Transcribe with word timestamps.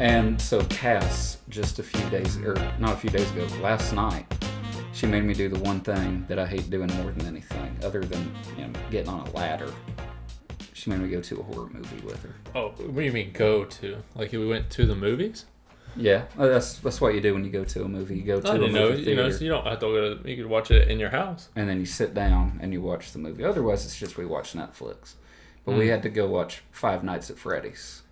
And 0.00 0.40
so 0.40 0.64
Cass, 0.64 1.38
just 1.50 1.78
a 1.78 1.82
few 1.82 2.08
days, 2.08 2.38
or 2.38 2.54
not 2.78 2.94
a 2.94 2.96
few 2.96 3.10
days 3.10 3.30
ago, 3.32 3.46
last 3.60 3.92
night, 3.92 4.24
she 4.94 5.06
made 5.06 5.24
me 5.24 5.34
do 5.34 5.50
the 5.50 5.58
one 5.60 5.80
thing 5.80 6.24
that 6.26 6.38
I 6.38 6.46
hate 6.46 6.70
doing 6.70 6.88
more 6.94 7.12
than 7.12 7.26
anything, 7.26 7.76
other 7.84 8.00
than 8.00 8.34
you 8.56 8.66
know 8.66 8.72
getting 8.90 9.10
on 9.10 9.28
a 9.28 9.30
ladder. 9.32 9.70
She 10.72 10.88
made 10.88 11.00
me 11.00 11.08
go 11.08 11.20
to 11.20 11.40
a 11.40 11.42
horror 11.42 11.68
movie 11.68 12.00
with 12.04 12.22
her. 12.22 12.34
Oh, 12.54 12.70
what 12.70 12.96
do 12.96 13.02
you 13.02 13.12
mean 13.12 13.32
go 13.32 13.64
to? 13.66 14.02
Like 14.14 14.32
we 14.32 14.46
went 14.46 14.70
to 14.70 14.86
the 14.86 14.94
movies? 14.94 15.44
Yeah, 15.96 16.24
uh, 16.38 16.46
that's 16.48 16.78
that's 16.78 17.00
what 17.00 17.14
you 17.14 17.20
do 17.20 17.34
when 17.34 17.44
you 17.44 17.50
go 17.50 17.64
to 17.64 17.84
a 17.84 17.88
movie. 17.88 18.16
You 18.16 18.22
go 18.24 18.40
to 18.40 18.48
I 18.50 18.54
a 18.54 18.58
movie 18.58 18.72
know. 18.72 18.88
You 18.90 19.16
know, 19.16 19.30
so 19.30 19.44
you 19.44 19.50
don't 19.50 19.64
have 19.66 19.78
to 19.80 19.86
go 19.86 20.14
to. 20.16 20.30
You 20.30 20.36
could 20.36 20.46
watch 20.46 20.70
it 20.70 20.88
in 20.88 20.98
your 21.00 21.10
house. 21.10 21.48
and 21.56 21.68
then 21.68 21.78
you 21.80 21.86
sit 21.86 22.14
down 22.14 22.58
and 22.62 22.72
you 22.72 22.80
watch 22.82 23.12
the 23.12 23.18
movie. 23.18 23.44
Otherwise, 23.44 23.84
it's 23.84 23.98
just 23.98 24.16
we 24.16 24.24
watch 24.26 24.52
Netflix. 24.54 25.14
But 25.64 25.74
we 25.76 25.86
Mm. 25.86 25.90
had 25.90 26.02
to 26.04 26.08
go 26.08 26.26
watch 26.26 26.62
Five 26.70 27.04
Nights 27.04 27.28
at 27.30 27.38
Freddy's. 27.38 28.02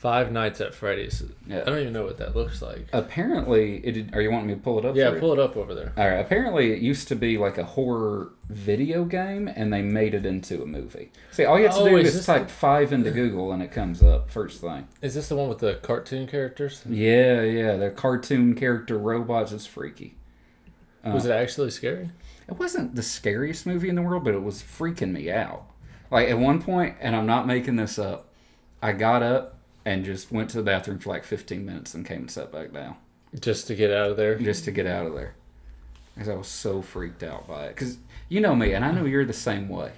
Five 0.00 0.32
Nights 0.32 0.62
at 0.62 0.72
Freddy's. 0.72 1.22
Yeah. 1.46 1.60
I 1.60 1.64
don't 1.64 1.78
even 1.80 1.92
know 1.92 2.04
what 2.06 2.16
that 2.16 2.34
looks 2.34 2.62
like. 2.62 2.86
Apparently, 2.94 3.76
it 3.80 4.14
are 4.14 4.22
you 4.22 4.30
wanting 4.30 4.46
me 4.46 4.54
to 4.54 4.60
pull 4.60 4.78
it 4.78 4.86
up? 4.86 4.96
Yeah, 4.96 5.14
pull 5.20 5.34
it 5.34 5.38
up 5.38 5.58
over 5.58 5.74
there. 5.74 5.92
All 5.94 6.08
right. 6.08 6.20
Apparently, 6.20 6.72
it 6.72 6.80
used 6.80 7.06
to 7.08 7.14
be 7.14 7.36
like 7.36 7.58
a 7.58 7.64
horror 7.64 8.32
video 8.48 9.04
game, 9.04 9.46
and 9.46 9.70
they 9.70 9.82
made 9.82 10.14
it 10.14 10.24
into 10.24 10.62
a 10.62 10.64
movie. 10.66 11.12
See, 11.32 11.44
all 11.44 11.58
you 11.58 11.66
have 11.66 11.74
to 11.74 11.82
Oh, 11.82 11.88
do 11.90 11.96
is 11.98 12.16
is 12.16 12.24
type 12.24 12.48
five 12.48 12.94
into 12.94 13.10
Google, 13.10 13.52
and 13.52 13.62
it 13.62 13.72
comes 13.72 14.02
up 14.02 14.30
first 14.30 14.62
thing. 14.62 14.88
Is 15.02 15.14
this 15.14 15.28
the 15.28 15.36
one 15.36 15.50
with 15.50 15.58
the 15.58 15.74
cartoon 15.82 16.26
characters? 16.26 16.82
Yeah, 16.88 17.42
yeah. 17.42 17.76
The 17.76 17.90
cartoon 17.90 18.54
character 18.54 18.96
robots 18.96 19.52
is 19.52 19.66
freaky. 19.66 20.16
Uh, 21.04 21.10
Was 21.10 21.26
it 21.26 21.32
actually 21.32 21.70
scary? 21.72 22.10
It 22.48 22.58
wasn't 22.58 22.94
the 22.94 23.02
scariest 23.02 23.66
movie 23.66 23.90
in 23.90 23.96
the 23.96 24.02
world, 24.02 24.24
but 24.24 24.32
it 24.32 24.42
was 24.42 24.62
freaking 24.62 25.12
me 25.12 25.30
out. 25.30 25.64
Like 26.10 26.30
at 26.30 26.38
one 26.38 26.62
point, 26.62 26.96
and 27.00 27.14
I'm 27.14 27.26
not 27.26 27.46
making 27.46 27.76
this 27.76 27.98
up, 27.98 28.28
I 28.82 28.92
got 28.92 29.22
up 29.22 29.58
and 29.84 30.04
just 30.04 30.30
went 30.30 30.50
to 30.50 30.56
the 30.58 30.62
bathroom 30.62 30.98
for 30.98 31.10
like 31.10 31.24
15 31.24 31.64
minutes 31.64 31.94
and 31.94 32.04
came 32.06 32.20
and 32.20 32.30
sat 32.30 32.52
back 32.52 32.72
down 32.72 32.96
Just 33.38 33.66
to 33.68 33.74
get 33.74 33.90
out 33.90 34.10
of 34.10 34.16
there. 34.16 34.34
just 34.36 34.64
to 34.64 34.70
get 34.70 34.86
out 34.86 35.06
of 35.06 35.14
there. 35.14 35.34
Because 36.14 36.28
I 36.28 36.34
was 36.34 36.48
so 36.48 36.82
freaked 36.82 37.22
out 37.22 37.46
by 37.48 37.66
it. 37.66 37.74
Because 37.76 37.98
you 38.28 38.40
know 38.40 38.54
me, 38.54 38.72
and 38.72 38.84
I 38.84 38.90
know 38.92 39.04
you're 39.04 39.24
the 39.24 39.32
same 39.32 39.68
way. 39.68 39.92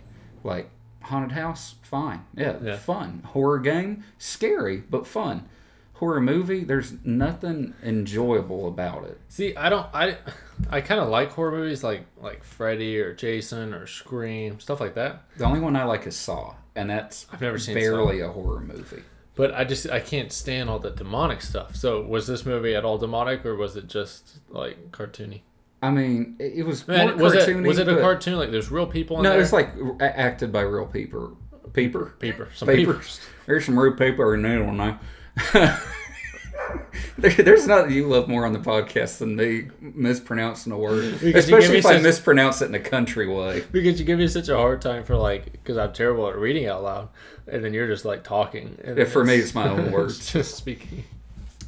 Like, 0.45 0.69
haunted 1.03 1.33
house, 1.33 1.75
fine. 1.83 2.25
Yeah, 2.37 2.57
Yeah. 2.63 2.77
fun. 2.77 3.23
Horror 3.27 3.59
game, 3.59 4.05
scary, 4.19 4.77
but 4.89 5.07
fun. 5.07 5.49
Horror 5.95 6.21
movie, 6.21 6.65
there's 6.65 6.95
nothing 7.05 7.75
enjoyable 7.83 8.67
about 8.69 9.05
it. 9.05 9.21
See, 9.29 9.55
I 9.57 9.69
don't. 9.69 9.87
I 9.95 10.17
I 10.69 10.81
kind 10.81 11.01
of 11.01 11.09
like 11.09 11.31
horror 11.31 11.53
movies, 11.53 11.85
like 11.85 12.05
like 12.21 12.43
Freddy 12.43 12.99
or 12.99 13.15
Jason 13.15 13.73
or 13.73 13.87
Scream, 13.87 14.59
stuff 14.59 14.81
like 14.81 14.95
that. 14.95 15.23
The 15.37 15.45
only 15.45 15.61
one 15.61 15.77
I 15.77 15.85
like 15.85 16.05
is 16.07 16.17
Saw, 16.17 16.55
and 16.75 16.91
that's 16.91 17.27
I've 17.33 17.41
never 17.41 17.57
seen 17.59 17.75
barely 17.75 18.21
a 18.21 18.29
horror 18.29 18.61
movie. 18.61 19.03
But 19.35 19.55
I 19.55 19.65
just 19.65 19.89
I 19.89 20.01
can't 20.01 20.31
stand 20.31 20.69
all 20.69 20.79
the 20.79 20.91
demonic 20.91 21.41
stuff. 21.41 21.75
So 21.77 22.03
was 22.03 22.27
this 22.27 22.45
movie 22.45 22.75
at 22.75 22.85
all 22.85 22.99
demonic, 22.99 23.47
or 23.47 23.57
was 23.57 23.77
it 23.77 23.87
just 23.87 24.41
like 24.51 24.91
cartoony? 24.93 25.41
I 25.83 25.91
mean, 25.91 26.37
it, 26.39 26.65
was 26.65 26.87
Man, 26.87 27.19
was 27.19 27.35
it 27.35 27.57
was 27.57 27.79
it 27.79 27.89
a 27.89 27.97
cartoon? 28.01 28.39
Like 28.39 28.51
there's 28.53 28.71
real 28.71 28.87
people 28.87 29.17
in 29.17 29.25
No, 29.25 29.31
there. 29.31 29.41
it's 29.41 29.53
like 29.53 29.71
acted 30.01 30.53
by 30.53 30.61
real 30.61 30.87
people. 30.87 31.37
Peeper, 31.73 32.15
paper, 32.19 32.51
some 32.55 32.69
paper. 32.69 32.93
papers. 32.93 33.21
There's 33.47 33.65
some 33.65 33.79
real 33.79 33.95
paper 33.95 34.35
in 34.35 34.43
there 34.43 34.63
one 34.63 34.77
now. 34.77 35.01
There- 37.19 37.31
There's 37.31 37.67
nothing 37.67 37.93
you 37.93 38.07
love 38.09 38.29
more 38.29 38.45
on 38.47 38.53
the 38.53 38.59
podcast 38.59 39.19
than 39.19 39.37
me 39.37 39.69
mispronouncing 39.81 40.73
a 40.73 40.79
word, 40.79 41.19
Because 41.21 41.23
you 41.23 41.33
give 41.33 41.37
especially 41.61 41.73
me 41.73 41.79
if 41.79 41.87
I 41.87 41.93
such- 41.95 42.03
mispronounce 42.03 42.63
it 42.63 42.67
in 42.67 42.75
a 42.75 42.81
country 42.81 43.27
way. 43.29 43.65
Because 43.73 43.99
you 44.01 44.07
give 44.07 44.19
me 44.19 44.29
such 44.29 44.49
a 44.49 44.57
hard 44.57 44.81
time 44.83 45.05
for 45.05 45.17
like, 45.17 45.53
because 45.53 45.77
I'm 45.77 45.93
terrible 45.93 46.29
at 46.29 46.37
reading 46.37 46.67
out 46.67 46.83
loud, 46.83 47.09
and 47.47 47.65
then 47.65 47.73
you're 47.75 47.87
just 47.89 48.05
like 48.05 48.25
talking. 48.25 48.79
Yeah, 48.97 49.05
for 49.05 49.25
me, 49.25 49.37
it's 49.37 49.55
my 49.55 49.69
own 49.69 49.93
words. 49.93 50.33
just 50.33 50.57
speaking. 50.57 51.05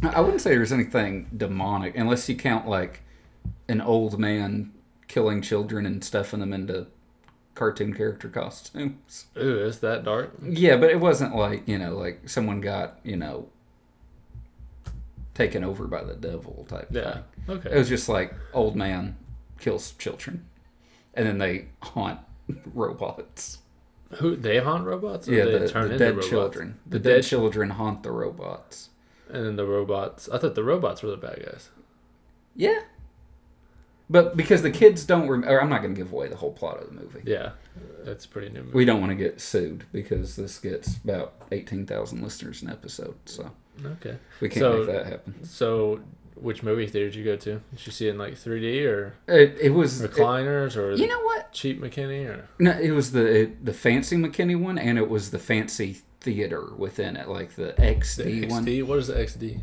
I 0.03 0.21
wouldn't 0.21 0.41
say 0.41 0.51
there's 0.55 0.73
anything 0.73 1.29
demonic 1.37 1.97
unless 1.97 2.29
you 2.29 2.37
count 2.37 2.69
like 2.69 3.03
an 3.69 3.81
old 3.81 4.19
man 4.19 4.73
killing 5.09 5.41
children 5.41 5.87
and 5.87 6.03
stuffing 6.05 6.41
them 6.41 6.53
into 6.53 6.87
cartoon 7.55 7.95
character 7.95 8.29
costumes. 8.29 9.27
Ooh, 9.39 9.61
is 9.65 9.79
that 9.81 10.05
dark? 10.05 10.33
Yeah, 10.43 10.77
but 10.77 10.91
it 10.91 10.99
wasn't 11.01 11.37
like, 11.37 11.67
you 11.69 11.79
know, 11.79 11.97
like 11.97 12.29
someone 12.29 12.61
got, 12.61 12.99
you 13.05 13.17
know, 13.17 13.49
taken 15.35 15.65
over 15.65 15.87
by 15.87 16.03
the 16.05 16.15
devil 16.15 16.65
type 16.69 16.89
Yeah. 16.91 17.13
thing. 17.47 17.57
Okay. 17.59 17.71
It 17.73 17.79
was 17.79 17.89
just 17.89 18.09
like 18.09 18.33
old 18.53 18.77
man 18.77 19.17
kills 19.59 19.93
children 19.93 20.45
and 21.15 21.27
then 21.27 21.39
they 21.39 21.67
haunt 21.83 22.21
robots. 22.75 23.59
Who 24.19 24.37
they 24.37 24.59
haunt 24.59 24.87
robots? 24.87 25.29
Or 25.29 25.33
yeah, 25.33 25.45
they 25.47 25.59
the, 25.59 25.69
turn 25.69 25.89
the 25.89 25.95
into 25.95 25.99
dead 26.05 26.11
robots? 26.15 26.29
children. 26.29 26.79
The, 26.87 26.99
The 26.99 27.05
dead, 27.09 27.15
dead- 27.17 27.25
children 27.25 27.71
haunt 27.71 28.03
the 28.03 28.13
robots. 28.13 28.91
And 29.33 29.45
then 29.45 29.57
the 29.57 29.67
robots. 29.67 30.29
I 30.29 30.39
thought 30.39 30.55
the 30.55 30.63
robots 30.63 31.03
were 31.03 31.11
the 31.11 31.17
bad 31.17 31.43
guys. 31.45 31.71
Yeah. 32.55 32.81
But 34.11 34.37
because 34.37 34.61
the 34.63 34.71
kids 34.71 35.05
don't 35.05 35.29
rem- 35.29 35.45
or 35.49 35.61
I'm 35.61 35.71
not 35.71 35.83
going 35.83 35.95
to 35.95 35.99
give 36.01 36.13
away 36.13 36.29
the 36.29 36.37
whole 36.37 36.53
plot 36.53 36.79
of 36.79 36.89
the 36.89 36.93
movie. 37.01 37.23
Yeah, 37.25 37.53
that's 38.05 38.27
a 38.27 38.29
pretty 38.29 38.51
new. 38.51 38.61
Movie. 38.61 38.75
We 38.77 38.85
don't 38.85 39.01
want 39.01 39.11
to 39.11 39.17
get 39.17 39.41
sued 39.41 39.85
because 39.93 40.37
this 40.37 40.59
gets 40.59 40.99
about 40.99 41.33
18,000 41.53 42.23
listeners 42.23 42.63
an 42.63 42.69
episode. 42.69 43.17
So 43.25 43.51
Okay. 43.85 44.17
we 44.41 44.49
can't 44.49 44.61
So- 44.61 44.79
make 44.79 44.87
that 44.87 45.07
happen. 45.07 45.45
So, 45.45 46.01
which 46.37 46.63
movie 46.63 46.87
theater 46.87 47.07
did 47.11 47.15
you 47.17 47.25
go 47.25 47.37
to? 47.37 47.61
Did 47.75 47.87
you 47.87 47.93
see 47.93 48.09
it 48.09 48.11
in 48.11 48.19
like 48.19 48.35
3D 48.35 48.85
or 48.87 49.15
It, 49.29 49.57
it 49.61 49.71
was. 49.71 50.03
recliners 50.03 50.77
or 50.77 50.93
you 50.93 51.07
know 51.07 51.21
what? 51.23 51.53
cheap 51.53 51.81
McKinney 51.81 52.27
or? 52.29 52.49
No, 52.59 52.73
it 52.73 52.91
was 52.91 53.13
the 53.13 53.51
the 53.63 53.73
fancy 53.73 54.17
McKinney 54.17 54.59
one, 54.61 54.77
and 54.79 54.99
it 54.99 55.09
was 55.09 55.31
the 55.31 55.39
fancy 55.39 55.99
theater 56.21 56.73
within 56.77 57.17
it, 57.17 57.29
like 57.29 57.55
the 57.55 57.75
XD, 57.79 58.25
The 58.25 58.47
one. 58.49 58.65
XD. 58.65 58.83
What 58.87 58.99
is 58.99 59.07
the 59.09 59.15
XD? 59.15 59.61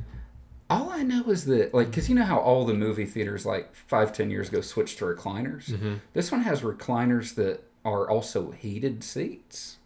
All 0.69 0.89
I 0.89 1.03
know 1.03 1.23
is 1.29 1.43
that, 1.45 1.73
like, 1.73 1.87
because 1.89 2.07
you 2.07 2.15
know 2.15 2.23
how 2.23 2.37
all 2.39 2.63
the 2.65 2.73
movie 2.73 3.05
theaters, 3.05 3.45
like 3.45 3.75
five, 3.75 4.13
ten 4.13 4.29
years 4.31 4.47
ago, 4.47 4.61
switched 4.61 4.99
to 4.99 5.05
recliners. 5.05 5.69
Mm-hmm. 5.69 5.95
This 6.13 6.31
one 6.31 6.41
has 6.41 6.61
recliners 6.61 7.35
that 7.35 7.61
are 7.83 8.09
also 8.09 8.51
heated 8.51 9.03
seats, 9.03 9.77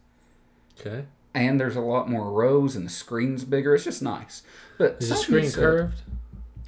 Okay. 0.79 1.05
And 1.35 1.59
there's 1.59 1.75
a 1.75 1.81
lot 1.81 2.09
more 2.09 2.31
rows, 2.31 2.75
and 2.75 2.85
the 2.85 2.89
screen's 2.89 3.43
bigger. 3.43 3.75
It's 3.75 3.83
just 3.83 4.01
nice. 4.01 4.41
But 4.77 4.97
Is 4.99 5.09
the 5.09 5.15
screen 5.15 5.49
said- 5.49 5.59
curved? 5.59 6.01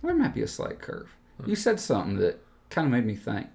There 0.04 0.14
might 0.14 0.36
be 0.36 0.44
a 0.44 0.48
slight 0.48 0.80
curve. 0.80 1.16
You 1.40 1.56
hmm. 1.56 1.56
said 1.56 1.80
something 1.80 2.18
that 2.18 2.40
kind 2.70 2.86
of 2.86 2.92
made 2.92 3.06
me 3.06 3.16
think. 3.16 3.48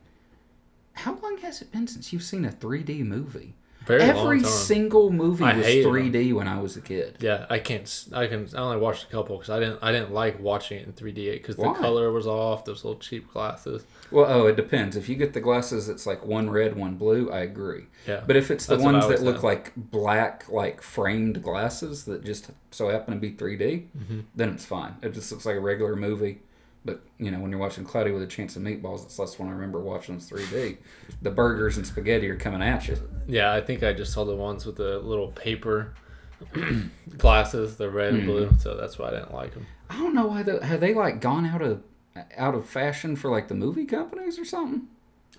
How 0.94 1.14
long 1.22 1.38
has 1.38 1.62
it 1.62 1.70
been 1.72 1.86
since 1.86 2.12
you've 2.12 2.22
seen 2.22 2.44
a 2.44 2.50
3D 2.50 3.04
movie? 3.04 3.54
Very 3.86 4.02
Every 4.02 4.44
single 4.44 5.10
movie 5.10 5.44
I 5.44 5.56
was 5.56 5.66
3D 5.66 6.32
when 6.34 6.46
I 6.46 6.60
was 6.60 6.76
a 6.76 6.80
kid. 6.80 7.16
Yeah, 7.20 7.46
I 7.50 7.58
can't. 7.58 8.08
I 8.12 8.26
can. 8.26 8.48
I 8.54 8.58
only 8.58 8.76
watched 8.76 9.04
a 9.04 9.06
couple 9.08 9.36
because 9.36 9.50
I 9.50 9.58
didn't. 9.58 9.78
I 9.82 9.90
didn't 9.92 10.12
like 10.12 10.38
watching 10.40 10.78
it 10.78 10.86
in 10.86 10.92
3D 10.92 11.32
because 11.32 11.56
the 11.56 11.72
color 11.72 12.12
was 12.12 12.26
off. 12.26 12.64
Those 12.64 12.84
little 12.84 13.00
cheap 13.00 13.32
glasses. 13.32 13.84
Well, 14.10 14.26
oh, 14.28 14.46
it 14.46 14.56
depends. 14.56 14.96
If 14.96 15.08
you 15.08 15.16
get 15.16 15.32
the 15.32 15.40
glasses 15.40 15.88
it's 15.88 16.06
like 16.06 16.24
one 16.24 16.48
red, 16.50 16.76
one 16.76 16.94
blue, 16.96 17.30
I 17.30 17.40
agree. 17.40 17.86
Yeah. 18.06 18.22
But 18.26 18.36
if 18.36 18.50
it's 18.50 18.66
the 18.66 18.78
ones 18.78 19.08
that 19.08 19.22
look 19.22 19.42
like 19.42 19.72
black, 19.76 20.48
like 20.48 20.82
framed 20.82 21.42
glasses 21.42 22.04
that 22.04 22.24
just 22.24 22.50
so 22.70 22.88
happen 22.88 23.14
to 23.14 23.20
be 23.20 23.32
3D, 23.32 23.86
Mm-hmm. 23.96 24.20
then 24.36 24.50
it's 24.50 24.64
fine. 24.64 24.94
It 25.02 25.12
just 25.14 25.30
looks 25.32 25.46
like 25.46 25.56
a 25.56 25.60
regular 25.60 25.96
movie. 25.96 26.40
But 26.84 27.00
you 27.18 27.30
know, 27.30 27.38
when 27.38 27.50
you're 27.50 27.60
watching 27.60 27.84
Cloudy 27.84 28.10
with 28.10 28.22
a 28.22 28.26
Chance 28.26 28.56
of 28.56 28.62
Meatballs, 28.62 29.04
it's 29.04 29.18
less 29.18 29.38
one 29.38 29.48
I 29.48 29.52
remember 29.52 29.80
watching 29.80 30.16
it's 30.16 30.28
3D. 30.28 30.78
The 31.22 31.30
burgers 31.30 31.76
and 31.76 31.86
spaghetti 31.86 32.28
are 32.28 32.36
coming 32.36 32.62
at 32.62 32.88
you. 32.88 32.96
Yeah, 33.28 33.52
I 33.52 33.60
think 33.60 33.82
I 33.82 33.92
just 33.92 34.12
saw 34.12 34.24
the 34.24 34.34
ones 34.34 34.66
with 34.66 34.76
the 34.76 34.98
little 34.98 35.28
paper 35.28 35.94
glasses, 37.18 37.76
the 37.76 37.88
red 37.90 38.14
and 38.14 38.26
blue. 38.26 38.50
So 38.58 38.76
that's 38.76 38.98
why 38.98 39.08
I 39.08 39.10
didn't 39.12 39.32
like 39.34 39.54
them. 39.54 39.66
I 39.90 39.98
don't 39.98 40.14
know 40.14 40.26
why 40.26 40.42
the, 40.42 40.64
have 40.64 40.80
they 40.80 40.94
like 40.94 41.20
gone 41.20 41.46
out 41.46 41.62
of 41.62 41.82
out 42.36 42.54
of 42.54 42.66
fashion 42.68 43.16
for 43.16 43.30
like 43.30 43.48
the 43.48 43.54
movie 43.54 43.86
companies 43.86 44.38
or 44.38 44.44
something. 44.44 44.88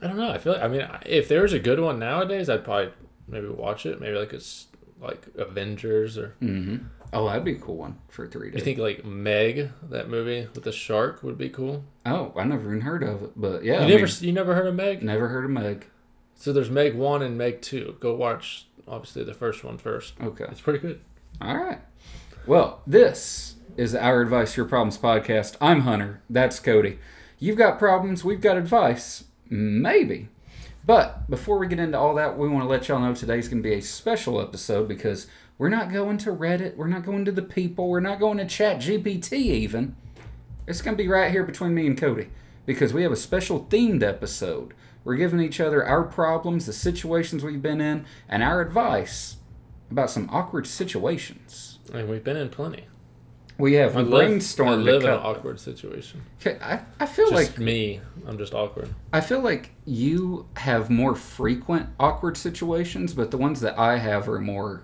I 0.02 0.08
don't 0.08 0.18
know. 0.18 0.32
I 0.32 0.38
feel 0.38 0.54
like 0.54 0.64
I 0.64 0.68
mean, 0.68 0.88
if 1.06 1.28
there 1.28 1.42
was 1.42 1.54
a 1.54 1.60
good 1.60 1.80
one 1.80 2.00
nowadays, 2.00 2.50
I'd 2.50 2.64
probably 2.64 2.92
maybe 3.28 3.48
watch 3.48 3.86
it. 3.86 4.00
Maybe 4.00 4.16
like 4.18 4.34
it's 4.34 4.68
like 5.02 5.28
Avengers 5.38 6.18
or 6.18 6.36
Mm-hmm. 6.42 6.86
Oh, 7.14 7.28
that'd 7.28 7.44
be 7.44 7.54
a 7.54 7.60
cool 7.60 7.78
one 7.78 7.98
for 8.10 8.28
3D. 8.28 8.56
you 8.56 8.62
think 8.62 8.80
like 8.80 9.06
Meg, 9.06 9.70
that 9.90 10.10
movie 10.10 10.48
with 10.54 10.64
the 10.64 10.72
shark, 10.72 11.22
would 11.24 11.38
be 11.38 11.50
cool. 11.50 11.84
oh, 12.06 12.34
I 12.36 12.44
never 12.44 12.68
even 12.70 12.82
heard 12.82 13.04
of 13.04 13.24
it, 13.24 13.32
but 13.36 13.64
yeah, 13.64 13.80
You 13.80 13.86
I 13.86 13.88
never 13.90 14.06
mean, 14.06 14.16
you 14.22 14.32
never 14.32 14.56
heard 14.56 14.68
of 14.68 14.76
Meg? 14.76 15.04
never 15.04 15.28
heard 15.28 15.46
of 15.46 15.52
Meg. 15.52 15.86
So 16.36 16.52
there's 16.52 16.70
Meg 16.70 16.96
one 16.96 17.22
and 17.22 17.38
Meg 17.38 17.62
two. 17.62 17.96
Go 18.00 18.16
watch 18.16 18.68
obviously 18.88 19.24
the 19.24 19.34
first 19.34 19.64
one 19.64 19.78
first. 19.78 20.14
Okay. 20.22 20.46
It's 20.50 20.62
pretty 20.62 20.80
good. 20.80 21.00
All 21.42 21.56
right. 21.58 21.80
Well, 22.46 22.82
this 22.86 23.56
is 23.78 23.96
Our 23.96 24.22
Advice, 24.22 24.58
Your 24.58 24.66
Problems 24.66 24.98
podcast. 24.98 25.56
I'm 25.62 25.82
Hunter. 25.82 26.22
That's 26.30 26.60
Kody. 26.60 26.98
You've 27.40 27.58
got 27.58 27.80
problems, 27.80 28.24
we've 28.24 28.42
got 28.42 28.58
advice. 28.58 29.26
Maybe. 29.50 30.30
But 30.86 31.30
before 31.30 31.58
we 31.58 31.68
get 31.68 31.80
into 31.80 31.98
all 31.98 32.16
that, 32.16 32.38
we 32.38 32.50
want 32.50 32.66
to 32.66 32.70
let 32.70 32.88
y'all 32.90 33.00
know 33.00 33.14
today's 33.16 33.48
going 33.48 33.64
to 33.64 33.70
be 33.70 33.76
a 33.76 33.82
special 33.82 34.42
episode 34.42 34.88
because 34.90 35.28
we're 35.58 35.70
not 35.70 35.92
going 35.92 36.18
to 36.20 36.32
Reddit, 36.32 36.76
we're 36.76 36.88
not 36.88 37.04
going 37.06 37.26
to 37.26 37.32
the 37.32 37.42
people, 37.42 37.90
we're 37.90 38.00
not 38.00 38.20
going 38.20 38.38
to 38.38 38.46
Chat 38.46 38.78
GPT 38.78 39.34
even. 39.34 39.96
It's 40.68 40.82
going 40.82 40.96
to 40.98 41.04
be 41.04 41.10
right 41.10 41.32
here 41.32 41.44
between 41.44 41.74
me 41.74 41.88
and 41.88 41.98
Kody. 41.98 42.30
because 42.66 42.94
we 42.94 43.04
have 43.04 43.12
a 43.12 43.18
special 43.18 43.66
themed 43.70 44.02
episode. 44.04 44.74
We're 45.04 45.16
giving 45.18 45.42
each 45.42 45.60
other 45.60 45.86
our 45.86 46.04
problems, 46.04 46.66
the 46.66 46.74
situations 46.74 47.44
we've 47.44 47.62
been 47.62 47.82
in, 47.82 48.06
and 48.30 48.42
our 48.42 48.62
advice 48.62 49.38
about 49.92 50.10
some 50.10 50.30
awkward 50.32 50.66
situations. 50.66 51.80
And 51.94 52.08
we've 52.10 52.24
been 52.24 52.38
in 52.38 52.48
plenty. 52.50 52.86
We 53.58 53.74
have 53.74 53.96
I 53.98 54.02
live, 54.02 54.30
I 54.30 54.34
brainstormed. 54.34 54.84
live 54.84 55.04
a 55.04 55.08
in 55.08 55.14
an 55.14 55.20
awkward 55.20 55.60
situation. 55.60 56.22
Okay, 56.42 56.58
I, 56.64 56.80
I 57.00 57.06
feel 57.06 57.30
Just 57.30 57.50
like 57.50 57.60
me. 57.60 58.00
I'm 58.26 58.38
just 58.38 58.54
awkward. 58.54 58.94
I 59.12 59.22
feel 59.22 59.42
like 59.42 59.72
you 59.86 60.48
have 60.56 60.90
more 60.90 61.14
frequent 61.16 61.90
awkward 62.00 62.36
situations, 62.38 63.14
but 63.14 63.30
the 63.30 63.38
ones 63.38 63.60
that 63.62 63.78
I 63.78 63.98
have 63.98 64.28
are 64.28 64.40
more 64.40 64.84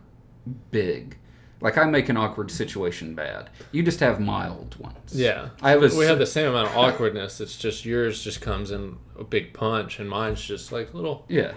big. 0.71 1.18
Like 1.62 1.77
I 1.77 1.83
make 1.86 2.07
an 2.07 2.15
awkward 2.15 2.51
situation 2.51 3.15
bad. 3.15 3.50
You 3.74 3.83
just 3.83 4.00
have 4.00 4.19
mild 4.21 4.75
ones. 4.80 5.13
Yeah. 5.13 5.50
I 5.62 5.75
was. 5.75 5.95
we 5.95 6.06
have 6.06 6.18
the 6.19 6.25
same 6.25 6.47
amount 6.50 6.69
of 6.69 6.77
awkwardness. 6.77 7.41
It's 7.41 7.57
just 7.57 7.83
yours 7.86 8.24
just 8.24 8.39
comes 8.41 8.71
in 8.71 8.97
a 9.19 9.24
big 9.25 9.53
punch, 9.53 10.00
and 10.00 10.09
mine's 10.09 10.41
just 10.41 10.71
like 10.71 10.94
little 10.94 11.25
Yeah. 11.27 11.53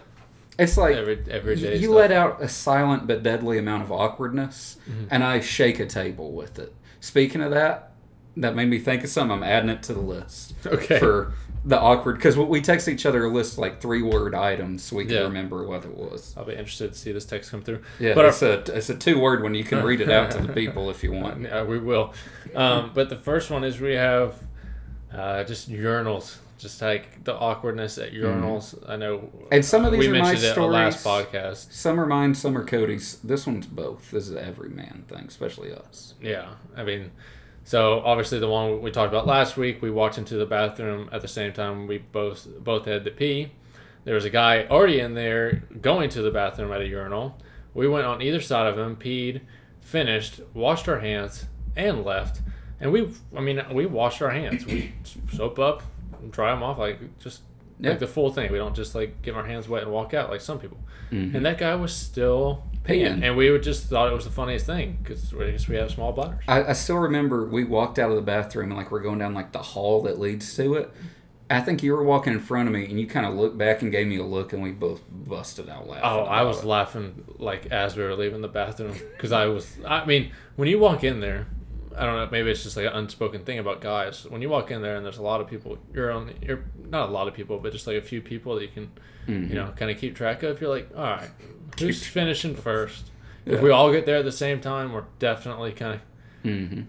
It's 0.59 0.77
like 0.77 0.97
every 0.97 1.25
everyday. 1.31 1.77
you 1.77 1.85
stuff. 1.87 1.95
let 1.95 2.13
out 2.13 2.43
a 2.43 2.49
silent 2.49 3.07
but 3.07 3.23
deadly 3.23 3.59
amount 3.59 3.85
of 3.85 3.93
awkwardness, 3.93 4.77
Mm-hmm. 4.91 5.05
and 5.11 5.23
I 5.25 5.39
shake 5.41 5.79
a 5.79 5.87
table 5.87 6.33
with 6.33 6.59
it. 6.59 6.75
Speaking 7.01 7.41
of 7.41 7.53
that, 7.53 7.93
that 8.37 8.55
made 8.57 8.69
me 8.69 8.79
think 8.81 9.05
of 9.05 9.11
something. 9.11 9.37
I'm 9.39 9.43
adding 9.45 9.71
it 9.71 9.83
to 9.85 9.95
the 9.95 10.01
list 10.01 10.55
Okay. 10.67 10.99
for 10.99 11.33
the 11.65 11.79
awkward 11.79 12.17
because 12.17 12.37
we 12.37 12.61
text 12.61 12.89
each 12.89 13.07
other 13.07 13.25
a 13.25 13.29
list 13.29 13.57
like 13.57 13.81
three 13.81 14.03
word 14.03 14.35
items 14.35 14.83
so 14.83 14.97
we 14.97 15.05
can 15.05 15.15
Yeah. 15.15 15.21
remember 15.23 15.65
what 15.65 15.85
it 15.85 15.97
was. 15.97 16.35
I'll 16.37 16.45
be 16.45 16.55
interested 16.55 16.93
to 16.93 16.99
see 16.99 17.13
this 17.13 17.25
text 17.25 17.51
come 17.53 17.63
through. 17.63 17.83
Yeah, 18.01 18.15
But 18.15 18.25
our- 18.25 18.31
it's 18.31 18.43
a 18.43 18.77
it's 18.77 18.91
a 18.91 18.97
two 18.97 19.21
word 19.21 19.43
one. 19.45 19.55
You 19.55 19.63
can 19.63 19.85
read 19.85 20.01
it 20.01 20.11
out 20.11 20.33
to 20.33 20.39
the 20.39 20.53
people 20.61 20.91
if 20.91 21.05
you 21.05 21.13
want. 21.13 21.43
Yeah, 21.43 21.63
we 21.63 21.79
will. 21.79 22.15
Um, 22.55 22.91
but 22.95 23.09
the 23.11 23.17
first 23.17 23.51
one 23.51 23.63
is 23.63 23.81
we 23.81 23.95
have 23.95 24.35
uh, 25.15 25.45
just 25.45 25.71
urinals, 25.71 26.39
just 26.59 26.81
like 26.83 27.23
the 27.23 27.35
awkwardness 27.35 27.97
at 27.99 28.13
urinals. 28.13 28.75
I 28.89 28.97
know. 28.97 29.31
And 29.53 29.65
some 29.65 29.85
of 29.85 29.93
these 29.93 30.01
we 30.01 30.09
are 30.09 30.11
my 30.13 30.19
mentioned 30.33 30.45
it 30.45 30.57
in 30.57 30.63
our 30.65 30.69
last 30.71 31.05
podcast. 31.07 31.73
Some 31.73 32.01
are 32.01 32.07
mine, 32.07 32.35
some 32.35 32.57
are 32.59 32.65
Kody's. 32.65 33.19
This 33.23 33.47
one's 33.47 33.67
both. 33.67 34.11
This 34.11 34.29
is 34.29 34.35
every 34.35 34.71
man 34.71 35.05
thing, 35.07 35.27
especially 35.29 35.73
us. 35.73 36.15
Yeah, 36.21 36.49
I 36.77 36.83
mean, 36.83 37.13
so 37.65 38.01
obviously 38.05 38.39
the 38.39 38.49
one 38.49 38.83
we 38.83 38.91
talked 38.91 39.13
about 39.13 39.27
last 39.27 39.57
week, 39.57 39.81
we 39.83 39.91
walked 39.91 40.19
into 40.19 40.37
the 40.37 40.47
bathroom 40.47 41.09
at 41.13 41.21
the 41.21 41.29
same 41.29 41.53
time. 41.53 41.87
We 41.87 41.99
both 41.99 42.47
both 42.59 42.85
had 42.87 43.05
to 43.05 43.11
pee. 43.11 43.53
There 44.05 44.15
was 44.15 44.25
a 44.25 44.31
guy 44.31 44.67
already 44.67 44.99
in 45.01 45.15
there 45.15 45.63
going 45.81 46.11
to 46.11 46.23
the 46.23 46.31
bathroom 46.31 46.73
at 46.73 46.81
a 46.81 46.87
urinal. 46.87 47.39
We 47.75 47.87
went 47.89 48.05
on 48.07 48.21
either 48.21 48.41
side 48.41 48.67
of 48.67 48.77
him, 48.77 48.97
peed, 48.97 49.43
finished, 49.81 50.41
washed 50.55 50.89
our 50.89 50.99
hands, 50.99 51.47
and 51.77 52.05
left. 52.05 52.43
And 52.81 52.91
we, 52.93 53.09
I 53.37 53.41
mean, 53.41 53.63
we 53.73 53.87
washed 53.87 54.21
our 54.23 54.31
hands. 54.31 54.67
We 54.67 54.93
soap 55.33 55.59
up, 55.61 55.83
dry 56.31 56.51
them 56.53 56.63
off, 56.65 56.79
like 56.79 56.99
just 57.21 57.43
Yeah. 57.79 57.91
like 57.91 58.01
the 58.01 58.09
full 58.09 58.33
thing. 58.33 58.51
We 58.51 58.59
don't 58.59 58.75
just 58.75 58.95
like 58.97 59.23
get 59.23 59.35
our 59.37 59.47
hands 59.47 59.69
wet 59.69 59.85
and 59.85 59.93
walk 59.93 60.15
out 60.15 60.31
like 60.31 60.41
some 60.41 60.59
people. 60.59 60.79
Mhm. 61.13 61.35
And 61.37 61.47
that 61.47 61.59
guy 61.59 61.75
was 61.77 61.95
still 61.95 62.65
peeing, 62.85 63.19
Peeing. 63.19 63.23
and 63.25 63.37
we 63.37 63.51
would 63.51 63.63
just 63.63 63.85
thought 63.87 64.11
it 64.11 64.15
was 64.15 64.25
the 64.25 64.31
funniest 64.31 64.67
thing 64.67 64.99
because 65.03 65.33
I 65.35 65.51
guess 65.51 65.69
we 65.69 65.77
have 65.77 65.91
small 65.91 66.13
bladders. 66.13 66.41
I, 66.49 66.65
I 66.65 66.73
still 66.73 66.97
remember 66.99 67.47
we 67.47 67.65
walked 67.65 67.99
out 67.99 68.11
of 68.11 68.17
the 68.17 68.23
bathroom 68.23 68.71
and 68.71 68.77
like 68.79 68.91
we're 68.91 69.01
going 69.03 69.19
down 69.19 69.35
like 69.35 69.53
the 69.53 69.63
hall 69.63 70.03
that 70.03 70.19
leads 70.19 70.55
to 70.57 70.75
it. 70.75 70.91
I 71.51 71.61
think 71.61 71.83
you 71.83 71.93
were 71.93 72.03
walking 72.03 72.33
in 72.33 72.41
front 72.41 72.67
of 72.69 72.73
me 72.73 72.87
and 72.87 72.99
you 72.99 73.07
kind 73.07 73.27
of 73.27 73.35
looked 73.35 73.59
back 73.59 73.83
and 73.83 73.93
gave 73.93 74.07
me 74.07 74.17
a 74.17 74.25
look 74.25 74.55
and 74.55 74.63
we 74.63 74.71
both 74.71 75.03
busted 75.11 75.69
out 75.69 75.87
laughing. 75.87 76.05
Oh, 76.05 76.21
I 76.21 76.43
was 76.45 76.61
it. 76.61 76.67
laughing 76.67 77.25
like 77.39 77.67
as 77.67 77.95
we 77.95 78.03
were 78.03 78.15
leaving 78.15 78.41
the 78.41 78.49
bathroom 78.49 78.95
because 79.13 79.33
I 79.33 79.47
was. 79.47 79.77
I 79.87 80.05
mean, 80.07 80.33
when 80.57 80.69
you 80.69 80.79
walk 80.79 81.05
in 81.05 81.21
there, 81.21 81.47
I 81.97 82.07
don't 82.07 82.17
know. 82.17 82.29
Maybe 82.31 82.51
it's 82.51 82.63
just 82.63 82.77
like 82.77 82.87
an 82.87 82.93
unspoken 82.93 83.45
thing 83.45 83.59
about 83.59 83.81
guys. 83.81 84.25
When 84.29 84.41
you 84.43 84.49
walk 84.49 84.71
in 84.71 84.83
there 84.83 84.97
and 84.97 85.05
there's 85.05 85.19
a 85.19 85.23
lot 85.23 85.41
of 85.41 85.47
people, 85.49 85.79
you're 85.93 86.11
on. 86.11 86.33
You're 86.43 86.65
not 86.89 87.09
a 87.09 87.13
lot 87.13 87.29
of 87.29 87.35
people, 87.35 87.59
but 87.59 87.73
just 87.73 87.87
like 87.87 87.97
a 87.97 88.03
few 88.03 88.21
people 88.21 88.55
that 88.57 88.63
you 88.63 88.69
can, 88.69 88.91
Mhm. 89.29 89.49
you 89.49 89.55
know, 89.55 89.73
kind 89.77 89.91
of 89.91 89.99
keep 89.99 90.15
track 90.17 90.43
of. 90.43 90.61
You're 90.61 90.71
like, 90.71 90.89
all 90.97 91.03
right, 91.03 91.31
who's 91.79 92.07
finishing 92.07 92.55
first? 92.55 93.11
Yeah. 93.45 93.55
If 93.55 93.63
we 93.63 93.71
all 93.71 93.91
get 93.93 94.07
there 94.07 94.17
at 94.19 94.25
the 94.25 94.33
same 94.33 94.61
time, 94.61 94.93
we're 94.93 95.05
definitely 95.19 95.73
kind 95.73 95.95
of 95.95 96.01
Mhm. 96.51 96.87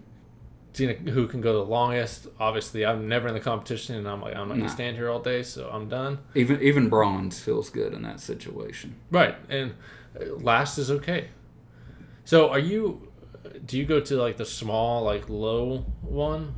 seeing 0.72 1.06
who 1.08 1.26
can 1.26 1.40
go 1.40 1.52
the 1.52 1.64
longest. 1.70 2.26
Obviously, 2.40 2.84
I'm 2.86 3.06
never 3.08 3.28
in 3.28 3.34
the 3.34 3.40
competition, 3.40 3.96
and 3.96 4.08
I'm 4.08 4.20
like, 4.20 4.34
I'm 4.36 4.48
not 4.48 4.56
Nah. 4.56 4.62
gonna 4.64 4.68
stand 4.68 4.96
here 4.96 5.08
all 5.10 5.20
day, 5.20 5.42
so 5.42 5.68
I'm 5.72 5.88
done. 5.88 6.18
Even 6.34 6.60
even 6.62 6.88
bronze 6.88 7.40
feels 7.40 7.70
good 7.70 7.92
in 7.92 8.02
that 8.02 8.20
situation. 8.20 8.94
Right, 9.10 9.36
and 9.48 9.74
uh, 10.20 10.34
last 10.36 10.78
is 10.78 10.90
okay. 10.90 11.28
So, 12.24 12.48
are 12.50 12.58
you? 12.58 13.08
Do 13.66 13.78
you 13.78 13.84
go 13.84 14.00
to 14.00 14.16
like 14.16 14.36
the 14.36 14.44
small, 14.44 15.02
like 15.02 15.28
low 15.28 15.86
one, 16.02 16.54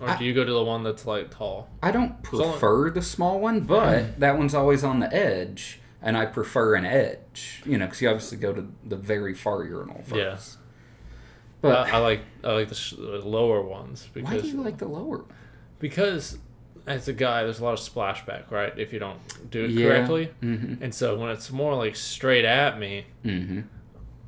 or 0.00 0.08
I- 0.10 0.18
do 0.18 0.24
you 0.24 0.34
go 0.34 0.44
to 0.44 0.52
the 0.52 0.62
one 0.64 0.82
that's 0.82 1.06
like 1.06 1.30
tall? 1.30 1.68
I 1.82 1.90
don't 1.90 2.22
prefer 2.22 2.90
the 2.90 3.02
small 3.02 3.40
one, 3.40 3.60
but 3.60 4.18
that 4.20 4.36
one's 4.38 4.54
always 4.54 4.84
on 4.84 5.00
the 5.00 5.12
edge, 5.14 5.80
and 6.02 6.16
I 6.16 6.26
prefer 6.26 6.74
an 6.74 6.84
edge. 6.84 7.62
You 7.64 7.78
know, 7.78 7.86
because 7.86 8.00
you 8.02 8.08
obviously 8.08 8.38
go 8.38 8.52
to 8.52 8.66
the 8.86 8.96
very 8.96 9.34
far 9.34 9.64
urinal 9.64 10.02
first. 10.02 10.14
Yeah. 10.56 10.60
But 11.62 11.88
I, 11.88 11.96
I 11.96 11.98
like 11.98 12.20
I 12.44 12.52
like 12.52 12.68
the, 12.68 12.74
sh- 12.74 12.92
the 12.92 13.20
lower 13.22 13.60
ones 13.62 14.08
why 14.14 14.22
because 14.22 14.42
do 14.42 14.48
you 14.56 14.62
like 14.62 14.78
the 14.78 14.88
lower? 14.88 15.24
because 15.78 16.38
as 16.86 17.06
a 17.08 17.12
guy, 17.12 17.42
there's 17.44 17.60
a 17.60 17.64
lot 17.64 17.74
of 17.74 17.78
splashback, 17.80 18.50
right? 18.50 18.72
If 18.78 18.92
you 18.92 18.98
don't 18.98 19.18
do 19.50 19.64
it 19.66 19.70
Yeah. 19.70 19.88
correctly, 19.88 20.30
Mm-hmm. 20.42 20.82
and 20.82 20.94
so 20.94 21.16
when 21.18 21.30
it's 21.30 21.50
more 21.50 21.74
like 21.74 21.94
straight 21.96 22.44
at 22.46 22.78
me, 22.78 23.06
Mm-hmm. 23.24 23.60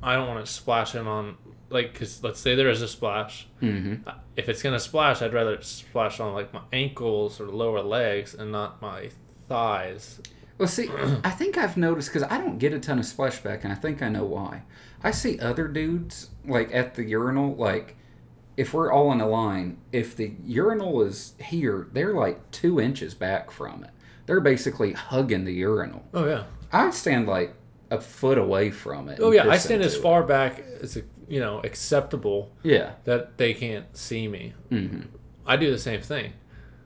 I 0.03 0.15
don't 0.15 0.27
want 0.27 0.45
to 0.45 0.51
splash 0.51 0.93
him 0.93 1.07
on 1.07 1.37
like 1.73 1.93
because 1.93 2.23
let's 2.23 2.39
say 2.39 2.55
there 2.55 2.69
is 2.69 2.81
a 2.81 2.87
splash. 2.87 3.47
Mm-hmm. 3.61 4.09
If 4.35 4.49
it's 4.49 4.61
gonna 4.61 4.79
splash, 4.79 5.21
I'd 5.21 5.33
rather 5.33 5.53
it 5.53 5.65
splash 5.65 6.19
on 6.19 6.33
like 6.33 6.53
my 6.53 6.61
ankles 6.71 7.39
or 7.39 7.47
lower 7.47 7.81
legs 7.81 8.33
and 8.33 8.51
not 8.51 8.81
my 8.81 9.09
thighs. 9.47 10.21
Well, 10.57 10.67
see, 10.67 10.89
I 11.23 11.31
think 11.31 11.57
I've 11.57 11.77
noticed 11.77 12.09
because 12.13 12.23
I 12.23 12.37
don't 12.37 12.57
get 12.57 12.73
a 12.73 12.79
ton 12.79 12.99
of 12.99 13.05
splashback, 13.05 13.63
and 13.63 13.71
I 13.71 13.75
think 13.75 14.01
I 14.01 14.09
know 14.09 14.25
why. 14.25 14.63
I 15.03 15.11
see 15.11 15.39
other 15.39 15.67
dudes 15.67 16.29
like 16.45 16.73
at 16.73 16.95
the 16.95 17.03
urinal, 17.03 17.55
like 17.55 17.97
if 18.55 18.73
we're 18.73 18.91
all 18.91 19.11
in 19.11 19.21
a 19.21 19.27
line, 19.27 19.77
if 19.91 20.15
the 20.15 20.33
urinal 20.45 21.01
is 21.01 21.33
here, 21.39 21.87
they're 21.91 22.13
like 22.13 22.51
two 22.51 22.79
inches 22.79 23.13
back 23.13 23.51
from 23.51 23.83
it. 23.83 23.89
They're 24.25 24.39
basically 24.39 24.93
hugging 24.93 25.45
the 25.45 25.53
urinal. 25.53 26.03
Oh 26.13 26.25
yeah. 26.25 26.43
I 26.71 26.89
stand 26.91 27.27
like 27.27 27.55
a 27.91 27.99
foot 27.99 28.37
away 28.37 28.71
from 28.71 29.09
it. 29.09 29.19
Oh 29.21 29.31
yeah. 29.31 29.47
I 29.49 29.57
stand 29.57 29.81
as 29.81 29.97
far 29.97 30.23
back 30.23 30.63
as 30.81 30.97
you 31.27 31.39
know 31.39 31.59
acceptable. 31.63 32.51
Yeah. 32.63 32.93
that 33.05 33.37
they 33.37 33.53
can't 33.53 33.95
see 33.95 34.27
me. 34.27 34.53
hmm 34.69 35.01
I 35.45 35.57
do 35.57 35.69
the 35.71 35.77
same 35.79 36.01
thing. 36.01 36.33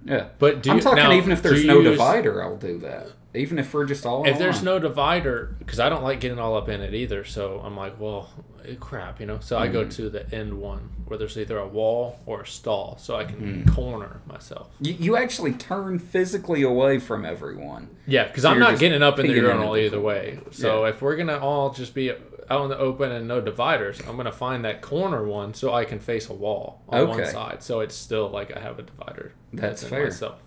Yeah. 0.06 0.30
But 0.40 0.64
do 0.64 0.72
I'm 0.72 0.78
you, 0.78 0.82
talking 0.82 1.04
now, 1.04 1.12
even 1.12 1.32
if 1.32 1.44
there's 1.44 1.64
no 1.66 1.80
use- 1.80 1.92
divider, 1.92 2.42
I'll 2.44 2.58
do 2.58 2.80
that. 2.80 3.08
Even 3.36 3.60
if 3.60 3.72
we're 3.72 3.86
just 3.86 4.04
all. 4.06 4.26
If 4.28 4.40
there's 4.40 4.64
no 4.64 4.80
divider, 4.80 5.56
because 5.60 5.80
I 5.80 5.90
don't 5.90 6.02
like 6.02 6.20
getting 6.22 6.40
all 6.40 6.56
up 6.58 6.70
in 6.70 6.82
it 6.82 6.96
either, 6.96 7.24
so 7.24 7.62
I'm 7.64 7.78
like, 7.78 8.00
well, 8.00 8.30
eh, 8.66 8.74
crap, 8.80 9.20
you 9.20 9.28
know. 9.28 9.38
So 9.42 9.60
I 9.60 9.68
go 9.68 9.82
Mm-hmm. 9.82 9.90
to 9.90 10.10
the 10.10 10.34
end 10.36 10.54
one 10.60 10.90
where 11.06 11.20
there's 11.20 11.38
either 11.38 11.58
a 11.60 11.68
wall 11.68 12.20
or 12.26 12.42
a 12.42 12.48
stall, 12.48 12.98
so 13.00 13.16
I 13.16 13.26
can 13.26 13.36
Mm-hmm. 13.66 13.74
corner 13.76 14.22
myself. 14.26 14.70
you, 14.80 14.94
you 14.94 15.18
actually 15.18 15.54
turn 15.54 16.00
physically 16.00 16.64
away 16.64 16.98
from 16.98 17.26
everyone. 17.26 17.90
Yeah, 18.08 18.24
because 18.28 18.42
So 18.44 18.50
I'm 18.50 18.60
not 18.60 18.80
getting 18.80 19.04
up 19.04 19.20
in 19.20 19.28
the 19.28 19.34
urinal 19.34 19.78
either 19.78 20.02
way. 20.02 20.40
So 20.52 20.84
Yeah. 20.86 20.90
if 20.92 21.02
we're 21.04 21.16
gonna 21.18 21.38
all 21.38 21.70
just 21.70 21.94
be 21.94 22.14
out 22.50 22.64
in 22.64 22.70
the 22.70 22.78
open 22.78 23.12
and 23.12 23.28
no 23.28 23.42
dividers, 23.42 24.00
I'm 24.08 24.16
gonna 24.18 24.32
find 24.32 24.64
that 24.66 24.82
corner 24.82 25.24
one 25.26 25.54
so 25.54 25.74
I 25.74 25.86
can 25.86 26.00
face 26.00 26.30
a 26.30 26.34
wall 26.34 26.82
on 26.90 27.08
one 27.08 27.26
side. 27.26 27.62
So 27.64 27.80
it's 27.82 27.96
still 27.96 28.30
like 28.30 28.56
I 28.56 28.60
have 28.60 28.80
a 28.80 28.84
divider. 28.84 29.34
That's 29.54 29.84
fair. 29.84 30.06
Myself. 30.06 30.42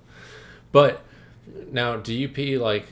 But 0.72 1.02
now, 1.72 1.96
do 1.96 2.14
you 2.14 2.28
pee 2.28 2.58
like 2.58 2.86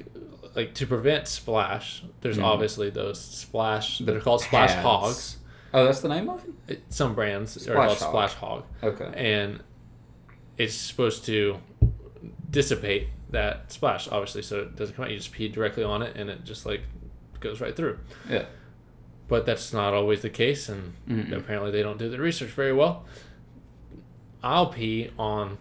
like 0.54 0.74
to 0.74 0.86
prevent 0.86 1.28
splash? 1.28 2.02
There's 2.20 2.38
Mhm. 2.38 2.44
obviously 2.44 2.90
those 2.90 3.20
splash. 3.20 3.98
The 3.98 4.04
They're 4.04 4.20
called 4.20 4.42
splash 4.42 4.70
pads. 4.70 4.82
hogs. 4.82 5.36
Oh, 5.72 5.84
that's 5.84 6.00
the 6.00 6.08
name 6.08 6.28
of 6.28 6.44
it. 6.66 6.82
Some 6.88 7.14
brands 7.14 7.56
are 7.56 7.60
Splash 7.60 7.76
called 7.76 7.98
hog. 7.98 8.08
splash 8.08 8.34
hog, 8.34 8.64
Okay. 8.82 9.12
and 9.14 9.60
it's 10.56 10.74
supposed 10.74 11.24
to 11.26 11.58
dissipate 12.50 13.08
that 13.30 13.70
splash, 13.70 14.08
obviously, 14.08 14.42
so 14.42 14.60
it 14.60 14.76
doesn't 14.76 14.96
come 14.96 15.04
out. 15.04 15.10
You 15.10 15.18
just 15.18 15.32
pee 15.32 15.48
directly 15.48 15.84
on 15.84 16.02
it, 16.02 16.16
and 16.16 16.30
it 16.30 16.44
just 16.44 16.64
like 16.66 16.80
goes 17.40 17.60
right 17.60 17.76
through. 17.76 17.98
Yeah. 18.28 18.46
But 19.28 19.44
that's 19.46 19.72
not 19.74 19.92
always 19.94 20.22
the 20.22 20.30
case, 20.30 20.68
and 20.70 20.94
Mm-mm. 21.06 21.36
apparently 21.36 21.70
they 21.70 21.82
don't 21.82 21.98
do 21.98 22.08
the 22.08 22.18
research 22.18 22.48
very 22.50 22.72
well. 22.72 23.04
I'll 24.42 24.66
pee 24.66 25.10
on 25.18 25.58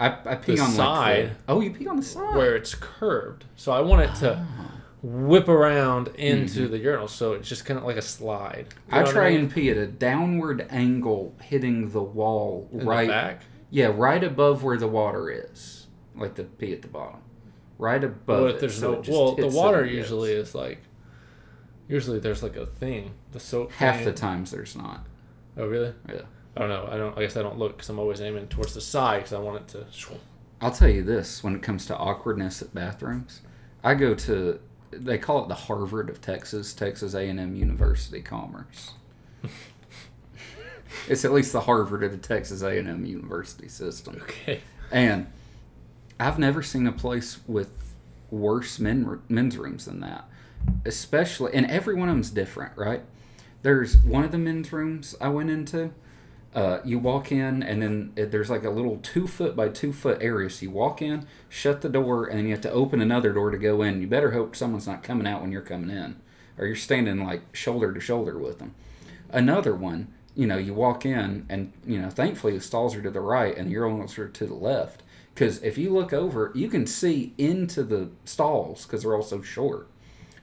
I, 0.00 0.16
I 0.24 0.34
pee 0.36 0.54
The 0.56 0.62
on 0.62 0.70
side. 0.70 1.24
Like 1.28 1.46
the, 1.46 1.52
oh, 1.52 1.60
you 1.60 1.70
pee 1.70 1.86
on 1.88 1.96
the 1.96 2.02
side. 2.02 2.36
where 2.36 2.54
it's 2.56 2.74
curved, 2.74 3.44
so 3.56 3.72
I 3.72 3.80
want 3.80 4.02
it 4.02 4.14
to 4.20 4.38
Ah. 4.38 4.70
whip 5.02 5.48
around 5.48 6.08
into 6.16 6.68
the 6.68 6.78
urinal, 6.78 7.08
so 7.08 7.32
it's 7.32 7.48
just 7.48 7.64
kind 7.64 7.78
of 7.78 7.84
like 7.84 7.96
a 7.96 8.02
slide. 8.02 8.66
You 8.88 8.94
Mm-hmm. 8.94 9.08
I 9.08 9.10
try 9.12 9.30
mean? 9.30 9.40
and 9.40 9.52
pee 9.54 9.70
at 9.70 9.76
a 9.76 9.86
downward 9.86 10.66
angle, 10.70 11.34
hitting 11.42 11.90
the 11.90 12.02
wall 12.02 12.68
In 12.72 12.78
the 12.80 12.84
right. 12.84 13.08
back. 13.08 13.42
Yeah, 13.70 13.92
right 13.94 14.22
above 14.24 14.62
where 14.64 14.76
the 14.78 14.88
water 14.88 15.30
is, 15.30 15.86
like 16.16 16.34
the 16.36 16.44
pee 16.44 16.72
at 16.72 16.82
the 16.82 16.88
bottom, 16.88 17.20
right 17.76 18.02
above. 18.02 18.40
Well, 18.42 18.46
if 18.54 18.60
there's 18.60 18.80
no 18.80 19.02
well, 19.08 19.34
the 19.34 19.48
water 19.48 19.84
usually 19.84 20.32
is 20.32 20.54
like. 20.54 20.78
Usually 21.88 22.18
there's 22.18 22.42
like 22.42 22.56
a 22.56 22.66
thing, 22.66 23.12
the 23.32 23.40
soap. 23.40 23.72
half 23.72 23.96
thing. 23.96 24.04
the 24.04 24.12
times 24.12 24.50
there's 24.50 24.76
not. 24.76 25.06
Oh 25.56 25.66
really? 25.66 25.94
Yeah. 26.08 26.22
I 26.56 26.60
don't 26.60 26.68
know. 26.68 26.88
I 26.90 26.96
don't. 26.96 27.16
I 27.16 27.22
guess 27.22 27.36
I 27.36 27.42
don't 27.42 27.58
look 27.58 27.76
because 27.76 27.88
I'm 27.88 27.98
always 27.98 28.20
aiming 28.20 28.48
towards 28.48 28.74
the 28.74 28.80
side 28.80 29.18
because 29.18 29.32
I 29.32 29.38
want 29.38 29.62
it 29.62 29.68
to. 29.68 29.86
I'll 30.60 30.70
tell 30.72 30.88
you 30.88 31.02
this: 31.02 31.42
when 31.42 31.54
it 31.54 31.62
comes 31.62 31.86
to 31.86 31.96
awkwardness 31.96 32.60
at 32.62 32.74
bathrooms, 32.74 33.40
I 33.82 33.94
go 33.94 34.14
to 34.14 34.60
they 34.90 35.18
call 35.18 35.44
it 35.44 35.48
the 35.48 35.54
Harvard 35.54 36.10
of 36.10 36.20
Texas, 36.20 36.72
Texas 36.74 37.14
A 37.14 37.28
and 37.28 37.38
M 37.40 37.54
University 37.56 38.20
Commerce. 38.22 38.92
it's 41.08 41.24
at 41.24 41.32
least 41.32 41.52
the 41.52 41.60
Harvard 41.60 42.02
of 42.02 42.10
the 42.12 42.18
Texas 42.18 42.62
A 42.62 42.78
and 42.78 42.88
M 42.88 43.04
University 43.04 43.68
system, 43.68 44.16
Okay. 44.22 44.60
and 44.90 45.26
I've 46.18 46.38
never 46.38 46.62
seen 46.62 46.86
a 46.86 46.92
place 46.92 47.38
with 47.46 47.70
worse 48.30 48.78
men, 48.78 49.20
men's 49.28 49.56
rooms 49.56 49.84
than 49.84 50.00
that. 50.00 50.24
Especially, 50.84 51.52
and 51.54 51.70
every 51.70 51.94
one 51.94 52.08
of 52.08 52.14
them's 52.14 52.30
different, 52.30 52.76
right? 52.76 53.02
There's 53.62 53.96
one 53.98 54.24
of 54.24 54.32
the 54.32 54.38
men's 54.38 54.72
rooms 54.72 55.14
I 55.20 55.28
went 55.28 55.50
into. 55.50 55.92
Uh, 56.54 56.80
you 56.84 56.98
walk 56.98 57.30
in, 57.30 57.62
and 57.62 57.82
then 57.82 58.12
there's 58.14 58.48
like 58.48 58.64
a 58.64 58.70
little 58.70 58.98
two 59.02 59.26
foot 59.26 59.54
by 59.54 59.68
two 59.68 59.92
foot 59.92 60.18
area. 60.20 60.48
So 60.48 60.64
you 60.64 60.70
walk 60.70 61.02
in, 61.02 61.26
shut 61.48 61.82
the 61.82 61.88
door, 61.88 62.26
and 62.26 62.38
then 62.38 62.46
you 62.46 62.52
have 62.52 62.62
to 62.62 62.70
open 62.70 63.00
another 63.00 63.32
door 63.32 63.50
to 63.50 63.58
go 63.58 63.82
in. 63.82 64.00
You 64.00 64.06
better 64.06 64.30
hope 64.30 64.56
someone's 64.56 64.86
not 64.86 65.02
coming 65.02 65.26
out 65.26 65.42
when 65.42 65.52
you're 65.52 65.60
coming 65.60 65.90
in, 65.90 66.16
or 66.56 66.66
you're 66.66 66.76
standing 66.76 67.24
like 67.24 67.54
shoulder 67.54 67.92
to 67.92 68.00
shoulder 68.00 68.38
with 68.38 68.58
them. 68.58 68.74
Another 69.30 69.74
one, 69.74 70.08
you 70.34 70.46
know, 70.46 70.56
you 70.56 70.72
walk 70.72 71.04
in, 71.04 71.44
and 71.48 71.72
you 71.84 72.00
know, 72.00 72.08
thankfully 72.10 72.54
the 72.54 72.60
stalls 72.62 72.94
are 72.96 73.02
to 73.02 73.10
the 73.10 73.20
right 73.20 73.56
and 73.56 73.70
the 73.70 73.74
urinals 73.74 74.18
are 74.18 74.28
to 74.28 74.46
the 74.46 74.54
left. 74.54 75.02
Because 75.34 75.62
if 75.62 75.76
you 75.78 75.90
look 75.90 76.12
over, 76.12 76.50
you 76.54 76.68
can 76.68 76.86
see 76.86 77.34
into 77.38 77.82
the 77.82 78.08
stalls 78.24 78.86
because 78.86 79.02
they're 79.02 79.14
all 79.14 79.22
so 79.22 79.42
short. 79.42 79.88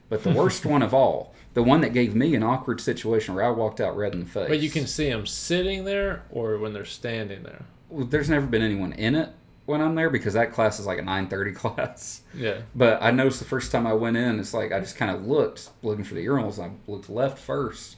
But 0.09 0.23
the 0.23 0.31
worst 0.31 0.65
one 0.65 0.81
of 0.81 0.93
all, 0.93 1.33
the 1.53 1.63
one 1.63 1.81
that 1.81 1.93
gave 1.93 2.15
me 2.15 2.35
an 2.35 2.43
awkward 2.43 2.79
situation 2.79 3.33
where 3.33 3.43
I 3.43 3.49
walked 3.49 3.81
out 3.81 3.97
red 3.97 4.13
in 4.13 4.19
the 4.21 4.25
face. 4.25 4.49
But 4.49 4.59
you 4.59 4.69
can 4.69 4.87
see 4.87 5.09
them 5.09 5.25
sitting 5.25 5.85
there 5.85 6.23
or 6.29 6.57
when 6.57 6.73
they're 6.73 6.85
standing 6.85 7.43
there. 7.43 7.63
Well, 7.89 8.05
there's 8.05 8.29
never 8.29 8.45
been 8.45 8.61
anyone 8.61 8.93
in 8.93 9.15
it 9.15 9.29
when 9.65 9.81
I'm 9.81 9.95
there 9.95 10.09
because 10.09 10.33
that 10.33 10.53
class 10.53 10.79
is 10.79 10.85
like 10.85 10.99
a 10.99 11.03
9:30 11.03 11.55
class. 11.55 12.21
Yeah. 12.35 12.61
But 12.75 13.01
I 13.01 13.11
noticed 13.11 13.39
the 13.39 13.45
first 13.45 13.71
time 13.71 13.87
I 13.87 13.93
went 13.93 14.17
in, 14.17 14.39
it's 14.39 14.53
like 14.53 14.71
I 14.71 14.79
just 14.79 14.95
kind 14.95 15.15
of 15.15 15.25
looked, 15.25 15.69
looking 15.83 16.03
for 16.03 16.13
the 16.13 16.25
urinals. 16.25 16.59
I 16.63 16.71
looked 16.87 17.09
left 17.09 17.39
first, 17.39 17.97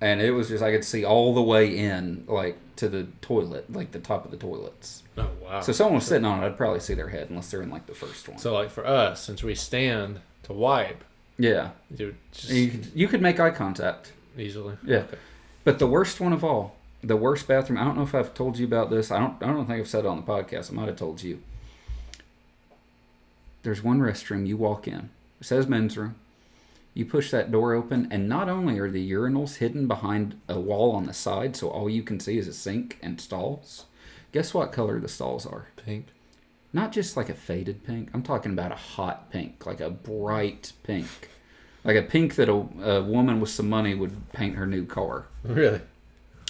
and 0.00 0.20
it 0.20 0.32
was 0.32 0.48
just 0.48 0.62
I 0.62 0.72
could 0.72 0.84
see 0.84 1.04
all 1.04 1.34
the 1.34 1.42
way 1.42 1.76
in, 1.76 2.24
like 2.26 2.58
to 2.76 2.88
the 2.88 3.06
toilet, 3.20 3.72
like 3.72 3.92
the 3.92 4.00
top 4.00 4.24
of 4.24 4.30
the 4.30 4.36
toilets. 4.36 5.02
Oh 5.16 5.28
wow. 5.42 5.60
So 5.60 5.72
someone 5.72 5.96
was 5.96 6.06
sitting 6.06 6.24
on 6.24 6.42
it, 6.42 6.46
I'd 6.46 6.56
probably 6.56 6.80
see 6.80 6.94
their 6.94 7.08
head 7.08 7.28
unless 7.30 7.50
they're 7.50 7.62
in 7.62 7.70
like 7.70 7.86
the 7.86 7.94
first 7.94 8.28
one. 8.28 8.38
So 8.38 8.54
like 8.54 8.70
for 8.70 8.86
us, 8.86 9.22
since 9.22 9.42
we 9.42 9.54
stand 9.54 10.20
to 10.44 10.52
wipe, 10.52 11.04
yeah, 11.38 11.70
dude, 11.94 12.16
just 12.32 12.50
you 12.50 12.70
could, 12.70 12.86
you 12.94 13.08
could 13.08 13.22
make 13.22 13.38
eye 13.40 13.50
contact. 13.50 14.12
easily. 14.36 14.76
Yeah. 14.84 14.98
Okay. 14.98 15.18
But 15.64 15.78
the 15.78 15.86
worst 15.86 16.20
one 16.20 16.32
of 16.32 16.42
all, 16.44 16.76
the 17.02 17.16
worst 17.16 17.46
bathroom. 17.46 17.78
I 17.78 17.84
don't 17.84 17.96
know 17.96 18.02
if 18.02 18.14
I've 18.14 18.34
told 18.34 18.58
you 18.58 18.66
about 18.66 18.90
this. 18.90 19.10
I 19.10 19.18
don't. 19.18 19.42
I 19.42 19.46
don't 19.46 19.66
think 19.66 19.80
I've 19.80 19.88
said 19.88 20.04
it 20.04 20.08
on 20.08 20.16
the 20.16 20.22
podcast. 20.22 20.70
I 20.70 20.74
might 20.74 20.88
have 20.88 20.96
told 20.96 21.22
you. 21.22 21.40
There's 23.62 23.82
one 23.82 24.00
restroom 24.00 24.46
you 24.46 24.56
walk 24.56 24.86
in. 24.88 25.10
It 25.40 25.46
says 25.46 25.66
men's 25.66 25.96
room. 25.96 26.14
You 26.94 27.04
push 27.04 27.30
that 27.30 27.52
door 27.52 27.74
open, 27.74 28.08
and 28.10 28.28
not 28.28 28.48
only 28.48 28.78
are 28.78 28.90
the 28.90 29.10
urinals 29.12 29.56
hidden 29.56 29.86
behind 29.86 30.40
a 30.48 30.58
wall 30.58 30.92
on 30.92 31.04
the 31.04 31.12
side, 31.12 31.54
so 31.54 31.68
all 31.68 31.88
you 31.88 32.02
can 32.02 32.18
see 32.18 32.38
is 32.38 32.48
a 32.48 32.52
sink 32.52 32.98
and 33.02 33.20
stalls. 33.20 33.84
Guess 34.32 34.52
what 34.54 34.72
color 34.72 34.98
the 34.98 35.08
stalls 35.08 35.46
are? 35.46 35.66
Pink. 35.76 36.06
Not 36.72 36.92
just 36.92 37.16
like 37.16 37.28
a 37.28 37.34
faded 37.34 37.84
pink. 37.84 38.10
I'm 38.12 38.22
talking 38.22 38.52
about 38.52 38.72
a 38.72 38.76
hot 38.76 39.30
pink, 39.30 39.64
like 39.64 39.80
a 39.80 39.90
bright 39.90 40.72
pink, 40.82 41.06
like 41.84 41.96
a 41.96 42.02
pink 42.02 42.34
that 42.34 42.48
a, 42.48 42.52
a 42.52 43.02
woman 43.02 43.40
with 43.40 43.50
some 43.50 43.68
money 43.68 43.94
would 43.94 44.32
paint 44.32 44.56
her 44.56 44.66
new 44.66 44.84
car. 44.84 45.26
Really? 45.42 45.80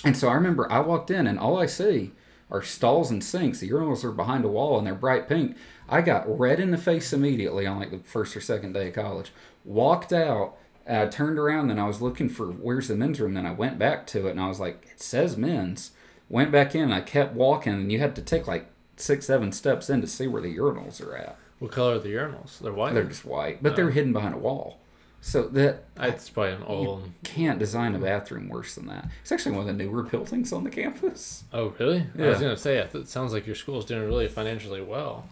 And 0.04 0.16
so 0.16 0.28
I 0.28 0.34
remember 0.34 0.70
I 0.70 0.80
walked 0.80 1.10
in 1.10 1.26
and 1.26 1.38
all 1.38 1.58
I 1.58 1.66
see 1.66 2.12
are 2.50 2.62
stalls 2.62 3.10
and 3.10 3.22
sinks. 3.22 3.60
The 3.60 3.70
urinals 3.70 4.04
are 4.04 4.12
behind 4.12 4.44
a 4.44 4.48
wall 4.48 4.78
and 4.78 4.86
they're 4.86 4.94
bright 4.94 5.28
pink. 5.28 5.56
I 5.88 6.00
got 6.00 6.38
red 6.38 6.60
in 6.60 6.70
the 6.70 6.78
face 6.78 7.12
immediately 7.12 7.66
on 7.66 7.78
like 7.78 7.90
the 7.90 7.98
first 7.98 8.36
or 8.36 8.40
second 8.40 8.72
day 8.72 8.88
of 8.88 8.94
college. 8.94 9.32
Walked 9.64 10.12
out, 10.12 10.56
I 10.88 11.06
turned 11.06 11.38
around 11.38 11.70
and 11.70 11.80
I 11.80 11.86
was 11.86 12.00
looking 12.00 12.28
for 12.28 12.46
where's 12.46 12.88
the 12.88 12.96
men's 12.96 13.20
room. 13.20 13.34
Then 13.34 13.46
I 13.46 13.52
went 13.52 13.78
back 13.78 14.06
to 14.08 14.26
it 14.26 14.32
and 14.32 14.40
I 14.40 14.48
was 14.48 14.60
like, 14.60 14.88
it 14.90 15.00
says 15.00 15.36
men's. 15.36 15.92
Went 16.28 16.50
back 16.50 16.74
in 16.74 16.82
and 16.82 16.94
I 16.94 17.00
kept 17.00 17.34
walking 17.34 17.74
and 17.74 17.92
you 17.92 17.98
had 17.98 18.16
to 18.16 18.22
take 18.22 18.46
like 18.46 18.66
six, 19.00 19.26
seven 19.26 19.52
steps 19.52 19.90
in 19.90 20.00
to 20.00 20.06
see 20.06 20.26
where 20.26 20.42
the 20.42 20.56
urinals 20.56 21.04
are 21.04 21.16
at. 21.16 21.38
What 21.58 21.72
color 21.72 21.94
are 21.94 21.98
the 21.98 22.12
urinals? 22.12 22.58
They're 22.58 22.72
white. 22.72 22.94
They're 22.94 23.04
just 23.04 23.24
white, 23.24 23.62
but 23.62 23.76
they're 23.76 23.88
oh. 23.88 23.92
hidden 23.92 24.12
behind 24.12 24.34
a 24.34 24.38
wall. 24.38 24.78
So 25.20 25.48
that 25.48 25.84
ah, 25.96 26.04
It's 26.04 26.30
probably 26.30 26.52
an 26.52 26.62
old. 26.62 27.10
can't 27.24 27.58
design 27.58 27.94
a 27.94 27.98
bathroom 27.98 28.48
worse 28.48 28.76
than 28.76 28.86
that. 28.86 29.08
It's 29.22 29.32
actually 29.32 29.56
one 29.56 29.68
of 29.68 29.76
the 29.76 29.84
newer 29.84 30.02
buildings 30.04 30.52
on 30.52 30.64
the 30.64 30.70
campus. 30.70 31.44
Oh, 31.52 31.74
really? 31.78 32.06
Yeah. 32.16 32.26
I 32.26 32.28
was 32.28 32.40
gonna 32.40 32.56
say 32.56 32.78
it. 32.78 33.08
Sounds 33.08 33.32
like 33.32 33.46
your 33.46 33.56
school's 33.56 33.84
doing 33.84 34.04
really 34.04 34.28
financially 34.28 34.82
well. 34.82 35.28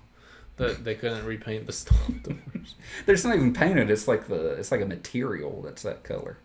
That 0.56 0.84
they 0.84 0.94
couldn't 0.94 1.24
repaint 1.24 1.66
the 1.66 1.72
stall 1.72 1.98
doors. 2.22 2.74
There's 3.06 3.24
not 3.24 3.36
even 3.36 3.52
painted. 3.52 3.90
It's 3.90 4.08
like 4.08 4.26
the 4.26 4.52
it's 4.52 4.72
like 4.72 4.80
a 4.80 4.86
material 4.86 5.62
that's 5.62 5.82
that 5.82 6.02
color. 6.02 6.38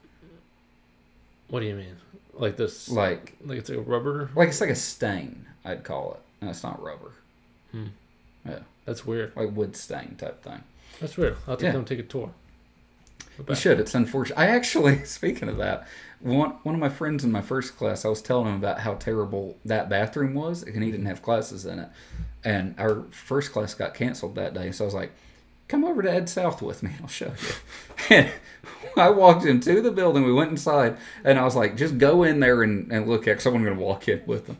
What 1.48 1.62
do 1.62 1.66
you 1.66 1.76
mean? 1.76 1.96
Like 2.34 2.58
this? 2.58 2.90
Like 2.90 3.36
Like 3.44 3.58
it's 3.58 3.70
a 3.70 3.80
rubber? 3.80 4.30
like 4.36 4.50
it's 4.50 4.62
like 4.62 4.70
a 4.70 4.76
stain. 4.76 5.48
I'd 5.66 5.84
call 5.84 6.14
it. 6.14 6.20
No, 6.42 6.50
it's 6.50 6.64
not 6.64 6.82
rubber. 6.82 7.12
Hmm. 7.72 7.88
Yeah, 8.46 8.60
That's 8.86 9.06
weird. 9.06 9.34
like 9.36 9.56
wood 9.56 9.76
stain 9.76 10.16
type 10.18 10.44
thing. 10.44 10.64
That's 11.00 11.16
weird. 11.18 11.38
I'll 11.48 11.52
have 11.54 11.60
to 11.60 11.66
Yeah. 11.66 11.72
come 11.74 11.86
take 11.86 12.00
a 12.00 12.04
tour. 12.04 12.32
You 13.48 13.56
should. 13.56 13.80
It's 13.80 13.96
unfortunate. 13.96 14.38
I 14.38 14.48
actually, 14.48 15.04
speaking 15.06 15.50
of 15.50 15.58
that, 15.58 15.88
one 16.20 16.52
one 16.64 16.76
of 16.76 16.82
my 16.82 16.90
friends 16.90 17.24
in 17.24 17.32
my 17.32 17.42
first 17.42 17.78
class, 17.78 18.06
I 18.06 18.10
was 18.10 18.22
telling 18.22 18.48
him 18.48 18.56
about 18.56 18.80
how 18.80 18.96
terrible 18.96 19.58
that 19.66 19.90
bathroom 19.90 20.34
was, 20.34 20.64
and 20.64 20.84
he 20.84 20.92
didn't 20.92 21.06
have 21.08 21.22
classes 21.22 21.66
in 21.66 21.80
it. 21.80 21.90
And 22.44 22.76
our 22.80 23.04
first 23.12 23.52
class 23.52 23.74
got 23.74 23.94
canceled 23.94 24.36
that 24.36 24.54
day, 24.54 24.72
so 24.72 24.84
I 24.84 24.88
was 24.88 24.94
like, 24.94 25.12
"Come 25.68 25.84
over 25.86 26.02
to 26.02 26.12
Ed 26.12 26.28
South 26.30 26.62
with 26.62 26.84
me. 26.84 26.92
I'll 27.02 27.08
show 27.08 27.32
you." 28.10 28.16
And 28.18 28.30
I 28.98 29.10
walked 29.10 29.46
into 29.46 29.82
the 29.82 29.92
building. 29.92 30.24
We 30.24 30.34
went 30.34 30.52
inside, 30.52 30.98
and 31.24 31.40
I 31.40 31.44
was 31.46 31.56
like, 31.56 31.78
"Just 31.78 31.98
go 31.98 32.24
in 32.24 32.40
there 32.40 32.62
and, 32.64 32.92
and 32.92 33.08
look 33.08 33.22
at." 33.28 33.34
Because 33.38 33.46
I'm 33.48 33.54
going 33.64 33.76
to 33.78 33.82
walk 33.84 34.08
in 34.08 34.22
with 34.26 34.48
him. 34.48 34.58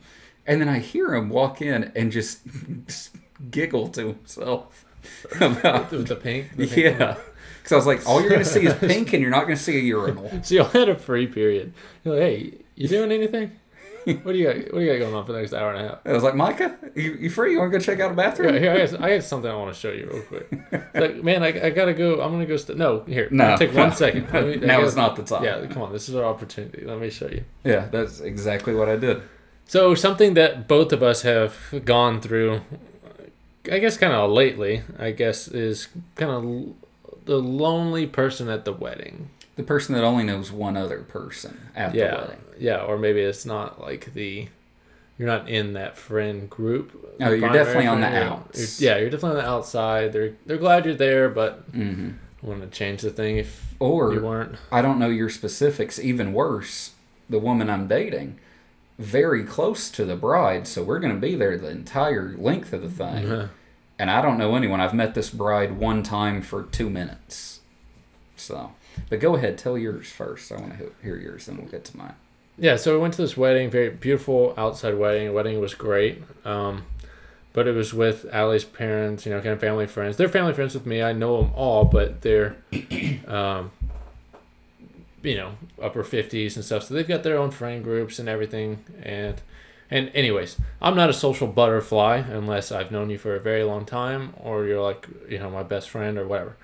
And 0.52 0.60
then 0.60 0.68
I 0.68 0.80
hear 0.80 1.16
him 1.16 1.30
walk 1.30 1.62
in 1.62 1.92
and 1.96 2.12
just, 2.12 2.42
just 2.86 3.16
giggle 3.50 3.88
to 3.90 4.08
himself 4.08 4.86
about 5.40 5.92
With 5.92 6.08
the 6.08 6.16
pink? 6.16 6.56
The 6.58 6.68
pink 6.68 7.00
yeah. 7.00 7.18
Because 7.60 7.72
I 7.72 7.76
was 7.76 7.86
like, 7.86 8.08
all 8.08 8.20
you're 8.20 8.30
going 8.30 8.44
to 8.44 8.50
see 8.50 8.66
is 8.66 8.74
pink 8.80 9.14
and 9.14 9.22
you're 9.22 9.32
not 9.32 9.44
going 9.46 9.56
to 9.56 9.64
see 9.64 9.78
a 9.78 9.82
urinal. 9.82 10.30
So 10.44 10.56
you 10.56 10.64
had 10.66 10.90
a 10.90 10.96
free 10.98 11.28
period. 11.28 11.74
You're 12.04 12.16
like, 12.16 12.24
hey, 12.24 12.54
you 12.76 12.88
doing 12.88 13.12
anything? 13.12 13.58
What 14.04 14.32
do 14.32 14.34
you 14.34 14.46
got? 14.46 14.56
What 14.74 14.80
do 14.80 14.82
you 14.82 14.92
got 14.92 15.00
going 15.00 15.14
on 15.14 15.26
for 15.28 15.32
the 15.32 15.40
next 15.40 15.54
hour 15.54 15.74
and 15.74 15.86
a 15.86 15.90
half? 15.90 16.00
I 16.06 16.12
was 16.12 16.24
like, 16.24 16.34
Micah, 16.36 16.76
you, 16.96 17.14
you 17.14 17.30
free? 17.30 17.52
You 17.52 17.60
want 17.60 17.72
to 17.72 17.78
go 17.78 17.84
check 17.84 18.00
out 18.00 18.12
a 18.12 18.16
bathroom? 18.16 18.56
Yeah, 18.56 18.60
here, 18.60 18.72
I 18.72 18.86
got, 18.88 19.02
I 19.04 19.16
got 19.16 19.24
something 19.24 19.50
I 19.50 19.56
want 19.56 19.72
to 19.74 19.80
show 19.80 19.92
you 19.92 20.10
real 20.12 20.24
quick. 20.24 20.50
Like, 20.96 21.24
man, 21.24 21.44
I, 21.44 21.68
I 21.68 21.70
gotta 21.70 21.94
go. 21.94 22.20
I'm 22.20 22.32
gonna 22.32 22.48
go. 22.48 22.58
St- 22.58 22.80
no, 22.80 23.02
here. 23.04 23.28
No. 23.30 23.56
take 23.58 23.76
one 23.76 23.94
second. 23.94 24.24
Me- 24.34 24.56
now 24.56 24.78
gotta- 24.78 24.86
is 24.88 24.96
not 24.96 25.16
the 25.18 25.22
time. 25.24 25.44
Yeah, 25.44 25.64
come 25.68 25.84
on. 25.84 25.94
This 25.94 26.10
is 26.10 26.16
our 26.16 26.26
opportunity. 26.26 26.84
Let 26.84 27.00
me 27.00 27.12
show 27.12 27.28
you. 27.28 27.44
Yeah, 27.64 27.90
that's 27.92 28.22
exactly 28.22 28.74
what 28.74 28.90
I 28.90 28.96
did. 28.96 29.22
So 29.72 29.96
something 29.96 30.34
that 30.34 30.68
both 30.68 30.92
of 30.92 31.02
us 31.02 31.22
have 31.22 31.56
gone 31.86 32.20
through, 32.20 32.60
I 33.72 33.80
guess, 33.80 33.96
kind 33.96 34.12
of 34.12 34.30
lately. 34.30 34.82
I 35.00 35.12
guess 35.12 35.48
is 35.48 35.88
kind 36.18 36.30
of 36.30 36.76
the 37.24 37.38
lonely 37.38 38.06
person 38.06 38.50
at 38.50 38.66
the 38.66 38.74
wedding. 38.74 39.30
The 39.56 39.64
person 39.64 39.96
that 39.96 40.04
only 40.04 40.26
knows 40.26 40.52
one 40.52 40.76
other 40.76 41.00
person 41.00 41.70
at 41.74 41.96
yeah, 41.96 42.10
the 42.12 42.18
wedding. 42.18 42.42
yeah, 42.60 42.82
or 42.82 42.98
maybe 42.98 43.22
it's 43.22 43.46
not 43.46 43.80
like 43.80 44.14
the. 44.14 44.50
You're 45.18 45.30
not 45.30 45.48
in 45.48 45.72
that 45.72 45.98
friend 45.98 46.50
group. 46.50 47.16
Oh, 47.22 47.32
you're 47.32 47.54
definitely 47.54 47.88
on 47.88 48.02
the 48.02 48.08
outs. 48.08 48.82
you're- 48.82 48.92
yeah, 48.92 49.00
you're 49.00 49.10
definitely 49.10 49.40
on 49.40 49.46
the 49.46 49.50
outside. 49.50 50.12
They're 50.12 50.34
they're 50.46 50.58
glad 50.58 50.84
you're 50.84 50.96
there, 50.96 51.30
but 51.30 51.60
hmm 51.72 52.10
want 52.42 52.62
to 52.62 52.78
change 52.78 53.04
the 53.04 53.10
thing 53.10 53.38
if 53.38 53.74
Or 53.80 54.12
you 54.14 54.20
weren't. 54.20 54.58
I 54.70 54.82
don't 54.82 55.00
know 55.00 55.08
your 55.08 55.30
specifics. 55.30 55.98
Even 55.98 56.34
worse, 56.34 56.92
the 57.30 57.40
woman 57.40 57.70
I'm 57.70 57.88
dating, 57.88 58.38
very 59.00 59.44
close 59.44 59.90
to 59.92 60.06
the 60.06 60.16
bride, 60.16 60.68
so 60.68 60.84
we're 60.84 61.00
going 61.00 61.14
to 61.14 61.20
be 61.20 61.36
there 61.36 61.58
the 61.58 61.70
entire 61.70 62.36
length 62.38 62.74
of 62.74 62.82
the 62.82 62.90
thing. 62.90 63.32
Uh, 63.32 63.48
And 64.00 64.10
I 64.10 64.22
don't 64.22 64.38
know 64.40 64.56
anyone. 64.56 64.82
I've 64.82 64.94
met 64.96 65.14
this 65.14 65.30
bride 65.30 65.78
one 65.78 66.02
time 66.02 66.42
for 66.42 66.64
two 66.64 66.90
minutes. 66.90 67.60
So, 68.36 68.72
but 69.10 69.20
go 69.20 69.36
ahead, 69.36 69.58
tell 69.60 69.78
yours 69.78 70.08
first. 70.10 70.52
I 70.52 70.56
want 70.56 70.78
to 70.80 70.92
hear 71.04 71.16
yours, 71.18 71.46
then 71.46 71.58
we'll 71.58 71.68
get 71.68 71.86
to 71.86 71.98
mine. 71.98 72.16
Yeah, 72.58 72.76
so 72.78 72.94
we 72.94 73.00
went 73.00 73.14
to 73.16 73.22
this 73.22 73.38
wedding, 73.38 73.70
very 73.70 73.90
beautiful 73.90 74.54
outside 74.58 74.96
wedding. 74.96 75.28
The 75.28 75.34
wedding 75.34 75.60
was 75.60 75.74
great. 75.76 76.24
Um, 76.46 76.86
but 77.54 77.68
it 77.68 77.74
was 77.74 77.94
with 77.94 78.26
Allie's 78.32 78.64
parents, 78.64 79.26
you 79.26 79.32
know, 79.32 79.40
kind 79.40 79.54
of 79.54 79.60
family 79.60 79.86
friends. 79.86 80.18
They're 80.18 80.30
family 80.30 80.54
friends 80.54 80.74
with 80.74 80.86
me. 80.86 81.02
I 81.04 81.14
know 81.14 81.42
them 81.42 81.52
all, 81.54 81.86
but 81.86 82.22
they're, 82.22 82.56
um, 83.28 83.72
you 85.24 85.36
know, 85.36 85.54
upper 85.82 86.04
50s 86.04 86.56
and 86.56 86.66
stuff. 86.66 86.84
So 86.84 86.94
they've 86.94 87.08
got 87.08 87.24
their 87.24 87.38
own 87.38 87.52
friend 87.52 87.84
groups 87.84 88.20
and 88.20 88.28
everything. 88.28 88.84
And, 89.04 89.42
and 89.90 90.12
anyways, 90.14 90.58
I'm 90.82 90.96
not 90.96 91.10
a 91.10 91.14
social 91.14 91.48
butterfly 91.48 92.18
unless 92.18 92.72
I've 92.72 92.92
known 92.92 93.10
you 93.10 93.18
for 93.18 93.36
a 93.36 93.40
very 93.40 93.64
long 93.64 93.86
time 93.86 94.34
or 94.40 94.66
you're 94.66 94.82
like, 94.82 95.08
you 95.30 95.40
know, 95.40 95.50
my 95.50 95.64
best 95.64 95.90
friend 95.90 96.18
or 96.18 96.28
whatever. 96.28 96.58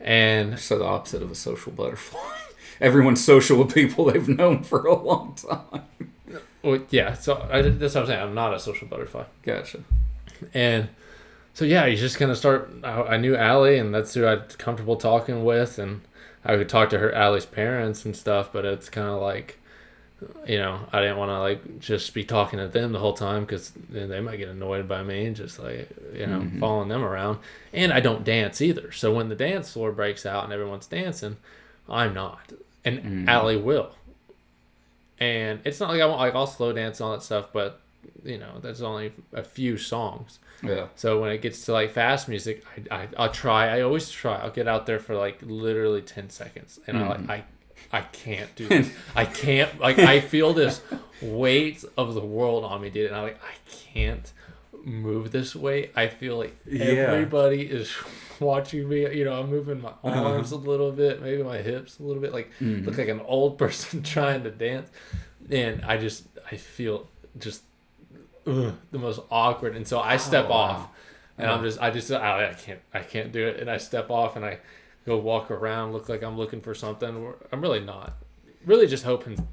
And 0.00 0.58
So 0.58 0.78
the 0.78 0.84
opposite 0.84 1.22
of 1.22 1.30
a 1.30 1.34
social 1.34 1.72
butterfly. 1.72 2.20
Everyone's 2.80 3.22
social 3.22 3.58
with 3.58 3.74
people 3.74 4.06
they've 4.06 4.28
known 4.28 4.62
for 4.62 4.86
a 4.86 4.94
long 4.94 5.34
time. 5.34 5.82
well, 6.62 6.80
yeah, 6.88 7.12
so 7.12 7.46
I, 7.50 7.60
that's 7.60 7.94
what 7.94 8.02
I'm 8.02 8.06
saying. 8.06 8.22
I'm 8.22 8.34
not 8.34 8.54
a 8.54 8.58
social 8.58 8.88
butterfly. 8.88 9.24
Gotcha. 9.42 9.80
And 10.54 10.88
so 11.52 11.66
yeah, 11.66 11.84
you 11.84 11.96
just 11.98 12.16
kind 12.16 12.30
of 12.30 12.38
start. 12.38 12.70
I, 12.82 13.02
I 13.02 13.16
knew 13.18 13.36
Allie, 13.36 13.76
and 13.76 13.94
that's 13.94 14.14
who 14.14 14.26
I'd 14.26 14.56
comfortable 14.56 14.96
talking 14.96 15.44
with, 15.44 15.78
and 15.78 16.00
I 16.44 16.56
would 16.56 16.68
talk 16.68 16.90
to 16.90 16.98
her 16.98 17.12
Allie's 17.14 17.46
parents 17.46 18.04
and 18.04 18.16
stuff. 18.16 18.50
But 18.52 18.64
it's 18.64 18.88
kind 18.88 19.08
of 19.08 19.20
like, 19.20 19.58
you 20.46 20.58
know, 20.58 20.80
I 20.92 21.00
didn't 21.00 21.16
want 21.18 21.30
to 21.30 21.38
like 21.38 21.80
just 21.80 22.12
be 22.14 22.24
talking 22.24 22.58
to 22.58 22.68
them 22.68 22.92
the 22.92 22.98
whole 22.98 23.12
time 23.14 23.44
because 23.44 23.72
they 23.90 24.20
might 24.20 24.36
get 24.38 24.48
annoyed 24.48 24.86
by 24.88 25.02
me 25.02 25.26
and 25.26 25.36
just 25.36 25.58
like 25.58 25.88
you 26.14 26.26
know 26.26 26.40
Mhm. 26.40 26.60
following 26.60 26.88
them 26.88 27.02
around. 27.04 27.38
And 27.72 27.92
I 27.92 28.00
don't 28.00 28.24
dance 28.24 28.60
either. 28.60 28.92
So 28.92 29.12
when 29.14 29.28
the 29.28 29.34
dance 29.34 29.72
floor 29.72 29.92
breaks 29.92 30.24
out 30.26 30.44
and 30.44 30.52
everyone's 30.52 30.86
dancing, 30.86 31.36
I'm 31.88 32.14
not, 32.14 32.52
and 32.84 32.98
Mhm. 33.26 33.28
Allie 33.28 33.56
will. 33.56 33.94
And 35.18 35.60
it's 35.64 35.80
not 35.80 35.90
like 35.90 36.00
I 36.00 36.06
want 36.06 36.20
like 36.20 36.34
I'll 36.34 36.46
slow 36.46 36.72
dance 36.72 37.00
and 37.00 37.06
all 37.06 37.12
that 37.12 37.22
stuff, 37.22 37.48
but 37.52 37.80
you 38.24 38.38
know, 38.38 38.58
there's 38.62 38.80
only 38.82 39.12
a 39.32 39.42
few 39.42 39.76
songs. 39.76 40.38
Yeah. 40.62 40.86
So 40.96 41.20
when 41.20 41.30
it 41.32 41.40
gets 41.42 41.64
to 41.66 41.72
like 41.72 41.92
fast 41.92 42.28
music, 42.28 42.64
I, 42.90 42.94
I 43.02 43.08
I'll 43.16 43.30
try. 43.32 43.68
I 43.76 43.80
always 43.82 44.10
try. 44.10 44.36
I'll 44.36 44.50
get 44.50 44.68
out 44.68 44.86
there 44.86 44.98
for 44.98 45.14
like 45.16 45.38
literally 45.42 46.02
ten 46.02 46.28
seconds, 46.30 46.78
and 46.86 46.98
I 46.98 47.00
Mhm. 47.02 47.08
like 47.28 47.30
I 47.30 47.98
I 47.98 48.00
can't 48.02 48.54
do. 48.56 48.68
This. 48.68 48.90
I 49.16 49.24
can't 49.24 49.78
like 49.80 49.98
I 49.98 50.20
feel 50.20 50.52
this 50.52 50.80
weight 51.22 51.84
of 51.96 52.14
the 52.14 52.20
world 52.24 52.64
on 52.64 52.80
me, 52.82 52.90
dude, 52.90 53.06
and 53.06 53.16
I'm 53.16 53.22
like 53.22 53.40
I 53.42 53.54
can't 53.70 54.32
move 54.84 55.30
this 55.32 55.54
way. 55.56 55.90
I 55.96 56.08
feel 56.08 56.36
like 56.38 56.56
Yeah. 56.66 56.84
everybody 57.12 57.62
is 57.62 57.92
watching 58.38 58.88
me. 58.88 59.00
You 59.16 59.24
know, 59.26 59.40
I'm 59.40 59.50
moving 59.50 59.80
my 59.80 59.90
Uh-huh. 60.02 60.24
arms 60.34 60.52
a 60.52 60.56
little 60.56 60.92
bit, 60.92 61.20
maybe 61.22 61.42
my 61.42 61.58
hips 61.58 61.98
a 61.98 62.02
little 62.02 62.22
bit, 62.22 62.32
like 62.32 62.50
Mhm. 62.60 62.86
look 62.86 62.96
like 62.98 63.08
an 63.08 63.20
old 63.20 63.58
person 63.64 64.02
trying 64.02 64.42
to 64.44 64.50
dance, 64.50 64.90
and 65.50 65.82
I 65.84 65.96
just 65.98 66.24
I 66.50 66.56
feel 66.56 67.08
just 67.38 67.62
the 68.44 68.74
most 68.98 69.20
awkward, 69.30 69.76
and 69.76 69.86
so 69.86 70.00
I 70.00 70.16
step 70.16 70.46
Oh, 70.46 70.50
wow. 70.50 70.56
off, 70.56 70.88
and 71.38 71.46
I'm 71.48 71.54
Uh-huh. 71.56 71.64
just 71.64 71.80
I 71.80 71.90
just 71.90 72.10
I, 72.10 72.50
I 72.50 72.54
can't 72.54 72.80
I 72.94 73.00
can't 73.00 73.32
do 73.32 73.46
it, 73.46 73.60
and 73.60 73.70
I 73.70 73.76
step 73.78 74.10
off 74.10 74.36
and 74.36 74.44
I 74.44 74.58
go 75.06 75.16
walk 75.18 75.50
around, 75.50 75.92
look 75.92 76.08
like 76.08 76.22
I'm 76.22 76.36
looking 76.36 76.60
for 76.60 76.74
something. 76.74 77.32
I'm 77.52 77.60
really 77.60 77.80
not. 77.80 78.16
Really, 78.66 78.86
just 78.86 79.04
hoping 79.04 79.46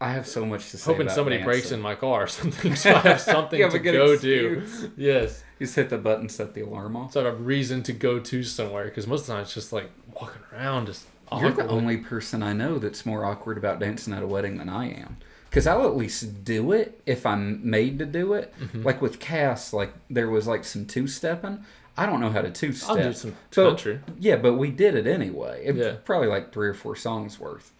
I 0.00 0.12
have 0.12 0.26
so 0.26 0.44
much 0.44 0.70
to 0.72 0.76
say. 0.78 0.92
hoping 0.92 1.08
somebody 1.08 1.36
dancing. 1.36 1.50
breaks 1.50 1.72
in 1.72 1.80
my 1.80 1.94
car 1.94 2.24
or 2.24 2.26
something, 2.40 2.76
so 2.76 2.94
I 2.94 2.98
have 2.98 3.20
something 3.20 3.60
have 3.62 3.72
to 3.72 3.78
go 3.78 4.12
excuse. 4.12 4.80
do. 4.82 4.92
Yes, 4.96 5.42
You 5.58 5.66
just 5.66 5.76
hit 5.76 5.88
the 5.88 5.96
button, 5.98 6.28
set 6.28 6.52
the 6.52 6.60
alarm 6.60 6.96
off. 6.96 7.12
so 7.12 7.22
I 7.22 7.24
have 7.24 7.34
a 7.34 7.36
reason 7.42 7.82
to 7.84 7.92
go 7.94 8.18
to 8.18 8.42
somewhere 8.42 8.84
because 8.84 9.06
most 9.06 9.22
of 9.22 9.26
the 9.28 9.32
time 9.34 9.42
it's 9.42 9.54
just 9.54 9.72
like 9.72 9.90
walking 10.14 10.42
around, 10.52 10.86
just 10.86 11.06
You're 11.40 11.50
the 11.52 11.66
only 11.68 11.96
person 11.96 12.42
I 12.42 12.52
know 12.52 12.78
that's 12.78 13.06
more 13.06 13.24
awkward 13.24 13.56
about 13.56 13.80
dancing 13.80 14.12
at 14.12 14.22
a 14.22 14.26
wedding 14.26 14.58
than 14.58 14.68
I 14.68 14.90
am. 14.90 15.16
Because 15.50 15.66
I'll 15.66 15.86
at 15.86 15.96
least 15.96 16.44
do 16.44 16.72
it 16.72 17.00
if 17.06 17.24
I'm 17.24 17.68
made 17.68 17.98
to 18.00 18.06
do 18.06 18.34
it. 18.34 18.52
Mm-hmm. 18.60 18.82
Like 18.82 19.00
with 19.00 19.18
Cass, 19.20 19.72
like 19.72 19.92
there 20.10 20.28
was 20.28 20.46
like 20.46 20.64
some 20.64 20.86
two 20.86 21.06
stepping. 21.06 21.64
I 21.96 22.04
don't 22.04 22.20
know 22.20 22.30
how 22.30 22.42
to 22.42 22.50
two 22.50 22.74
I'll 22.88 22.96
do 22.96 23.02
step. 23.12 23.14
some 23.14 23.36
So- 23.50 23.68
country. 23.70 24.00
Yeah, 24.18 24.36
but 24.36 24.54
we 24.54 24.70
did 24.70 24.94
it 24.94 25.06
anyway. 25.06 25.62
It 25.64 25.76
Yeah. 25.76 25.94
Probably 26.04 26.28
like 26.28 26.52
three 26.52 26.68
or 26.68 26.74
four 26.74 26.94
songs 26.96 27.40
worth. 27.40 27.72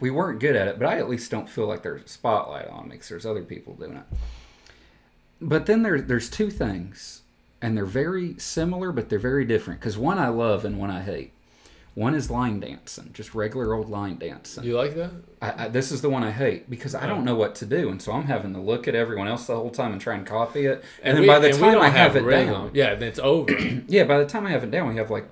We 0.00 0.10
weren't 0.10 0.40
good 0.40 0.54
at 0.56 0.68
it, 0.68 0.78
but 0.78 0.86
I 0.86 0.98
at 0.98 1.08
least 1.08 1.30
don't 1.30 1.48
feel 1.48 1.66
like 1.66 1.82
there's 1.82 2.02
a 2.04 2.08
spotlight 2.08 2.68
on 2.68 2.84
me 2.88 2.90
because 2.96 3.08
there's 3.08 3.24
other 3.24 3.42
people 3.42 3.72
doing 3.74 3.96
it. 3.96 4.18
But 5.40 5.64
then 5.66 5.82
there, 5.82 6.00
there's 6.00 6.28
two 6.28 6.50
things, 6.50 7.22
and 7.62 7.74
they're 7.76 7.86
very 7.86 8.38
similar, 8.38 8.92
but 8.92 9.08
they're 9.08 9.18
very 9.18 9.46
different. 9.46 9.80
Because 9.80 9.96
one 9.96 10.18
I 10.18 10.28
love 10.28 10.64
and 10.66 10.78
one 10.78 10.90
I 10.90 11.00
hate. 11.02 11.32
One 11.96 12.14
is 12.14 12.30
line 12.30 12.60
dancing, 12.60 13.10
just 13.14 13.34
regular 13.34 13.72
old 13.72 13.88
line 13.88 14.18
dancing. 14.18 14.64
You 14.64 14.76
like 14.76 14.94
that? 14.96 15.12
I, 15.40 15.64
I, 15.64 15.68
this 15.68 15.90
is 15.90 16.02
the 16.02 16.10
one 16.10 16.22
I 16.22 16.30
hate 16.30 16.68
because 16.68 16.94
I 16.94 17.04
Oh. 17.04 17.08
don't 17.08 17.24
know 17.24 17.34
what 17.34 17.54
to 17.56 17.64
do, 17.66 17.88
and 17.88 18.02
so 18.02 18.12
I'm 18.12 18.24
having 18.26 18.52
to 18.52 18.60
look 18.60 18.86
at 18.86 18.94
everyone 18.94 19.28
else 19.28 19.46
the 19.46 19.56
whole 19.56 19.70
time 19.70 19.92
and 19.92 20.00
try 20.00 20.14
and 20.14 20.26
copy 20.26 20.66
it. 20.66 20.84
And, 21.02 21.16
then 21.16 21.22
we- 21.22 21.26
by 21.26 21.38
the 21.38 21.52
time 21.52 21.80
I 21.80 21.88
have, 21.88 22.14
it 22.14 22.22
rhythm. 22.22 22.48
down, 22.52 22.70
yeah, 22.74 22.94
then 22.96 23.08
it's 23.08 23.18
over. 23.18 23.50
yeah, 23.88 24.04
by 24.04 24.18
the 24.18 24.26
time 24.26 24.44
I 24.46 24.50
have 24.50 24.62
it 24.62 24.70
down, 24.70 24.88
we 24.90 24.96
have 24.96 25.10
like 25.10 25.26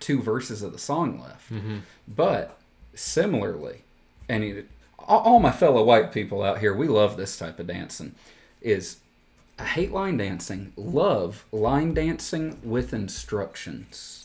two 0.00 0.22
verses 0.22 0.62
of 0.62 0.72
the 0.72 0.78
song 0.78 1.20
left. 1.20 1.52
Mm-hmm. 1.52 1.76
But 2.08 2.58
similarly, 2.94 3.82
and 4.30 4.42
it, 4.44 4.66
all, 4.98 5.20
all 5.20 5.40
my 5.40 5.52
fellow 5.52 5.84
white 5.84 6.10
people 6.10 6.42
out 6.42 6.58
here, 6.58 6.74
we 6.74 6.88
love 6.88 7.18
this 7.18 7.36
type 7.36 7.58
of 7.60 7.66
dancing. 7.66 8.14
Is 8.62 8.96
I 9.58 9.64
hate 9.64 9.92
line 9.92 10.16
dancing, 10.16 10.72
love 10.74 11.44
line 11.52 11.92
dancing 11.92 12.58
with 12.64 12.94
instructions, 12.94 14.24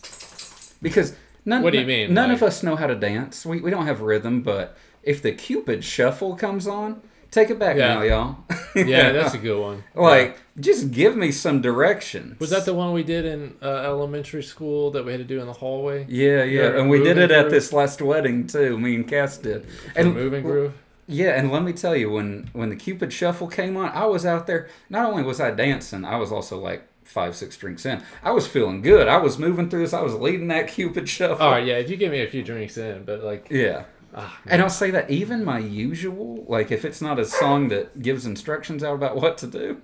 because 0.81 1.13
none. 1.45 1.61
What 1.63 1.73
do 1.73 1.79
you 1.79 1.85
mean, 1.85 2.13
None 2.13 2.29
like- 2.29 2.37
of 2.37 2.43
us 2.43 2.63
know 2.63 2.75
how 2.75 2.87
to 2.87 2.95
dance. 2.95 3.45
We 3.45 3.61
we 3.61 3.71
don't 3.71 3.85
have 3.87 4.01
rhythm, 4.01 4.41
but 4.41 4.75
if 5.03 5.21
the 5.21 5.31
Cupid 5.31 5.83
shuffle 5.83 6.35
comes 6.35 6.67
on, 6.67 7.01
take 7.31 7.49
it 7.49 7.57
back 7.59 7.75
Yeah. 7.77 7.95
now, 7.95 8.01
y'all. 8.03 8.37
yeah, 8.75 9.11
that's 9.11 9.33
a 9.33 9.37
good 9.47 9.59
one. 9.59 9.83
like 9.95 10.37
just 10.59 10.91
give 10.91 11.15
me 11.15 11.31
some 11.31 11.61
directions. 11.61 12.39
Was 12.39 12.49
that 12.51 12.65
the 12.65 12.73
one 12.73 12.93
we 12.93 13.03
did 13.03 13.25
in 13.25 13.55
uh, 13.61 13.67
elementary 13.67 14.43
school 14.43 14.91
that 14.91 15.05
we 15.05 15.11
had 15.11 15.19
to 15.19 15.23
do 15.25 15.39
in 15.39 15.47
the 15.47 15.53
hallway? 15.53 16.05
Yeah, 16.09 16.43
yeah, 16.43 16.69
The 16.71 16.79
and 16.81 16.89
we 16.89 17.03
did 17.03 17.17
it 17.17 17.31
at 17.31 17.49
this 17.49 17.71
last 17.73 18.01
wedding 18.01 18.47
too. 18.47 18.77
Me 18.77 18.95
and 18.95 19.07
Cass 19.07 19.37
did. 19.37 19.65
And 19.95 20.13
moving 20.13 20.43
groove. 20.43 20.73
Yeah, 21.07 21.31
and 21.31 21.51
let 21.51 21.63
me 21.63 21.73
tell 21.73 21.95
you, 21.95 22.09
when 22.11 22.49
when 22.53 22.69
the 22.69 22.75
Cupid 22.75 23.11
Shuffle 23.11 23.47
came 23.47 23.75
on, 23.75 23.89
I 23.89 24.05
was 24.05 24.25
out 24.25 24.45
there. 24.47 24.69
Not 24.89 25.05
only 25.09 25.23
was 25.23 25.41
I 25.41 25.51
dancing, 25.51 26.05
I 26.05 26.15
was 26.17 26.31
also 26.31 26.57
like 26.59 26.83
five, 27.11 27.35
six 27.35 27.55
drinks 27.57 27.85
in. 27.85 28.01
I 28.23 28.31
was 28.31 28.47
feeling 28.47 28.81
good. 28.81 29.07
I 29.07 29.17
was 29.17 29.37
moving 29.37 29.69
through 29.69 29.81
this. 29.81 29.93
I 29.93 30.01
was 30.01 30.15
leading 30.15 30.47
that 30.47 30.67
Cupid 30.73 31.07
Shuffle. 31.07 31.45
All 31.45 31.51
right, 31.51 31.65
yeah. 31.65 31.75
If 31.75 31.89
you 31.89 31.97
give 31.97 32.11
me 32.11 32.21
a 32.21 32.27
few 32.29 32.41
drinks 32.43 32.77
in, 32.77 33.03
but 33.03 33.23
like, 33.23 33.47
Yeah. 33.51 33.83
ah, 34.15 34.39
And 34.47 34.61
I'll 34.61 34.69
say 34.69 34.89
that 34.91 35.09
even 35.09 35.43
my 35.43 35.59
usual, 35.59 36.43
like 36.47 36.71
if 36.71 36.83
it's 36.85 37.01
not 37.01 37.19
a 37.19 37.25
song 37.25 37.67
that 37.69 38.01
gives 38.01 38.25
instructions 38.25 38.83
out 38.83 38.95
about 38.95 39.15
what 39.17 39.37
to 39.39 39.47
do, 39.47 39.81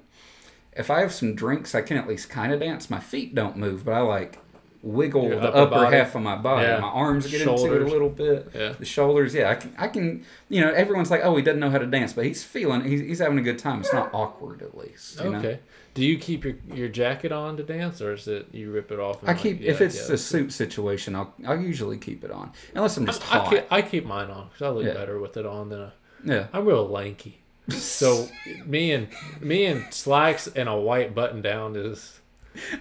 if 0.73 0.89
I 0.91 1.01
have 1.01 1.11
some 1.13 1.35
drinks, 1.35 1.73
I 1.75 1.81
can 1.81 1.97
at 1.97 2.07
least 2.07 2.29
kind 2.29 2.53
of 2.53 2.59
dance. 2.59 2.89
My 2.89 2.99
feet 2.99 3.33
don't 3.35 3.57
move, 3.57 3.83
but 3.85 3.93
I 3.93 4.01
like 4.01 4.39
wiggle 4.83 5.23
Your 5.29 5.39
the 5.39 5.53
upper 5.53 5.75
upper, 5.75 5.95
half 5.95 6.13
of 6.15 6.21
my 6.21 6.35
body. 6.35 6.67
Yeah. 6.67 6.79
My 6.79 6.87
arms 6.87 7.25
get 7.29 7.41
into 7.41 7.73
it 7.75 7.81
a 7.81 7.85
little 7.85 8.09
bit. 8.09 8.51
yeah. 8.53 8.73
The 8.77 8.85
shoulders, 8.85 9.33
yeah, 9.33 9.49
I 9.49 9.55
can, 9.55 9.73
I 9.77 9.87
can, 9.87 10.23
you 10.49 10.61
know, 10.61 10.71
everyone's 10.71 11.09
like, 11.09 11.21
oh, 11.23 11.35
he 11.35 11.41
doesn't 11.41 11.59
know 11.59 11.71
how 11.71 11.79
to 11.79 11.87
dance, 11.87 12.13
but 12.13 12.25
he's 12.25 12.43
feeling, 12.43 12.83
he's, 12.85 13.01
he's 13.01 13.19
having 13.19 13.39
a 13.39 13.41
good 13.41 13.57
time. 13.59 13.79
It's 13.81 13.91
not 13.91 14.13
awkward, 14.13 14.61
at 14.61 14.77
least. 14.77 15.19
You 15.21 15.31
know? 15.31 15.57
Do 15.97 16.05
you 16.05 16.17
keep 16.17 16.43
your, 16.45 16.55
your 16.73 16.87
jacket 16.89 17.31
on 17.31 17.57
to 17.57 17.63
dance, 17.63 18.01
or 18.01 18.13
is 18.13 18.27
it 18.27 18.47
you 18.53 18.71
rip 18.71 18.91
it 18.91 18.99
off? 18.99 19.23
I 19.23 19.27
like, 19.33 19.39
keep, 19.39 19.59
yeah, 19.61 19.71
if 19.71 19.81
it's 19.81 20.07
yeah, 20.07 20.13
a 20.15 20.17
suit 20.17 20.53
situation, 20.53 21.15
I'll, 21.15 21.33
I'll 21.45 21.59
usually 21.59 21.97
keep 21.97 22.23
it 22.23 22.31
on, 22.31 22.51
unless 22.75 22.97
I'm 22.97 23.05
just 23.07 23.23
I, 23.33 23.39
I, 23.39 23.39
hot. 23.43 23.49
keep, 23.51 23.63
I 23.71 23.81
keep 23.81 24.05
mine 24.05 24.29
on 24.29 24.47
because 24.49 24.61
I 24.61 24.69
look 24.69 24.85
Yeah. 24.85 24.93
better 24.93 25.19
with 25.19 25.37
it 25.37 25.45
on 25.45 25.69
than 25.69 25.81
a. 25.81 25.93
yeah. 26.23 26.47
I'm 26.53 26.65
real 26.65 26.87
lanky, 26.87 27.39
so 27.69 28.27
me 28.65 28.91
and 28.93 29.07
me 29.41 29.65
and 29.65 29.91
slacks 29.93 30.47
and 30.47 30.69
a 30.69 30.75
white 30.77 31.15
button 31.15 31.41
down 31.41 31.75
is 31.75 32.19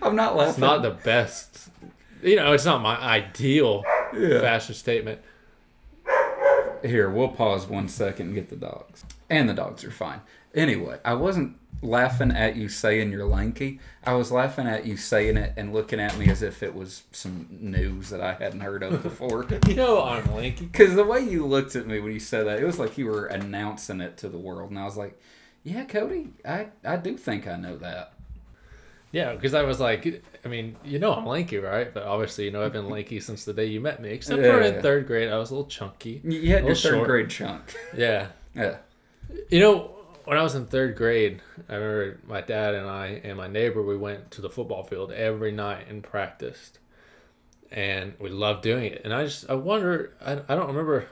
I'm 0.02 0.14
not 0.14 0.36
laughing. 0.36 0.50
it's 0.50 0.58
not 0.58 0.82
the 0.82 0.90
best. 0.90 1.68
You 2.22 2.36
know, 2.36 2.52
it's 2.52 2.64
not 2.66 2.80
my 2.82 2.96
ideal 2.98 3.82
fashion 4.12 4.74
statement. 4.74 5.20
Here, 6.84 7.08
we'll 7.10 7.28
pause 7.28 7.66
one 7.66 7.88
second 7.88 8.26
and 8.26 8.34
get 8.34 8.48
the 8.50 8.56
dogs. 8.56 9.04
And 9.30 9.48
the 9.48 9.54
dogs 9.54 9.82
are 9.84 9.90
fine. 9.90 10.20
Anyway, 10.56 10.98
I 11.04 11.14
wasn't 11.14 11.56
laughing 11.82 12.30
at 12.30 12.56
you 12.56 12.68
saying 12.68 13.12
you're 13.12 13.26
lanky. 13.26 13.78
I 14.04 14.14
was 14.14 14.32
laughing 14.32 14.66
at 14.66 14.86
you 14.86 14.96
saying 14.96 15.36
it 15.36 15.52
and 15.56 15.72
looking 15.74 16.00
at 16.00 16.16
me 16.16 16.28
as 16.30 16.42
if 16.42 16.62
it 16.62 16.74
was 16.74 17.02
some 17.12 17.46
news 17.50 18.08
that 18.10 18.22
I 18.22 18.32
hadn't 18.34 18.60
heard 18.60 18.82
of 18.82 19.02
before. 19.02 19.46
You 19.68 19.74
know, 19.74 20.02
I'm 20.02 20.34
lanky. 20.34 20.64
Because 20.64 20.94
the 20.94 21.04
way 21.04 21.20
you 21.20 21.44
looked 21.46 21.76
at 21.76 21.86
me 21.86 22.00
when 22.00 22.12
you 22.12 22.20
said 22.20 22.46
that, 22.46 22.58
it 22.60 22.64
was 22.64 22.78
like 22.78 22.96
you 22.96 23.06
were 23.06 23.26
announcing 23.26 24.00
it 24.00 24.16
to 24.18 24.28
the 24.28 24.38
world. 24.38 24.70
And 24.70 24.78
I 24.78 24.84
was 24.84 24.96
like, 24.96 25.20
yeah, 25.64 25.84
Kody, 25.84 26.30
I, 26.44 26.68
I 26.84 26.96
do 26.96 27.16
think 27.16 27.46
I 27.46 27.56
know 27.56 27.76
that. 27.78 28.14
Yeah, 29.12 29.34
because 29.34 29.54
I 29.54 29.62
was 29.62 29.80
like, 29.80 30.22
I 30.44 30.48
mean, 30.48 30.76
you 30.84 30.98
know, 30.98 31.12
I'm 31.14 31.26
lanky, 31.26 31.58
right? 31.58 31.92
But 31.92 32.04
obviously, 32.04 32.44
you 32.44 32.50
know, 32.50 32.64
I've 32.64 32.72
been 32.72 32.88
lanky 32.88 33.20
since 33.20 33.44
the 33.44 33.52
day 33.52 33.66
you 33.66 33.80
met 33.80 34.00
me. 34.00 34.10
Except 34.10 34.40
for 34.42 34.60
in 34.60 34.82
third 34.82 35.06
grade, 35.06 35.30
I 35.30 35.38
was 35.38 35.50
a 35.50 35.54
little 35.54 35.68
chunky. 35.68 36.20
You 36.24 36.38
you 36.38 36.52
had 36.54 36.64
your 36.64 36.74
third 36.74 36.94
short. 36.96 37.06
grade 37.06 37.30
chunk. 37.30 37.74
Yeah. 37.96 38.28
Yeah. 38.54 38.76
You 39.50 39.60
know, 39.60 39.95
when 40.26 40.36
I 40.36 40.42
was 40.42 40.54
in 40.54 40.66
third 40.66 40.96
grade, 40.96 41.40
I 41.68 41.76
remember 41.76 42.20
my 42.26 42.40
dad 42.40 42.74
and 42.74 42.88
I 42.88 43.20
and 43.24 43.36
my 43.36 43.48
neighbor, 43.48 43.82
we 43.82 43.96
went 43.96 44.30
to 44.32 44.42
the 44.42 44.50
football 44.50 44.82
field 44.84 45.12
every 45.12 45.52
night 45.52 45.86
and 45.88 46.02
practiced. 46.02 46.78
And 47.72 48.14
we 48.20 48.28
loved 48.28 48.62
doing 48.62 48.92
it. 48.92 49.02
And 49.04 49.12
I 49.14 49.24
just, 49.24 49.48
I 49.50 49.54
wonder, 49.54 50.12
I, 50.24 50.32
I 50.48 50.54
don't 50.54 50.68
remember 50.68 51.06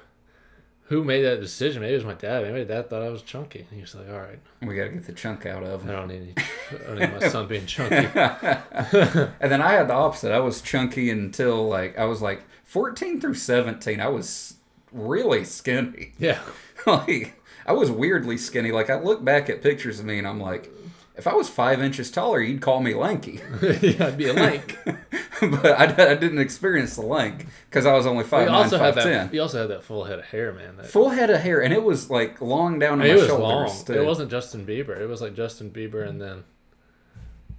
who 0.88 1.02
made 1.02 1.22
that 1.22 1.40
decision. 1.40 1.82
Maybe 1.82 1.94
it 1.94 1.96
was 1.96 2.04
my 2.04 2.14
dad. 2.14 2.42
Maybe 2.42 2.58
my 2.58 2.64
dad 2.64 2.90
thought 2.90 3.02
I 3.02 3.08
was 3.08 3.22
chunky. 3.22 3.60
And 3.60 3.68
he 3.70 3.80
was 3.80 3.94
like, 3.94 4.08
all 4.08 4.20
right, 4.20 4.38
We 4.62 4.76
got 4.76 4.84
to 4.84 4.90
get 4.90 5.06
the 5.06 5.12
chunk 5.12 5.46
out 5.46 5.62
of 5.62 5.82
I 5.82 5.90
him. 5.90 5.96
don't 5.96 6.08
need, 6.08 6.22
any, 6.22 6.80
I 6.84 6.86
don't 6.86 6.98
need 6.98 7.20
my 7.20 7.28
son 7.28 7.46
being 7.48 7.66
chunky. 7.66 7.96
and 8.14 9.50
then 9.50 9.62
I 9.62 9.72
had 9.72 9.88
the 9.88 9.94
opposite. 9.94 10.32
I 10.32 10.40
was 10.40 10.60
chunky 10.60 11.10
until 11.10 11.66
like 11.68 11.98
I 11.98 12.04
was 12.04 12.20
like 12.22 12.42
14 12.64 13.20
through 13.20 13.34
17. 13.34 14.00
I 14.00 14.08
was 14.08 14.54
really 14.92 15.44
skinny. 15.44 16.12
Yeah. 16.18 16.40
like 16.86 17.40
I 17.66 17.72
was 17.72 17.90
weirdly 17.90 18.36
skinny. 18.38 18.72
Like 18.72 18.90
I 18.90 19.00
look 19.00 19.24
back 19.24 19.48
at 19.50 19.62
pictures 19.62 20.00
of 20.00 20.06
me 20.06 20.18
and 20.18 20.26
I'm 20.26 20.40
like, 20.40 20.70
if 21.16 21.26
I 21.26 21.34
was 21.34 21.48
five 21.48 21.80
inches 21.82 22.10
taller, 22.10 22.40
you'd 22.40 22.60
call 22.60 22.80
me 22.80 22.92
lanky. 22.94 23.40
yeah, 23.80 24.06
I'd 24.08 24.16
be 24.18 24.28
a 24.28 24.32
lank. 24.32 24.76
but 25.40 25.66
I, 25.66 25.84
I 26.12 26.14
didn't 26.14 26.38
experience 26.40 26.96
the 26.96 27.02
lank 27.02 27.46
because 27.70 27.86
I 27.86 27.92
was 27.92 28.06
only 28.06 28.24
five 28.24 28.46
nine, 28.48 28.54
also 28.64 28.78
had 28.78 28.94
that. 28.96 29.04
ten. 29.04 29.28
He 29.30 29.38
also 29.38 29.60
had 29.60 29.70
that 29.70 29.84
full 29.84 30.04
head 30.04 30.18
of 30.18 30.24
hair, 30.24 30.52
man. 30.52 30.76
That, 30.76 30.86
Full 30.86 31.10
head 31.10 31.30
of 31.30 31.40
hair, 31.40 31.62
and 31.62 31.72
it 31.72 31.82
was 31.82 32.10
like 32.10 32.40
long 32.40 32.78
down 32.78 32.98
to 32.98 33.04
it 33.04 33.08
my 33.08 33.14
was 33.14 33.26
shoulders. 33.26 33.76
long. 33.76 33.84
too. 33.86 33.92
It 33.94 34.04
wasn't 34.04 34.30
Justin 34.30 34.66
Bieber. 34.66 34.98
It 35.00 35.06
was 35.06 35.20
like 35.22 35.34
Justin 35.34 35.70
Bieber 35.70 36.06
and 36.08 36.20
then 36.20 36.44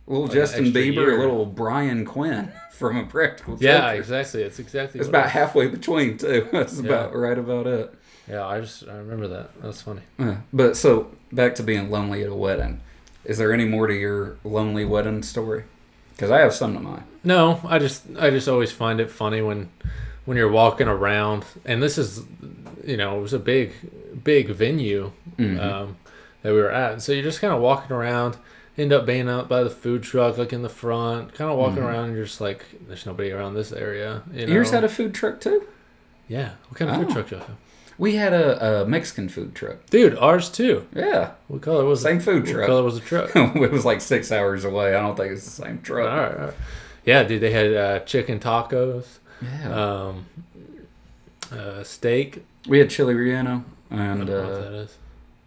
A 0.08 0.12
little 0.12 0.26
Like 0.26 0.34
Justin 0.34 0.65
Bieber, 0.65 0.94
year. 0.96 1.18
a 1.18 1.20
little 1.20 1.46
Brian 1.46 2.06
Quinn 2.06 2.52
from 2.72 2.98
a 2.98 3.06
practical 3.06 3.58
Yeah, 3.60 3.80
Joker. 3.91 4.00
exactly. 4.00 4.44
It's 4.44 4.60
exactly. 4.60 5.00
It's 5.00 5.08
it 5.08 5.12
about 5.12 5.28
is. 5.28 5.32
halfway 5.32 5.68
between 5.68 6.18
too. 6.18 6.48
That's 6.52 6.80
Yeah. 6.80 6.88
about 6.88 7.15
right 7.15 7.38
about 7.38 7.68
it. 7.68 7.94
Yeah, 8.30 8.46
I 8.46 8.60
just 8.62 8.88
I 8.88 8.96
remember 8.98 9.28
that. 9.30 9.62
That's 9.62 9.82
funny. 9.82 10.02
Yeah. 10.18 10.38
But 10.52 10.76
so 10.78 11.12
back 11.32 11.56
to 11.56 11.64
being 11.64 11.92
lonely 11.92 12.24
at 12.24 12.30
a 12.30 12.36
wedding. 12.36 12.82
Is 13.24 13.38
there 13.38 13.54
any 13.54 13.66
more 13.66 13.88
to 13.88 13.94
your 13.94 14.38
lonely 14.44 14.86
wedding 14.86 15.24
story? 15.24 15.64
Because 16.12 16.32
I 16.32 16.40
have 16.40 16.54
some 16.54 16.74
to 16.76 16.80
mine. 16.80 17.04
No, 17.24 17.60
I 17.66 17.78
just 17.80 18.04
I 18.20 18.30
just 18.30 18.48
always 18.48 18.72
find 18.72 19.00
it 19.00 19.12
funny 19.12 19.42
when 19.42 19.70
when 20.26 20.38
you're 20.38 20.50
walking 20.52 20.88
around, 20.88 21.46
and 21.66 21.84
this 21.84 21.98
is, 22.00 22.24
you 22.84 22.98
know, 22.98 23.18
it 23.18 23.22
was 23.22 23.34
a 23.34 23.40
big 23.40 23.74
big 24.24 24.50
venue 24.50 25.12
Mhm. 25.38 25.60
um, 25.64 25.98
that 26.42 26.52
we 26.54 26.60
were 26.62 26.72
at. 26.72 27.02
So 27.02 27.12
you're 27.12 27.24
just 27.24 27.42
kind 27.42 27.54
of 27.54 27.62
walking 27.62 27.96
around, 27.96 28.38
end 28.78 28.92
up 28.94 29.06
being 29.06 29.30
out 29.30 29.48
by 29.50 29.62
the 29.64 29.70
food 29.70 30.02
truck, 30.04 30.38
like 30.40 30.52
in 30.54 30.64
the 30.64 30.70
front, 30.70 31.34
kind 31.36 31.52
of 31.52 31.58
walking 31.58 31.84
Mhm. 31.84 31.88
around. 31.90 32.06
And 32.06 32.16
you're 32.16 32.26
just 32.26 32.42
like, 32.42 32.64
there's 32.88 33.06
nobody 33.06 33.32
around 33.32 33.54
this 33.54 33.72
area. 33.72 34.24
You 34.34 34.48
know? 34.48 34.54
Yours 34.54 34.72
had 34.72 34.84
a 34.84 34.90
food 34.90 35.14
truck 35.14 35.40
too. 35.42 35.64
yeah. 36.28 36.52
What 36.70 36.80
kind 36.80 36.90
of 36.90 36.98
Oh. 36.98 37.04
food 37.04 37.14
truck 37.14 37.30
do 37.30 37.36
you 37.36 37.42
have? 37.42 37.50
We 37.97 38.15
had 38.15 38.34
a, 38.34 38.81
a 38.84 38.86
Mexican 38.86 39.29
food 39.29 39.55
truck. 39.55 39.86
Dude, 39.89 40.17
ours 40.17 40.49
too. 40.49 40.86
Yeah, 40.93 41.31
What 41.47 41.62
color 41.62 41.86
was 41.86 42.01
same 42.01 42.17
it? 42.17 42.23
food 42.23 42.43
What 42.43 42.51
truck. 42.53 42.67
color 42.67 42.84
was 42.84 42.95
the 42.99 43.05
truck? 43.05 43.31
it 43.36 43.71
was 43.71 43.86
like 43.86 44.01
six 44.01 44.31
hours 44.31 44.65
away. 44.65 44.95
I 44.95 45.01
don't 45.01 45.15
think 45.15 45.31
it's 45.31 45.45
the 45.45 45.63
same 45.63 45.81
truck. 45.81 46.08
right, 46.08 46.38
all 46.39 46.45
right. 46.47 46.53
Yeah, 47.05 47.23
dude, 47.23 47.41
they 47.41 47.51
had 47.51 47.73
uh, 47.73 47.99
chicken 47.99 48.39
tacos, 48.39 49.05
Yeah. 49.41 49.69
um, 50.10 50.25
uh, 51.51 51.84
steak. 51.84 52.43
we 52.67 52.79
had 52.79 52.89
chili 52.89 53.13
relleno, 53.13 53.63
I 53.91 53.95
and 54.03 54.25
don't 54.25 54.27
know 54.29 54.43
what 54.43 54.51
uh, 54.51 54.60
that 54.60 54.73
is. 54.73 54.97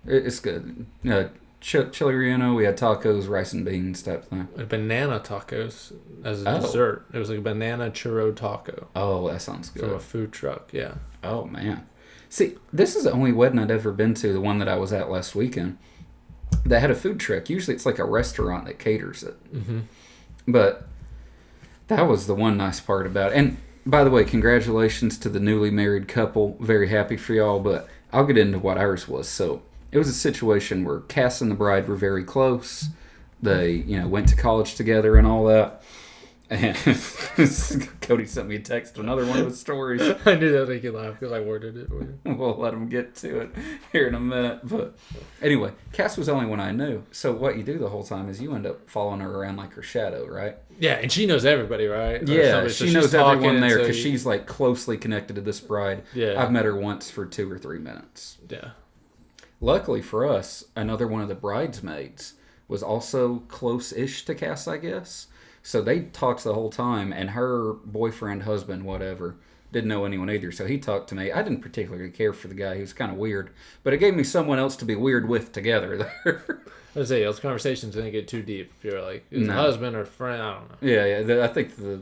it, 0.07 0.27
it's 0.27 0.41
good. 0.41 0.87
Uh, 1.09 1.25
ch- 1.61 1.91
chili 1.93 2.15
relleno. 2.15 2.55
We 2.57 2.65
had 2.65 2.77
tacos, 2.79 3.29
rice 3.29 3.53
and 3.53 3.65
beans 3.65 4.03
type 4.03 4.25
thing. 4.27 4.47
Banana 4.69 5.21
tacos 5.21 5.93
as 6.25 6.45
a 6.45 6.57
Oh. 6.57 6.61
dessert. 6.61 7.05
It 7.13 7.19
was 7.19 7.29
like 7.31 7.39
a 7.41 7.43
banana 7.43 7.91
churro 7.91 8.35
taco 8.35 8.87
Oh, 8.95 9.29
that 9.31 9.43
sounds 9.43 9.69
good. 9.71 9.83
from 9.83 9.95
a 9.95 9.99
food 10.01 10.33
truck. 10.33 10.69
Yeah. 10.73 10.95
Oh 11.25 11.45
man. 11.45 11.87
See, 12.29 12.57
this 12.73 12.95
is 12.95 13.05
the 13.05 13.13
only 13.13 13.33
wedding 13.33 13.59
I'd 13.59 13.71
ever 13.71 13.93
been 13.93 14.15
to. 14.15 14.33
The 14.33 14.41
one 14.41 14.59
that 14.59 14.69
I 14.69 14.77
was 14.77 14.93
at 14.93 15.11
last 15.11 15.35
weekend. 15.35 15.79
That 16.65 16.81
had 16.81 16.91
a 16.91 16.95
food 16.95 17.19
truck. 17.21 17.49
Usually, 17.51 17.75
it's 17.75 17.87
like 17.87 17.99
a 17.99 18.05
restaurant 18.05 18.67
that 18.67 18.79
caters 18.79 19.23
it. 19.23 19.35
hmm 19.53 19.81
But 20.47 20.87
that 21.89 22.03
was 22.07 22.27
the 22.27 22.35
one 22.35 22.57
nice 22.57 22.81
part 22.81 23.07
about 23.07 23.33
it. 23.33 23.37
And 23.37 23.57
by 23.87 24.05
the 24.05 24.11
way, 24.11 24.25
congratulations 24.25 25.17
to 25.19 25.29
the 25.29 25.41
newly 25.41 25.71
married 25.71 26.09
couple. 26.09 26.57
Very 26.61 26.89
happy 26.89 27.17
for 27.17 27.33
y'all. 27.33 27.61
But 27.61 27.89
I'll 28.13 28.27
get 28.27 28.39
into 28.39 28.59
what 28.59 28.79
ours 28.79 29.09
was. 29.09 29.29
So 29.29 29.63
it 29.93 29.99
was 29.99 30.09
a 30.09 30.15
situation 30.15 30.85
where 30.85 31.01
Cass 31.01 31.41
and 31.41 31.51
the 31.51 31.55
bride 31.55 31.89
were 31.89 31.97
very 31.97 32.25
close. 32.25 32.89
They, 33.41 33.73
you 33.73 33.99
know, 33.99 34.09
went 34.09 34.29
to 34.29 34.37
college 34.37 34.75
together 34.75 35.17
and 35.17 35.27
all 35.27 35.45
that. 35.47 35.83
And 36.51 36.75
Kody 36.77 38.27
sent 38.27 38.49
me 38.49 38.57
a 38.57 38.61
text 38.61 38.95
to 38.95 39.01
another 39.03 39.27
one 39.27 39.39
of 39.39 39.47
his 39.47 39.61
stories. 39.61 40.01
I 40.27 40.35
knew 40.35 40.51
that 40.51 40.61
would 40.61 40.69
make 40.71 40.83
you 40.83 40.93
laugh 40.93 41.19
because 41.19 41.31
I 41.33 41.41
worded 41.41 41.77
it. 41.77 41.91
we'll 42.25 42.57
let 42.57 42.73
him 42.73 42.89
get 42.89 43.15
to 43.17 43.41
it 43.41 43.51
here 43.93 44.09
in 44.09 44.15
a 44.15 44.21
minute. 44.21 44.61
But 44.65 44.97
anyway, 45.43 45.73
Cass 45.93 46.17
was 46.17 46.27
the 46.29 46.33
only 46.33 46.47
one 46.47 46.59
I 46.59 46.71
knew. 46.71 47.05
So 47.13 47.33
what 47.33 47.57
you 47.59 47.63
do 47.63 47.77
the 47.79 47.89
whole 47.91 48.03
time 48.03 48.29
is 48.31 48.41
you 48.41 48.55
end 48.55 48.67
up 48.67 48.89
following 48.89 49.21
her 49.21 49.31
around 49.31 49.57
like 49.57 49.75
her 49.75 49.83
shadow, 49.83 50.27
right? 50.27 50.57
Yeah, 50.79 50.95
and 50.95 51.13
she 51.13 51.27
knows 51.27 51.45
everybody, 51.45 51.87
right? 51.87 52.23
Or 52.23 52.33
Yeah, 52.33 52.63
so 52.63 52.69
she 52.87 52.93
knows 52.95 53.15
everyone 53.15 53.61
there 53.61 53.71
so 53.71 53.79
because 53.83 53.97
you- 54.05 54.13
she's 54.13 54.25
like 54.25 54.47
closely 54.47 54.97
connected 54.97 55.35
to 55.37 55.43
this 55.43 55.61
bride. 55.61 56.03
Yeah. 56.15 56.43
I've 56.43 56.51
met 56.53 56.65
her 56.65 56.75
once 56.77 57.11
for 57.11 57.27
two 57.27 57.51
or 57.53 57.59
three 57.59 57.79
minutes. 57.79 58.39
Yeah. 58.49 58.71
Luckily 59.61 60.01
for 60.01 60.27
us, 60.27 60.65
another 60.77 61.07
one 61.07 61.21
of 61.21 61.29
the 61.29 61.35
bridesmaids 61.35 62.35
was 62.69 62.83
also 62.83 63.41
close-ish 63.49 64.25
to 64.27 64.35
Cass, 64.35 64.69
I 64.69 64.77
guess. 64.79 65.27
So 65.69 65.83
they 65.83 66.01
talked 66.01 66.45
the 66.45 66.55
whole 66.55 66.71
time, 66.71 67.13
and 67.13 67.29
her 67.29 67.75
boyfriend, 67.85 68.45
husband, 68.45 68.85
whatever, 68.85 69.37
didn't 69.71 69.89
know 69.89 70.07
anyone 70.07 70.31
either. 70.31 70.51
So 70.51 70.65
he 70.65 70.79
talked 70.79 71.11
to 71.11 71.15
me. 71.15 71.31
I 71.31 71.43
didn't 71.43 71.61
particularly 71.61 72.09
care 72.09 72.33
for 72.33 72.49
the 72.49 72.55
guy; 72.55 72.77
he 72.77 72.81
was 72.81 72.95
kind 72.95 73.13
of 73.13 73.19
weird, 73.19 73.51
but 73.83 73.93
it 73.93 73.99
gave 73.99 74.15
me 74.17 74.25
someone 74.25 74.59
else 74.59 74.77
to 74.77 74.87
be 74.87 74.95
weird 74.97 75.29
with 75.29 75.53
together 75.53 75.99
there. 76.25 76.63
I 76.97 77.01
was 77.01 77.09
say 77.11 77.23
those 77.23 77.39
conversations 77.39 77.95
didn't 77.95 78.13
get 78.13 78.27
too 78.29 78.41
deep. 78.41 78.73
If 78.79 78.85
you're 78.85 79.03
like, 79.03 79.31
No. 79.31 79.53
a 79.53 79.57
husband 79.57 79.95
or 79.95 80.07
friend? 80.07 80.41
I 80.41 80.55
don't 80.55 80.71
know. 80.71 80.77
yeah, 80.89 81.05
yeah. 81.05 81.23
The, 81.23 81.45
I 81.45 81.49
think 81.49 81.77
the 81.77 82.01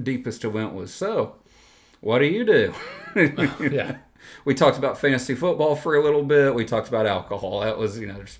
deepest 0.00 0.44
it 0.44 0.48
went 0.48 0.74
was 0.74 0.94
so. 0.94 1.34
What 2.00 2.20
do 2.20 2.26
you 2.26 2.44
do? 2.44 2.72
Yeah. 3.68 3.96
we 4.44 4.54
talked 4.54 4.78
about 4.78 4.96
fantasy 4.96 5.34
football 5.34 5.74
for 5.74 5.96
a 5.96 6.04
little 6.04 6.22
bit. 6.22 6.54
We 6.54 6.64
talked 6.64 6.86
about 6.86 7.04
alcohol. 7.06 7.60
That 7.60 7.78
was, 7.78 7.98
you 7.98 8.06
know, 8.06 8.22
just 8.22 8.38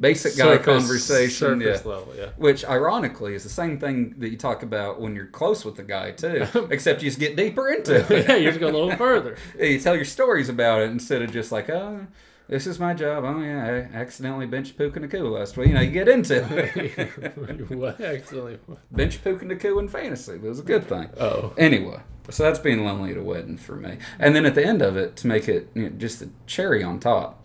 basic 0.00 0.36
guy 0.36 0.56
Surface- 0.56 0.64
conversation. 0.66 1.60
Surface 1.60 1.82
yeah. 1.84 1.90
level, 1.90 2.14
yeah. 2.16 2.28
Which, 2.38 2.64
ironically, 2.64 3.34
is 3.34 3.42
the 3.42 3.48
same 3.50 3.78
thing 3.78 4.14
that 4.18 4.30
you 4.30 4.36
talk 4.36 4.62
about 4.62 5.00
when 5.00 5.14
you're 5.14 5.26
close 5.26 5.64
with 5.64 5.76
the 5.76 5.82
guy 5.82 6.10
too, 6.12 6.46
except 6.70 7.02
you 7.02 7.08
just 7.08 7.20
get 7.20 7.36
deeper 7.36 7.68
into 7.68 7.96
it. 8.14 8.28
yeah, 8.28 8.36
you 8.36 8.48
just 8.48 8.60
go 8.60 8.68
a 8.68 8.72
little 8.72 8.96
further. 8.96 9.36
You 9.58 9.78
tell 9.78 9.94
your 9.94 10.04
stories 10.04 10.48
about 10.48 10.80
it 10.82 10.90
instead 10.90 11.22
of 11.22 11.30
just 11.32 11.52
like, 11.52 11.68
oh, 11.70 12.06
this 12.48 12.66
is 12.66 12.80
my 12.80 12.94
job. 12.94 13.24
Oh 13.24 13.40
yeah, 13.40 13.64
I 13.64 13.96
accidentally 13.96 14.46
bench 14.46 14.76
benched 14.76 14.78
Puka 14.78 14.98
Nacua 15.00 15.30
last 15.30 15.56
week. 15.56 15.68
You 15.68 15.74
know, 15.74 15.80
you 15.82 15.90
get 15.92 16.08
into 16.08 16.36
it. 16.36 17.70
what? 17.70 18.00
Accidentally. 18.00 18.58
bench 18.90 19.22
Puka 19.22 19.44
Nacua 19.44 19.78
in 19.80 19.88
fantasy. 19.88 20.32
It 20.32 20.42
was 20.42 20.58
a 20.58 20.64
good 20.64 20.88
thing. 20.88 21.10
Oh. 21.18 21.52
Anyway, 21.56 22.00
so 22.28 22.42
that's 22.42 22.58
being 22.58 22.84
lonely 22.84 23.12
at 23.12 23.16
a 23.18 23.22
wedding 23.22 23.56
for 23.56 23.76
me. 23.76 23.98
And 24.18 24.34
then 24.34 24.46
at 24.46 24.54
the 24.56 24.64
end 24.66 24.82
of 24.82 24.96
it, 24.96 25.14
to 25.16 25.26
make 25.28 25.48
it 25.48 25.68
you 25.74 25.82
know, 25.84 25.88
just 25.90 26.18
the 26.20 26.30
cherry 26.46 26.82
on 26.82 26.98
top, 26.98 27.39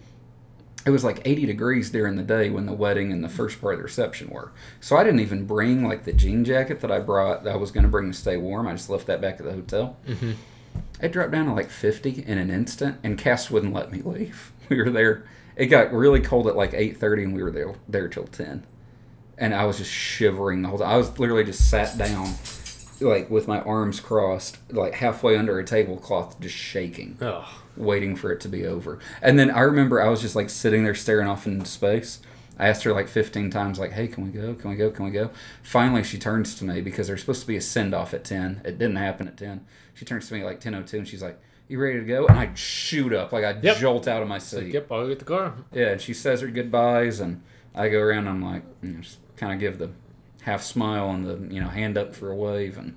it 0.85 0.91
was 0.91 1.03
like 1.03 1.21
80 1.25 1.45
degrees 1.47 1.89
during 1.89 2.15
the 2.15 2.23
day 2.23 2.49
when 2.49 2.65
the 2.67 2.73
wedding 2.73 3.11
and 3.11 3.23
the 3.23 3.29
first 3.29 3.59
part 3.59 3.73
of 3.73 3.79
the 3.79 3.83
reception 3.83 4.29
were. 4.29 4.51
So 4.79 4.95
I 4.97 5.03
didn't 5.03 5.19
even 5.21 5.45
bring 5.45 5.83
like 5.83 6.03
the 6.03 6.13
jean 6.13 6.45
jacket 6.45 6.79
that 6.81 6.91
I 6.91 6.99
brought 6.99 7.43
that 7.43 7.53
I 7.53 7.57
was 7.57 7.71
going 7.71 7.83
to 7.85 7.89
bring 7.89 8.11
to 8.11 8.17
stay 8.17 8.37
warm. 8.37 8.67
I 8.67 8.73
just 8.73 8.89
left 8.89 9.07
that 9.07 9.19
back 9.21 9.39
at 9.39 9.45
the 9.45 9.51
hotel. 9.53 9.97
hmm 10.05 10.33
It 11.01 11.11
dropped 11.11 11.31
down 11.31 11.45
to 11.47 11.53
like 11.53 11.69
50 11.69 12.23
in 12.27 12.37
an 12.37 12.49
instant, 12.51 12.97
and 13.03 13.17
Cass 13.17 13.49
wouldn't 13.49 13.73
let 13.73 13.91
me 13.91 14.01
leave. 14.03 14.51
We 14.69 14.77
were 14.81 14.89
there. 14.89 15.25
It 15.55 15.67
got 15.67 15.93
really 15.93 16.19
cold 16.21 16.47
at 16.47 16.55
like 16.55 16.71
8:30, 16.73 17.23
and 17.25 17.35
we 17.35 17.43
were 17.43 17.51
there 17.51 17.73
there 17.87 18.07
till 18.07 18.25
10. 18.27 18.65
And 19.37 19.53
I 19.53 19.65
was 19.65 19.77
just 19.77 19.91
shivering 19.91 20.61
the 20.61 20.69
whole 20.69 20.79
time. 20.79 20.89
I 20.89 20.97
was 20.97 21.17
literally 21.19 21.43
just 21.43 21.69
sat 21.69 21.97
down, 21.97 22.33
like 23.01 23.29
with 23.29 23.47
my 23.47 23.59
arms 23.61 23.99
crossed, 23.99 24.57
like 24.71 24.93
halfway 24.95 25.35
under 25.37 25.59
a 25.59 25.63
tablecloth, 25.63 26.39
just 26.39 26.55
shaking, 26.55 27.17
Oh. 27.21 27.45
Waiting 27.77 28.15
for 28.15 28.31
it 28.31 28.39
to 28.41 28.47
be 28.49 28.65
over. 28.65 28.99
And 29.21 29.37
then 29.37 29.49
I 29.51 29.61
remember 29.61 30.01
I 30.01 30.09
was 30.09 30.21
just 30.21 30.35
like 30.35 30.49
sitting 30.49 30.83
there 30.83 30.95
staring 30.95 31.27
off 31.27 31.45
into 31.47 31.65
space. 31.65 32.19
I 32.57 32.69
asked 32.69 32.83
her 32.83 32.93
like 32.93 33.09
15 33.09 33.49
times, 33.49 33.79
like, 33.79 33.91
hey, 33.91 34.07
can 34.07 34.23
we 34.23 34.29
go? 34.29 34.53
Can 34.53 34.69
we 34.69 34.77
go? 34.77 34.89
Can 34.89 35.03
we 35.05 35.11
go? 35.11 35.29
Finally, 35.61 36.03
she 36.05 36.17
turns 36.17 36.55
to 36.55 36.63
me 36.65 36.79
because 36.79 37.07
there's 37.07 37.19
supposed 37.19 37.41
to 37.41 37.47
be 37.47 37.57
a 37.57 37.61
send 37.61 37.93
off 37.93 38.13
at 38.13 38.23
10. 38.23 38.61
It 38.63 38.77
didn't 38.77 38.95
happen 38.95 39.27
at 39.27 39.35
10. 39.35 39.65
She 39.93 40.05
turns 40.05 40.27
to 40.29 40.33
me 40.35 40.43
like 40.45 40.61
10.02 40.61 40.93
and 40.93 41.07
she's 41.07 41.21
like, 41.21 41.37
you 41.67 41.81
ready 41.81 41.99
to 41.99 42.05
go? 42.05 42.27
And 42.27 42.37
I 42.39 42.51
shoot 42.53 43.11
up, 43.11 43.33
like 43.33 43.43
I 43.43 43.57
Yep. 43.61 43.77
jolt 43.77 44.07
out 44.07 44.21
of 44.21 44.27
my 44.29 44.37
seat. 44.37 44.73
yep, 44.73 44.89
I'll 44.91 45.07
get 45.07 45.19
the 45.19 45.25
car. 45.25 45.53
Yeah, 45.73 45.87
and 45.93 46.01
she 46.01 46.13
says 46.13 46.41
her 46.41 46.47
goodbyes, 46.47 47.19
and 47.19 47.41
I 47.73 47.89
go 47.89 47.99
around. 47.99 48.27
And 48.27 48.29
I'm 48.29 48.43
like, 48.43 48.63
you 48.83 48.89
know, 48.91 49.01
just 49.01 49.17
kind 49.35 49.51
of 49.51 49.59
give 49.59 49.79
the 49.79 49.89
half 50.43 50.61
smile 50.61 51.09
and 51.09 51.25
the 51.25 51.53
you 51.53 51.59
know 51.59 51.67
hand 51.69 51.97
up 51.97 52.13
for 52.13 52.29
a 52.31 52.35
wave 52.35 52.77
and 52.77 52.95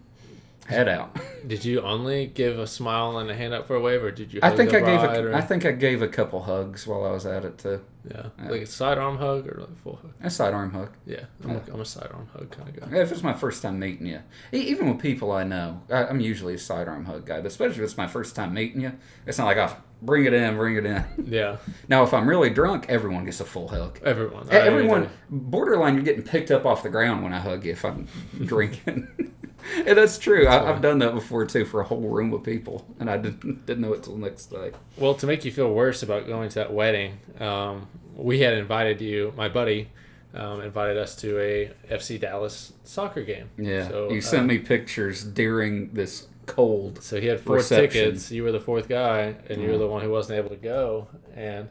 head 0.69 0.89
out. 0.89 1.19
Did 1.47 1.65
you 1.65 1.81
only 1.81 2.27
give 2.27 2.59
a 2.59 2.67
smile 2.67 3.19
and 3.19 3.31
a 3.31 3.35
hand 3.35 3.55
up 3.55 3.67
for 3.67 3.75
a 3.77 3.81
wave, 3.81 4.03
or 4.03 4.11
did 4.11 4.33
you? 4.33 4.41
I 4.43 4.55
think 4.55 4.75
I 4.75 4.81
gave 4.81 5.03
a, 5.03 5.25
or- 5.29 5.35
I 5.35 5.41
think 5.41 5.65
I 5.65 5.73
gave 5.73 6.03
a 6.03 6.09
couple 6.09 6.43
hugs 6.43 6.87
while 6.87 7.05
I 7.05 7.11
was 7.11 7.25
at 7.27 7.45
it 7.45 7.59
too. 7.59 7.81
yeah, 8.11 8.27
Yeah. 8.43 8.51
like 8.51 8.63
a 8.63 8.67
sidearm 8.67 9.17
hug 9.19 9.47
or 9.49 9.61
like 9.61 9.71
a 9.71 9.83
full 9.83 9.97
hug. 9.97 10.13
A 10.23 10.29
sidearm 10.31 10.71
hug. 10.73 10.91
Yeah, 11.07 11.25
I'm, 11.45 11.51
A, 11.57 11.61
I'm 11.73 11.81
a 11.81 11.85
sidearm 11.85 12.29
hug 12.33 12.51
kind 12.51 12.69
of 12.69 12.91
guy. 12.91 12.99
If 12.99 13.11
it's 13.13 13.23
my 13.23 13.33
first 13.33 13.63
time 13.63 13.79
meeting 13.79 14.07
you, 14.07 14.21
even 14.53 14.89
with 14.91 15.01
people 15.01 15.33
I 15.33 15.45
know, 15.45 15.81
I, 15.91 16.05
I'm 16.05 16.21
usually 16.21 16.55
a 16.55 16.59
sidearm 16.59 17.05
hug 17.07 17.25
guy. 17.27 17.39
But 17.39 17.47
especially 17.47 17.79
if 17.79 17.85
it's 17.85 17.97
my 17.97 18.07
first 18.07 18.37
time 18.37 18.53
meeting 18.55 18.81
you, 18.83 18.93
it's 19.27 19.39
not 19.39 19.47
like 19.47 19.57
oh, 19.57 19.75
bring 20.03 20.27
it 20.27 20.35
in, 20.35 20.57
bring 20.57 20.77
it 20.77 20.85
in. 20.87 21.05
Yeah, 21.29 21.57
Now, 21.89 22.03
if 22.05 22.13
I'm 22.15 22.29
really 22.29 22.51
drunk, 22.51 22.87
everyone 22.89 23.25
gets 23.25 23.41
a 23.41 23.45
full 23.45 23.69
hug. 23.69 24.01
everyone. 24.05 24.49
Everyone, 24.51 25.09
borderline, 25.31 25.95
you're 25.95 26.05
getting 26.05 26.23
picked 26.23 26.51
up 26.51 26.65
off 26.67 26.83
the 26.83 26.89
ground 26.91 27.23
when 27.23 27.33
I 27.33 27.39
hug 27.41 27.65
you 27.65 27.73
if 27.73 27.85
I'm 27.85 28.07
drinking. 28.45 29.09
and 29.77 29.97
that's 29.99 30.19
true. 30.19 30.47
I, 30.47 30.71
I've 30.71 30.81
done 30.83 30.99
that 31.01 31.15
before 31.15 31.45
too 31.47 31.65
for 31.65 31.81
a 31.81 31.85
whole 31.85 32.01
room 32.09 32.33
of 32.33 32.43
people, 32.43 32.87
and 33.01 33.11
I 33.11 33.17
didn't 33.17 33.67
didn't 33.67 33.83
know 33.83 33.93
it 33.93 34.03
till 34.03 34.15
the 34.17 34.21
next 34.21 34.47
day. 34.47 34.73
Well, 34.97 35.15
to 35.15 35.27
make 35.27 35.45
you 35.45 35.53
feel 35.53 35.73
worse 35.73 36.03
about 36.03 36.27
going 36.27 36.49
to 36.51 36.55
that 36.57 36.73
wedding, 36.73 37.19
um, 37.41 37.87
we 38.17 38.41
had 38.41 38.55
invited 38.55 39.01
you. 39.01 39.33
My 39.37 39.49
buddy 39.49 39.89
um, 40.35 40.61
invited 40.61 40.97
us 40.97 41.17
to 41.17 41.39
a 41.41 41.73
FC 41.91 42.21
Dallas 42.21 42.73
soccer 42.85 43.23
game. 43.25 43.51
Yeah, 43.57 43.89
So, 43.89 44.11
you 44.11 44.21
sent 44.21 44.43
uh, 44.45 44.47
me 44.47 44.59
pictures 44.59 45.25
during 45.25 45.93
this 45.93 46.27
cold. 46.47 47.03
So 47.03 47.21
he 47.21 47.27
had 47.27 47.41
four 47.41 47.57
Reception. 47.57 48.05
tickets. 48.05 48.31
You 48.31 48.43
were 48.43 48.53
the 48.53 48.61
fourth 48.61 48.89
guy, 48.89 49.37
and 49.49 49.61
you 49.63 49.69
were 49.69 49.75
Mm. 49.75 49.81
the 49.81 49.87
one 49.89 50.03
who 50.03 50.11
wasn't 50.11 50.39
able 50.39 50.51
to 50.51 50.57
go. 50.57 51.09
And 51.35 51.69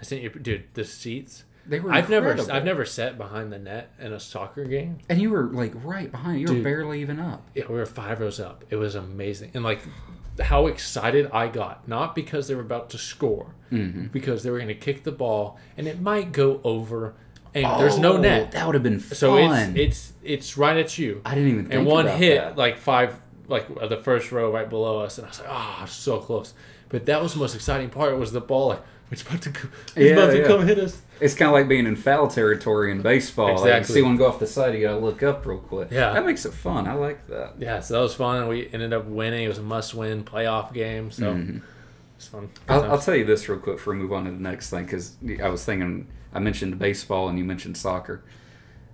I 0.00 0.02
sent 0.04 0.22
you, 0.22 0.30
dude, 0.30 0.64
the 0.74 0.84
seats. 0.84 1.44
They 1.66 1.80
were. 1.80 1.92
I've 1.92 2.10
never. 2.10 2.36
I've 2.52 2.64
never 2.64 2.84
sat 2.84 3.16
behind 3.18 3.52
the 3.52 3.58
net 3.58 3.92
in 3.98 4.12
a 4.12 4.20
soccer 4.20 4.64
game. 4.64 4.98
And 5.08 5.20
you 5.20 5.30
were 5.30 5.44
like 5.44 5.72
right 5.82 6.10
behind. 6.10 6.40
You 6.40 6.54
were 6.56 6.62
barely 6.62 7.00
even 7.00 7.18
up. 7.18 7.48
Yeah, 7.54 7.64
we 7.68 7.74
were 7.76 7.86
five 7.86 8.20
rows 8.20 8.38
up. 8.40 8.64
It 8.70 8.76
was 8.76 8.94
amazing, 8.94 9.52
and 9.54 9.64
like 9.64 9.80
how 10.40 10.66
excited 10.66 11.30
I 11.32 11.48
got, 11.48 11.86
not 11.88 12.14
because 12.14 12.48
they 12.48 12.54
were 12.54 12.62
about 12.62 12.90
to 12.90 12.98
score, 12.98 13.54
Mm-hmm. 13.72 14.06
because 14.08 14.42
they 14.42 14.50
were 14.50 14.58
going 14.58 14.68
to 14.68 14.74
kick 14.74 15.04
the 15.04 15.12
ball, 15.12 15.58
and 15.76 15.86
it 15.88 16.00
might 16.00 16.32
go 16.32 16.60
over 16.64 17.14
and 17.54 17.64
there's 17.80 17.98
no 17.98 18.14
Oh, 18.14 18.20
net. 18.20 18.50
That 18.52 18.66
would 18.66 18.74
have 18.74 18.82
been 18.82 18.98
fun. 19.00 19.16
So 19.16 19.36
it's 19.38 19.76
it's 19.76 20.12
it's 20.22 20.58
right 20.58 20.76
at 20.76 20.98
you. 20.98 21.22
I 21.24 21.34
didn't 21.34 21.50
even 21.50 21.64
think 21.66 21.74
and 21.74 21.86
one 21.86 22.06
hit 22.08 22.36
that. 22.40 22.56
like 22.58 22.78
five 22.78 23.16
like 23.46 23.68
the 23.88 23.96
first 23.98 24.32
row 24.32 24.50
right 24.50 24.68
below 24.70 25.00
us 25.00 25.18
and 25.18 25.26
i 25.26 25.28
was 25.28 25.38
like 25.38 25.48
oh 25.50 25.84
so 25.86 26.18
close 26.18 26.54
but 26.88 27.04
that 27.04 27.20
was 27.22 27.34
the 27.34 27.38
most 27.38 27.54
exciting 27.54 27.90
part 27.90 28.16
was 28.18 28.32
the 28.32 28.40
ball 28.40 28.68
like 28.68 28.82
it's 29.10 29.22
about 29.22 29.42
to 29.42 29.50
it's 29.50 29.96
Yeah, 29.96 30.04
about 30.12 30.30
to 30.32 30.38
yeah. 30.40 30.46
come 30.46 30.66
hit 30.66 30.78
us 30.78 31.00
It's 31.20 31.34
kind 31.34 31.48
of 31.48 31.52
like 31.52 31.68
being 31.68 31.86
in 31.86 31.94
foul 31.96 32.26
territory 32.28 32.90
in 32.90 33.02
baseball. 33.02 33.46
Like, 33.54 33.58
you 33.58 33.62
Exactly. 33.70 33.94
see 33.96 34.02
one 34.02 34.16
go 34.16 34.26
off 34.26 34.38
the 34.38 34.46
side, 34.46 34.74
you 34.74 34.80
gotta 34.80 34.98
look 34.98 35.22
up 35.22 35.44
real 35.46 35.58
quick. 35.58 35.88
Yeah. 35.90 36.12
that 36.12 36.24
makes 36.26 36.44
it 36.44 36.52
fun. 36.52 36.86
I 36.88 36.94
like 36.94 37.26
that. 37.28 37.54
yeah 37.58 37.80
so 37.80 37.94
that 37.94 38.00
was 38.00 38.14
fun 38.14 38.48
we 38.48 38.68
ended 38.72 38.92
up 38.92 39.04
winning 39.06 39.44
it 39.44 39.48
was 39.48 39.58
a 39.58 39.62
must-win 39.62 40.24
playoff 40.24 40.72
game 40.72 41.10
so 41.10 41.30
it's 42.16 42.26
fun 42.28 42.48
Mm-hmm. 42.48 42.72
I'll. 42.72 42.92
I'll 42.92 42.98
tell 42.98 43.14
you 43.14 43.24
this 43.24 43.48
real 43.48 43.58
quick 43.58 43.76
before 43.76 43.92
we 43.94 44.00
move 44.00 44.12
on 44.12 44.24
to 44.24 44.30
the 44.30 44.36
next 44.38 44.70
thing 44.70 44.84
because 44.84 45.16
I 45.42 45.48
was 45.48 45.64
thinking 45.64 46.06
I 46.32 46.38
mentioned 46.40 46.78
baseball 46.78 47.28
and 47.28 47.38
you 47.38 47.44
mentioned 47.44 47.76
soccer. 47.76 48.22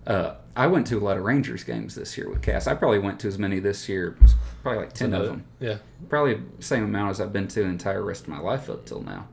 Uh, 0.06 0.34
I 0.56 0.66
went 0.66 0.86
to 0.88 0.96
a 0.98 1.00
lot 1.00 1.16
of 1.18 1.24
Rangers 1.24 1.62
games 1.62 1.94
this 1.94 2.16
year 2.18 2.28
with 2.28 2.42
Cass. 2.42 2.66
I 2.66 2.74
probably 2.74 2.98
went 2.98 3.20
to 3.20 3.28
as 3.28 3.38
many 3.38 3.60
this 3.60 3.88
year, 3.88 4.16
probably 4.62 4.80
like 4.80 4.92
ten 4.94 5.12
of 5.14 5.26
them. 5.26 5.44
yeah 5.60 5.76
Probably 6.08 6.34
the 6.56 6.62
same 6.62 6.84
amount 6.84 7.10
as 7.10 7.20
I've 7.20 7.32
been 7.32 7.46
to 7.48 7.60
the 7.60 7.66
entire 7.68 8.02
rest 8.02 8.22
of 8.22 8.28
my 8.28 8.40
life 8.40 8.68
up 8.70 8.86
till 8.86 9.02
now. 9.02 9.28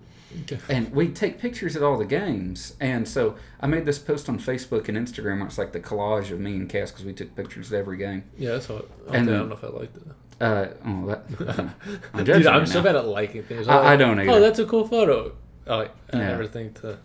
And 0.70 0.92
we 0.94 1.08
take 1.10 1.40
pictures 1.40 1.76
at 1.76 1.84
all 1.84 1.98
the 1.98 2.06
games. 2.06 2.76
And 2.80 3.08
so 3.08 3.36
I 3.62 3.68
made 3.68 3.86
this 3.86 3.98
post 4.00 4.28
on 4.30 4.40
Facebook 4.40 4.88
and 4.90 4.98
Instagram 4.98 5.38
where 5.40 5.48
it's 5.48 5.58
like 5.58 5.72
the 5.72 5.80
collage 5.80 6.32
of 6.32 6.40
me 6.40 6.56
and 6.58 6.70
Cass 6.70 6.92
because 6.92 7.06
we 7.06 7.13
took 7.13 7.36
pictures 7.36 7.72
at 7.74 7.80
every 7.80 7.98
game. 7.98 8.24
yeah 8.38 8.52
that's 8.52 8.70
what 8.70 8.90
And 9.12 9.30
i 9.30 9.34
don't 9.34 9.50
know 9.50 9.56
if 9.56 9.63
i 9.63 9.68
liked 9.68 9.96
it 9.98 10.04
Uh, 10.40 10.68
oh, 10.86 11.06
that, 11.08 11.70
I'm 12.13 12.24
dude 12.24 12.46
i'm 12.46 12.66
so 12.68 12.80
now. 12.80 12.84
bad 12.84 12.96
at 12.98 13.06
liking 13.08 13.44
things 13.44 13.68
I- 13.68 13.94
I 13.94 13.96
don't 13.98 14.20
either. 14.20 14.32
oh 14.32 14.40
that's 14.40 14.60
a 14.60 14.66
cool 14.66 14.88
photo 14.88 15.32
oh, 15.68 15.80
i 15.82 15.90
Yeah. 16.13 16.28
never 16.28 16.46
think 16.46 16.80
to 16.82 16.98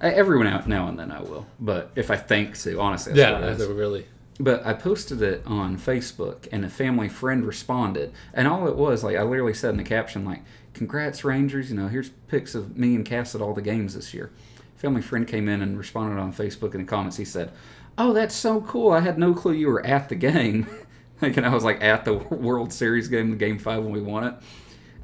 Every 0.00 0.42
now, 0.42 0.62
now 0.66 0.88
and 0.88 0.98
then 0.98 1.12
I 1.12 1.20
will, 1.22 1.46
but 1.60 1.92
if 1.94 2.10
I 2.10 2.16
think 2.16 2.58
to, 2.62 2.80
honestly, 2.80 3.12
that's 3.12 3.20
yeah 3.30 3.38
what 3.38 3.44
it 3.48 3.52
is. 3.52 3.58
that's 3.58 3.70
really 3.70 4.04
But 4.40 4.64
I 4.66 4.72
posted 4.72 5.20
it 5.22 5.42
on 5.46 5.76
Facebook, 5.76 6.48
and 6.50 6.64
a 6.64 6.68
family 6.68 7.08
friend 7.08 7.44
responded, 7.44 8.12
and 8.32 8.48
all 8.48 8.66
it 8.66 8.76
was 8.76 9.04
like 9.04 9.16
I 9.16 9.22
literally 9.22 9.54
said 9.54 9.70
in 9.70 9.76
the 9.76 9.84
caption 9.84 10.24
like, 10.24 10.42
"Congrats 10.72 11.24
Rangers! 11.24 11.70
You 11.70 11.76
know, 11.76 11.88
here's 11.88 12.08
pics 12.28 12.54
of 12.54 12.76
me 12.76 12.94
and 12.94 13.04
Cass 13.04 13.34
at 13.34 13.42
all 13.42 13.54
the 13.54 13.62
games 13.62 13.94
this 13.94 14.14
year." 14.14 14.32
Family 14.76 15.02
friend 15.02 15.28
came 15.28 15.48
in 15.48 15.62
and 15.62 15.78
responded 15.78 16.20
on 16.20 16.32
Facebook 16.32 16.74
in 16.74 16.80
the 16.80 16.86
comments. 16.86 17.18
He 17.18 17.24
said, 17.24 17.52
"Oh, 17.98 18.12
that's 18.12 18.34
so 18.34 18.62
cool! 18.62 18.90
I 18.90 19.00
had 19.00 19.18
no 19.18 19.34
clue 19.34 19.52
you 19.52 19.68
were 19.68 19.84
at 19.84 20.08
the 20.08 20.14
game." 20.14 20.66
like, 21.22 21.36
and 21.36 21.46
I 21.46 21.54
was 21.54 21.64
like 21.64 21.82
at 21.82 22.04
the 22.04 22.14
World 22.30 22.72
Series 22.72 23.08
game, 23.08 23.30
the 23.30 23.36
Game 23.36 23.58
Five 23.58 23.84
when 23.84 23.92
we 23.92 24.00
won 24.00 24.24
it. 24.24 24.34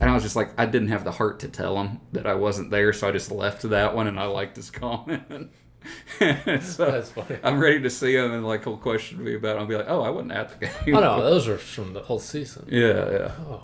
And 0.00 0.08
I 0.08 0.14
was 0.14 0.22
just 0.22 0.36
like, 0.36 0.50
I 0.56 0.66
didn't 0.66 0.88
have 0.88 1.04
the 1.04 1.12
heart 1.12 1.40
to 1.40 1.48
tell 1.48 1.76
him 1.80 2.00
that 2.12 2.26
I 2.26 2.34
wasn't 2.34 2.70
there, 2.70 2.92
so 2.92 3.08
I 3.08 3.12
just 3.12 3.30
left 3.30 3.62
that 3.62 3.94
one, 3.94 4.06
and 4.06 4.18
I 4.18 4.26
liked 4.26 4.56
his 4.56 4.70
comment. 4.72 5.50
so, 6.60 6.90
That's 6.90 7.10
funny. 7.10 7.38
I'm 7.42 7.58
ready 7.60 7.80
to 7.82 7.90
see 7.90 8.14
him, 8.16 8.32
and 8.32 8.46
like 8.46 8.64
he'll 8.64 8.76
question 8.76 9.22
me 9.22 9.34
about. 9.36 9.56
it. 9.56 9.60
I'll 9.60 9.66
be 9.66 9.76
like, 9.76 9.86
"Oh, 9.88 10.02
I 10.02 10.10
wasn't 10.10 10.32
at 10.32 10.58
the 10.58 10.66
game." 10.66 10.96
oh 10.96 11.00
no 11.00 11.22
those 11.22 11.46
are 11.48 11.56
from 11.58 11.92
the 11.92 12.00
whole 12.00 12.18
season 12.18 12.66
Yeah, 12.68 13.10
yeah. 13.10 13.32
oh 13.46 13.62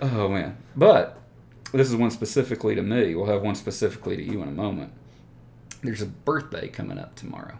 Oh 0.02 0.28
man. 0.28 0.56
But 0.76 1.18
this 1.72 1.88
is 1.88 1.96
one 1.96 2.10
specifically 2.10 2.74
to 2.76 2.82
me. 2.82 3.14
We'll 3.14 3.26
have 3.26 3.42
one 3.42 3.56
specifically 3.56 4.16
to 4.16 4.22
you 4.22 4.42
in 4.42 4.48
a 4.48 4.52
moment. 4.52 4.92
There's 5.82 6.02
a 6.02 6.06
birthday 6.06 6.68
coming 6.68 6.98
up 6.98 7.14
tomorrow. 7.16 7.56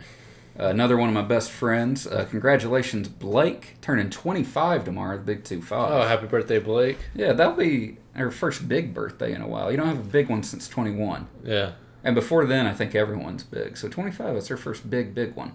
Uh, 0.59 0.67
another 0.67 0.97
one 0.97 1.09
of 1.09 1.15
my 1.15 1.23
best 1.23 1.51
friends. 1.53 2.07
Uh, 2.07 2.27
congratulations, 2.29 3.09
Blake, 3.09 3.77
turning 3.81 4.11
25 4.11 4.85
tomorrow. 4.85 5.17
The 5.19 5.23
big 5.25 5.45
two 5.45 5.61
five. 5.63 5.91
oh 5.93 6.07
happy 6.09 6.27
birthday 6.27 6.59
blake 6.59 6.99
Yeah, 7.15 7.33
that'll 7.33 7.55
be 7.55 7.97
our 8.17 8.31
first 8.31 8.69
big 8.69 8.95
birthday 8.95 9.35
in 9.35 9.41
a 9.43 9.47
while. 9.49 9.71
You 9.71 9.77
don't 9.77 9.87
have 9.89 10.01
a 10.01 10.03
big 10.11 10.29
one 10.29 10.43
since 10.43 10.69
21. 10.69 11.27
yeah 11.45 11.73
And 12.05 12.15
before 12.15 12.45
then, 12.45 12.67
I 12.67 12.75
think 12.75 12.95
everyone's 12.95 13.43
big. 13.43 13.77
So 13.77 13.89
25 13.89 14.37
is 14.37 14.49
her 14.49 14.57
first 14.57 14.89
big, 14.89 15.15
big 15.15 15.35
one. 15.35 15.53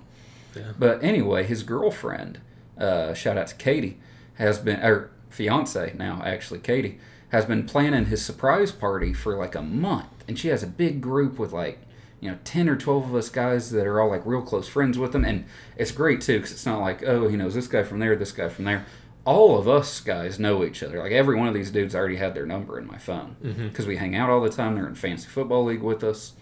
Yeah. 0.56 0.74
But 0.78 1.04
anyway, 1.04 1.44
his 1.44 1.64
girlfriend, 1.64 2.40
uh, 2.78 3.14
shout 3.14 3.38
out 3.38 3.48
to 3.48 3.56
Katie, 3.56 4.00
has 4.36 4.60
been, 4.60 4.80
or 4.82 5.12
fiance 5.30 5.94
now, 5.98 6.22
actually, 6.24 6.60
Katie, 6.60 7.00
has 7.30 7.46
been 7.46 7.66
planning 7.66 8.06
his 8.06 8.24
surprise 8.24 8.72
party 8.72 9.14
for 9.14 9.38
like 9.38 9.56
a 9.56 9.62
month. 9.62 10.24
And 10.28 10.38
she 10.38 10.50
has 10.50 10.64
a 10.64 10.68
big 10.68 11.02
group 11.02 11.40
with 11.40 11.52
like, 11.52 11.80
you 12.20 12.30
know, 12.30 12.38
10 12.44 12.70
or 12.70 12.76
12 12.76 13.10
of 13.10 13.16
us 13.16 13.30
guys 13.30 13.72
that 13.72 13.88
are 13.88 14.00
all 14.00 14.10
like 14.10 14.26
real 14.26 14.42
close 14.42 14.68
friends 14.68 14.98
with 14.98 15.16
him. 15.16 15.26
And 15.26 15.46
it's 15.76 15.92
great 15.92 16.22
too, 16.22 16.38
because 16.38 16.52
it's 16.52 16.66
not 16.66 16.80
like, 16.80 17.04
oh, 17.04 17.28
he 17.28 17.36
knows 17.36 17.56
this 17.56 17.68
guy 17.68 17.84
from 17.84 18.00
there, 18.00 18.16
this 18.16 18.32
guy 18.32 18.50
from 18.50 18.66
there. 18.66 18.86
All 19.26 19.58
of 19.58 19.68
us 19.70 20.02
guys 20.02 20.38
know 20.38 20.66
each 20.66 20.84
other. 20.84 21.00
Like 21.02 21.14
every 21.14 21.36
one 21.36 21.48
of 21.48 21.54
these 21.54 21.72
dudes 21.72 21.96
already 21.96 22.18
had 22.18 22.34
their 22.34 22.46
number 22.46 22.78
in 22.78 22.86
my 22.86 22.98
phone 22.98 23.38
because 23.42 23.88
we 23.88 23.96
hang 23.98 24.16
out 24.16 24.30
all 24.30 24.42
the 24.42 24.50
time. 24.50 24.76
They're 24.76 24.88
in 24.88 24.96
fantasy 24.96 25.30
football 25.30 25.64
league 25.64 25.82
with 25.82 26.04
us 26.04 26.34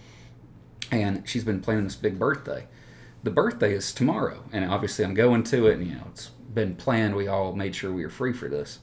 and 0.91 1.27
she's 1.27 1.43
been 1.43 1.61
planning 1.61 1.85
this 1.85 1.95
big 1.95 2.19
birthday. 2.19 2.67
The 3.23 3.31
birthday 3.31 3.73
is 3.73 3.93
tomorrow, 3.93 4.43
and 4.51 4.65
obviously 4.65 5.05
I'm 5.05 5.13
going 5.13 5.43
to 5.43 5.67
it, 5.67 5.77
and 5.77 5.87
you 5.87 5.95
know 5.95 6.07
it's 6.09 6.29
been 6.53 6.75
planned. 6.75 7.15
We 7.15 7.27
all 7.27 7.53
made 7.53 7.75
sure 7.75 7.91
we 7.93 8.03
were 8.03 8.09
free 8.09 8.33
for 8.33 8.49
this. 8.49 8.79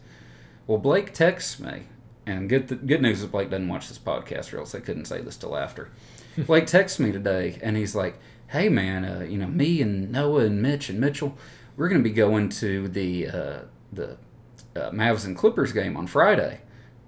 Well, 0.66 0.78
Blake 0.78 1.12
texts 1.12 1.58
me, 1.61 1.82
and 2.24 2.48
good 2.48 2.87
good 2.87 3.02
news 3.02 3.20
is 3.20 3.26
Blake 3.26 3.50
doesn't 3.50 3.68
watch 3.68 3.88
this 3.88 3.98
podcast, 3.98 4.52
or 4.54 4.58
else 4.58 4.74
I 4.74 4.80
couldn't 4.80 5.06
say 5.06 5.20
this 5.20 5.37
till 5.37 5.56
after. 5.56 5.90
Blake 6.38 6.66
texts 6.66 6.98
me 6.98 7.11
today, 7.12 7.58
and 7.62 7.76
he's 7.76 7.94
like, 7.96 8.18
"Hey 8.48 8.68
man, 8.68 9.04
uh, 9.04 9.24
you 9.28 9.38
know 9.38 9.48
me 9.48 9.82
and 9.82 10.11
Noah 10.12 10.44
and 10.44 10.62
Mitch 10.62 10.88
and 10.88 11.00
Mitchell, 11.00 11.37
we're 11.76 11.88
going 11.88 12.02
to 12.02 12.08
be 12.08 12.14
going 12.14 12.48
to 12.50 12.88
the 12.88 13.26
uh, 13.26 13.58
the 13.92 14.16
uh, 14.77 14.90
Mavs 14.90 15.24
and 15.24 15.37
Clippers 15.37 15.72
game 15.72 15.96
on 15.96 16.07
Friday." 16.07 16.61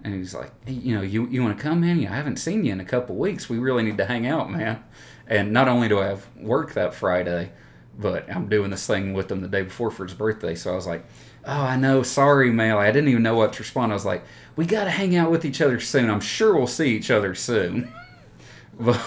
And 0.03 0.14
he's 0.14 0.35
like, 0.35 0.53
hey, 0.66 0.73
you 0.73 0.95
know, 0.95 1.03
you, 1.03 1.27
you 1.29 1.43
want 1.43 1.57
to 1.57 1.62
come 1.62 1.85
in? 1.85 2.07
I 2.07 2.14
haven't 2.14 2.37
seen 2.37 2.64
you 2.64 2.73
in 2.73 2.81
a 2.81 2.85
couple 2.85 3.16
weeks. 3.16 3.51
We 3.51 3.59
really 3.59 3.83
need 3.83 3.99
to 3.99 4.07
hang 4.07 4.27
out, 4.27 4.51
man. 4.51 4.83
And 5.27 5.53
not 5.53 5.69
only 5.69 5.88
do 5.88 6.01
I 6.01 6.07
have 6.07 6.27
work 6.37 6.73
that 6.73 6.95
Friday, 6.95 7.53
but 7.99 8.31
I'm 8.31 8.49
doing 8.49 8.71
this 8.71 8.87
thing 8.87 9.12
with 9.12 9.31
him 9.31 9.43
the 9.43 9.49
day 9.49 9.62
before 9.62 9.90
for 9.90 10.05
his 10.05 10.14
birthday. 10.14 10.55
So 10.55 10.73
I 10.73 10.75
was 10.75 10.87
like, 10.87 11.05
oh, 11.45 11.62
I 11.62 11.77
know. 11.77 12.03
Sorry, 12.03 12.51
man. 12.51 12.77
I 12.77 12.90
didn't 12.90 13.11
even 13.11 13.23
know 13.23 13.37
what 13.37 13.53
to 13.55 13.59
respond. 13.62 13.93
I 13.93 13.95
was 13.95 14.07
like, 14.07 14.25
we 14.57 14.64
got 14.64 14.85
to 14.85 14.90
hang 14.90 15.16
out 15.16 15.31
with 15.31 15.45
each 15.45 15.61
other 15.61 15.79
soon. 15.81 16.11
I'm 16.11 16.21
sure 16.21 16.57
we'll 16.57 16.66
see 16.66 16.97
each 16.97 17.11
other 17.11 17.35
soon. 17.35 17.93
but 18.81 18.99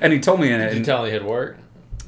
and 0.00 0.12
he 0.12 0.20
told 0.20 0.40
me, 0.40 0.48
Did 0.48 0.70
you 0.70 0.76
and 0.76 0.84
tell 0.84 1.04
he 1.04 1.12
had 1.12 1.24
work? 1.24 1.58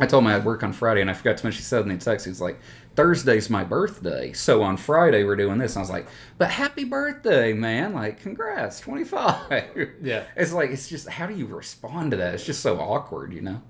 I 0.00 0.07
told 0.07 0.24
him 0.24 0.28
I 0.28 0.33
had 0.33 0.44
work 0.44 0.64
on 0.64 0.72
Friday, 0.72 1.00
and 1.00 1.09
I 1.09 1.12
forgot 1.14 1.37
to 1.37 1.46
mention. 1.46 1.59
He 1.59 1.62
said 1.64 1.83
in 1.83 1.88
the 1.88 1.96
text, 2.04 2.26
he's 2.26 2.40
like, 2.40 2.59
Thursday's 2.96 3.48
my 3.48 3.62
birthday, 3.62 4.33
so 4.33 4.62
on 4.62 4.76
Friday 4.76 5.22
we're 5.24 5.37
doing 5.37 5.59
this. 5.59 5.72
And 5.76 5.78
I 5.78 5.83
was 5.83 5.90
like, 5.90 6.07
but 6.37 6.50
happy 6.50 6.83
birthday, 6.85 7.52
man! 7.52 7.92
Like, 7.92 8.20
congrats, 8.20 8.80
twenty 8.80 9.04
five. 9.04 9.96
Yeah. 10.02 10.24
It's 10.37 10.52
like 10.52 10.70
it's 10.70 10.88
just 10.88 11.09
how 11.09 11.26
do 11.26 11.35
you 11.35 11.46
respond 11.46 12.11
to 12.12 12.16
that? 12.18 12.35
It's 12.35 12.44
just 12.44 12.61
so 12.61 12.78
awkward, 12.80 13.33
you 13.33 13.40
know. 13.40 13.62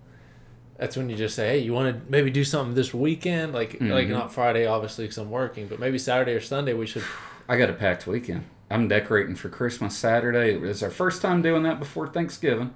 That's 0.78 0.96
when 0.96 1.08
you 1.08 1.16
just 1.16 1.36
say, 1.36 1.48
"Hey, 1.48 1.58
you 1.58 1.72
want 1.72 1.94
to 1.94 2.10
maybe 2.10 2.30
do 2.30 2.42
something 2.44 2.74
this 2.74 2.92
weekend? 2.92 3.52
Like, 3.52 3.74
like 3.80 4.08
Mhm. 4.08 4.10
not 4.10 4.32
Friday, 4.32 4.66
obviously, 4.66 5.04
because 5.04 5.18
I'm 5.18 5.30
working, 5.30 5.68
but 5.68 5.78
maybe 5.78 5.98
Saturday 5.98 6.32
or 6.32 6.40
Sunday 6.40 6.72
we 6.72 6.86
should." 6.86 7.04
I 7.48 7.56
got 7.58 7.68
a 7.70 7.74
packed 7.74 8.06
weekend. 8.06 8.44
I'm 8.70 8.88
decorating 8.88 9.36
for 9.36 9.50
Christmas 9.50 9.94
Saturday. 9.96 10.54
It's 10.68 10.82
our 10.82 10.90
first 10.90 11.20
time 11.22 11.42
doing 11.42 11.62
that 11.64 11.78
before 11.78 12.08
Thanksgiving. 12.08 12.74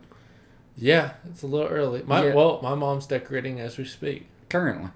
Yeah, 0.81 1.13
it's 1.29 1.43
a 1.43 1.47
little 1.47 1.67
early. 1.69 2.03
My 2.07 2.27
Yeah. 2.27 2.35
well, 2.35 2.61
my 2.63 2.75
mom's 2.75 3.07
decorating 3.07 3.61
as 3.61 3.77
we 3.79 3.85
speak. 3.85 4.27
Currently, 4.49 4.91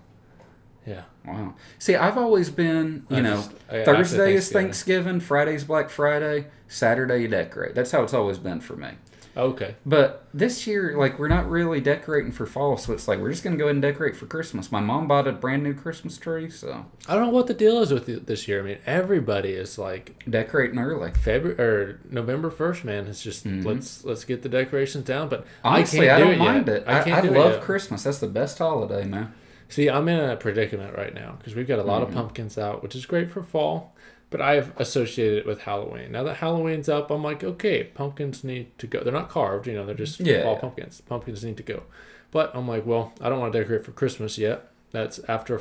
Yeah, 0.87 1.03
wow. 1.25 1.55
See, 1.79 1.95
I've 1.95 2.17
always 2.19 2.51
been, 2.51 3.05
you 3.09 3.19
I 3.19 3.21
know, 3.21 3.37
just- 3.37 3.53
I- 3.71 3.85
Thursday 3.85 3.95
after 3.95 4.25
is 4.25 4.51
Thanksgiving. 4.51 4.63
Thanksgiving, 4.65 5.21
Friday's 5.21 5.65
Black 5.65 5.91
Friday, 5.91 6.47
Saturday 6.69 7.23
you 7.23 7.29
decorate. 7.29 7.75
That's 7.75 7.91
how 7.93 8.03
it's 8.03 8.15
always 8.15 8.39
been 8.39 8.61
for 8.61 8.75
me. 8.77 8.89
Okay. 9.37 9.77
But 9.87 10.27
this 10.35 10.67
year, 10.67 10.95
like, 10.99 11.19
we're 11.19 11.29
not 11.29 11.49
really 11.49 11.81
decorating 11.81 12.33
for 12.33 12.45
fall, 12.45 12.77
so 12.77 12.93
it's 12.93 13.09
like 13.09 13.19
we're 13.19 13.31
just 13.31 13.43
gonna 13.43 13.57
go 13.57 13.65
ahead 13.65 13.77
and 13.77 13.83
decorate 13.83 14.15
for 14.15 14.27
Christmas. 14.27 14.71
My 14.71 14.81
mom 14.81 15.09
bought 15.09 15.27
a 15.27 15.33
brand 15.33 15.63
new 15.63 15.73
Christmas 15.73 16.19
tree, 16.19 16.51
so 16.51 16.85
I 17.09 17.15
don't 17.15 17.25
know 17.25 17.31
what 17.31 17.47
the 17.47 17.55
deal 17.55 17.79
is 17.81 17.93
with 17.93 18.09
it 18.09 18.27
this 18.27 18.47
year. 18.47 18.61
I 18.61 18.63
mean, 18.63 18.79
everybody 18.85 19.51
is 19.51 19.79
like 19.79 20.23
decorating 20.29 20.79
early. 20.79 21.13
February 21.13 21.59
or 21.59 22.01
November 22.11 22.51
first, 22.51 22.85
man. 22.85 23.07
It's 23.07 23.23
just 23.23 23.47
let's 23.47 24.05
let's 24.05 24.25
get 24.25 24.43
the 24.43 24.49
decorations 24.51 25.05
down. 25.07 25.29
But 25.31 25.47
Honestly, 25.65 26.11
I 26.11 26.17
I, 26.17 26.19
can't 26.19 26.19
do 26.19 26.25
don't 26.25 26.35
it 26.35 26.39
mind 26.53 26.67
yet. 26.67 26.77
it. 26.77 26.85
I, 26.89 27.03
can't 27.03 27.17
I, 27.17 27.21
do 27.29 27.35
it 27.35 27.39
love. 27.39 27.61
Christmas. 27.63 28.03
That's 28.05 28.19
the 28.19 28.27
best 28.29 28.59
holiday, 28.59 29.05
man. 29.05 29.33
See, 29.69 29.89
I'm 29.89 30.07
in 30.11 30.21
a 30.21 30.37
predicament 30.37 30.95
right 30.99 31.15
now 31.15 31.37
because 31.39 31.55
we've 31.55 31.67
got 31.67 31.79
a 31.79 31.83
lot 31.83 32.03
Mm-hmm. 32.03 32.11
of 32.11 32.15
pumpkins 32.15 32.59
out, 32.59 32.83
which 32.83 32.95
is 32.95 33.07
great 33.07 33.31
for 33.31 33.43
fall, 33.43 33.95
but 34.33 34.41
I've 34.41 34.73
associated 34.81 35.39
it 35.39 35.47
with 35.47 35.61
Halloween. 35.61 36.11
Now 36.11 36.25
that 36.25 36.39
Halloween's 36.39 36.89
up, 36.89 37.11
I'm 37.13 37.23
like, 37.23 37.45
okay, 37.45 37.85
pumpkins 37.85 38.43
need 38.43 38.77
to 38.79 38.87
go. 38.89 39.05
They're 39.05 39.13
not 39.13 39.29
carved, 39.29 39.69
you 39.69 39.75
know, 39.75 39.87
they're 39.87 39.95
just 39.95 40.19
Yeah, 40.19 40.43
fall 40.43 40.55
yeah. 40.55 40.61
pumpkins. 40.61 41.01
Pumpkins 41.03 41.45
need 41.45 41.57
to 41.59 41.63
go. 41.63 41.85
But 42.33 42.51
I'm 42.57 42.67
like, 42.67 42.85
well, 42.87 43.13
I 43.21 43.29
don't 43.29 43.39
want 43.39 43.53
to 43.53 43.59
decorate 43.61 43.85
for 43.85 43.93
Christmas 43.93 44.39
yet. 44.39 44.71
That's 44.91 45.21
after 45.29 45.61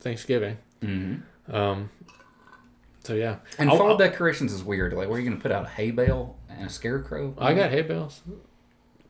Thanksgiving. 0.00 0.58
hmm 0.82 1.14
Um, 1.48 1.88
so 3.04 3.14
yeah, 3.14 3.36
And 3.58 3.70
I'll- 3.70 3.78
fall 3.78 3.90
I'll- 3.92 3.96
decorations 3.96 4.52
is 4.52 4.62
weird. 4.62 4.92
Like, 4.92 5.08
where 5.08 5.16
are 5.16 5.20
you 5.20 5.28
gonna 5.30 5.40
put 5.40 5.50
out 5.52 5.64
a 5.64 5.68
hay 5.68 5.90
bale 5.92 6.36
and 6.50 6.66
a 6.66 6.70
scarecrow? 6.70 7.34
I 7.38 7.54
got 7.54 7.70
hay 7.70 7.82
bales. 7.82 8.20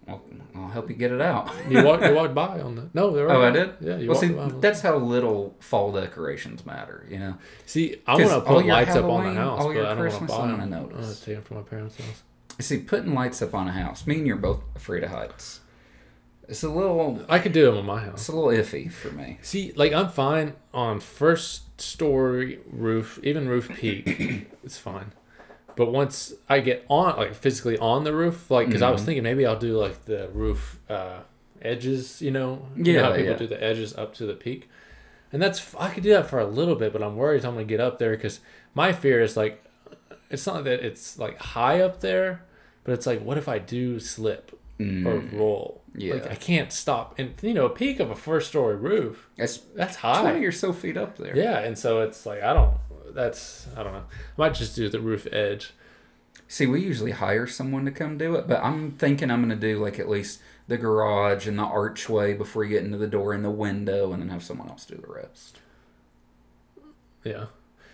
Well, 0.09 0.23
I'll 0.57 0.69
help 0.69 0.89
you 0.89 0.97
get 0.97 1.13
it 1.13 1.21
out. 1.21 1.53
You 1.69 1.85
walked, 1.85 2.05
you 2.05 2.15
walked 2.15 2.35
by 2.35 2.61
on 2.61 2.75
the 2.75 2.89
no, 2.95 3.11
they're 3.11 3.31
Oh, 3.31 3.43
I 3.43 3.51
did. 3.51 3.75
Yeah, 3.81 3.99
you 3.99 4.09
well, 4.09 4.19
see, 4.19 4.31
by. 4.31 4.43
on- 4.43 4.61
that's 4.61 4.81
how 4.81 4.97
little 4.97 5.55
fall 5.61 5.93
decorations 5.93 6.65
matter. 6.65 7.07
You 7.09 7.19
know. 7.19 7.35
See, 7.67 7.97
I 8.07 8.17
want 8.17 8.29
to 8.31 8.41
put 8.41 8.67
lights 8.67 8.97
up 8.97 9.05
on 9.05 9.25
the 9.25 9.41
house, 9.41 9.65
but 9.65 9.77
I 9.77 9.95
don't 9.95 9.99
want 9.99 10.13
to 10.15 10.21
buy 10.27 10.47
them. 10.47 10.59
Gonna 10.59 10.67
notice. 10.67 11.21
take 11.21 11.35
them 11.35 11.45
from 11.45 11.57
my 11.59 11.63
parents' 11.63 11.97
house. 11.97 12.23
See, 12.61 12.79
putting 12.79 13.15
lights 13.15 13.41
up 13.43 13.55
on 13.55 13.69
a 13.69 13.73
house. 13.73 14.07
Me 14.07 14.17
and 14.17 14.27
you're 14.27 14.37
both 14.37 14.63
afraid 14.75 15.05
of 15.05 15.11
heights. 15.11 15.61
It's 16.49 16.63
a 16.63 16.71
little. 16.71 17.25
I 17.29 17.39
could 17.39 17.53
do 17.53 17.67
them 17.67 17.77
in 17.77 17.85
my 17.85 18.01
house. 18.01 18.21
It's 18.21 18.29
a 18.29 18.33
little 18.35 18.51
iffy 18.51 18.91
for 18.91 19.11
me. 19.11 19.39
See, 19.43 19.73
like 19.77 19.93
I'm 19.93 20.09
fine 20.09 20.55
on 20.73 21.01
first 21.01 21.81
story 21.81 22.59
roof, 22.67 23.21
even 23.23 23.49
roof 23.49 23.69
peak, 23.69 24.49
it's 24.65 24.79
fine. 24.79 25.13
But 25.79 25.93
once 25.93 26.35
I 26.49 26.59
get 26.59 26.85
on, 26.89 27.17
like 27.17 27.35
physically 27.35 27.79
on 27.79 28.03
the 28.03 28.13
roof, 28.13 28.51
like 28.51 28.67
because 28.67 28.83
I 28.83 28.91
was 28.91 29.01
Mhm. 29.01 29.05
thinking 29.07 29.23
maybe 29.23 29.47
I'll 29.47 29.59
do 29.71 29.75
like 29.79 30.05
the 30.07 30.29
roof 30.35 30.81
uh, 30.91 31.21
edges, 31.63 32.21
you 32.21 32.33
know, 32.33 32.51
You 32.75 32.83
know 32.95 32.99
Yeah, 32.99 33.03
how 33.07 33.13
people 33.13 33.33
yeah. 33.33 33.37
do 33.45 33.47
the 33.47 33.63
edges 33.63 33.95
up 33.97 34.13
to 34.15 34.27
the 34.27 34.35
peak, 34.35 34.69
and 35.33 35.41
that's 35.41 35.59
I 35.79 35.91
could 35.91 36.03
do 36.03 36.11
that 36.11 36.27
for 36.29 36.41
a 36.41 36.47
little 36.47 36.75
bit, 36.75 36.93
but 36.93 37.01
I'm 37.03 37.17
worried 37.17 37.45
I'm 37.45 37.55
gonna 37.55 37.65
get 37.77 37.81
up 37.81 37.99
there 38.01 38.11
because 38.17 38.41
my 38.75 38.93
fear 38.93 39.21
is 39.21 39.37
like, 39.37 39.63
it's 40.31 40.47
not 40.49 40.65
that 40.65 40.81
it's 40.85 41.17
like 41.17 41.39
high 41.39 41.81
up 41.81 42.01
there, 42.01 42.43
but 42.83 42.93
it's 42.95 43.07
like 43.07 43.21
what 43.23 43.39
if 43.39 43.49
I 43.49 43.59
do 43.61 44.01
slip 44.01 44.59
or 44.81 44.85
Mm, 44.85 45.39
roll? 45.39 45.83
Yeah. 45.95 46.15
like 46.15 46.31
I 46.31 46.35
can't 46.37 46.73
stop, 46.73 47.19
and 47.19 47.35
you 47.43 47.53
know, 47.55 47.67
a 47.67 47.71
peak 47.71 47.99
of 47.99 48.11
a 48.11 48.15
first 48.15 48.49
story 48.49 48.77
roof, 48.77 49.29
it's 49.37 49.59
that's 49.75 49.97
high. 49.97 50.21
twenty 50.21 50.45
or 50.47 50.53
so 50.53 50.73
feet 50.73 50.97
up 50.97 51.17
there. 51.19 51.37
Yeah, 51.37 51.59
and 51.59 51.77
so 51.77 52.03
it's 52.03 52.25
like 52.27 52.43
I 52.43 52.53
don't. 52.55 52.75
That's 53.15 53.67
I 53.77 53.83
don't 53.83 53.93
know. 53.93 54.05
I 54.09 54.13
might 54.37 54.55
just 54.55 54.77
do 54.77 54.89
the 54.89 55.01
roof 55.01 55.27
edge. 55.33 55.73
See, 56.47 56.67
we 56.67 56.81
usually 56.81 57.11
hire 57.11 57.47
someone 57.47 57.85
to 57.87 57.91
come 57.91 58.17
do 58.17 58.35
it, 58.37 58.47
but 58.47 58.63
I'm 58.63 58.93
thinking 58.93 59.31
I'm 59.31 59.45
going 59.45 59.59
to 59.59 59.67
do 59.75 59.79
like 59.83 59.99
at 59.99 60.09
least 60.09 60.41
the 60.69 60.77
garage 60.79 61.47
and 61.49 61.59
the 61.59 61.63
archway 61.65 62.33
before 62.35 62.63
you 62.65 62.71
get 62.71 62.85
into 62.85 62.97
the 62.99 63.07
door 63.09 63.33
and 63.33 63.45
the 63.45 63.51
window, 63.51 64.13
and 64.13 64.23
then 64.23 64.29
have 64.31 64.43
someone 64.45 64.69
else 64.69 64.85
do 64.85 64.95
the 64.97 65.13
rest. 65.13 65.59
Yeah. 67.25 67.47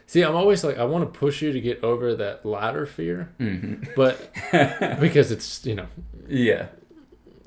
See, 0.06 0.22
I'm 0.22 0.36
always 0.36 0.62
like 0.64 0.78
I 0.78 0.84
want 0.84 1.10
to 1.12 1.18
push 1.18 1.40
you 1.42 1.52
to 1.52 1.60
get 1.60 1.82
over 1.82 2.14
that 2.16 2.44
ladder 2.44 2.86
fear, 2.86 3.30
Mm-hmm. 3.40 3.84
but 3.96 4.32
because 5.00 5.30
it's 5.32 5.64
you 5.64 5.74
know. 5.74 5.86
yeah. 6.28 6.66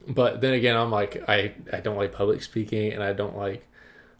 But 0.08 0.40
then 0.42 0.54
again, 0.54 0.76
I'm 0.78 0.90
like 0.92 1.24
I 1.30 1.54
I 1.72 1.80
don't 1.82 1.98
like 1.98 2.14
public 2.14 2.42
speaking 2.42 2.94
and 2.94 3.04
I 3.04 3.14
don't 3.14 3.36
like 3.38 3.66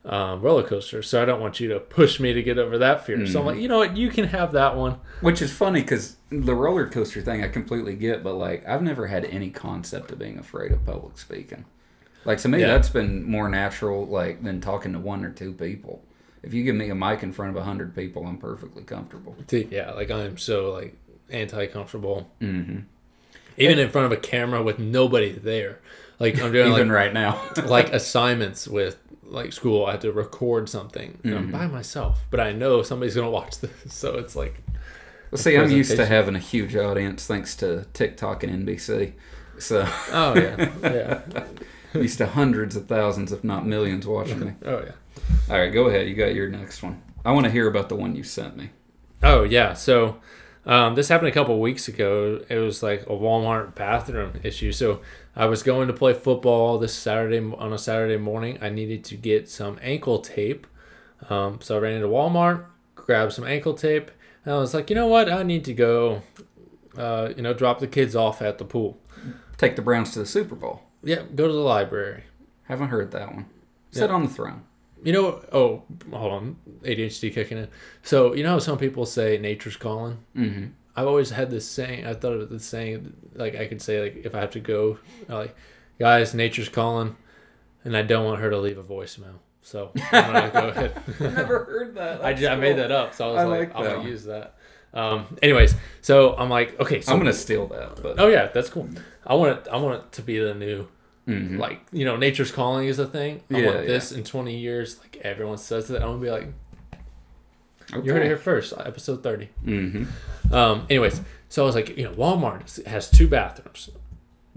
um, 0.06 0.42
roller 0.42 0.64
coasters, 0.64 1.10
so 1.10 1.22
I 1.22 1.26
don't 1.26 1.42
want 1.42 1.60
you 1.60 1.70
to 1.70 1.80
push 1.80 2.20
me 2.20 2.32
to 2.34 2.42
get 2.44 2.58
over 2.58 2.78
that 2.78 3.06
fear. 3.06 3.26
So 3.28 3.40
I'm 3.42 3.46
like, 3.46 3.58
you 3.58 3.68
know 3.68 3.80
what, 3.80 3.98
you 3.98 4.10
can 4.10 4.26
have 4.26 4.52
that 4.54 4.76
one. 4.78 5.00
Which 5.22 5.42
is 5.42 5.52
funny 5.52 5.82
because 5.82 6.16
the 6.30 6.56
roller 6.56 6.88
coaster 6.88 7.22
thing 7.22 7.44
I 7.44 7.48
completely 7.50 7.96
get, 7.96 8.24
but 8.24 8.34
like 8.36 8.68
I've 8.68 8.82
never 8.84 9.08
had 9.08 9.26
any 9.26 9.50
concept 9.50 10.12
of 10.12 10.20
being 10.20 10.38
afraid 10.38 10.72
of 10.72 10.86
public 10.86 11.18
speaking. 11.18 11.66
Like 12.26 12.38
to 12.40 12.50
me, 12.50 12.60
Yeah. 12.62 12.68
that's 12.68 12.90
been 12.90 13.24
more 13.24 13.48
natural, 13.50 14.06
like 14.06 14.44
than 14.44 14.60
talking 14.62 14.94
to 14.94 15.00
one 15.00 15.24
or 15.26 15.32
two 15.32 15.54
people. 15.54 16.04
If 16.44 16.54
you 16.54 16.64
give 16.64 16.76
me 16.76 16.90
a 16.90 16.96
mic 16.96 17.24
in 17.24 17.34
front 17.34 17.52
of 17.52 17.58
a 17.58 17.64
hundred 17.64 17.96
people, 17.96 18.26
I'm 18.26 18.38
perfectly 18.38 18.84
comfortable. 18.84 19.36
Yeah, 19.52 19.92
like 19.94 20.12
I'm 20.12 20.38
so 20.38 20.72
like 20.72 20.96
anti-comfortable, 21.30 22.30
Mm-hmm. 22.42 22.80
even 23.58 23.80
in 23.80 23.90
front 23.90 24.06
of 24.06 24.12
a 24.12 24.18
camera 24.22 24.62
with 24.64 24.80
nobody 24.80 25.32
there. 25.32 25.80
Like 26.20 26.42
I'm 26.42 26.52
doing 26.52 26.72
like 26.72 26.80
Even 26.80 26.92
right 26.92 27.14
now. 27.14 27.42
like 27.66 27.92
assignments 27.94 28.68
with 28.68 28.98
like 29.30 29.52
school 29.52 29.86
i 29.86 29.92
have 29.92 30.00
to 30.00 30.10
record 30.14 30.70
something 30.70 31.18
and 31.26 31.36
i'm 31.36 31.52
by 31.52 31.68
myself 31.68 32.22
but 32.32 32.40
i 32.40 32.54
know 32.54 32.82
somebody's 32.82 33.14
gonna 33.14 33.30
watch 33.30 33.60
this 33.60 33.72
so 33.94 34.16
it's 34.18 34.38
like 34.38 34.56
Well, 35.32 35.38
see, 35.38 35.58
I'm 35.58 35.70
used 35.70 35.98
to 35.98 36.06
having 36.06 36.34
a 36.34 36.40
huge 36.40 36.78
audience 36.78 37.28
thanks 37.28 37.54
to 37.58 37.86
TikTok 37.92 38.44
and 38.44 38.66
NBC. 38.66 39.12
So 39.60 39.86
oh 40.14 40.34
yeah 40.34 40.70
yeah 40.82 41.44
used 41.94 42.20
to 42.20 42.28
hundreds 42.28 42.78
of 42.78 42.88
thousands, 42.88 43.34
if 43.34 43.44
not 43.44 43.68
millions, 43.68 44.08
watching 44.08 44.40
me. 44.40 44.54
oh 44.66 44.80
yeah 44.86 44.92
All 45.50 45.58
right, 45.60 45.72
go 45.72 45.88
ahead. 45.88 46.08
You 46.08 46.16
got 46.16 46.34
your 46.36 46.50
next 46.50 46.82
one. 46.84 47.02
I 47.26 47.32
want 47.32 47.46
to 47.46 47.52
hear 47.52 47.68
about 47.68 47.90
the 47.90 47.96
one 47.96 48.16
you 48.16 48.24
sent 48.24 48.56
me. 48.58 48.70
oh 49.24 49.44
yeah 49.44 49.74
so 49.74 50.18
um, 50.66 50.96
this 50.96 51.08
happened 51.10 51.30
a 51.30 51.32
couple 51.32 51.56
of 51.56 51.60
weeks 51.62 51.88
ago 51.88 52.44
it 52.50 52.58
was 52.58 52.84
like 52.84 53.02
a 53.04 53.06
walmart 53.10 53.74
bathroom 53.74 54.34
issue 54.44 54.72
so 54.72 55.02
i 55.36 55.46
was 55.46 55.64
going 55.64 55.88
to 55.88 55.94
play 55.94 56.14
football 56.14 56.78
this 56.78 56.94
saturday 56.94 57.40
on 57.40 57.74
a 57.74 57.78
saturday 57.80 58.18
morning 58.18 58.58
i 58.62 58.70
needed 58.70 59.04
to 59.04 59.16
get 59.16 59.50
some 59.50 59.80
ankle 59.82 60.20
tape 60.20 60.68
um, 61.30 61.60
so 61.62 61.78
i 61.78 61.80
ran 61.80 61.94
into 61.96 62.08
walmart 62.08 62.66
grabbed 62.96 63.34
some 63.34 63.46
ankle 63.46 63.74
tape 63.74 64.12
and 64.46 64.54
i 64.54 64.58
was 64.58 64.74
like 64.76 64.90
you 64.92 64.96
know 64.96 65.08
what 65.08 65.30
i 65.32 65.42
need 65.42 65.64
to 65.66 65.74
go 65.74 66.22
uh, 66.98 67.30
you 67.36 67.42
know 67.42 67.54
drop 67.54 67.80
the 67.80 67.88
kids 67.88 68.16
off 68.16 68.42
at 68.42 68.58
the 68.60 68.66
pool 68.66 68.98
Take 69.58 69.76
the 69.76 69.82
Browns 69.82 70.12
to 70.12 70.20
the 70.20 70.26
Super 70.28 70.54
Bowl. 70.54 70.84
Yeah, 71.04 71.24
go 71.34 71.48
to 71.48 71.54
the 71.54 71.60
library. 71.60 72.26
Haven't 72.66 72.90
heard 72.90 73.10
that 73.14 73.34
one. 73.34 73.48
Sit 73.90 74.12
Yeah. 74.12 74.16
on 74.16 74.22
the 74.22 74.30
throne. 74.30 74.62
You 75.04 75.14
know, 75.14 75.42
oh, 75.52 75.84
hold 76.12 76.34
on, 76.34 76.56
ADHD 76.84 77.34
kicking 77.34 77.58
in. 77.58 77.68
So 78.02 78.34
you 78.34 78.44
know 78.44 78.52
how 78.52 78.60
some 78.60 78.78
people 78.78 79.06
say 79.06 79.38
nature's 79.38 79.78
calling. 79.78 80.18
Mm-hmm. 80.36 80.66
I've 80.96 81.08
always 81.08 81.30
had 81.30 81.52
this 81.52 81.70
saying. 81.70 82.06
I 82.08 82.14
thought 82.14 82.34
of 82.34 82.50
this 82.50 82.66
saying, 82.66 83.14
like 83.36 83.56
I 83.56 83.68
could 83.68 83.82
say, 83.82 84.02
like 84.02 84.26
if 84.26 84.34
I 84.34 84.40
have 84.40 84.52
to 84.52 84.60
go, 84.60 84.98
like, 85.28 85.56
guys, 86.00 86.34
nature's 86.34 86.70
calling, 86.70 87.16
and 87.84 87.96
I 87.96 88.02
don't 88.02 88.26
want 88.26 88.42
her 88.42 88.50
to 88.50 88.58
leave 88.58 88.78
a 88.80 88.84
voicemail. 88.84 89.36
So 89.62 89.92
I'm 90.12 90.34
gonna 90.34 90.50
go 90.52 90.68
ahead. 90.70 91.02
Never 91.20 91.66
heard 91.66 91.96
that. 91.96 92.24
I, 92.24 92.34
ju- 92.34 92.48
I 92.48 92.56
made 92.56 92.78
that 92.78 92.92
up, 92.92 93.14
so 93.14 93.30
I 93.30 93.32
was 93.34 93.42
I 93.42 93.44
like, 93.44 93.76
like 93.76 93.76
I'm 93.76 93.98
gonna 93.98 94.10
use 94.10 94.24
that. 94.24 94.56
Um, 94.94 95.38
anyways, 95.44 95.76
so 96.02 96.36
I'm 96.38 96.50
like, 96.50 96.80
okay, 96.80 97.02
so 97.02 97.12
I'm 97.12 97.20
gonna 97.20 97.34
steal 97.34 97.68
that, 97.68 98.02
but 98.02 98.20
Oh 98.20 98.28
yeah, 98.30 98.48
that's 98.48 98.70
cool. 98.70 98.90
I 99.26 99.36
want 99.36 99.58
it. 99.60 99.68
I 99.72 99.78
want 99.78 100.02
it 100.04 100.12
to 100.14 100.22
be 100.22 100.40
the 100.40 100.54
new 100.56 100.88
Mhm. 101.28 101.58
like 101.60 101.82
you 101.92 102.06
know 102.06 102.16
nature's 102.16 102.52
calling 102.52 102.88
is 102.88 103.00
a 103.00 103.06
thing. 103.06 103.42
I 103.54 103.58
Yeah, 103.60 103.66
want 103.66 103.86
this 103.88 104.12
in 104.14 104.24
20 104.24 104.58
years 104.58 104.98
like 105.00 105.18
everyone 105.24 105.58
says 105.58 105.88
that, 105.90 106.02
i'm 106.02 106.08
gonna 106.10 106.22
be 106.22 106.30
like 106.32 106.48
okay. 107.94 108.06
you 108.06 108.14
heard 108.14 108.22
it 108.22 108.28
here 108.28 108.38
first 108.38 108.74
episode 108.78 109.24
30 109.24 109.50
Mm-hmm. 109.66 110.54
um 110.54 110.86
anyways 110.90 111.20
so 111.50 111.64
i 111.64 111.66
was 111.66 111.76
like 111.76 111.98
you 111.98 112.04
know 112.06 112.14
walmart 112.14 112.86
has 112.86 113.10
two 113.12 113.28
bathrooms. 113.28 113.90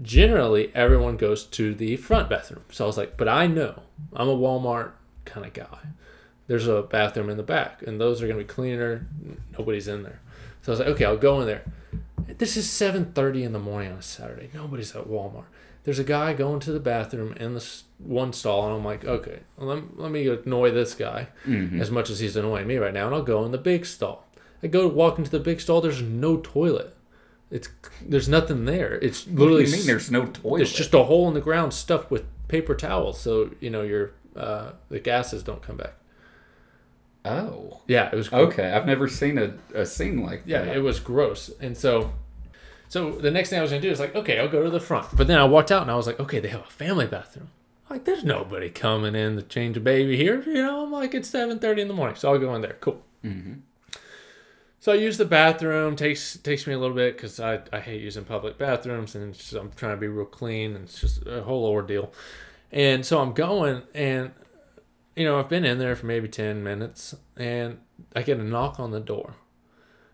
Generally 0.01 0.71
everyone 0.73 1.15
goes 1.17 1.43
to 1.45 1.75
the 1.75 1.95
front 1.97 2.27
bathroom. 2.29 2.63
So 2.71 2.85
i 2.85 2.87
was 2.87 2.97
like 2.97 3.17
but 3.17 3.27
i 3.27 3.45
know 3.47 3.81
i'm 4.13 4.27
a 4.29 4.35
walmart 4.35 4.91
kind 5.25 5.45
of 5.45 5.53
guy. 5.53 5.77
There's 6.47 6.67
a 6.67 6.81
bathroom 6.81 7.29
in 7.29 7.37
the 7.37 7.43
back 7.43 7.83
and 7.83 8.01
those 8.01 8.21
are 8.21 8.27
gonna 8.27 8.39
be 8.39 8.45
cleaner. 8.45 9.05
Nobody's 9.57 9.87
in 9.87 10.03
there. 10.03 10.19
So 10.63 10.71
i 10.71 10.73
was 10.73 10.79
like 10.79 10.89
okay 10.89 11.05
i'll 11.05 11.17
go 11.17 11.39
in 11.41 11.47
there. 11.47 11.63
This 12.37 12.55
is 12.57 12.65
7.30 12.67 13.43
in 13.43 13.51
the 13.53 13.59
morning 13.59 13.91
on 13.91 13.97
a 13.99 14.01
saturday. 14.01 14.49
Nobody's 14.53 14.95
at 14.95 15.05
walmart 15.07 15.43
there's 15.83 15.99
a 15.99 16.03
guy 16.03 16.33
going 16.33 16.59
to 16.59 16.71
the 16.71 16.79
bathroom 16.79 17.33
in 17.33 17.53
the 17.53 17.59
s- 17.59 17.83
one 17.97 18.31
stall 18.33 18.67
and 18.67 18.75
i'm 18.77 18.85
like 18.85 19.03
okay 19.05 19.39
well, 19.57 19.67
let, 19.67 19.97
let 19.99 20.11
me 20.11 20.27
annoy 20.27 20.71
this 20.71 20.93
guy 20.93 21.27
Mm-hmm. 21.47 21.81
as 21.81 21.89
much 21.91 22.09
as 22.09 22.19
he's 22.19 22.35
annoying 22.35 22.67
me 22.67 22.77
right 22.77 22.93
now 22.93 23.05
and 23.07 23.15
i'll 23.15 23.23
go 23.23 23.43
in 23.45 23.51
the 23.51 23.57
big 23.57 23.85
stall 23.85 24.27
i 24.63 24.67
go 24.67 24.87
walk 24.87 25.17
into 25.17 25.31
the 25.31 25.39
big 25.39 25.59
stall 25.61 25.81
there's 25.81 26.01
no 26.01 26.37
toilet 26.37 26.95
it's 27.49 27.67
there's 28.07 28.29
nothing 28.29 28.65
there 28.65 28.93
it's 29.01 29.25
What 29.27 29.35
do 29.35 29.41
literally 29.43 29.65
you 29.65 29.71
mean 29.77 29.85
there's 29.87 30.09
no 30.11 30.25
toilet? 30.27 30.61
It's 30.61 30.71
just 30.71 30.93
a 30.93 31.03
hole 31.03 31.27
in 31.27 31.33
the 31.33 31.41
ground 31.41 31.73
stuffed 31.73 32.09
with 32.09 32.23
paper 32.47 32.75
towels 32.75 33.19
so 33.19 33.51
you 33.59 33.69
know 33.69 33.81
your 33.81 34.11
uh, 34.35 34.71
the 34.89 34.99
gases 34.99 35.43
don't 35.43 35.61
come 35.61 35.75
back 35.77 35.93
oh. 37.25 37.81
yeah 37.87 38.09
it 38.11 38.15
was 38.15 38.29
gro- 38.29 38.39
Okay, 38.47 38.71
I've 38.71 38.85
never 38.85 39.07
seen 39.07 39.37
a, 39.37 39.53
a 39.73 39.85
scene 39.85 40.23
like 40.23 40.43
yeah 40.45 40.63
that. 40.63 40.77
it 40.77 40.79
was 40.79 40.99
gross 40.99 41.51
and 41.59 41.77
so 41.77 42.13
so 42.91 43.11
the 43.11 43.31
next 43.31 43.49
thing 43.49 43.57
i 43.57 43.61
was 43.61 43.71
gonna 43.71 43.81
do 43.81 43.89
is 43.89 43.99
like 43.99 44.13
okay 44.15 44.37
i'll 44.37 44.49
go 44.49 44.63
to 44.63 44.69
the 44.69 44.79
front 44.79 45.07
but 45.15 45.27
then 45.27 45.39
i 45.39 45.45
walked 45.45 45.71
out 45.71 45.81
and 45.81 45.89
i 45.89 45.95
was 45.95 46.05
like 46.05 46.19
okay 46.19 46.39
they 46.39 46.49
have 46.49 46.61
a 46.61 46.71
family 46.71 47.07
bathroom 47.07 47.47
like 47.89 48.03
there's 48.03 48.23
nobody 48.23 48.69
coming 48.69 49.15
in 49.15 49.35
to 49.35 49.41
change 49.41 49.77
a 49.77 49.79
baby 49.79 50.17
here 50.17 50.43
you 50.43 50.61
know 50.61 50.83
i'm 50.83 50.91
like 50.91 51.13
it's 51.13 51.31
7.30 51.31 51.79
in 51.79 51.87
the 51.87 51.93
morning 51.93 52.15
so 52.15 52.31
i'll 52.31 52.39
go 52.39 52.53
in 52.53 52.61
there 52.61 52.77
cool 52.81 53.01
mm-hmm. 53.23 53.53
So 54.81 54.91
I 54.91 54.95
use 54.95 55.19
the 55.19 55.25
bathroom. 55.25 55.95
takes 55.95 56.37
takes 56.37 56.65
me 56.65 56.73
a 56.73 56.79
little 56.79 56.95
bit 56.95 57.15
because 57.15 57.39
I, 57.39 57.59
I 57.71 57.79
hate 57.79 58.01
using 58.01 58.25
public 58.25 58.57
bathrooms 58.57 59.13
and 59.13 59.31
just, 59.31 59.53
I'm 59.53 59.71
trying 59.75 59.93
to 59.93 60.01
be 60.01 60.07
real 60.07 60.25
clean 60.25 60.75
and 60.75 60.85
it's 60.85 60.99
just 60.99 61.27
a 61.27 61.43
whole 61.43 61.65
ordeal. 61.65 62.11
And 62.71 63.05
so 63.05 63.21
I'm 63.21 63.33
going 63.33 63.83
and 63.93 64.31
you 65.15 65.23
know 65.23 65.37
I've 65.37 65.49
been 65.49 65.65
in 65.65 65.77
there 65.77 65.95
for 65.95 66.07
maybe 66.07 66.27
ten 66.27 66.63
minutes 66.63 67.13
and 67.37 67.77
I 68.15 68.23
get 68.23 68.39
a 68.39 68.43
knock 68.43 68.79
on 68.79 68.89
the 68.89 68.99
door, 68.99 69.35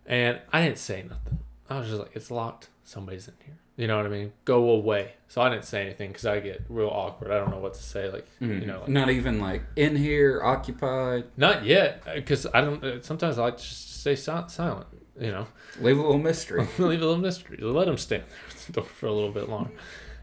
and 0.06 0.42
I 0.52 0.64
didn't 0.64 0.80
say 0.80 1.04
nothing. 1.04 1.40
I 1.70 1.80
was 1.80 1.88
just 1.90 2.00
like, 2.00 2.12
it's 2.16 2.32
locked. 2.32 2.70
Somebody's 2.84 3.28
in 3.28 3.34
here. 3.46 3.58
You 3.76 3.88
know 3.88 3.98
what 3.98 4.06
I 4.06 4.10
mean? 4.10 4.32
Go 4.46 4.70
away. 4.72 5.14
So 5.28 5.42
I 5.42 5.50
didn't 5.50 5.66
say 5.66 5.82
anything 5.84 6.10
because 6.10 6.26
I 6.26 6.40
get 6.40 6.64
real 6.70 6.88
awkward. 6.88 7.32
I 7.32 7.38
don't 7.38 7.52
know 7.52 7.60
what 7.60 7.74
to 7.76 7.84
say. 7.84 8.10
Like 8.10 8.26
you 8.40 8.66
know, 8.66 8.80
like, 8.80 8.90
Not 8.90 9.10
even 9.10 9.40
like 9.40 9.62
in 9.76 9.96
here, 9.96 10.42
occupied. 10.44 11.26
not 11.38 11.66
yet 11.66 12.04
because 12.16 12.48
I 12.54 12.62
don't. 12.62 12.84
uh, 12.84 13.02
Sometimes 13.02 13.38
I 13.38 13.44
like 13.44 13.58
to 13.58 13.64
just 13.64 14.00
stay 14.02 14.16
silent. 14.16 14.88
You 15.20 15.32
know. 15.32 15.48
Leave 15.82 15.98
a 15.98 16.02
little 16.02 16.18
mystery. 16.18 16.62
leave 16.78 17.02
a 17.02 17.06
little 17.06 17.18
mystery. 17.18 17.58
Let 17.62 17.88
him 17.88 17.98
stand 17.98 18.24
there 18.30 18.38
at 18.50 18.58
the 18.66 18.72
door 18.74 18.84
for 18.86 19.06
a 19.08 19.12
little 19.14 19.32
bit 19.32 19.50
longer. 19.50 19.72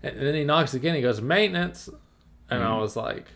And 0.03 0.19
then 0.21 0.35
he 0.35 0.45
knocks 0.45 0.75
again. 0.75 0.95
He 0.97 1.03
goes, 1.03 1.21
maintenance. 1.21 1.89
And 2.51 2.63
I 2.63 2.77
was 2.79 2.95
like, 2.97 3.27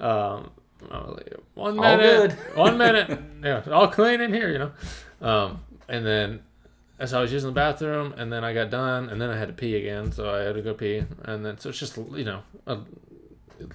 um, 0.00 0.50
I 0.90 0.98
was 0.98 1.14
like, 1.16 1.34
one 1.54 1.78
All 1.78 1.84
minute. 1.96 2.30
good. 2.36 2.56
one 2.56 2.76
minute. 2.78 3.18
Yeah, 3.44 3.62
all 3.70 3.88
clean 3.88 4.22
in 4.22 4.32
here, 4.32 4.50
you 4.50 4.58
know. 4.58 4.72
Um, 5.20 5.60
and 5.86 6.06
then 6.06 6.40
as 6.98 7.12
I 7.12 7.20
was 7.20 7.32
using 7.32 7.48
the 7.50 7.54
bathroom, 7.54 8.14
and 8.16 8.32
then 8.32 8.44
I 8.44 8.52
got 8.54 8.70
done, 8.70 9.08
and 9.08 9.20
then 9.20 9.30
I 9.30 9.36
had 9.36 9.48
to 9.48 9.54
pee 9.54 9.76
again, 9.76 10.12
so 10.12 10.30
I 10.32 10.40
had 10.40 10.54
to 10.54 10.62
go 10.62 10.74
pee. 10.74 11.04
And 11.24 11.44
then, 11.44 11.58
so 11.58 11.70
it's 11.70 11.78
just, 11.78 11.96
you 11.96 12.24
know, 12.24 12.42
a 12.66 12.78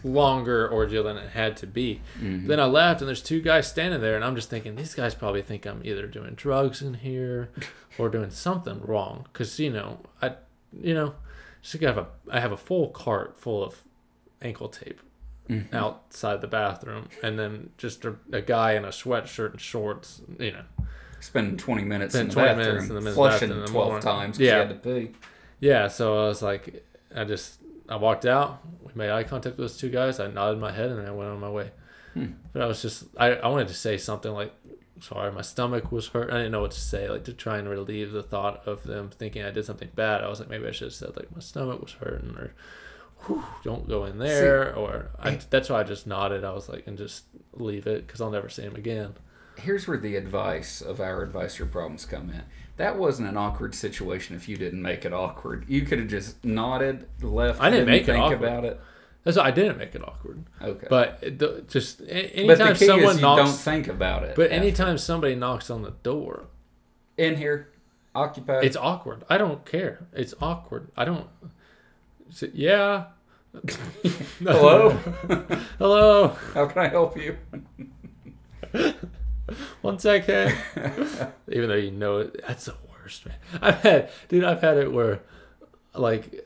longer 0.03 0.71
ordeal 0.71 1.03
than 1.03 1.17
it 1.17 1.29
had 1.29 1.57
to 1.57 1.67
be. 1.67 2.01
Mhm. 2.19 2.47
Then 2.47 2.59
I 2.59 2.65
left, 2.65 3.01
and 3.01 3.07
there's 3.07 3.21
two 3.21 3.41
guys 3.41 3.67
standing 3.67 4.01
there, 4.01 4.15
and 4.15 4.23
I'm 4.23 4.35
just 4.35 4.49
thinking, 4.49 4.75
these 4.75 4.93
guys 4.93 5.15
probably 5.15 5.41
think 5.41 5.65
I'm 5.65 5.81
either 5.83 6.07
doing 6.07 6.33
drugs 6.35 6.81
in 6.81 6.95
here 6.95 7.49
or 7.97 8.09
doing 8.09 8.29
something 8.29 8.81
wrong. 8.81 9.25
Because, 9.31 9.59
you 9.59 9.69
know, 9.71 9.99
I, 10.21 10.33
you 10.81 10.93
know, 10.93 11.15
just 11.61 11.81
have 11.83 11.97
a, 11.97 12.07
I 12.31 12.39
have 12.39 12.51
a 12.51 12.57
full 12.57 12.89
cart 12.89 13.37
full 13.37 13.63
of 13.63 13.83
ankle 14.41 14.69
tape 14.69 15.01
Mhm. 15.49 15.73
outside 15.73 16.41
the 16.41 16.47
bathroom, 16.47 17.09
and 17.23 17.37
then 17.39 17.71
just 17.77 18.05
a, 18.05 18.15
a 18.31 18.41
guy 18.41 18.73
in 18.73 18.85
a 18.85 18.89
sweatshirt 18.89 19.51
and 19.51 19.59
shorts. 19.61 20.21
You 20.37 20.51
know, 20.51 20.63
Spending 21.21 21.57
20 21.57 21.83
minutes 21.83 22.15
in 22.15 22.27
the 22.27 22.33
20 22.33 22.47
bathroom, 22.47 22.67
minutes 22.75 22.89
in 22.89 23.03
the 23.03 23.11
flushing 23.11 23.49
bathroom 23.49 23.59
in 23.59 23.65
the 23.65 23.71
12 23.71 23.87
morning. 23.87 24.01
times 24.03 24.37
because 24.37 24.47
Yeah. 24.51 24.61
you 24.61 24.67
had 24.67 24.83
to 24.83 24.89
pee. 25.07 25.11
yeah. 25.59 25.87
So 25.87 26.23
I 26.25 26.27
was 26.27 26.41
like, 26.41 26.85
I 27.15 27.23
just 27.25 27.59
I 27.87 27.95
walked 27.95 28.25
out. 28.25 28.59
We 28.83 28.91
made 28.95 29.09
eye 29.11 29.23
contact 29.23 29.57
with 29.57 29.63
those 29.69 29.77
two 29.77 29.89
guys. 29.89 30.19
I 30.19 30.27
nodded 30.27 30.59
my 30.59 30.71
head 30.71 30.89
and 30.91 31.05
I 31.07 31.11
went 31.11 31.29
on 31.29 31.39
my 31.39 31.49
way. 31.49 31.71
Hmm. 32.13 32.27
But 32.53 32.61
I 32.61 32.65
was 32.65 32.81
just 32.81 33.05
I, 33.17 33.33
I 33.33 33.47
wanted 33.47 33.67
to 33.69 33.73
say 33.73 33.97
something 33.97 34.31
like, 34.31 34.53
sorry, 35.01 35.31
my 35.31 35.41
stomach 35.41 35.91
was 35.91 36.07
hurt. 36.07 36.31
I 36.31 36.37
didn't 36.37 36.51
know 36.51 36.61
what 36.61 36.71
to 36.71 36.79
say, 36.79 37.09
like 37.09 37.23
to 37.25 37.33
try 37.33 37.57
and 37.57 37.67
relieve 37.69 38.11
the 38.11 38.23
thought 38.23 38.65
of 38.67 38.83
them 38.83 39.09
thinking 39.09 39.43
I 39.43 39.51
did 39.51 39.65
something 39.65 39.89
bad. 39.95 40.23
I 40.23 40.27
was 40.29 40.39
like, 40.39 40.49
maybe 40.49 40.67
I 40.67 40.71
should 40.71 40.87
have 40.87 40.93
said 40.93 41.15
like 41.17 41.33
my 41.33 41.41
stomach 41.41 41.81
was 41.81 41.93
hurting 41.93 42.35
or. 42.37 42.53
Whew, 43.25 43.43
don't 43.65 43.85
go 43.85 44.05
in 44.05 44.17
there, 44.17 44.73
or 44.73 45.09
I, 45.19 45.37
that's 45.49 45.67
why 45.69 45.81
I 45.81 45.83
just 45.83 46.07
nodded. 46.07 46.45
I 46.45 46.53
was 46.53 46.69
like, 46.69 46.87
and 46.87 46.97
just 46.97 47.25
leave 47.51 47.85
it 47.85 48.07
because 48.07 48.21
I'll 48.21 48.29
never 48.31 48.47
see 48.47 48.61
him 48.61 48.77
again. 48.77 49.13
Here's 49.61 49.87
where 49.87 49.97
the 49.97 50.15
advice 50.15 50.81
of 50.81 50.99
our 50.99 51.21
advisor 51.21 51.65
problems 51.65 52.05
come 52.05 52.29
in. 52.29 52.43
That 52.77 52.97
wasn't 52.97 53.27
an 53.29 53.37
awkward 53.37 53.75
situation 53.75 54.35
if 54.35 54.47
you 54.47 54.55
didn't 54.57 54.81
make 54.81 55.03
it 55.05 55.13
awkward. 55.13 55.65
You 55.67 55.81
could 55.81 55.99
have 55.99 56.07
just 56.07 56.43
nodded, 56.45 57.07
left, 57.21 57.59
I 57.61 57.69
didn't 57.69 57.87
make 57.87 58.07
it 58.07 58.15
awkward. 58.15 58.41
about 58.43 58.63
it. 58.65 58.79
That's 59.25 59.37
I 59.37 59.51
didn't 59.51 59.77
make 59.77 59.93
it 59.95 60.01
awkward. 60.07 60.45
Okay. 60.61 60.87
But 60.89 61.19
the- 61.21 61.65
just 61.67 61.99
But 61.99 62.07
anytime 62.09 62.75
key 62.75 62.85
someone 62.85 63.19
knocks, 63.19 63.41
don't 63.51 63.59
think 63.59 63.87
about 63.89 64.23
it. 64.23 64.35
but 64.35 64.43
after. 64.43 64.53
anytime 64.55 64.97
somebody 64.97 65.35
knocks 65.35 65.69
on 65.69 65.81
the 65.81 65.91
door, 66.03 66.45
in 67.17 67.35
here, 67.35 67.69
occupied. 68.15 68.63
it's 68.63 68.77
awkward. 68.77 69.25
I 69.29 69.37
don't 69.37 69.65
care. 69.65 70.07
It's 70.13 70.33
awkward. 70.41 70.87
I 70.95 71.03
don't. 71.03 71.27
So, 72.29 72.47
yeah. 72.53 73.07
Hello? 74.41 74.91
Hello. 75.79 76.27
How 76.53 76.65
can 76.67 76.81
I 76.83 76.87
help 76.87 77.17
you? 77.17 77.37
One 79.81 79.99
second. 79.99 80.55
Even 81.51 81.69
though 81.69 81.75
you 81.75 81.91
know 81.91 82.19
it, 82.19 82.41
that's 82.47 82.65
the 82.65 82.75
worst, 82.89 83.25
man. 83.25 83.35
I've 83.61 83.81
had, 83.81 84.09
dude. 84.27 84.43
I've 84.43 84.61
had 84.61 84.77
it 84.77 84.91
where, 84.91 85.21
like, 85.93 86.45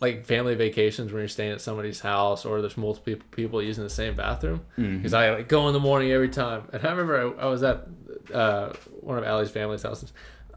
like 0.00 0.24
family 0.24 0.54
vacations 0.54 1.12
when 1.12 1.20
you're 1.20 1.28
staying 1.28 1.52
at 1.52 1.60
somebody's 1.60 2.00
house 2.00 2.44
or 2.44 2.60
there's 2.60 2.76
multiple 2.76 3.14
people, 3.30 3.62
using 3.62 3.84
the 3.84 3.90
same 3.90 4.14
bathroom. 4.14 4.60
Mm-hmm. 4.78 4.98
Because 4.98 5.14
I 5.14 5.30
like 5.30 5.48
go 5.48 5.66
in 5.68 5.72
the 5.72 5.80
morning 5.80 6.12
every 6.12 6.28
time. 6.28 6.68
And 6.72 6.84
I 6.84 6.90
remember 6.90 7.36
I, 7.38 7.44
I 7.44 7.46
was 7.46 7.62
at 7.62 7.86
uh, 8.32 8.72
one 9.00 9.18
of 9.18 9.24
Allie's 9.24 9.50
family's 9.50 9.82
houses. 9.82 10.12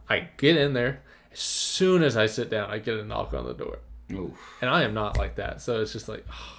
I 0.10 0.28
get 0.38 0.58
in 0.58 0.74
there. 0.74 1.02
As 1.32 1.40
soon 1.40 2.04
as 2.04 2.18
I 2.18 2.26
sit 2.26 2.50
down, 2.50 2.70
I 2.70 2.80
get 2.80 2.98
a 2.98 3.04
knock 3.04 3.34
on 3.34 3.46
the 3.46 3.54
door. 3.54 3.80
Oof. 4.12 4.38
And 4.62 4.70
I 4.70 4.84
am 4.84 4.94
not 4.94 5.18
like 5.18 5.36
that. 5.36 5.62
So 5.62 5.82
it's 5.82 5.94
just 5.94 6.10
like, 6.10 6.26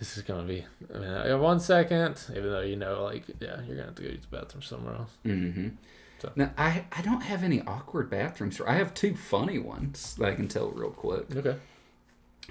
this 0.00 0.16
is 0.16 0.22
going 0.24 0.44
to 0.46 0.52
be, 0.52 0.64
I 0.92 0.98
mean, 0.98 1.08
I 1.10 1.34
one 1.36 1.60
second, 1.60 2.18
even 2.30 2.50
though 2.50 2.60
you 2.62 2.74
know, 2.76 3.04
like, 3.04 3.22
yeah, 3.38 3.56
you're 3.66 3.76
going 3.76 3.78
to 3.78 3.84
have 3.84 3.94
to 3.96 4.02
go 4.02 4.08
use 4.08 4.22
the 4.28 4.36
bathroom 4.36 4.62
somewhere 4.62 4.94
else. 4.96 5.10
Mm-hmm. 5.24 5.68
So- 6.20 6.32
Now, 6.34 6.50
I, 6.58 6.84
I 6.90 7.02
don't 7.02 7.20
have 7.22 7.44
any 7.44 7.60
awkward 7.62 8.10
bathrooms. 8.10 8.60
I 8.66 8.72
have 8.74 8.92
two 8.94 9.14
funny 9.14 9.58
ones 9.58 10.16
that 10.16 10.26
I 10.28 10.34
can 10.34 10.48
tell 10.48 10.70
real 10.70 10.90
quick. 10.90 11.26
Okay. 11.36 11.56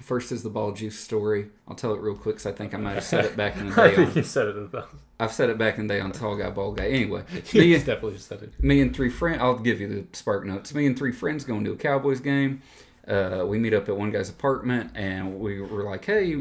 First 0.00 0.32
is 0.32 0.42
the 0.42 0.48
ball 0.48 0.72
juice 0.72 0.98
story. 0.98 1.48
I'll 1.68 1.74
tell 1.74 1.92
it 1.92 2.00
real 2.00 2.14
quick 2.14 2.36
because 2.36 2.46
I 2.46 2.52
think 2.52 2.72
I 2.72 2.78
might 2.78 2.94
have 2.94 3.04
said 3.04 3.24
it 3.26 3.36
back 3.36 3.56
in 3.58 3.68
the 3.68 3.82
I 3.82 3.88
day. 3.90 3.96
think 3.96 4.08
On, 4.10 4.14
you 4.16 4.22
said 4.22 4.46
it 4.48 4.56
about. 4.56 4.88
I've 5.18 5.32
said 5.32 5.50
it 5.50 5.58
back 5.58 5.76
in 5.76 5.86
the 5.88 5.94
day 5.94 6.00
on 6.00 6.12
Tall 6.12 6.36
Guy, 6.36 6.48
Ball 6.50 6.72
Guy. 6.72 6.86
Anyway, 6.86 7.22
You 7.52 7.60
me, 7.60 7.72
definitely 7.76 8.16
said 8.16 8.42
it. 8.42 8.64
me 8.64 8.80
and 8.80 8.96
three 8.96 9.10
friends, 9.10 9.42
I'll 9.42 9.58
give 9.58 9.78
you 9.78 9.88
the 9.88 10.16
spark 10.16 10.46
notes. 10.46 10.72
Me 10.72 10.86
and 10.86 10.96
three 10.96 11.12
friends 11.12 11.44
going 11.44 11.64
to 11.64 11.72
a 11.72 11.76
Cowboys 11.76 12.20
game. 12.20 12.62
Uh, 13.10 13.44
we 13.44 13.58
meet 13.58 13.74
up 13.74 13.88
at 13.88 13.96
one 13.96 14.12
guy's 14.12 14.30
apartment 14.30 14.92
and 14.94 15.40
we 15.40 15.60
were 15.60 15.82
like, 15.82 16.04
hey, 16.04 16.32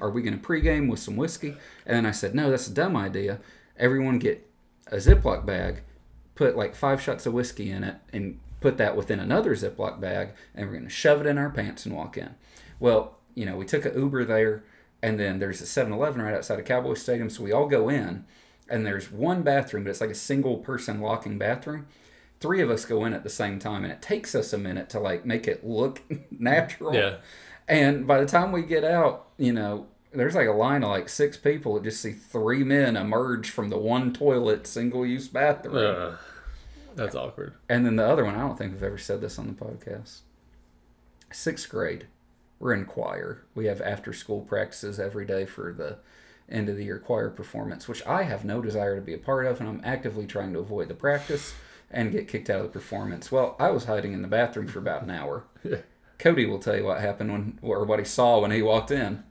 are, 0.00 0.10
we 0.10 0.20
going 0.20 0.36
to 0.36 0.44
pregame 0.44 0.90
with 0.90 0.98
some 0.98 1.16
whiskey? 1.16 1.54
And 1.86 2.08
I 2.08 2.10
said, 2.10 2.34
no, 2.34 2.50
that's 2.50 2.66
a 2.66 2.74
dumb 2.74 2.96
idea. 2.96 3.38
Everyone 3.76 4.18
get 4.18 4.44
a 4.88 4.96
Ziploc 4.96 5.46
bag, 5.46 5.82
put 6.34 6.56
like 6.56 6.74
five 6.74 7.00
shots 7.00 7.24
of 7.26 7.34
whiskey 7.34 7.70
in 7.70 7.84
it, 7.84 7.96
and 8.12 8.40
put 8.60 8.78
that 8.78 8.96
within 8.96 9.20
another 9.20 9.54
Ziploc 9.54 10.00
bag, 10.00 10.30
and 10.56 10.66
we're 10.66 10.72
going 10.72 10.84
to 10.84 10.90
shove 10.90 11.20
it 11.20 11.26
in 11.26 11.38
our 11.38 11.50
pants 11.50 11.86
and 11.86 11.94
walk 11.94 12.18
in. 12.18 12.34
Well, 12.80 13.16
you 13.36 13.46
know, 13.46 13.56
we 13.56 13.64
took 13.64 13.84
an 13.84 13.96
Uber 13.96 14.24
there, 14.24 14.64
and 15.00 15.20
then 15.20 15.38
there's 15.38 15.60
a 15.60 15.66
7 15.66 15.92
Eleven 15.92 16.20
right 16.20 16.34
outside 16.34 16.58
of 16.58 16.64
Cowboy 16.64 16.94
Stadium, 16.94 17.30
so 17.30 17.44
we 17.44 17.52
all 17.52 17.68
go 17.68 17.88
in, 17.88 18.24
and 18.68 18.84
there's 18.84 19.12
one 19.12 19.42
bathroom, 19.42 19.84
but 19.84 19.90
it's 19.90 20.00
like 20.00 20.10
a 20.10 20.16
single 20.16 20.56
person 20.56 21.00
locking 21.00 21.38
bathroom 21.38 21.86
three 22.40 22.60
of 22.60 22.70
us 22.70 22.84
go 22.84 23.04
in 23.04 23.12
at 23.12 23.22
the 23.24 23.28
same 23.30 23.58
time 23.58 23.82
and 23.84 23.92
it 23.92 24.00
takes 24.02 24.34
us 24.34 24.52
a 24.52 24.58
minute 24.58 24.88
to 24.90 25.00
like 25.00 25.24
make 25.26 25.48
it 25.48 25.64
look 25.66 26.02
natural. 26.30 26.94
Yeah. 26.94 27.16
and 27.66 28.06
by 28.06 28.20
the 28.20 28.26
time 28.26 28.52
we 28.52 28.62
get 28.62 28.84
out 28.84 29.26
you 29.36 29.52
know 29.52 29.86
there's 30.12 30.34
like 30.34 30.48
a 30.48 30.52
line 30.52 30.82
of 30.84 30.90
like 30.90 31.08
six 31.08 31.36
people 31.36 31.74
that 31.74 31.84
just 31.84 32.00
see 32.00 32.12
three 32.12 32.64
men 32.64 32.96
emerge 32.96 33.50
from 33.50 33.68
the 33.70 33.76
one 33.78 34.12
toilet 34.12 34.66
single 34.66 35.04
use 35.04 35.28
bathroom. 35.28 35.76
Uh, 35.76 36.16
that's 36.94 37.14
awkward. 37.14 37.54
and 37.68 37.84
then 37.84 37.96
the 37.96 38.06
other 38.06 38.24
one 38.24 38.34
i 38.34 38.40
don't 38.40 38.56
think 38.56 38.72
we've 38.72 38.82
ever 38.82 38.98
said 38.98 39.20
this 39.20 39.38
on 39.38 39.46
the 39.46 39.52
podcast. 39.52 40.20
Sixth 41.32 41.68
grade 41.68 42.06
we're 42.60 42.72
in 42.74 42.86
choir. 42.86 43.44
We 43.54 43.66
have 43.66 43.80
after 43.80 44.12
school 44.12 44.40
practices 44.40 44.98
every 44.98 45.24
day 45.24 45.46
for 45.46 45.72
the 45.72 45.98
end 46.52 46.68
of 46.68 46.76
the 46.76 46.84
year 46.84 46.98
choir 46.98 47.28
performance 47.28 47.86
which 47.86 48.04
i 48.06 48.22
have 48.22 48.42
no 48.42 48.62
desire 48.62 48.96
to 48.96 49.02
be 49.02 49.12
a 49.12 49.18
part 49.18 49.44
of 49.44 49.60
and 49.60 49.68
i'm 49.68 49.82
actively 49.84 50.24
trying 50.26 50.50
to 50.54 50.58
avoid 50.58 50.88
the 50.88 50.94
practice 50.94 51.52
and 51.90 52.12
get 52.12 52.28
kicked 52.28 52.50
out 52.50 52.60
of 52.60 52.64
the 52.64 52.78
performance 52.78 53.30
well 53.32 53.56
i 53.58 53.70
was 53.70 53.84
hiding 53.84 54.12
in 54.12 54.22
the 54.22 54.28
bathroom 54.28 54.66
for 54.66 54.78
about 54.78 55.02
an 55.02 55.10
hour 55.10 55.44
Yeah. 55.64 55.78
Kody 56.18 56.48
will 56.48 56.58
tell 56.58 56.76
you 56.76 56.84
what 56.84 57.00
happened 57.00 57.30
when 57.32 57.58
or 57.62 57.84
what 57.84 58.00
he 58.00 58.04
saw 58.04 58.40
when 58.40 58.50
he 58.50 58.60
walked 58.62 58.90
in 58.90 59.22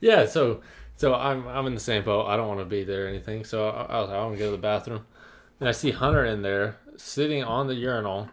Yeah, 0.00 0.26
so 0.26 0.60
so 0.96 1.14
I'm 1.14 1.46
I'm 1.46 1.66
in 1.66 1.74
the 1.74 1.80
same 1.80 2.02
boat. 2.04 2.26
I 2.26 2.36
don't 2.36 2.48
want 2.48 2.60
to 2.60 2.64
be 2.66 2.82
there 2.84 3.04
or 3.06 3.08
anything. 3.08 3.44
So 3.44 3.68
I, 3.68 3.82
I 3.84 4.00
was 4.00 4.08
like, 4.10 4.18
I 4.18 4.22
want 4.24 4.34
to 4.34 4.38
go 4.38 4.44
to 4.46 4.50
the 4.56 4.58
bathroom, 4.58 5.04
and 5.60 5.68
I 5.68 5.72
see 5.72 5.90
Hunter 5.92 6.24
in 6.24 6.42
there 6.42 6.76
sitting 6.96 7.42
on 7.42 7.66
the 7.68 7.74
urinal. 7.74 8.28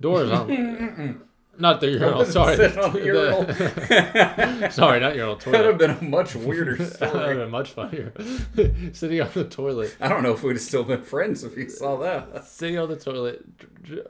Doors 0.00 0.30
on. 0.38 1.22
Not 1.62 1.80
the 1.80 1.88
urinal. 1.90 2.24
Sorry. 2.26 2.56
The 2.56 2.68
the- 2.68 3.04
urinal. 3.04 4.70
sorry, 4.70 5.00
not 5.00 5.14
urinal. 5.16 5.36
that 5.36 5.46
would 5.46 5.64
have 5.64 5.78
been 5.78 5.90
a 5.92 6.02
much 6.02 6.34
weirder 6.34 6.76
That 6.76 7.00
would 7.00 7.00
have 7.00 7.10
story 7.22 7.36
been 7.36 7.50
much 7.50 7.70
funnier. 7.70 8.12
sitting 8.92 9.20
on 9.22 9.30
the 9.32 9.44
toilet. 9.44 9.96
i 10.00 10.08
don't 10.08 10.22
know 10.22 10.32
if 10.32 10.42
we'd 10.42 10.52
have 10.56 10.60
still 10.60 10.84
been 10.84 11.02
friends 11.02 11.42
if 11.44 11.56
you 11.56 11.68
saw 11.70 11.96
that 11.98 12.44
sitting 12.46 12.78
on 12.78 12.88
the 12.88 12.96
toilet 12.96 13.44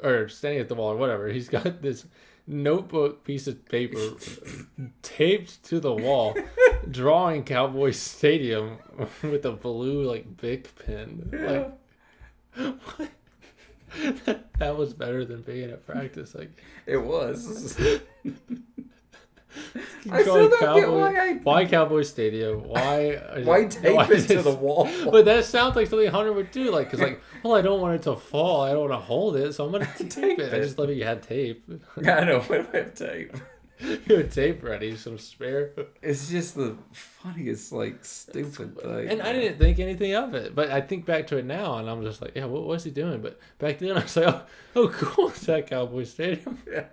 or 0.03 0.29
standing 0.29 0.61
at 0.61 0.69
the 0.69 0.75
wall 0.75 0.93
or 0.93 0.97
whatever. 0.97 1.29
He's 1.29 1.49
got 1.49 1.83
this 1.83 2.07
notebook 2.47 3.23
piece 3.23 3.47
of 3.47 3.65
paper 3.69 4.01
taped 5.03 5.63
to 5.65 5.79
the 5.79 5.93
wall, 5.95 6.37
drawing 6.91 7.45
Cowboy 7.45 7.93
Stadium 7.93 8.79
with 9.23 9.45
a 9.47 9.53
blue 9.53 10.03
like 10.03 10.37
Bic 10.39 10.75
pen. 10.85 11.31
Like, 11.33 12.75
what? 12.97 13.09
that, 14.59 14.77
was 14.77 14.95
better 14.95 15.25
than 15.25 15.43
being 15.43 15.71
at 15.71 15.87
practice. 15.87 16.35
Like, 16.35 16.51
it 16.87 16.97
was 16.99 17.77
I 20.11 20.23
still 20.23 20.49
don't 20.49 20.81
get 20.81 20.91
why 20.91 21.15
I- 21.15 21.35
why 21.43 21.67
Cowboy 21.67 22.03
Stadium? 22.03 22.65
Why 22.65 23.17
Why 23.45 23.67
tape 23.67 23.95
why 23.95 24.07
it 24.11 24.27
to 24.29 24.43
the 24.43 24.51
wall? 24.55 24.89
But 25.11 25.27
that 25.27 25.45
sounds 25.45 25.77
like 25.77 25.89
something 25.89 26.11
Hunter 26.11 26.33
would 26.33 26.51
do. 26.51 26.71
Like, 26.71 26.91
cause 26.91 27.01
like, 27.01 27.21
well, 27.43 27.55
I 27.55 27.61
don't 27.61 27.81
want 27.81 27.97
it 27.97 28.03
to 28.05 28.17
fall. 28.17 28.63
I 28.63 28.71
don't 28.71 28.89
want 28.89 28.93
to 28.93 29.07
hold 29.07 29.37
it, 29.37 29.53
so 29.53 29.67
I'm 29.67 29.73
gonna 29.73 29.87
tape, 29.99 30.11
Tape 30.11 30.39
it. 30.39 30.53
I 30.53 30.57
it. 30.57 30.63
just 30.63 30.77
thought 30.77 30.89
you 30.89 31.05
had 31.05 31.23
tape. 31.23 31.65
I 31.99 32.25
know, 32.25 32.43
but 32.49 32.75
I 32.75 32.79
have 32.79 32.95
tape. 32.95 33.37
you 34.07 34.17
had 34.17 34.31
tape 34.31 34.63
ready, 34.63 34.97
some 34.97 35.19
spare. 35.19 35.73
It's 36.03 36.31
just 36.31 36.55
the 36.55 36.77
funniest, 36.93 37.73
like, 37.73 38.05
stupid 38.05 38.79
thing. 38.81 39.09
And 39.09 39.23
I 39.23 39.33
didn't 39.33 39.59
think 39.59 39.79
anything 39.79 40.15
of 40.15 40.35
it, 40.35 40.55
but 40.55 40.71
I 40.71 40.81
think 40.81 41.05
back 41.05 41.27
to 41.29 41.39
it 41.39 41.45
now, 41.45 41.79
and 41.79 41.89
I'm 41.89 42.03
just 42.03 42.23
like, 42.23 42.33
yeah, 42.37 42.45
what 42.45 42.65
was 42.65 42.85
he 42.85 42.91
doing? 42.91 43.21
But 43.21 43.39
back 43.59 43.79
then, 43.79 43.93
I 43.97 44.03
was 44.03 44.17
like, 44.17 44.27
oh, 44.27 44.43
oh 44.77 44.89
cool, 44.89 45.29
it's 45.29 45.47
that 45.47 45.69
Cowboy 45.69 46.05
Stadium. 46.05 46.59
Yeah. 46.73 46.87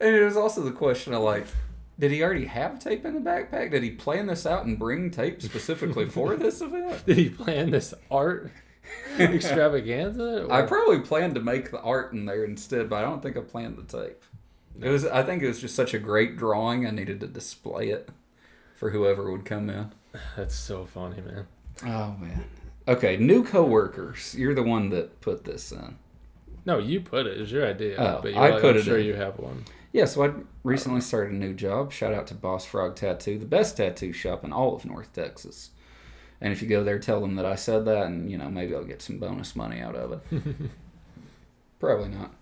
And 0.00 0.14
it 0.14 0.22
was 0.22 0.36
also 0.36 0.62
the 0.62 0.70
question 0.70 1.12
of, 1.12 1.22
like, 1.22 1.46
did 1.98 2.12
he 2.12 2.22
already 2.22 2.44
have 2.44 2.78
tape 2.78 3.04
in 3.04 3.14
the 3.14 3.20
backpack? 3.20 3.72
Did 3.72 3.82
he 3.82 3.90
plan 3.90 4.26
this 4.26 4.46
out 4.46 4.64
and 4.64 4.78
bring 4.78 5.10
tape 5.10 5.42
specifically 5.42 6.06
for 6.06 6.36
this 6.36 6.60
event? 6.60 7.04
Did 7.04 7.16
he 7.16 7.28
plan 7.28 7.70
this 7.70 7.94
art 8.10 8.52
extravaganza? 9.18 10.46
I 10.50 10.62
probably 10.62 11.00
planned 11.00 11.34
to 11.34 11.40
make 11.40 11.72
the 11.72 11.80
art 11.80 12.12
in 12.12 12.26
there 12.26 12.44
instead, 12.44 12.88
but 12.88 12.96
I 12.96 13.02
don't 13.02 13.20
think 13.22 13.36
I 13.36 13.40
planned 13.40 13.76
the 13.76 13.82
tape. 13.82 14.22
It 14.80 14.88
was. 14.88 15.04
I 15.06 15.22
think 15.22 15.42
it 15.42 15.48
was 15.48 15.60
just 15.60 15.74
such 15.74 15.94
a 15.94 15.98
great 15.98 16.36
drawing. 16.36 16.86
I 16.86 16.90
needed 16.90 17.20
to 17.20 17.26
display 17.26 17.88
it 17.90 18.08
for 18.76 18.90
whoever 18.90 19.30
would 19.30 19.44
come 19.44 19.68
in. 19.70 19.92
That's 20.36 20.54
so 20.54 20.84
funny, 20.86 21.20
man. 21.20 21.46
Oh 21.84 22.16
man. 22.18 22.44
Okay, 22.86 23.16
new 23.16 23.44
coworkers. 23.44 24.34
You're 24.34 24.54
the 24.54 24.62
one 24.62 24.90
that 24.90 25.20
put 25.20 25.44
this 25.44 25.72
in. 25.72 25.98
No, 26.64 26.78
you 26.78 27.00
put 27.00 27.26
it. 27.26 27.36
It 27.36 27.40
was 27.40 27.52
your 27.52 27.66
idea. 27.66 27.96
Oh, 27.98 28.20
but 28.22 28.32
you're 28.32 28.42
I 28.42 28.50
like, 28.50 28.60
put 28.60 28.74
I'm 28.74 28.80
it 28.80 28.84
sure 28.84 28.98
in. 28.98 29.06
you 29.06 29.14
have 29.14 29.38
one. 29.38 29.64
Yeah, 29.92 30.04
so 30.04 30.24
I 30.24 30.32
recently 30.64 31.00
started 31.00 31.32
a 31.32 31.36
new 31.36 31.54
job. 31.54 31.92
Shout 31.92 32.12
out 32.12 32.26
to 32.28 32.34
Boss 32.34 32.66
Frog 32.66 32.94
Tattoo, 32.94 33.38
the 33.38 33.46
best 33.46 33.76
tattoo 33.78 34.12
shop 34.12 34.44
in 34.44 34.52
all 34.52 34.76
of 34.76 34.84
North 34.84 35.12
Texas. 35.12 35.70
And 36.40 36.52
if 36.52 36.62
you 36.62 36.68
go 36.68 36.84
there, 36.84 36.98
tell 36.98 37.20
them 37.20 37.34
that 37.36 37.46
I 37.46 37.54
said 37.56 37.84
that, 37.86 38.06
and 38.06 38.30
you 38.30 38.38
know 38.38 38.50
maybe 38.50 38.74
I'll 38.74 38.84
get 38.84 39.02
some 39.02 39.18
bonus 39.18 39.56
money 39.56 39.80
out 39.80 39.96
of 39.96 40.12
it. 40.12 40.42
Probably 41.80 42.08
not. 42.08 42.34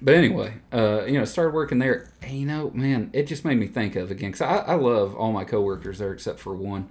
But 0.00 0.14
anyway, 0.14 0.54
uh, 0.72 1.04
you 1.04 1.18
know, 1.18 1.24
started 1.24 1.54
working 1.54 1.78
there. 1.78 2.10
And, 2.22 2.32
you 2.32 2.46
know, 2.46 2.70
man, 2.74 3.10
it 3.12 3.24
just 3.26 3.44
made 3.44 3.58
me 3.58 3.66
think 3.66 3.96
of 3.96 4.10
again 4.10 4.32
because 4.32 4.40
I, 4.40 4.72
I 4.72 4.74
love 4.74 5.14
all 5.14 5.32
my 5.32 5.44
coworkers 5.44 5.98
there 5.98 6.12
except 6.12 6.40
for 6.40 6.54
one. 6.54 6.88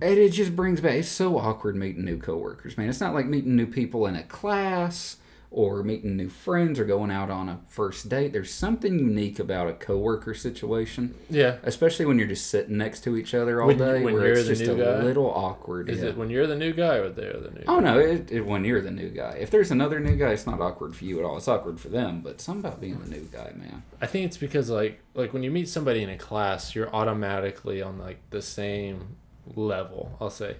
And 0.00 0.18
it 0.18 0.30
just 0.30 0.54
brings 0.54 0.80
back. 0.80 0.92
It's 0.92 1.08
so 1.08 1.38
awkward 1.38 1.74
meeting 1.74 2.04
new 2.04 2.18
coworkers, 2.18 2.76
man. 2.76 2.88
It's 2.88 3.00
not 3.00 3.14
like 3.14 3.26
meeting 3.26 3.56
new 3.56 3.66
people 3.66 4.06
in 4.06 4.14
a 4.14 4.22
class 4.24 5.16
or 5.50 5.82
meeting 5.82 6.16
new 6.16 6.28
friends 6.28 6.78
or 6.78 6.84
going 6.84 7.10
out 7.10 7.30
on 7.30 7.48
a 7.48 7.58
first 7.68 8.08
date. 8.08 8.32
There's 8.32 8.52
something 8.52 8.98
unique 8.98 9.38
about 9.38 9.68
a 9.68 9.72
coworker 9.72 10.34
situation, 10.34 11.14
Yeah. 11.30 11.56
especially 11.62 12.04
when 12.06 12.18
you're 12.18 12.28
just 12.28 12.48
sitting 12.48 12.76
next 12.76 13.04
to 13.04 13.16
each 13.16 13.32
other 13.34 13.60
all 13.62 13.68
When- 13.68 13.78
day, 13.78 14.02
when 14.04 14.14
where 14.14 14.26
you're 14.26 14.36
it's 14.38 14.48
just 14.48 14.62
a 14.62 14.74
guy? 14.74 15.02
little 15.02 15.26
awkward. 15.30 15.88
Is 15.88 16.00
yeah. 16.02 16.08
it 16.10 16.16
when 16.16 16.30
you're 16.30 16.46
the 16.46 16.56
new 16.56 16.72
guy 16.72 16.96
or 16.96 17.08
they're 17.08 17.32
the 17.40 17.50
new? 17.52 17.62
Oh 17.68 17.80
guy? 17.80 17.84
no! 17.94 17.98
It, 17.98 18.30
it, 18.32 18.44
when 18.44 18.64
you're 18.64 18.82
the 18.82 18.90
new 18.90 19.08
guy, 19.08 19.36
if 19.40 19.50
there's 19.50 19.70
another 19.70 20.00
new 20.00 20.16
guy, 20.16 20.30
it's 20.32 20.46
not 20.46 20.60
awkward 20.60 20.94
for 20.94 21.04
you 21.04 21.18
at 21.20 21.24
all. 21.24 21.36
It's 21.36 21.48
awkward 21.48 21.80
for 21.80 21.88
them, 21.88 22.20
but 22.22 22.40
something 22.40 22.64
about 22.66 22.80
being 22.80 22.98
the 22.98 23.08
new 23.08 23.28
guy, 23.32 23.52
man. 23.56 23.82
I 24.00 24.06
think 24.06 24.26
it's 24.26 24.36
because 24.36 24.68
like 24.68 25.00
like 25.14 25.32
when 25.32 25.42
you 25.42 25.50
meet 25.50 25.68
somebody 25.68 26.02
in 26.02 26.10
a 26.10 26.18
class, 26.18 26.74
you're 26.74 26.94
automatically 26.94 27.80
on 27.82 27.98
like 27.98 28.18
the 28.30 28.42
same 28.42 29.16
level. 29.54 30.16
I'll 30.20 30.30
say 30.30 30.56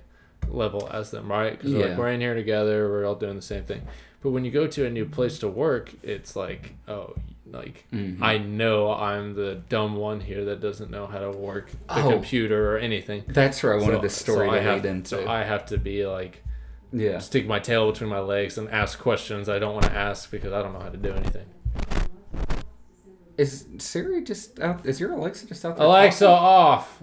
level 0.48 0.88
as 0.92 1.10
them, 1.10 1.28
right? 1.30 1.52
Because 1.58 1.72
Yeah. 1.72 1.86
like 1.86 1.98
we're 1.98 2.08
in 2.12 2.20
here 2.20 2.34
together, 2.34 2.88
we're 2.88 3.04
all 3.04 3.16
doing 3.16 3.34
the 3.36 3.42
same 3.42 3.64
thing. 3.64 3.82
But 4.26 4.32
when 4.32 4.44
you 4.44 4.50
go 4.50 4.66
to 4.66 4.84
a 4.86 4.90
new 4.90 5.04
place 5.06 5.38
to 5.38 5.46
work, 5.46 5.92
it's 6.02 6.34
like 6.34 6.72
oh, 6.88 7.14
like 7.48 7.84
Mhm. 7.94 8.20
I 8.20 8.38
know 8.38 8.92
I'm 8.92 9.34
the 9.36 9.62
dumb 9.68 9.94
one 9.94 10.18
here 10.18 10.46
that 10.46 10.60
doesn't 10.60 10.90
know 10.90 11.06
how 11.06 11.20
to 11.20 11.30
work 11.30 11.70
the 11.70 12.02
Oh. 12.02 12.10
computer 12.10 12.74
or 12.74 12.78
anything. 12.78 13.22
That's 13.28 13.62
where 13.62 13.74
I 13.74 13.76
wanted 13.76 13.98
So- 13.98 14.02
this 14.02 14.16
story 14.16 14.48
so 14.48 14.60
to 14.64 14.72
lead 14.74 14.84
into. 14.84 15.08
So 15.10 15.28
I 15.28 15.44
have 15.44 15.64
to 15.66 15.78
be 15.78 16.04
like 16.08 16.42
yeah. 16.92 17.18
stick 17.18 17.46
my 17.46 17.60
tail 17.60 17.92
between 17.92 18.10
my 18.10 18.18
legs 18.18 18.58
and 18.58 18.68
ask 18.70 18.98
questions 18.98 19.48
I 19.48 19.60
don't 19.60 19.74
want 19.74 19.86
to 19.86 19.92
ask 19.92 20.28
because 20.28 20.52
I 20.52 20.60
don't 20.60 20.72
know 20.72 20.80
how 20.80 20.88
to 20.88 20.96
do 20.96 21.12
anything. 21.12 21.46
Is 23.38 23.66
Siri 23.78 24.24
just 24.24 24.58
out? 24.58 24.84
Is 24.84 24.98
your 24.98 25.12
Alexa 25.12 25.46
just 25.46 25.64
out 25.64 25.76
there? 25.76 25.86
Alexa 25.86 26.24
talking? 26.24 26.44
off. 26.44 27.02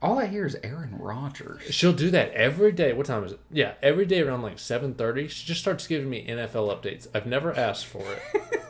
All 0.00 0.18
I 0.18 0.26
hear 0.26 0.46
is 0.46 0.56
Aaron 0.62 0.94
Rodgers. 0.98 1.62
She'll 1.70 1.92
do 1.92 2.10
that 2.10 2.30
every 2.32 2.70
day. 2.70 2.92
What 2.92 3.06
time 3.06 3.24
is 3.24 3.32
it? 3.32 3.40
Yeah, 3.50 3.72
every 3.82 4.06
day 4.06 4.20
around 4.20 4.42
like 4.42 4.58
seven 4.60 4.94
thirty. 4.94 5.26
She 5.26 5.44
just 5.46 5.60
starts 5.60 5.86
giving 5.88 6.08
me 6.08 6.24
NFL 6.26 6.68
updates. 6.72 7.08
I've 7.12 7.26
never 7.26 7.52
asked 7.56 7.86
for 7.86 8.02
it, 8.02 8.62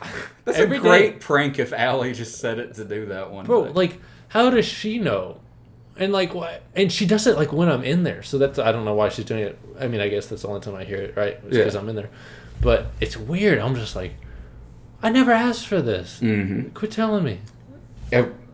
That's 0.44 0.58
Every 0.58 0.76
a 0.76 0.80
great 0.80 1.12
day. 1.14 1.18
prank 1.18 1.58
if 1.58 1.72
Allie 1.72 2.12
just 2.12 2.38
said 2.38 2.60
it 2.60 2.74
to 2.74 2.84
do 2.84 3.06
that 3.06 3.32
one. 3.32 3.46
bro. 3.46 3.66
day. 3.66 3.72
Like, 3.72 4.00
how 4.28 4.48
does 4.50 4.64
she 4.64 4.98
know? 5.00 5.40
And 5.96 6.12
like, 6.12 6.32
what? 6.34 6.62
And 6.76 6.92
she 6.92 7.04
does 7.04 7.26
it 7.26 7.34
like 7.36 7.52
when 7.52 7.68
I'm 7.68 7.82
in 7.82 8.04
there. 8.04 8.22
So 8.22 8.38
that's 8.38 8.60
I 8.60 8.70
don't 8.70 8.84
know 8.84 8.94
why 8.94 9.08
she's 9.08 9.24
doing 9.24 9.42
it. 9.42 9.58
I 9.80 9.88
mean, 9.88 10.00
I 10.00 10.08
guess 10.08 10.26
that's 10.28 10.42
the 10.42 10.48
only 10.48 10.60
time 10.60 10.76
I 10.76 10.84
hear 10.84 10.98
it, 10.98 11.16
right? 11.16 11.42
Because 11.42 11.74
Yeah. 11.74 11.80
I'm 11.80 11.88
in 11.88 11.96
there. 11.96 12.10
But 12.60 12.86
it's 13.00 13.16
weird. 13.16 13.58
I'm 13.58 13.74
just 13.74 13.96
like, 13.96 14.12
I 15.02 15.10
never 15.10 15.32
asked 15.32 15.66
for 15.66 15.82
this. 15.82 16.20
Mhm. 16.22 16.72
Quit 16.74 16.92
telling 16.92 17.24
me. 17.24 17.40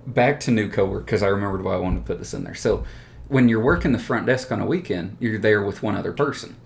Back 0.07 0.41
to 0.41 0.51
new 0.51 0.69
coworker 0.69 1.05
because 1.05 1.23
I 1.23 1.29
remembered 1.29 1.65
why 1.65 1.75
I 1.75 1.79
wanted 1.79 2.01
to 2.01 2.07
put 2.07 2.19
this 2.19 2.35
in 2.35 2.45
there. 2.45 2.55
So, 2.55 2.85
when 3.29 3.49
you're 3.49 3.63
working 3.63 3.93
the 3.93 3.99
front 3.99 4.27
desk 4.27 4.53
on 4.53 4.61
a 4.61 4.67
weekend, 4.67 5.17
you're 5.19 5.39
there 5.39 5.63
with 5.63 5.83
one 5.83 5.97
other 5.97 6.13
person. 6.13 6.57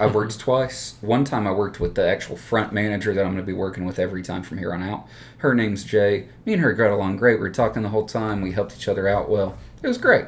I've 0.00 0.14
worked 0.14 0.32
mm-hmm. 0.32 0.42
twice. 0.42 0.94
One 1.00 1.24
time 1.24 1.46
I 1.46 1.52
worked 1.52 1.80
with 1.80 1.94
the 1.94 2.08
actual 2.08 2.36
front 2.36 2.72
manager 2.72 3.12
that 3.12 3.20
I'm 3.20 3.32
going 3.32 3.36
to 3.38 3.42
be 3.42 3.52
working 3.52 3.84
with 3.84 3.98
every 3.98 4.22
time 4.22 4.42
from 4.42 4.58
here 4.58 4.72
on 4.72 4.82
out. 4.82 5.06
Her 5.38 5.54
name's 5.54 5.84
Jay. 5.84 6.28
Me 6.46 6.54
and 6.54 6.62
her 6.62 6.72
got 6.72 6.90
along 6.90 7.16
great. 7.16 7.34
We 7.34 7.40
were 7.40 7.50
talking 7.50 7.82
the 7.82 7.88
whole 7.88 8.06
time. 8.06 8.40
We 8.40 8.52
helped 8.52 8.76
each 8.76 8.88
other 8.88 9.08
out 9.08 9.28
well. 9.28 9.58
It 9.82 9.88
was 9.88 9.98
great. 9.98 10.26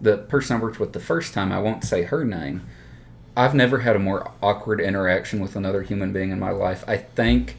The 0.00 0.18
person 0.18 0.56
I 0.56 0.60
worked 0.60 0.80
with 0.80 0.92
the 0.92 1.00
first 1.00 1.34
time, 1.34 1.52
I 1.52 1.60
won't 1.60 1.84
say 1.84 2.04
her 2.04 2.24
name. 2.24 2.62
I've 3.36 3.54
never 3.54 3.80
had 3.80 3.96
a 3.96 4.00
more 4.00 4.30
awkward 4.42 4.80
interaction 4.80 5.40
with 5.40 5.56
another 5.56 5.82
human 5.82 6.12
being 6.12 6.30
in 6.30 6.40
my 6.40 6.50
life. 6.50 6.84
I 6.86 6.96
think 6.96 7.56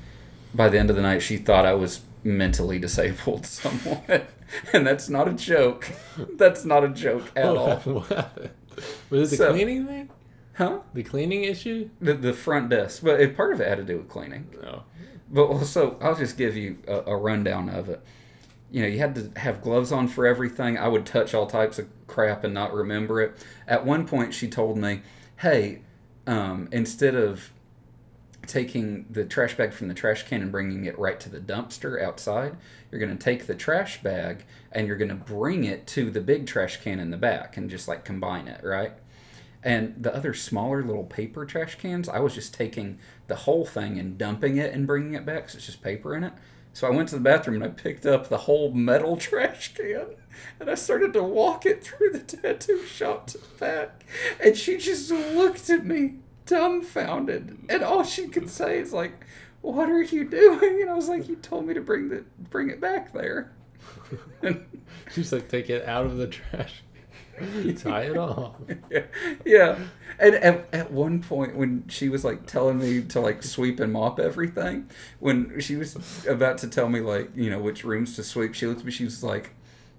by 0.54 0.70
the 0.70 0.80
end 0.80 0.90
of 0.90 0.96
the 0.96 1.02
night, 1.02 1.22
she 1.22 1.38
thought 1.38 1.66
I 1.66 1.74
was 1.74 2.02
mentally 2.24 2.80
disabled 2.80 3.46
someone. 3.46 4.24
And 4.74 4.86
that's 4.86 5.10
not 5.10 5.28
a 5.28 5.34
joke. 5.34 5.90
That's 6.36 6.66
not 6.66 6.84
a 6.84 6.90
joke 6.90 7.32
at 7.36 7.48
what 7.48 7.58
all. 7.58 7.68
Happened? 7.68 7.96
What 7.96 8.08
happened? 8.08 8.50
Was 9.10 9.34
it 9.34 9.38
the 9.38 9.50
cleaning 9.50 9.88
thing? 9.88 10.10
Huh? 10.54 10.80
The 10.94 11.04
cleaning 11.04 11.46
issue? 11.46 11.90
The, 12.02 12.14
the 12.14 12.34
front 12.34 12.70
desk. 12.70 13.02
But 13.04 13.22
it, 13.22 13.36
part 13.36 13.54
of 13.54 13.62
it 13.62 13.68
had 13.68 13.78
to 13.78 13.84
do 13.84 13.98
with 13.98 14.10
cleaning. 14.10 14.54
No. 14.62 14.84
But 15.30 15.46
also, 15.46 15.98
I'll 16.02 16.16
just 16.16 16.38
give 16.38 16.58
you 16.58 16.78
a, 16.88 17.12
a 17.12 17.16
rundown 17.16 17.70
of 17.70 17.88
it. 17.88 18.04
You 18.70 18.82
know, 18.82 18.88
you 18.88 19.00
had 19.00 19.16
to 19.16 19.40
have 19.40 19.62
gloves 19.62 19.92
on 19.92 20.08
for 20.08 20.26
everything. 20.26 20.78
I 20.78 20.88
would 20.88 21.06
touch 21.06 21.34
all 21.34 21.48
types 21.48 21.80
of 21.80 21.88
crap 22.08 22.44
and 22.44 22.54
not 22.54 22.74
remember 22.74 23.22
it. 23.22 23.46
At 23.68 23.86
one 23.86 24.06
point, 24.06 24.34
she 24.34 24.48
told 24.48 24.78
me, 24.78 25.02
hey, 25.38 25.82
um, 26.28 26.68
instead 26.72 27.16
of 27.16 27.52
taking 28.52 29.06
the 29.10 29.24
trash 29.24 29.56
bag 29.56 29.72
from 29.72 29.88
the 29.88 29.94
trash 29.94 30.24
can 30.24 30.42
and 30.42 30.52
bringing 30.52 30.84
it 30.84 31.00
right 31.00 31.22
to 31.22 31.30
the 31.30 31.40
dumpster 31.40 32.04
outside, 32.04 32.58
you're 32.92 33.00
going 33.00 33.18
to 33.18 33.24
take 33.24 33.48
the 33.48 33.56
trash 33.56 34.04
bag 34.04 34.44
and 34.74 34.88
you're 34.88 34.98
going 34.98 35.08
to 35.08 35.16
bring 35.16 35.64
it 35.64 35.88
to 35.88 36.12
the 36.12 36.20
big 36.20 36.46
trash 36.46 36.82
can 36.82 37.00
in 37.00 37.12
the 37.12 37.18
back 37.18 37.56
and 37.56 37.70
just 37.70 37.88
like 37.88 38.04
combine 38.04 38.50
it, 38.50 38.62
right? 38.62 38.92
And 39.64 39.96
the 40.04 40.14
other 40.14 40.34
smaller 40.34 40.84
little 40.84 41.06
paper 41.06 41.46
trash 41.46 41.76
cans, 41.76 42.10
I 42.10 42.20
was 42.20 42.36
just 42.36 42.54
taking 42.54 43.00
the 43.28 43.38
whole 43.38 43.64
thing 43.64 43.98
and 43.98 44.18
dumping 44.18 44.58
it 44.58 44.74
and 44.74 44.86
bringing 44.86 45.14
it 45.14 45.26
back. 45.26 45.50
So 45.50 45.56
it's 45.56 45.68
just 45.68 45.82
paper 45.82 46.14
in 46.14 46.26
it. 46.26 46.34
So 46.74 46.88
I 46.88 46.92
went 46.92 47.08
to 47.10 47.16
the 47.16 47.22
bathroom 47.22 47.62
and 47.62 47.64
I 47.64 47.74
picked 47.74 48.06
up 48.06 48.28
the 48.28 48.38
whole 48.38 48.74
metal 48.74 49.16
trash 49.28 49.74
can 49.74 50.08
and 50.60 50.70
I 50.70 50.76
started 50.76 51.14
to 51.14 51.24
walk 51.24 51.66
it 51.66 51.86
through 51.86 52.12
the 52.12 52.20
tattoo 52.20 52.86
shop 52.86 53.28
to 53.28 53.38
the 53.38 53.48
back. 53.60 54.06
And 54.44 54.58
she 54.58 54.78
just 54.78 55.10
looked 55.10 55.70
at 55.70 55.86
me 55.86 56.16
dumbfounded. 56.52 57.58
And 57.70 57.84
all 57.84 58.04
she 58.04 58.28
could 58.28 58.50
say 58.50 58.80
is 58.80 58.94
like, 58.94 59.26
"What 59.62 59.90
are 59.90 60.02
you 60.02 60.30
doing?" 60.30 60.82
And 60.82 60.90
I 60.90 60.94
was 60.94 61.10
like, 61.10 61.28
"You 61.30 61.38
told 61.38 61.66
me 61.66 61.74
to 61.74 61.82
bring 61.82 62.10
the 62.10 62.24
bring 62.50 62.70
it 62.70 62.80
back 62.82 63.14
there." 63.14 63.52
And 64.42 64.66
She's 65.12 65.32
like, 65.32 65.50
take 65.50 65.70
it 65.70 65.86
out 65.88 66.06
of 66.06 66.18
the 66.18 66.28
trash. 66.28 66.84
Tie 67.78 68.02
it 68.04 68.18
off. 68.18 68.56
yeah, 68.90 69.04
yeah. 69.46 69.80
And 70.20 70.36
at, 70.36 70.68
at 70.74 70.92
one 70.92 71.22
point, 71.24 71.56
when 71.56 71.86
she 71.88 72.08
was 72.08 72.24
like 72.24 72.46
telling 72.46 72.80
me 72.80 73.02
to 73.04 73.20
like 73.20 73.42
sweep 73.42 73.80
and 73.80 73.92
mop 73.92 74.20
everything, 74.20 74.90
when 75.20 75.60
she 75.60 75.76
was 75.76 76.26
about 76.28 76.60
to 76.60 76.68
tell 76.68 76.88
me 76.88 77.00
like 77.00 77.32
you 77.36 77.50
know 77.50 77.60
which 77.60 77.84
rooms 77.84 78.16
to 78.18 78.24
sweep, 78.24 78.54
she 78.54 78.68
looked 78.68 78.82
at 78.82 78.86
me. 78.86 78.92
She 78.92 79.06
was 79.06 79.24
like, 79.24 79.52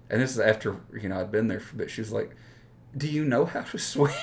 and 0.09 0.21
this 0.21 0.31
is 0.31 0.39
after 0.39 0.77
you 0.93 1.09
know 1.09 1.19
I'd 1.19 1.31
been 1.31 1.47
there 1.47 1.59
for 1.59 1.75
a 1.75 1.79
bit. 1.79 1.91
She 1.91 1.99
was 2.01 2.13
like, 2.13 2.33
"Do 2.95 3.07
you 3.07 3.25
know 3.25 3.45
how 3.45 3.61
to 3.61 3.77
sweep?" 3.77 4.13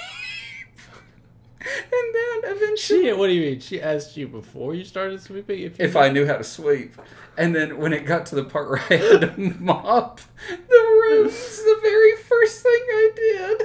and 1.93 2.15
then 2.15 2.57
eventually, 2.57 3.05
She, 3.07 3.13
what 3.13 3.27
do 3.29 3.33
you 3.35 3.51
mean? 3.51 3.61
She 3.61 3.81
asked 3.83 4.17
you 4.17 4.29
before 4.29 4.75
you 4.75 4.85
started 4.85 5.21
sweeping 5.21 5.61
if 5.61 5.79
you 5.79 5.85
if 5.85 5.97
I 5.97 6.09
knew 6.09 6.27
how 6.27 6.37
to 6.37 6.45
sweep. 6.45 6.95
And 7.37 7.55
then 7.55 7.79
when 7.79 7.93
it 7.93 8.05
got 8.07 8.27
to 8.27 8.35
the 8.35 8.45
part 8.45 8.69
where 8.71 8.83
I 8.91 8.97
had 8.97 9.21
to 9.21 9.35
mop 9.61 10.21
the 10.49 11.01
rooms, 11.09 11.59
the 11.59 11.79
very 11.83 12.17
first 12.17 12.63
thing 12.63 12.73
I 12.73 13.11
did, 13.15 13.63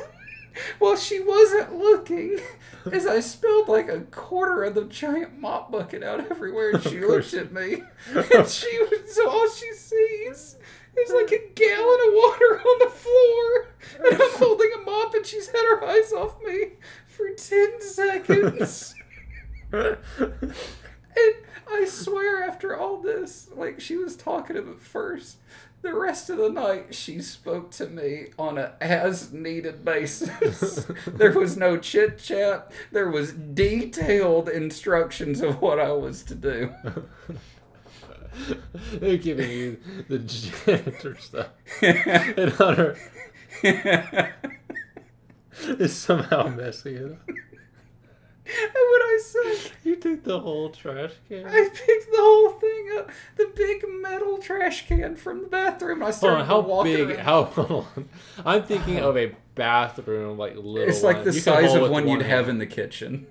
while 0.79 0.95
she 0.95 1.19
wasn't 1.19 1.75
looking, 1.75 2.39
is 2.91 3.05
I 3.07 3.19
spilled 3.21 3.67
like 3.67 3.89
a 3.89 4.01
quarter 4.01 4.63
of 4.63 4.75
the 4.75 4.85
giant 4.85 5.39
mop 5.39 5.71
bucket 5.71 6.03
out 6.03 6.19
everywhere. 6.31 6.71
And 6.71 6.83
she 6.83 6.97
Of 6.97 7.03
course. 7.05 7.33
looked 7.33 7.45
at 7.47 7.53
me, 7.53 7.81
and 8.13 8.47
she 8.47 8.79
was 8.79 9.13
so 9.15 9.29
all 9.29 9.49
she 9.49 9.71
sees 9.73 10.57
is 10.97 11.11
like 11.11 11.31
a 11.31 11.49
gallon 11.55 11.99
of 12.07 12.13
water 12.13 12.61
on 12.61 12.79
the 12.79 12.89
floor, 12.89 13.67
and 14.05 14.21
I'm 14.21 14.37
holding 14.39 14.71
a 14.77 14.81
mop, 14.89 15.13
and 15.13 15.25
she's 15.25 15.47
had 15.47 15.61
her 15.65 15.83
eyes 15.83 16.13
off 16.13 16.35
me 16.45 16.67
for 17.15 17.29
ten 17.31 17.81
seconds. 17.81 18.95
And 19.71 21.35
I 21.67 21.85
swear, 21.85 22.43
after 22.43 22.77
all 22.77 22.97
this, 22.97 23.49
like 23.55 23.79
she 23.79 23.97
was 23.97 24.15
talkative 24.15 24.67
at 24.67 24.79
first, 24.79 25.37
the 25.81 25.93
rest 25.93 26.29
of 26.29 26.37
the 26.37 26.49
night 26.49 26.95
she 26.95 27.21
spoke 27.21 27.71
to 27.71 27.87
me 27.87 28.27
on 28.37 28.57
a 28.57 28.73
as 28.81 29.31
needed 29.31 29.85
basis. 29.85 30.85
there 31.07 31.31
was 31.31 31.55
no 31.57 31.77
chit 31.77 32.17
chat. 32.17 32.71
There 32.91 33.09
was 33.09 33.31
detailed 33.33 34.49
instructions 34.49 35.41
of 35.41 35.61
what 35.61 35.79
I 35.79 35.91
was 35.91 36.23
to 36.23 36.35
do. 36.35 36.73
They're 38.93 39.17
giving 39.17 39.49
you 39.49 39.77
the 40.09 40.19
janitor 40.19 41.17
stuff. 41.19 41.49
And 41.81 42.51
Hunter 42.51 42.97
is 45.79 45.95
somehow 45.95 46.47
messing 46.47 46.95
it 46.95 47.11
up. 47.11 47.29
And 48.47 48.71
what 48.73 49.01
I 49.01 49.21
said, 49.23 49.71
You 49.83 49.95
took 49.95 50.23
the 50.23 50.39
whole 50.39 50.69
trash 50.69 51.11
can? 51.27 51.45
I 51.47 51.67
picked 51.73 52.11
the 52.11 52.17
whole 52.19 52.51
thing 52.51 52.89
up, 52.97 53.09
the 53.37 53.51
big 53.55 53.83
metal 54.01 54.37
trash 54.37 54.85
can 54.87 55.15
from 55.15 55.41
the 55.41 55.47
bathroom. 55.47 56.01
I 56.03 56.05
Hold 56.05 56.15
started 56.15 56.41
on, 56.41 56.45
how 56.47 56.83
big? 56.83 57.09
around. 57.09 57.19
How? 57.19 57.43
Hold 57.45 57.87
on. 57.97 58.09
I'm 58.45 58.63
thinking 58.63 58.99
of 58.99 59.17
a 59.17 59.35
bathroom, 59.55 60.37
like 60.37 60.55
little. 60.55 60.77
It's 60.77 61.01
like 61.01 61.17
one. 61.17 61.25
the 61.25 61.33
You 61.33 61.39
size 61.39 61.73
of 61.73 61.89
one 61.89 62.07
you'd 62.07 62.21
hand. 62.21 62.31
have 62.31 62.49
in 62.49 62.59
the 62.59 62.67
kitchen. 62.67 63.25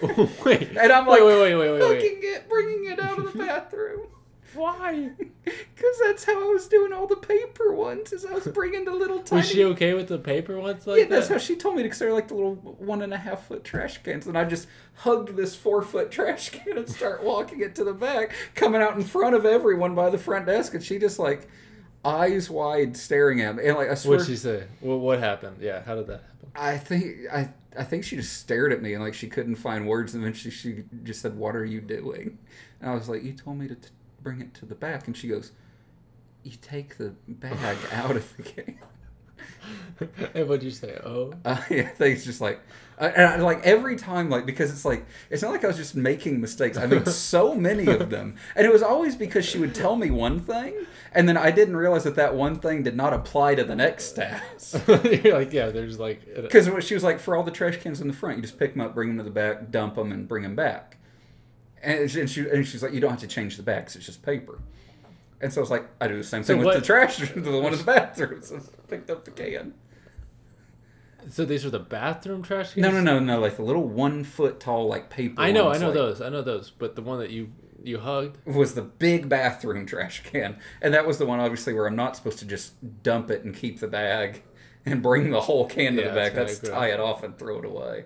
wait, 0.44 0.76
And 0.76 0.92
I'm 0.92 1.06
like, 1.06 1.20
wait, 1.22 1.40
wait, 1.40 1.54
wait, 1.54 1.70
wait, 1.70 1.72
wait. 1.72 1.80
hooking 1.80 2.18
it, 2.22 2.48
bringing 2.48 2.90
it 2.90 2.98
out 2.98 3.18
of 3.18 3.32
the 3.32 3.38
bathroom. 3.38 4.08
Why? 4.56 5.10
Because 5.44 6.00
that's 6.02 6.24
how 6.24 6.50
I 6.50 6.52
was 6.52 6.66
doing 6.66 6.92
all 6.92 7.06
the 7.06 7.14
paper 7.14 7.72
ones. 7.72 8.12
Is 8.12 8.24
I 8.24 8.32
was 8.32 8.48
bringing 8.48 8.84
the 8.84 8.92
little 8.92 9.20
tiny. 9.20 9.40
Was 9.42 9.48
she 9.48 9.62
okay 9.64 9.94
with 9.94 10.08
the 10.08 10.18
paper 10.18 10.58
ones 10.58 10.88
like 10.88 10.98
yeah, 10.98 11.04
that's 11.04 11.28
that? 11.28 11.34
how 11.34 11.38
she 11.38 11.54
told 11.54 11.76
me 11.76 11.84
because 11.84 12.00
they're 12.00 12.12
like 12.12 12.26
the 12.26 12.34
little 12.34 12.56
one 12.56 13.02
and 13.02 13.14
a 13.14 13.16
half 13.16 13.46
foot 13.46 13.62
trash 13.62 14.02
cans, 14.02 14.26
and 14.26 14.36
I 14.36 14.44
just 14.44 14.66
hugged 14.94 15.36
this 15.36 15.54
four 15.54 15.82
foot 15.82 16.10
trash 16.10 16.50
can 16.50 16.78
and 16.78 16.88
start 16.88 17.22
walking 17.22 17.60
it 17.60 17.76
to 17.76 17.84
the 17.84 17.92
back, 17.92 18.32
coming 18.56 18.82
out 18.82 18.96
in 18.96 19.04
front 19.04 19.36
of 19.36 19.46
everyone 19.46 19.94
by 19.94 20.10
the 20.10 20.18
front 20.18 20.46
desk, 20.46 20.74
and 20.74 20.82
she 20.82 20.98
just 20.98 21.20
like 21.20 21.48
eyes 22.04 22.50
wide 22.50 22.96
staring 22.96 23.40
at 23.42 23.54
me, 23.54 23.66
and 23.66 23.76
like 23.76 23.90
I 23.90 23.94
swear, 23.94 24.18
What'd 24.18 24.26
she 24.26 24.36
say? 24.36 24.64
What, 24.80 24.98
what 24.98 25.18
happened? 25.20 25.58
Yeah, 25.60 25.82
how 25.84 25.94
did 25.94 26.08
that 26.08 26.22
happen? 26.22 26.50
I 26.56 26.78
think 26.78 27.18
I 27.32 27.50
I 27.78 27.84
think 27.84 28.04
she 28.04 28.16
just 28.16 28.38
stared 28.38 28.72
at 28.72 28.82
me 28.82 28.94
and 28.94 29.02
like 29.02 29.14
she 29.14 29.28
couldn't 29.28 29.56
find 29.56 29.86
words, 29.86 30.14
and 30.14 30.24
then 30.24 30.32
she 30.32 30.50
she 30.50 30.84
just 31.02 31.20
said, 31.20 31.36
"What 31.36 31.54
are 31.54 31.64
you 31.64 31.80
doing?" 31.80 32.38
And 32.80 32.90
I 32.90 32.94
was 32.94 33.08
like, 33.08 33.22
"You 33.22 33.32
told 33.32 33.58
me 33.58 33.68
to 33.68 33.74
t- 33.74 33.88
bring 34.26 34.40
it 34.40 34.52
to 34.54 34.66
the 34.66 34.74
back," 34.74 35.06
and 35.06 35.16
she 35.16 35.28
goes, 35.28 35.52
"You 36.42 36.56
take 36.60 36.98
the 36.98 37.14
bag 37.28 37.78
out 37.92 38.16
of 38.16 38.36
the 38.36 38.42
can." 38.42 38.76
and 40.34 40.48
what'd 40.48 40.64
you 40.64 40.70
say? 40.72 40.98
Oh, 41.04 41.32
Uh, 41.44 41.60
yeah, 41.70 41.90
it's 42.00 42.24
just 42.24 42.40
like, 42.40 42.60
I, 42.98 43.08
and 43.08 43.22
I, 43.24 43.36
like 43.36 43.62
every 43.62 43.94
time, 43.94 44.28
like 44.28 44.44
because 44.46 44.72
it's 44.72 44.84
like 44.84 45.06
it's 45.30 45.42
not 45.42 45.52
like 45.52 45.62
I 45.64 45.68
was 45.68 45.76
just 45.76 45.94
making 45.94 46.40
mistakes. 46.40 46.76
I 46.76 46.86
made 46.86 47.06
so 47.30 47.54
many 47.54 47.86
of 47.86 48.10
them, 48.10 48.34
and 48.56 48.66
it 48.66 48.72
was 48.72 48.82
always 48.82 49.14
because 49.14 49.44
she 49.44 49.58
would 49.58 49.76
tell 49.76 49.94
me 49.94 50.10
one 50.10 50.40
thing, 50.40 50.74
and 51.12 51.28
then 51.28 51.36
I 51.36 51.52
didn't 51.52 51.76
realize 51.76 52.02
that 52.02 52.16
that 52.16 52.34
one 52.34 52.58
thing 52.58 52.82
did 52.82 52.96
not 52.96 53.12
apply 53.12 53.54
to 53.54 53.62
the 53.62 53.76
next 53.76 54.12
task. 54.12 54.82
you're 54.88 55.38
like, 55.38 55.52
yeah, 55.52 55.68
there's 55.68 56.00
like, 56.00 56.22
Because 56.34 56.84
she 56.84 56.94
was 56.94 57.04
like, 57.04 57.20
for 57.20 57.36
all 57.36 57.44
the 57.44 57.52
trash 57.52 57.76
cans 57.76 58.00
in 58.00 58.08
the 58.08 58.14
front, 58.14 58.36
you 58.38 58.42
just 58.42 58.58
pick 58.58 58.72
them 58.72 58.80
up, 58.80 58.92
bring 58.92 59.10
them 59.10 59.18
to 59.18 59.22
the 59.24 59.30
back, 59.30 59.70
dump 59.70 59.94
them, 59.94 60.10
and 60.10 60.26
bring 60.26 60.42
them 60.42 60.56
back. 60.56 60.95
And 61.82 62.10
she, 62.10 62.20
and, 62.20 62.30
she, 62.30 62.40
and 62.48 62.66
she's 62.66 62.82
like, 62.82 62.92
you 62.92 63.00
don't 63.00 63.10
have 63.10 63.20
to 63.20 63.26
change 63.26 63.56
the 63.56 63.62
bags; 63.62 63.96
it's 63.96 64.06
just 64.06 64.22
paper. 64.22 64.58
And 65.40 65.52
so 65.52 65.60
I 65.60 65.62
was 65.62 65.70
like, 65.70 65.86
I 66.00 66.08
do 66.08 66.16
the 66.16 66.24
same 66.24 66.42
So 66.42 66.54
thing 66.54 66.64
with 66.64 66.74
the 66.76 66.80
trash, 66.82 67.18
the 67.36 67.60
one 67.60 67.72
in 67.72 67.78
the 67.78 67.84
bathroom. 67.84 68.42
So 68.42 68.56
I 68.56 68.60
picked 68.88 69.10
up 69.10 69.24
the 69.24 69.30
can. 69.30 69.74
so 71.28 71.44
these 71.44 71.64
are 71.66 71.70
the 71.70 71.78
bathroom 71.78 72.42
trash 72.42 72.72
cans. 72.74 72.82
No, 72.82 72.90
no, 72.90 73.00
no, 73.00 73.18
no, 73.20 73.38
like 73.40 73.56
the 73.56 73.62
little 73.62 73.84
one 73.84 74.24
foot 74.24 74.58
tall 74.60 74.86
like 74.88 75.10
paper. 75.10 75.40
I 75.40 75.52
know, 75.52 75.70
I 75.70 75.78
know 75.78 75.86
like, 75.86 75.94
those, 75.94 76.20
I 76.22 76.30
know 76.30 76.42
those, 76.42 76.70
but 76.70 76.96
the 76.96 77.02
one 77.02 77.18
that 77.18 77.30
you 77.30 77.52
you 77.84 77.98
hugged. 77.98 78.38
Was 78.46 78.74
the 78.74 78.82
big 78.82 79.28
bathroom 79.28 79.84
trash 79.86 80.22
can, 80.24 80.56
and 80.80 80.94
that 80.94 81.06
was 81.06 81.18
the 81.18 81.26
one 81.26 81.38
obviously 81.38 81.74
where 81.74 81.86
I'm 81.86 81.96
not 81.96 82.16
supposed 82.16 82.38
to 82.38 82.46
just 82.46 83.02
dump 83.02 83.30
it 83.30 83.44
and 83.44 83.54
keep 83.54 83.78
the 83.80 83.88
bag 83.88 84.42
and 84.86 85.02
bring 85.02 85.30
the 85.30 85.40
whole 85.42 85.66
can 85.66 85.96
to 85.96 86.02
Yeah, 86.02 86.08
the 86.08 86.14
back. 86.14 86.34
that's 86.34 86.58
That's 86.60 86.72
tie 86.72 86.88
it 86.92 87.00
off 87.00 87.22
and 87.22 87.38
throw 87.38 87.58
it 87.58 87.64
away. 87.66 88.04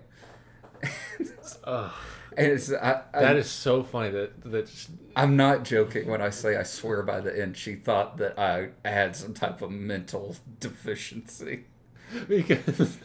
Ugh, 1.63 1.91
And 2.37 2.47
it's 2.47 2.71
I, 2.71 3.01
I, 3.13 3.19
that 3.21 3.35
is 3.35 3.49
so 3.49 3.83
funny 3.83 4.09
that 4.11 4.41
that 4.51 4.87
I'm 5.15 5.35
not 5.35 5.65
joking 5.65 6.07
when 6.07 6.21
I 6.21 6.29
say 6.29 6.55
I 6.57 6.63
swear 6.63 7.03
by 7.03 7.19
the 7.19 7.37
end. 7.41 7.57
She 7.57 7.75
thought 7.75 8.17
that 8.17 8.39
I 8.39 8.69
had 8.87 9.15
some 9.15 9.33
type 9.33 9.61
of 9.61 9.69
mental 9.71 10.35
deficiency. 10.59 11.65
because 12.27 12.97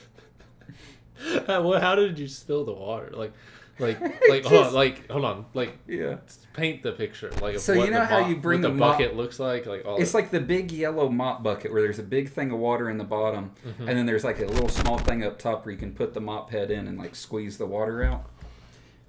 well, 1.49 1.81
how 1.81 1.95
did 1.95 2.19
you 2.19 2.29
spill 2.29 2.65
the 2.65 2.73
water? 2.73 3.11
Like, 3.15 3.33
like, 3.79 4.01
like, 4.29 4.45
hold 4.45 4.67
on, 4.69 4.75
like, 4.75 5.11
hold 5.11 5.25
on, 5.25 5.47
like, 5.55 5.77
Yeah. 5.87 6.17
paint 6.55 6.83
the 6.83 6.93
picture, 6.93 7.31
like, 7.43 7.59
So 7.59 7.73
you 7.73 7.91
know 7.91 8.05
how 8.05 8.21
mop- 8.21 8.31
you 8.31 8.37
bring 8.37 8.61
the 8.63 8.69
the 8.69 8.75
mop- 8.75 8.99
bucket 8.99 9.17
looks 9.17 9.39
like, 9.39 9.67
like 9.67 9.85
all. 9.85 9.97
It's 10.01 10.15
like 10.15 10.31
the 10.31 10.41
big 10.41 10.73
yellow 10.73 11.09
mop 11.09 11.43
bucket 11.43 11.73
where 11.73 11.83
there's 11.83 11.99
a 11.99 12.03
big 12.05 12.31
thing 12.31 12.51
of 12.53 12.59
water 12.59 12.89
in 12.91 12.99
the 12.99 13.05
bottom, 13.05 13.53
Mm-hmm. 13.67 13.89
and 13.89 13.99
then 13.99 14.07
there's 14.07 14.25
like 14.25 14.41
a 14.41 14.47
little 14.47 14.69
small 14.69 14.99
thing 14.99 15.25
up 15.25 15.39
top 15.39 15.65
where 15.67 15.73
you 15.73 15.79
can 15.79 15.93
put 15.93 16.15
the 16.15 16.21
mop 16.21 16.51
head 16.51 16.71
in 16.71 16.87
and 16.89 16.99
like 16.99 17.15
squeeze 17.15 17.59
the 17.59 17.67
water 17.67 18.03
out. 18.03 18.25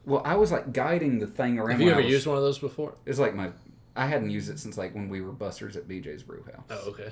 Well, 0.07 0.21
I 0.23 0.35
was 0.35 0.53
like 0.53 0.71
guiding 0.71 1.19
the 1.19 1.27
thing 1.27 1.59
around. 1.59 1.71
Have 1.71 1.81
you 1.81 1.91
ever 1.91 2.01
was- 2.01 2.09
used 2.09 2.25
one 2.25 2.37
of 2.37 2.43
those 2.43 2.57
before? 2.57 2.95
It's 3.05 3.19
like 3.19 3.35
my. 3.35 3.51
I 3.95 4.05
hadn't 4.05 4.29
used 4.29 4.49
it 4.49 4.57
since 4.59 4.77
like 4.77 4.95
when 4.95 5.09
we 5.09 5.21
were 5.21 5.31
busters 5.33 5.75
at 5.75 5.87
BJ's 5.87 6.23
Brew 6.23 6.43
House. 6.43 6.65
Oh, 6.69 6.89
okay. 6.91 7.11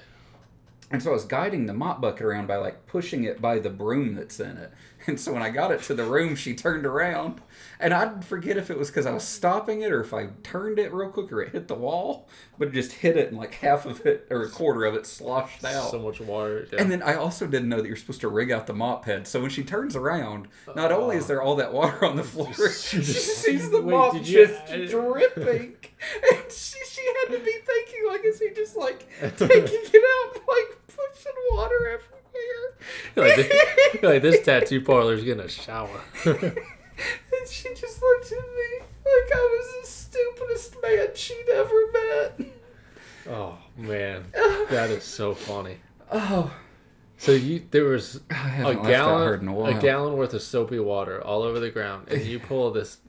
And 0.91 1.01
so 1.01 1.09
I 1.09 1.13
was 1.13 1.25
guiding 1.25 1.65
the 1.65 1.73
mop 1.73 1.99
bucket 1.99 2.21
around 2.21 2.47
by 2.47 2.57
like 2.57 2.85
pushing 2.85 3.23
it 3.23 3.41
by 3.41 3.57
the 3.59 3.71
broom 3.71 4.15
that's 4.15 4.39
in 4.39 4.57
it. 4.57 4.71
And 5.07 5.19
so 5.19 5.33
when 5.33 5.43
I 5.43 5.51
got 5.51 5.71
it 5.71 5.83
to 5.83 5.93
the 5.93 6.03
room, 6.03 6.35
she 6.35 6.55
turned 6.55 6.83
around. 6.83 7.39
And 7.79 7.93
I'd 7.93 8.25
forget 8.25 8.57
if 8.57 8.71
it 8.71 8.79
was 8.79 8.89
because 8.89 9.05
I 9.05 9.11
was 9.11 9.23
stopping 9.23 9.83
it 9.83 9.91
or 9.91 10.01
if 10.01 10.15
I 10.15 10.29
turned 10.41 10.79
it 10.79 10.91
real 10.91 11.11
quick 11.11 11.31
or 11.31 11.43
it 11.43 11.51
hit 11.51 11.67
the 11.67 11.75
wall. 11.75 12.27
But 12.57 12.69
it 12.69 12.73
just 12.73 12.91
hit 12.91 13.15
it 13.15 13.27
and 13.27 13.37
like 13.37 13.53
half 13.53 13.85
of 13.85 14.03
it 14.03 14.25
or 14.31 14.41
a 14.41 14.49
quarter 14.49 14.83
of 14.83 14.95
it 14.95 15.05
sloshed 15.05 15.63
out. 15.63 15.91
So 15.91 15.99
much 15.99 16.21
water. 16.21 16.67
yeah. 16.73 16.81
And 16.81 16.89
then 16.89 17.03
I 17.03 17.15
also 17.15 17.45
didn't 17.45 17.69
know 17.69 17.81
that 17.81 17.87
you're 17.87 17.95
supposed 17.95 18.21
to 18.21 18.29
rig 18.29 18.51
out 18.51 18.65
the 18.65 18.73
mop 18.73 19.05
head. 19.05 19.27
So 19.27 19.39
when 19.41 19.51
she 19.51 19.63
turns 19.63 19.95
around, 19.95 20.47
not 20.75 20.91
only 20.91 21.17
is 21.17 21.25
uh-huh. 21.25 21.27
there 21.27 21.41
all 21.43 21.55
that 21.57 21.71
water 21.71 22.03
on 22.03 22.15
the 22.15 22.23
floor, 22.23 22.51
she 22.71 23.03
sees 23.03 23.69
the 23.69 23.81
Wait, 23.81 23.91
mop 23.91 24.13
did 24.13 24.27
you- 24.27 24.47
just 24.47 24.89
dripping. 24.89 25.75
And 26.31 26.51
she, 26.51 26.79
she 26.89 27.01
had 27.05 27.37
to 27.37 27.43
be 27.43 27.51
thinking, 27.51 28.07
like, 28.07 28.25
is 28.25 28.39
he 28.39 28.49
just 28.55 28.75
like 28.75 29.07
taking 29.37 29.67
it 29.69 30.33
out, 30.35 30.41
like 30.47 30.74
pushing 31.25 31.57
water 31.57 31.99
everywhere? 33.15 33.27
like, 33.29 33.35
this, 33.35 34.03
like 34.03 34.21
this 34.21 34.41
tattoo 34.45 34.81
parlor's 34.81 35.23
getting 35.23 35.43
a 35.45 35.49
shower. 35.49 36.01
and 36.25 37.47
she 37.49 37.69
just 37.73 38.01
looked 38.01 38.31
at 38.31 38.37
me 38.37 38.79
like 38.79 39.35
I 39.35 39.59
was 39.59 39.81
the 39.81 39.87
stupidest 39.87 40.75
man 40.81 41.07
she'd 41.15 41.49
ever 41.53 41.91
met. 41.93 42.47
oh 43.29 43.57
man, 43.77 44.25
that 44.33 44.89
is 44.89 45.03
so 45.03 45.33
funny. 45.33 45.77
Oh, 46.11 46.53
So 47.17 47.31
you 47.31 47.63
there 47.71 47.85
was 47.85 48.21
I 48.31 48.33
a 48.33 48.37
haven't 48.37 48.75
laughed 48.77 48.87
that 48.89 49.03
hard 49.03 49.41
in 49.41 49.47
a 49.47 49.51
gallon 49.51 49.53
while. 49.53 49.77
a 49.77 49.81
gallon 49.81 50.17
worth 50.17 50.33
of 50.33 50.41
soapy 50.41 50.79
water 50.79 51.23
all 51.23 51.43
over 51.43 51.59
the 51.59 51.69
ground, 51.71 52.07
and 52.09 52.21
you 52.23 52.39
pull 52.39 52.71
this. 52.71 52.97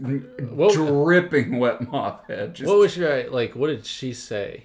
What? 0.00 0.72
Dripping 0.72 1.58
wet 1.58 1.90
mop 1.90 2.26
head. 2.26 2.54
Just 2.54 2.66
What 2.68 2.78
was 2.78 2.96
your 2.96 3.28
like? 3.30 3.54
What 3.54 3.66
did 3.66 3.84
she 3.84 4.14
say? 4.14 4.64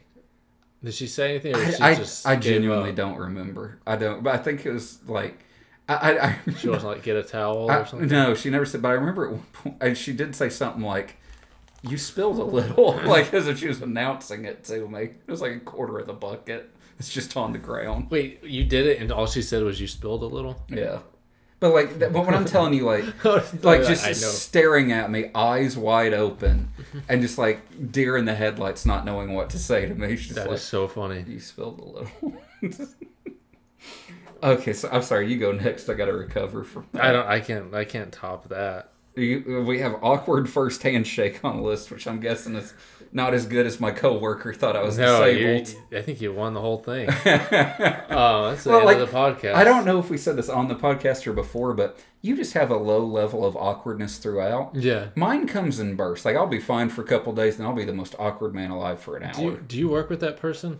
Did 0.84 0.94
she 0.94 1.08
say 1.08 1.32
anything? 1.32 1.56
Or 1.56 1.60
I, 1.60 1.72
she 1.72 1.84
I, 1.84 1.96
just 1.96 2.28
I 2.28 2.36
genuinely 2.36 2.92
don't 2.92 3.18
remember. 3.18 3.80
I 3.86 3.96
don't, 3.96 4.24
but 4.24 4.36
I 4.36 4.38
think 4.38 4.66
it 4.66 4.72
was 4.72 5.00
like 5.08 5.44
I. 5.90 5.94
I, 5.94 6.26
I 6.28 6.54
She 6.58 6.70
wasn't 6.70 6.94
like 6.94 7.04
get 7.04 7.16
a 7.18 7.24
towel 7.24 7.72
or 7.72 7.86
something. 7.86 8.08
no, 8.08 8.36
she 8.36 8.50
never 8.50 8.66
said. 8.66 8.82
But 8.82 8.90
I 8.90 8.94
remember 8.94 9.26
at 9.26 9.32
one 9.32 9.46
point, 9.54 9.76
and 9.82 9.98
she 9.98 10.14
did 10.14 10.36
say 10.36 10.50
something 10.50 10.84
like, 10.84 11.18
"You 11.82 11.98
spilled 11.98 12.38
a 12.38 12.44
little," 12.44 12.94
like 13.06 13.34
as 13.34 13.48
if 13.48 13.60
she 13.60 13.68
was 13.68 13.82
announcing 13.82 14.46
it 14.46 14.64
to 14.66 14.88
me. 14.88 15.02
It 15.02 15.28
was 15.28 15.42
like 15.42 15.54
a 15.54 15.60
quarter 15.60 15.98
of 16.00 16.08
the 16.08 16.14
bucket. 16.14 16.70
It's 17.00 17.12
just 17.12 17.36
on 17.38 17.54
the 17.54 17.60
ground. 17.60 18.10
Wait, 18.10 18.44
you 18.44 18.64
did 18.64 18.88
it, 18.88 19.00
and 19.00 19.12
all 19.12 19.28
she 19.28 19.42
said 19.42 19.64
was 19.64 19.80
you 19.80 19.88
spilled 19.88 20.24
a 20.24 20.28
little. 20.28 20.64
Yeah, 20.68 21.00
but 21.60 21.74
like, 21.74 21.98
th- 22.00 22.14
but 22.14 22.26
when 22.26 22.36
I'm 22.36 22.46
telling 22.46 22.74
you, 22.74 22.86
like, 22.86 23.04
oh, 23.26 23.36
like 23.64 23.64
Like, 23.64 23.88
just 23.88 24.22
staring 24.42 24.92
at 24.92 25.10
me, 25.10 25.32
eyes 25.34 25.76
wide 25.78 26.14
open, 26.14 26.72
and 27.10 27.22
just 27.22 27.38
like 27.38 27.92
deer 27.92 28.16
in 28.18 28.26
the 28.26 28.36
headlights, 28.36 28.86
not 28.86 29.06
knowing 29.06 29.34
what 29.34 29.50
to 29.52 29.60
say 29.60 29.88
to 29.88 29.96
me. 29.96 30.16
She's 30.16 30.36
That 30.36 30.48
like, 30.48 30.58
is 30.58 30.64
so 30.64 30.88
funny. 30.88 31.26
You 31.28 31.40
spilled 31.40 31.80
a 31.80 31.84
little. 31.84 32.88
okay, 34.44 34.74
so 34.74 34.90
I'm 34.92 35.02
sorry. 35.02 35.32
You 35.32 35.40
go 35.40 35.52
next. 35.52 35.90
I 35.90 35.94
got 35.94 36.06
to 36.06 36.14
recover 36.14 36.64
from. 36.64 36.88
That. 36.92 37.06
I 37.06 37.12
don't. 37.12 37.28
I 37.28 37.40
can't. 37.40 37.74
I 37.74 37.86
can't 37.86 38.12
top 38.12 38.50
that. 38.50 38.92
You, 39.16 39.64
we 39.68 39.80
have 39.80 39.96
awkward 40.04 40.48
first 40.48 40.84
handshake 40.84 41.44
on 41.44 41.58
the 41.58 41.64
list, 41.64 41.90
which 41.90 42.06
I'm 42.06 42.20
guessing 42.20 42.56
is 42.56 42.74
not 43.12 43.34
as 43.34 43.46
good 43.46 43.66
as 43.66 43.80
my 43.80 43.92
coworker 43.92 44.54
thought 44.54 44.76
I 44.76 44.82
was 44.84 44.98
No, 44.98 45.24
disabled. 45.24 45.76
I 45.92 46.02
think 46.02 46.22
you 46.22 46.34
won 46.34 46.54
the 46.54 46.62
whole 46.62 46.78
thing. 46.78 47.08
oh, 48.10 48.50
that's 48.50 48.64
the 48.64 48.70
Well, 48.70 48.80
end 48.80 48.86
like, 48.86 48.98
of 48.98 49.12
the 49.12 49.18
podcast. 49.18 49.54
I 49.56 49.64
don't 49.64 49.86
know 49.86 50.00
if 50.00 50.10
we 50.10 50.18
said 50.18 50.36
this 50.36 50.50
on 50.50 50.68
the 50.68 50.76
podcast 50.76 51.26
or 51.28 51.34
before, 51.34 51.74
but 51.74 51.98
you 52.22 52.36
just 52.36 52.54
have 52.54 52.70
a 52.72 52.78
low 52.78 53.06
level 53.06 53.46
of 53.46 53.56
awkwardness 53.56 54.18
throughout. 54.18 54.72
Yeah. 54.76 55.08
Mine 55.16 55.48
comes 55.48 55.80
in 55.80 55.96
bursts. 55.96 56.26
Like 56.26 56.36
I'll 56.36 56.48
be 56.48 56.60
fine 56.60 56.90
for 56.90 57.02
a 57.02 57.06
couple 57.06 57.34
days, 57.34 57.58
and 57.60 57.68
I'll 57.68 57.74
be 57.76 57.86
the 57.86 57.94
most 57.94 58.16
awkward 58.20 58.54
man 58.54 58.72
alive 58.72 59.00
for 59.00 59.18
an 59.18 59.24
hour. 59.24 59.34
Do 59.34 59.42
you, 59.44 59.64
do 59.68 59.78
you 59.78 59.90
work 59.90 60.10
with 60.10 60.20
that 60.22 60.38
person? 60.38 60.80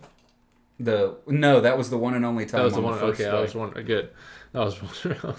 The 0.80 1.16
no, 1.26 1.60
that 1.60 1.76
was 1.76 1.90
the 1.90 1.98
one 1.98 2.14
and 2.14 2.24
only 2.24 2.46
time. 2.46 2.58
That 2.58 2.64
was 2.64 2.74
the 2.74 2.78
on 2.80 2.84
one. 2.84 2.98
first 2.98 3.20
Okay, 3.20 3.28
I 3.28 3.32
day. 3.32 3.38
Uh, 3.38 3.42
was 3.42 3.54
wondering. 3.54 3.86
Good. 3.86 4.10
I 4.54 4.60
was 4.60 4.80
wondering. 4.82 5.34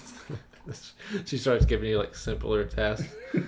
she 1.24 1.38
starts 1.38 1.64
giving 1.64 1.88
you 1.88 1.98
like 1.98 2.14
simpler 2.14 2.64
tasks. 2.64 3.08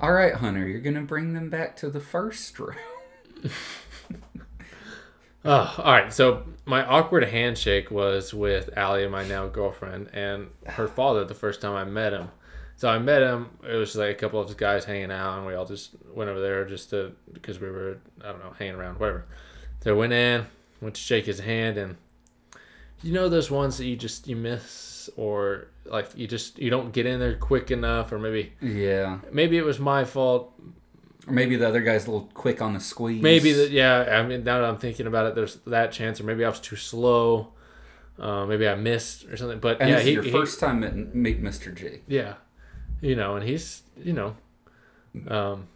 All 0.00 0.12
right, 0.12 0.34
Hunter, 0.34 0.66
you're 0.66 0.80
gonna 0.80 1.02
bring 1.02 1.34
them 1.34 1.50
back 1.50 1.76
to 1.76 1.90
the 1.90 2.00
first 2.00 2.58
round. 2.58 2.78
Oh, 5.46 5.50
uh, 5.50 5.74
all 5.76 5.92
right. 5.92 6.12
So 6.12 6.44
my 6.64 6.84
awkward 6.86 7.24
handshake 7.24 7.90
was 7.90 8.32
with 8.32 8.70
Allie, 8.78 9.06
my 9.08 9.26
now 9.26 9.46
girlfriend, 9.46 10.08
and 10.14 10.48
her 10.66 10.88
father. 10.88 11.24
The 11.24 11.34
first 11.34 11.60
time 11.60 11.74
I 11.74 11.84
met 11.84 12.14
him, 12.14 12.30
so 12.76 12.88
I 12.88 12.98
met 12.98 13.22
him. 13.22 13.50
It 13.62 13.74
was 13.74 13.90
just 13.90 13.98
like 13.98 14.10
a 14.10 14.14
couple 14.14 14.40
of 14.40 14.56
guys 14.56 14.86
hanging 14.86 15.10
out, 15.10 15.36
and 15.36 15.46
we 15.46 15.54
all 15.54 15.66
just 15.66 15.90
went 16.14 16.30
over 16.30 16.40
there 16.40 16.64
just 16.64 16.90
to 16.90 17.12
because 17.32 17.60
we 17.60 17.70
were 17.70 17.98
I 18.22 18.28
don't 18.28 18.42
know 18.42 18.54
hanging 18.58 18.76
around, 18.76 18.98
whatever. 18.98 19.26
So 19.82 19.94
I 19.94 19.98
went 19.98 20.14
in, 20.14 20.46
went 20.80 20.94
to 20.94 21.00
shake 21.00 21.26
his 21.26 21.40
hand, 21.40 21.76
and 21.76 21.96
you 23.04 23.12
know 23.12 23.28
those 23.28 23.50
ones 23.50 23.76
that 23.78 23.84
you 23.86 23.96
just 23.96 24.26
you 24.26 24.34
miss 24.36 25.08
or 25.16 25.68
like 25.84 26.08
you 26.16 26.26
just 26.26 26.58
you 26.58 26.70
don't 26.70 26.92
get 26.92 27.06
in 27.06 27.20
there 27.20 27.36
quick 27.36 27.70
enough, 27.70 28.10
or 28.12 28.18
maybe 28.18 28.52
Yeah, 28.60 29.18
maybe 29.30 29.56
it 29.58 29.64
was 29.64 29.78
my 29.78 30.04
fault. 30.04 30.52
or 31.26 31.32
maybe 31.32 31.56
the 31.56 31.68
other 31.68 31.82
guy's 31.82 32.06
a 32.06 32.10
little 32.10 32.28
quick 32.34 32.60
on 32.62 32.72
the 32.74 32.80
squeeze. 32.80 33.22
Maybe 33.22 33.52
that, 33.52 33.70
yeah. 33.70 34.18
I 34.18 34.22
mean, 34.26 34.42
now 34.44 34.60
that 34.60 34.68
I'm 34.68 34.78
thinking 34.78 35.06
about 35.06 35.26
it, 35.26 35.34
there's 35.34 35.56
that 35.66 35.92
chance, 35.92 36.20
or 36.20 36.24
maybe 36.24 36.44
I 36.44 36.48
was 36.48 36.60
too 36.60 36.76
slow. 36.76 37.52
Uh, 38.18 38.46
maybe 38.46 38.66
I 38.68 38.74
missed 38.76 39.24
or 39.26 39.36
something. 39.36 39.58
But 39.58 39.80
And 39.80 39.90
yeah, 39.90 39.96
this 39.96 40.02
is 40.04 40.08
he, 40.08 40.12
your 40.14 40.22
he- 40.22 40.30
first 40.30 40.58
time 40.60 40.80
meet, 40.80 41.14
meet 41.14 41.42
Mr. 41.42 41.74
G. 41.74 42.00
yeah, 42.08 42.34
you 43.02 43.16
know, 43.16 43.36
and 43.36 43.46
he's, 43.46 43.82
you 44.02 44.12
know, 44.12 44.36
um, 45.28 45.66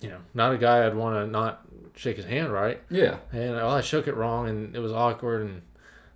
you 0.00 0.08
know, 0.10 0.18
not 0.34 0.52
a 0.52 0.58
guy 0.58 0.84
I'd 0.86 0.94
want 0.94 1.14
to 1.24 1.30
not 1.30 1.65
shake 1.96 2.16
his 2.16 2.26
hand 2.26 2.52
right. 2.52 2.80
Yeah. 2.90 3.16
And 3.32 3.56
well, 3.56 3.70
I 3.70 3.80
shook 3.80 4.06
it 4.06 4.14
wrong, 4.14 4.48
and 4.48 4.76
it 4.76 4.78
was 4.78 4.92
awkward, 4.92 5.42
and 5.42 5.62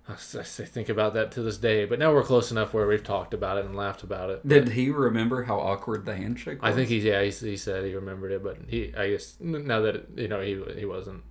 I 0.07 0.13
think 0.15 0.89
about 0.89 1.13
that 1.15 1.31
to 1.33 1.41
this 1.41 1.57
day. 1.57 1.85
But 1.85 1.99
now 1.99 2.13
we're 2.13 2.23
close 2.23 2.51
enough 2.51 2.73
where 2.73 2.87
we've 2.87 3.03
talked 3.03 3.33
about 3.33 3.57
it 3.57 3.65
and 3.65 3.75
laughed 3.75 4.03
about 4.03 4.29
it. 4.29 4.47
Did 4.47 4.69
he 4.69 4.89
remember 4.89 5.43
how 5.43 5.59
awkward 5.59 6.05
the 6.05 6.15
handshake 6.15 6.61
was? 6.61 6.71
I 6.71 6.75
think 6.75 6.89
he, 6.89 6.99
yeah, 6.99 7.21
he, 7.23 7.31
he 7.31 7.57
said 7.57 7.83
he 7.85 7.93
remembered 7.95 8.31
it, 8.31 8.43
but 8.43 8.57
he, 8.67 8.93
I 8.95 9.09
guess, 9.09 9.35
now 9.39 9.81
that 9.81 10.05
you 10.15 10.27
know, 10.27 10.41
he 10.41 10.61
he 10.77 10.85
wasn't, 10.85 11.23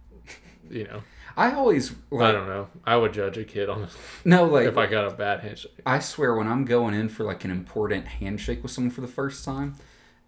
you 0.68 0.84
know, 0.84 1.02
I 1.36 1.52
always 1.52 1.92
I 2.12 2.32
don't 2.32 2.48
know. 2.48 2.68
I 2.84 2.96
would 2.96 3.12
judge 3.12 3.38
a 3.38 3.44
kid 3.44 3.68
on 3.68 3.88
no 4.24 4.44
like 4.44 4.66
if 4.66 4.76
I 4.76 4.86
got 4.86 5.06
a 5.06 5.14
bad 5.14 5.40
handshake. 5.40 5.80
I 5.86 6.00
swear 6.00 6.34
when 6.34 6.48
I'm 6.48 6.64
going 6.64 6.94
in 6.94 7.08
for 7.08 7.24
like 7.24 7.44
an 7.44 7.50
important 7.50 8.06
handshake 8.06 8.62
with 8.62 8.72
someone 8.72 8.90
for 8.90 9.00
the 9.00 9.08
first 9.08 9.44
time, 9.44 9.76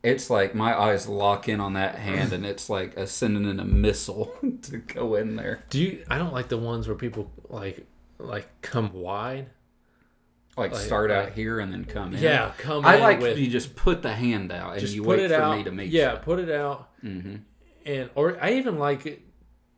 it's 0.02 0.28
like 0.30 0.54
my 0.54 0.78
eyes 0.78 1.06
lock 1.08 1.48
in 1.48 1.60
on 1.60 1.74
that 1.74 1.94
hand 1.96 2.32
and 2.32 2.44
it's 2.44 2.68
like 2.68 2.96
a 2.96 3.06
sending 3.06 3.44
in 3.48 3.60
a 3.60 3.64
missile 3.64 4.34
to 4.62 4.78
go 4.78 5.14
in 5.14 5.36
there. 5.36 5.62
Do 5.70 5.80
you? 5.80 6.04
I 6.10 6.18
don't 6.18 6.32
like 6.32 6.48
the 6.48 6.58
ones 6.58 6.88
where 6.88 6.96
people 6.96 7.30
like 7.48 7.86
like 8.18 8.48
come 8.62 8.92
wide. 8.92 9.46
Like, 10.56 10.72
Like- 10.72 10.82
start 10.82 11.10
out 11.10 11.32
here 11.32 11.60
and 11.60 11.72
then 11.72 11.84
come 11.86 12.12
in. 12.14 12.20
Yeah, 12.22 12.52
come 12.58 12.84
I 12.84 12.96
in 12.96 13.00
like 13.00 13.20
with 13.20 13.38
you 13.38 13.48
just 13.48 13.74
put 13.74 14.02
the 14.02 14.12
hand 14.12 14.52
out 14.52 14.76
and 14.76 14.88
you 14.88 15.02
wait 15.02 15.20
it 15.20 15.28
for 15.30 15.40
out. 15.40 15.56
me 15.56 15.64
to 15.64 15.70
meet 15.72 15.90
yeah, 15.90 16.16
put 16.16 16.38
it 16.38 16.50
out, 16.50 16.90
hmm 17.00 17.36
and 17.86 18.10
or 18.14 18.38
I 18.42 18.52
even 18.54 18.78
like 18.78 19.06
it. 19.06 19.22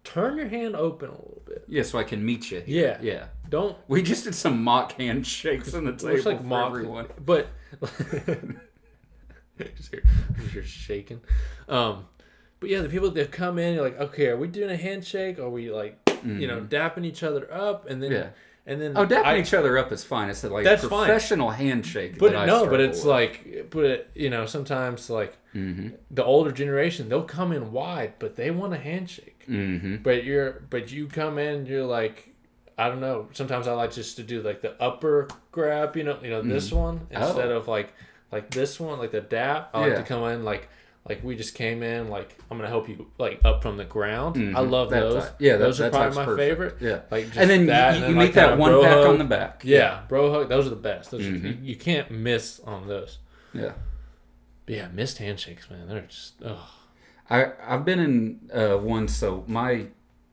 Turn 0.02 0.36
your 0.36 0.48
hand 0.48 0.76
open 0.76 1.08
a 1.08 1.12
little 1.12 1.42
bit. 1.46 1.64
Yeah, 1.66 1.82
so 1.82 1.98
I 1.98 2.02
can 2.04 2.22
meet 2.22 2.50
you. 2.50 2.62
Yeah. 2.66 2.98
Yeah. 3.00 3.28
Don't 3.48 3.74
We 3.88 4.02
just 4.02 4.24
did 4.24 4.34
some 4.34 4.62
mock 4.62 4.92
handshakes 4.98 5.72
on 5.72 5.84
the 5.86 5.92
table 5.94 6.22
like 6.30 6.38
for 6.40 6.44
mock, 6.44 6.66
everyone. 6.72 7.06
but 7.24 7.46
you're, 9.58 10.02
you're 10.52 10.64
shaking. 10.64 11.20
Um, 11.68 12.06
but 12.60 12.70
yeah, 12.70 12.80
the 12.80 12.88
people 12.88 13.10
that 13.10 13.30
come 13.32 13.58
in, 13.58 13.74
you're 13.74 13.84
like, 13.84 13.98
okay, 14.00 14.28
are 14.28 14.36
we 14.36 14.48
doing 14.48 14.70
a 14.70 14.76
handshake? 14.76 15.38
Are 15.38 15.50
we 15.50 15.70
like, 15.70 15.98
you 16.24 16.46
know, 16.46 16.60
dapping 16.62 17.04
each 17.04 17.22
other 17.22 17.52
up? 17.52 17.88
And 17.88 18.02
then, 18.02 18.10
Mm-hmm. 18.10 18.22
Yeah. 18.22 18.30
and 18.72 18.80
then 18.80 18.96
Oh, 18.96 19.06
dapping 19.06 19.24
I- 19.24 19.38
each 19.38 19.52
other 19.54 19.76
up 19.76 19.92
is 19.92 20.02
fine. 20.04 20.30
It's 20.30 20.42
like 20.44 20.64
That's 20.64 20.82
fine. 20.84 21.06
professional 21.06 21.50
handshake. 21.50 22.18
But 22.18 22.32
that 22.32 22.42
I 22.42 22.46
no, 22.46 22.66
but 22.66 22.80
it's 22.80 22.98
with. 23.00 23.06
like, 23.06 23.66
but 23.70 23.84
it, 23.84 24.10
you 24.14 24.30
know, 24.30 24.46
sometimes 24.46 25.10
like 25.10 25.36
Mm-hmm. 25.54 25.90
the 26.10 26.24
older 26.24 26.50
generation, 26.50 27.08
they'll 27.08 27.22
come 27.22 27.52
in 27.52 27.70
wide, 27.70 28.14
but 28.18 28.34
they 28.34 28.50
want 28.50 28.72
a 28.72 28.76
handshake. 28.78 29.44
Mm-hmm. 29.48 29.96
But 30.02 30.24
you're, 30.24 30.64
but 30.68 30.90
you 30.90 31.06
come 31.06 31.38
in, 31.38 31.66
you're 31.66 31.84
like, 31.84 32.34
I 32.76 32.88
don't 32.88 33.00
know. 33.00 33.28
Sometimes 33.34 33.68
I 33.68 33.72
like 33.74 33.92
just 33.92 34.16
to 34.16 34.24
do 34.24 34.42
like 34.42 34.62
the 34.62 34.72
upper 34.82 35.28
grab, 35.52 35.96
you 35.96 36.02
know, 36.02 36.18
you 36.22 36.30
know, 36.30 36.42
this 36.42 36.72
one 36.72 37.06
instead 37.10 37.50
Oh. 37.52 37.58
of 37.58 37.68
like, 37.68 37.92
like 38.34 38.50
this 38.50 38.78
one, 38.80 38.98
like 38.98 39.12
the 39.12 39.20
dap. 39.20 39.70
I 39.72 39.80
like 39.80 39.90
Yeah. 39.90 39.96
to 39.98 40.02
come 40.02 40.22
in 40.24 40.44
like, 40.44 40.68
like 41.08 41.22
we 41.22 41.36
just 41.36 41.54
came 41.54 41.82
in, 41.82 42.08
like 42.08 42.36
I'm 42.50 42.56
gonna 42.58 42.68
help 42.68 42.88
you 42.88 43.06
like 43.18 43.40
up 43.44 43.62
from 43.62 43.76
the 43.76 43.84
ground. 43.84 44.36
I 44.36 44.60
Mhm. 44.60 44.70
love 44.70 44.90
That 44.90 45.00
those. 45.00 45.22
type. 45.24 45.34
Yeah, 45.38 45.52
that- 45.52 45.58
those 45.64 45.80
are 45.80 45.90
probably 45.90 46.16
my 46.16 46.24
perfect. 46.24 46.48
favorite. 46.50 46.76
Yeah. 46.80 47.00
like 47.10 47.26
just 47.26 47.38
and 47.38 47.48
then 47.50 47.66
that, 47.66 47.90
you, 47.90 47.94
you, 47.94 48.00
then, 48.02 48.10
you 48.10 48.16
like, 48.16 48.26
make 48.28 48.34
that 48.34 48.58
one 48.58 48.80
pack 48.82 48.90
hug. 48.92 49.06
on 49.06 49.18
the 49.18 49.24
back. 49.24 49.62
Yeah, 49.64 50.00
bro 50.08 50.32
hug. 50.32 50.48
Those 50.48 50.66
are 50.66 50.70
the 50.70 50.76
best. 50.76 51.10
Those 51.10 51.22
Mhm. 51.22 51.42
you, 51.44 51.58
you 51.62 51.76
can't 51.76 52.10
miss 52.10 52.60
on 52.60 52.88
those. 52.88 53.18
Yeah. 53.52 53.72
But 54.66 54.74
yeah, 54.76 54.88
missed 54.92 55.18
handshakes, 55.18 55.68
man. 55.70 55.86
They're 55.88 56.00
just 56.02 56.34
oh. 56.44 56.70
I 57.30 57.52
I've 57.66 57.84
been 57.84 57.98
in 58.00 58.50
uh, 58.52 58.76
one. 58.78 59.08
So 59.08 59.44
my 59.46 59.86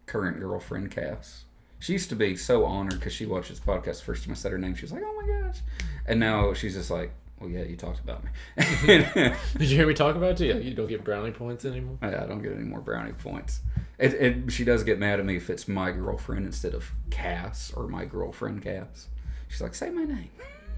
current 0.06 0.40
girlfriend, 0.40 0.92
Cass, 0.92 1.44
she 1.80 1.94
used 1.94 2.10
to 2.10 2.16
be 2.16 2.36
so 2.36 2.66
honored 2.66 2.94
because 3.00 3.14
she 3.14 3.26
watched 3.26 3.50
this 3.50 3.60
podcast. 3.60 4.04
First 4.04 4.24
time 4.24 4.32
I 4.32 4.36
said 4.36 4.52
her 4.54 4.58
name, 4.58 4.76
she 4.76 4.84
was 4.84 4.92
like, 4.94 5.04
"Oh 5.06 5.22
my 5.22 5.28
gosh," 5.48 5.60
and 6.06 6.20
now 6.20 6.54
she's 6.54 6.76
just 6.76 6.90
like, 6.92 7.12
"Well, 7.42 7.50
yeah, 7.50 7.64
you 7.64 7.76
talked 7.76 8.00
about 8.00 8.24
me." 8.24 8.30
Did 8.86 9.36
you 9.58 9.78
hear 9.78 9.88
me 9.88 9.94
talk 9.94 10.16
about 10.16 10.40
you? 10.40 10.54
Yeah, 10.54 10.60
you 10.60 10.74
don't 10.74 10.88
get 10.88 11.04
brownie 11.04 11.32
points 11.32 11.66
anymore. 11.66 11.98
Yeah, 12.02 12.24
I 12.24 12.28
don't 12.28 12.42
get 12.42 12.54
any 12.54 12.64
more 12.64 12.82
brownie 12.82 13.14
points. 13.14 13.62
It, 13.98 14.14
it, 14.14 14.52
she 14.52 14.64
does 14.64 14.84
get 14.84 15.00
mad 15.00 15.20
at 15.20 15.26
me 15.26 15.36
if 15.36 15.50
it's 15.50 15.68
my 15.68 15.92
girlfriend 15.92 16.46
instead 16.46 16.74
of 16.74 16.90
Cass 17.10 17.72
or 17.76 17.88
my 17.88 18.06
girlfriend 18.06 18.64
Cass. 18.64 19.08
She's 19.48 19.62
like, 19.62 19.76
say 19.76 19.90
my 19.90 20.06
name. 20.06 20.30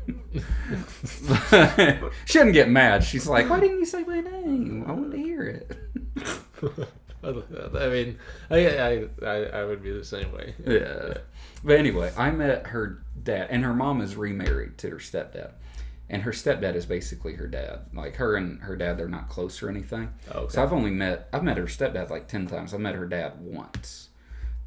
she 2.25 2.39
doesn't 2.39 2.51
get 2.51 2.69
mad. 2.69 3.03
She's 3.03 3.27
like, 3.27 3.49
why 3.49 3.59
didn't 3.59 3.79
you 3.79 3.85
say 3.85 4.03
my 4.03 4.19
name? 4.19 4.83
I 4.87 4.91
want 4.91 5.11
to 5.11 5.17
hear 5.17 5.43
it. 5.43 5.77
I 7.23 7.87
mean, 7.89 8.19
I, 8.49 8.67
I 8.67 9.07
I 9.25 9.35
I 9.45 9.63
would 9.63 9.81
be 9.81 9.91
the 9.91 10.03
same 10.03 10.31
way. 10.33 10.55
Yeah. 10.65 11.19
But 11.63 11.79
anyway, 11.79 12.11
I 12.17 12.31
met 12.31 12.67
her 12.67 13.03
dad, 13.21 13.47
and 13.49 13.63
her 13.63 13.73
mom 13.73 14.01
is 14.01 14.15
remarried 14.15 14.77
to 14.79 14.89
her 14.89 14.97
stepdad. 14.97 15.53
And 16.09 16.21
her 16.23 16.31
stepdad 16.31 16.75
is 16.75 16.85
basically 16.85 17.33
her 17.35 17.47
dad. 17.47 17.79
Like 17.93 18.15
her 18.17 18.35
and 18.35 18.61
her 18.61 18.75
dad, 18.75 18.97
they're 18.97 19.07
not 19.07 19.29
close 19.29 19.63
or 19.63 19.69
anything. 19.69 20.09
Okay. 20.33 20.53
So 20.53 20.61
I've 20.61 20.73
only 20.73 20.91
met 20.91 21.29
I've 21.33 21.43
met 21.43 21.57
her 21.57 21.63
stepdad 21.65 22.09
like 22.09 22.27
ten 22.27 22.45
times. 22.47 22.73
I 22.73 22.77
met 22.77 22.95
her 22.95 23.07
dad 23.07 23.33
once. 23.39 24.09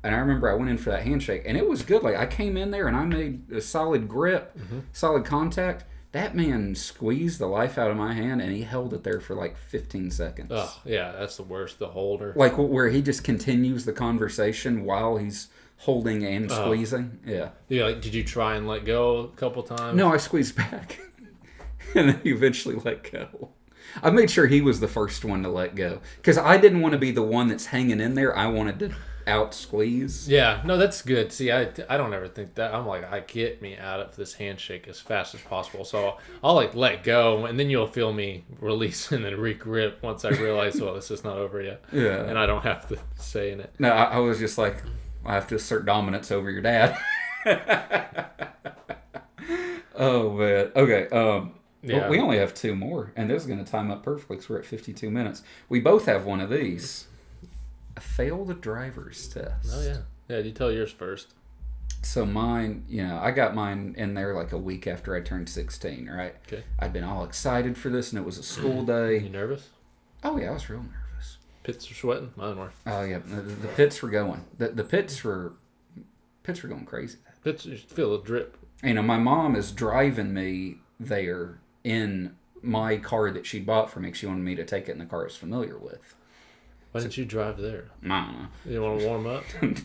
And 0.02 0.14
I 0.14 0.18
remember 0.18 0.48
I 0.50 0.54
went 0.54 0.70
in 0.70 0.78
for 0.78 0.90
that 0.90 1.02
handshake 1.02 1.42
and 1.46 1.56
it 1.56 1.68
was 1.68 1.82
good. 1.82 2.02
Like 2.02 2.16
I 2.16 2.26
came 2.26 2.56
in 2.56 2.70
there 2.70 2.86
and 2.88 2.96
I 2.96 3.04
made 3.04 3.50
a 3.52 3.60
solid 3.60 4.08
grip, 4.08 4.56
Mm-hmm. 4.58 4.80
solid 4.92 5.24
contact. 5.24 5.84
That 6.12 6.34
man 6.34 6.74
squeezed 6.74 7.38
the 7.40 7.46
life 7.46 7.76
out 7.76 7.90
of 7.90 7.96
my 7.98 8.14
hand 8.14 8.40
and 8.40 8.50
he 8.52 8.62
held 8.62 8.94
it 8.94 9.04
there 9.04 9.20
for 9.20 9.34
like 9.34 9.56
15 9.58 10.10
seconds. 10.10 10.48
Oh 10.50 10.80
yeah, 10.84 11.12
that's 11.12 11.36
the 11.36 11.42
worst. 11.42 11.78
The 11.78 11.88
holder. 11.88 12.32
Like 12.34 12.54
where 12.56 12.88
he 12.88 13.02
just 13.02 13.22
continues 13.24 13.84
the 13.84 13.92
conversation 13.92 14.84
while 14.84 15.18
he's 15.18 15.48
holding 15.78 16.24
and 16.24 16.50
squeezing. 16.50 17.18
Yeah. 17.26 17.50
Yeah, 17.68 17.84
like 17.84 18.00
did 18.00 18.14
you 18.14 18.24
try 18.24 18.54
and 18.56 18.66
let 18.66 18.84
go 18.86 19.18
a 19.18 19.28
couple 19.36 19.62
times? 19.62 19.96
No, 19.96 20.10
I 20.12 20.16
squeezed 20.16 20.56
back. 20.70 20.98
and 22.00 22.08
then 22.10 22.20
he 22.22 22.30
eventually 22.30 22.76
let 22.76 23.10
go. 23.10 23.50
I 24.02 24.10
made 24.10 24.30
sure 24.30 24.46
he 24.46 24.60
was 24.60 24.80
the 24.80 24.88
first 24.88 25.24
one 25.24 25.42
to 25.42 25.48
let 25.48 25.74
go 25.74 26.00
because 26.16 26.36
I 26.38 26.56
didn't 26.58 26.80
want 26.82 26.92
to 26.92 26.98
be 26.98 27.10
the 27.12 27.22
one 27.22 27.48
that's 27.48 27.66
hanging 27.66 28.00
in 28.00 28.14
there. 28.14 28.36
I 28.36 28.46
wanted 28.46 28.78
to 28.80 28.90
out 29.26 29.54
squeeze. 29.54 30.28
Yeah, 30.28 30.60
no, 30.64 30.76
that's 30.76 31.02
good. 31.02 31.32
See, 31.32 31.50
I, 31.50 31.62
I 31.88 31.96
don't 31.96 32.12
ever 32.14 32.28
think 32.28 32.54
that. 32.56 32.74
I'm 32.74 32.86
like, 32.86 33.10
I 33.10 33.20
get 33.20 33.60
me 33.62 33.76
out 33.76 33.98
of 34.00 34.14
this 34.14 34.34
handshake 34.34 34.86
as 34.86 35.00
fast 35.00 35.34
as 35.34 35.40
possible. 35.40 35.84
So 35.84 36.18
I'll 36.44 36.54
like 36.54 36.74
let 36.74 37.02
go, 37.04 37.46
and 37.46 37.58
then 37.58 37.68
you'll 37.70 37.86
feel 37.88 38.12
me 38.12 38.44
release 38.60 39.10
and 39.12 39.24
then 39.24 39.36
re-grip 39.38 40.02
once 40.02 40.24
I 40.24 40.30
realize, 40.30 40.80
well, 40.80 40.94
this 40.94 41.10
is 41.10 41.24
not 41.24 41.36
over 41.38 41.60
yet, 41.62 41.82
Yeah. 41.92 42.24
and 42.24 42.38
I 42.38 42.46
don't 42.46 42.62
have 42.62 42.86
to 42.88 42.98
say 43.16 43.50
in 43.52 43.60
it. 43.60 43.74
No, 43.78 43.88
I, 43.90 44.04
I 44.04 44.18
was 44.18 44.38
just 44.38 44.58
like, 44.58 44.82
I 45.24 45.34
have 45.34 45.46
to 45.48 45.54
assert 45.56 45.86
dominance 45.86 46.30
over 46.30 46.50
your 46.50 46.62
dad. 46.62 46.96
oh 49.96 50.32
man. 50.32 50.70
Okay. 50.76 51.08
Um. 51.08 51.52
Well, 51.86 51.96
Yeah. 51.96 52.08
we 52.08 52.18
only 52.18 52.38
have 52.38 52.52
two 52.54 52.74
more, 52.74 53.12
and 53.16 53.30
this 53.30 53.42
is 53.42 53.46
going 53.48 53.64
to 53.64 53.70
time 53.70 53.90
up 53.90 54.02
perfectly 54.02 54.36
because 54.36 54.48
we're 54.48 54.58
at 54.58 54.66
52 54.66 55.10
minutes. 55.10 55.42
We 55.68 55.80
both 55.80 56.06
have 56.06 56.24
one 56.24 56.40
of 56.40 56.50
these. 56.50 57.06
A 57.96 58.00
failed 58.00 58.48
the 58.48 58.54
driver's 58.54 59.26
test. 59.28 59.70
Oh 59.72 59.82
yeah, 59.82 59.98
yeah. 60.28 60.38
You 60.38 60.52
tell 60.52 60.70
yours 60.70 60.90
first. 60.92 61.28
So 62.02 62.24
mine, 62.26 62.84
you 62.88 63.02
know, 63.06 63.18
I 63.18 63.30
got 63.30 63.54
mine 63.54 63.94
in 63.96 64.14
there 64.14 64.34
like 64.34 64.52
a 64.52 64.58
week 64.58 64.86
after 64.86 65.16
I 65.16 65.20
turned 65.22 65.48
16, 65.48 66.08
right? 66.08 66.34
Okay. 66.46 66.62
I'd 66.78 66.92
been 66.92 67.04
all 67.04 67.24
excited 67.24 67.76
for 67.76 67.88
this, 67.88 68.12
and 68.12 68.18
it 68.20 68.24
was 68.24 68.38
a 68.38 68.42
school 68.42 68.84
day. 68.84 69.18
You 69.18 69.28
nervous? 69.30 69.70
Oh, 70.22 70.36
yeah, 70.38 70.50
I 70.50 70.52
was 70.52 70.68
real 70.70 70.82
nervous. 70.82 71.38
Pits 71.64 71.90
are 71.90 71.94
sweating. 71.94 72.32
Mine 72.36 72.56
were. 72.58 72.70
Oh, 72.86 73.02
yeah, 73.02 73.18
the, 73.18 73.40
the 73.40 73.68
pits 73.68 74.02
were 74.02 74.10
going. 74.10 74.44
The, 74.58 74.68
the 74.68 74.84
pits 74.84 75.24
were, 75.24 75.54
pits 76.44 76.62
were 76.62 76.68
going 76.68 76.84
crazy. 76.84 77.18
Pits. 77.42 77.64
You 77.66 77.76
feel 77.76 78.14
a 78.14 78.22
drip. 78.22 78.56
You 78.84 78.94
know, 78.94 79.02
my 79.02 79.18
mom 79.18 79.56
is 79.56 79.72
driving 79.72 80.32
me 80.34 80.76
there 81.00 81.58
in 81.86 82.34
my 82.62 82.96
car 82.96 83.30
that 83.30 83.46
she 83.46 83.60
bought 83.60 83.90
for 83.90 84.00
me. 84.00 84.12
She 84.12 84.26
wanted 84.26 84.42
me 84.42 84.56
to 84.56 84.64
take 84.64 84.88
it 84.88 84.92
in 84.92 84.98
the 84.98 85.06
car 85.06 85.20
I 85.20 85.24
was 85.24 85.36
familiar 85.36 85.78
with. 85.78 86.16
Why 86.90 87.00
didn't 87.00 87.16
you 87.16 87.24
drive 87.24 87.58
there? 87.58 87.90
I 88.04 88.08
don't 88.08 88.32
know. 88.32 88.48
You 88.66 88.82
want 88.82 89.00
to 89.00 89.06
warm 89.06 89.26
up? 89.28 89.44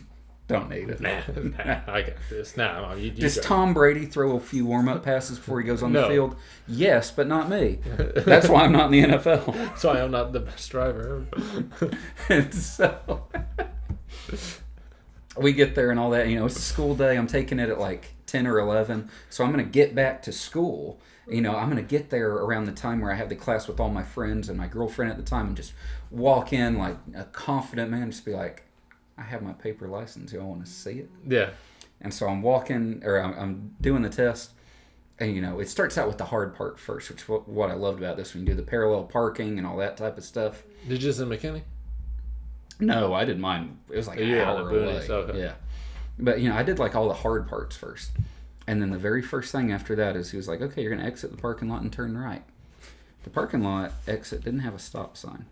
Don't 0.48 0.68
need 0.68 0.90
it. 0.90 1.00
nah, 1.00 1.20
nah, 1.64 1.80
I 1.86 2.02
got 2.02 2.14
this. 2.28 2.56
Nah, 2.56 2.94
you, 2.94 3.04
you 3.04 3.10
Does 3.12 3.34
drive. 3.34 3.44
Tom 3.44 3.74
Brady 3.74 4.06
throw 4.06 4.36
a 4.36 4.40
few 4.40 4.66
warm 4.66 4.88
up 4.88 5.04
passes 5.04 5.38
before 5.38 5.60
he 5.60 5.66
goes 5.66 5.84
on 5.84 5.92
the 5.92 6.08
field? 6.08 6.34
Yes, 6.66 7.12
but 7.12 7.28
not 7.28 7.48
me. 7.48 7.78
That's 8.16 8.48
why 8.48 8.64
I'm 8.64 8.72
not 8.72 8.92
in 8.92 9.10
the 9.10 9.16
NFL. 9.16 9.54
That's 9.54 9.84
why 9.84 10.02
I'm 10.02 10.10
not 10.10 10.32
the 10.32 10.40
best 10.40 10.68
driver 10.68 11.24
and 12.28 12.52
so 12.54 13.28
we 15.38 15.52
get 15.52 15.76
there 15.76 15.92
and 15.92 16.00
all 16.00 16.10
that. 16.10 16.28
You 16.28 16.40
know, 16.40 16.46
it's 16.46 16.56
a 16.56 16.60
school 16.60 16.96
day. 16.96 17.16
I'm 17.16 17.28
taking 17.28 17.60
it 17.60 17.70
at 17.70 17.78
like 17.78 18.12
10 18.26 18.48
or 18.48 18.58
11. 18.58 19.08
So 19.30 19.44
I'm 19.44 19.52
going 19.52 19.64
to 19.64 19.70
get 19.70 19.94
back 19.94 20.22
to 20.22 20.32
school. 20.32 21.00
You 21.28 21.40
know, 21.40 21.54
I'm 21.54 21.70
going 21.70 21.82
to 21.82 21.88
get 21.88 22.10
there 22.10 22.30
around 22.30 22.64
the 22.64 22.72
time 22.72 23.00
where 23.00 23.12
I 23.12 23.14
have 23.14 23.28
the 23.28 23.36
class 23.36 23.68
with 23.68 23.78
all 23.78 23.90
my 23.90 24.02
friends 24.02 24.48
and 24.48 24.58
my 24.58 24.66
girlfriend 24.66 25.10
at 25.10 25.16
the 25.16 25.22
time 25.22 25.48
and 25.48 25.56
just 25.56 25.72
walk 26.10 26.52
in 26.52 26.78
like 26.78 26.96
a 27.14 27.24
confident 27.24 27.90
man, 27.90 28.10
just 28.10 28.24
be 28.24 28.32
like, 28.32 28.64
I 29.16 29.22
have 29.22 29.42
my 29.42 29.52
paper 29.52 29.86
license. 29.86 30.32
Y'all 30.32 30.48
want 30.48 30.64
to 30.64 30.70
see 30.70 30.92
it? 30.92 31.10
yeah. 31.26 31.50
And 32.00 32.12
so 32.12 32.26
I'm 32.26 32.42
walking, 32.42 33.00
or 33.04 33.22
I'm, 33.22 33.38
I'm 33.38 33.76
doing 33.80 34.02
the 34.02 34.08
test, 34.08 34.50
and 35.20 35.36
you 35.36 35.40
know, 35.40 35.60
it 35.60 35.68
starts 35.68 35.96
out 35.96 36.08
with 36.08 36.18
the 36.18 36.24
hard 36.24 36.52
part 36.56 36.80
first, 36.80 37.08
which 37.08 37.22
is 37.22 37.28
what, 37.28 37.48
what 37.48 37.70
I 37.70 37.74
loved 37.74 38.00
about 38.00 38.16
this 38.16 38.34
when 38.34 38.42
you 38.42 38.48
do 38.48 38.54
the 38.56 38.64
parallel 38.64 39.04
parking 39.04 39.56
and 39.58 39.64
all 39.66 39.76
that 39.76 39.96
type 39.96 40.18
of 40.18 40.24
stuff. 40.24 40.64
Did 40.88 40.94
you 40.94 40.98
just 40.98 41.20
in 41.20 41.28
McKinney? 41.28 41.62
No, 42.80 43.14
I 43.14 43.24
did 43.24 43.38
mine. 43.38 43.78
It 43.88 43.96
was 43.96 44.08
like 44.08 44.18
an 44.18 44.26
you 44.26 44.34
were 44.34 44.42
on 44.44 44.48
hour 44.48 44.70
away. 44.70 45.06
okay. 45.08 45.38
Yeah, 45.38 45.52
but 46.18 46.40
you 46.40 46.48
know, 46.48 46.56
I 46.56 46.64
did 46.64 46.80
like 46.80 46.96
all 46.96 47.06
the 47.06 47.14
hard 47.14 47.46
parts 47.48 47.76
first, 47.76 48.10
and 48.66 48.80
then 48.80 48.90
the 48.90 48.98
very 48.98 49.22
first 49.22 49.52
thing 49.52 49.72
after 49.72 49.94
that 49.96 50.16
is 50.16 50.30
he 50.30 50.36
was 50.36 50.48
like, 50.48 50.60
"Okay, 50.60 50.82
you're 50.82 50.94
gonna 50.94 51.06
exit 51.06 51.30
the 51.30 51.36
parking 51.36 51.68
lot 51.68 51.82
and 51.82 51.92
turn 51.92 52.16
right." 52.16 52.42
The 53.24 53.30
parking 53.30 53.62
lot 53.62 53.92
exit 54.08 54.42
didn't 54.44 54.60
have 54.60 54.74
a 54.74 54.78
stop 54.80 55.16
sign, 55.16 55.46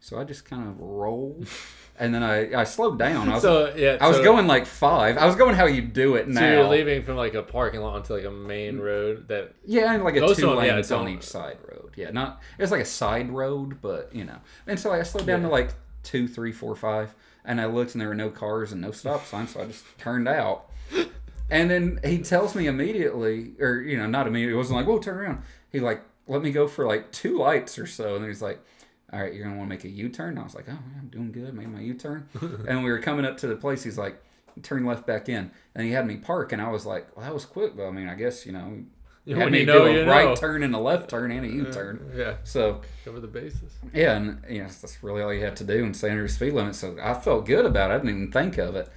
So 0.00 0.18
I 0.18 0.24
just 0.24 0.44
kind 0.46 0.66
of 0.68 0.80
rolled, 0.80 1.46
and 1.98 2.14
then 2.14 2.22
I, 2.22 2.60
I 2.60 2.64
slowed 2.64 2.98
down. 2.98 3.28
I 3.28 3.34
was, 3.34 3.42
So 3.42 3.74
yeah, 3.76 3.98
I 4.00 4.08
was 4.08 4.18
so- 4.18 4.24
going 4.24 4.46
like 4.46 4.64
five. 4.66 5.18
I 5.18 5.26
was 5.26 5.36
going 5.36 5.54
how 5.54 5.66
you 5.66 5.82
do 5.82 6.14
it 6.16 6.28
now. 6.28 6.40
So 6.40 6.46
you're 6.50 6.64
leaving 6.68 7.02
from 7.02 7.16
like 7.16 7.34
a 7.34 7.42
parking 7.42 7.80
lot 7.80 7.96
onto 7.96 8.14
like 8.14 8.24
a 8.24 8.30
main 8.30 8.78
road 8.78 9.28
that 9.28 9.54
Yeah, 9.66 9.92
and 9.94 10.02
like 10.04 10.16
a 10.16 10.34
two 10.34 10.46
yeah, 10.46 10.52
lanes 10.54 10.90
on 10.92 11.08
each 11.08 11.24
side 11.24 11.58
road. 11.68 11.92
Yeah, 11.96 12.10
not 12.10 12.40
it's 12.58 12.72
like 12.72 12.80
a 12.82 12.86
side 12.86 13.30
road, 13.30 13.80
but 13.82 14.14
you 14.14 14.24
know. 14.24 14.38
And 14.66 14.80
so 14.80 14.90
I 14.92 15.02
slowed 15.02 15.26
down 15.26 15.42
to 15.42 15.48
like 15.48 15.70
two, 16.02 16.26
three, 16.26 16.52
four, 16.52 16.74
five, 16.74 17.14
and 17.44 17.60
I 17.60 17.66
looked 17.66 17.92
and 17.92 18.00
there 18.00 18.08
were 18.08 18.14
no 18.14 18.30
cars 18.30 18.72
and 18.72 18.80
no 18.80 18.92
stop 18.92 19.26
signs, 19.26 19.50
so 19.50 19.60
I 19.62 19.66
just 19.66 19.84
turned 19.98 20.26
out. 20.28 20.70
And 21.50 21.70
then 21.70 22.00
he 22.04 22.18
tells 22.18 22.54
me 22.54 22.66
immediately, 22.66 23.52
or 23.60 23.80
you 23.80 23.96
know, 23.96 24.06
not 24.06 24.26
immediately. 24.26 24.54
It 24.54 24.58
wasn't 24.58 24.78
like, 24.78 24.86
"Whoa, 24.86 24.98
turn 24.98 25.18
around." 25.18 25.42
He 25.70 25.80
like 25.80 26.02
let 26.26 26.42
me 26.42 26.50
go 26.52 26.66
for 26.66 26.86
like 26.86 27.12
two 27.12 27.38
lights 27.38 27.78
or 27.78 27.86
so, 27.86 28.14
and 28.14 28.24
then 28.24 28.30
he's 28.30 28.40
like, 28.42 28.60
"All 29.12 29.20
right, 29.20 29.32
you're 29.34 29.44
gonna 29.44 29.56
want 29.58 29.68
to 29.68 29.74
make 29.76 29.84
a 29.84 29.88
U-turn." 29.88 30.30
And 30.30 30.38
I 30.38 30.42
was 30.42 30.54
like, 30.54 30.64
"Oh, 30.68 30.72
yeah, 30.72 31.00
I'm 31.00 31.08
doing 31.08 31.32
good. 31.32 31.52
Made 31.54 31.68
my 31.68 31.80
U-turn." 31.80 32.28
and 32.68 32.82
we 32.82 32.90
were 32.90 32.98
coming 32.98 33.24
up 33.26 33.36
to 33.38 33.46
the 33.46 33.56
place. 33.56 33.82
He's 33.82 33.98
like, 33.98 34.16
"Turn 34.62 34.86
left 34.86 35.06
back 35.06 35.28
in," 35.28 35.50
and 35.74 35.84
he 35.86 35.92
had 35.92 36.06
me 36.06 36.16
park, 36.16 36.52
and 36.52 36.62
I 36.62 36.70
was 36.70 36.86
like, 36.86 37.14
"Well, 37.16 37.26
that 37.26 37.34
was 37.34 37.44
quick." 37.44 37.76
But 37.76 37.86
I 37.88 37.90
mean, 37.90 38.08
I 38.08 38.14
guess 38.14 38.46
you 38.46 38.52
know, 38.52 38.82
You- 39.26 39.34
had 39.36 39.44
when 39.44 39.52
me 39.52 39.60
you 39.60 39.66
know, 39.66 39.92
do 39.92 40.00
a 40.00 40.06
right 40.06 40.24
know. 40.30 40.34
turn 40.36 40.62
and 40.62 40.74
a 40.74 40.78
left 40.78 41.10
turn 41.10 41.30
and 41.30 41.44
a 41.44 41.48
uh, 41.48 41.52
U-turn. 41.52 42.10
yeah, 42.16 42.36
So 42.44 42.80
cover 43.04 43.20
the 43.20 43.26
bases. 43.26 43.74
yeah, 43.92 44.16
and 44.16 44.42
you 44.48 44.60
know 44.62 44.68
that's 44.68 45.02
really 45.04 45.20
all 45.22 45.32
you 45.34 45.44
had 45.44 45.56
to 45.56 45.64
do 45.64 45.84
and 45.84 45.94
stay 45.94 46.08
under 46.10 46.22
the 46.22 46.28
speed 46.30 46.54
limit. 46.54 46.74
So 46.74 46.96
I 47.02 47.12
felt 47.12 47.44
good 47.44 47.66
about 47.66 47.90
it. 47.90 47.94
I 47.94 47.96
didn't 47.98 48.10
even 48.10 48.32
think 48.32 48.56
of 48.56 48.76
it. 48.76 48.88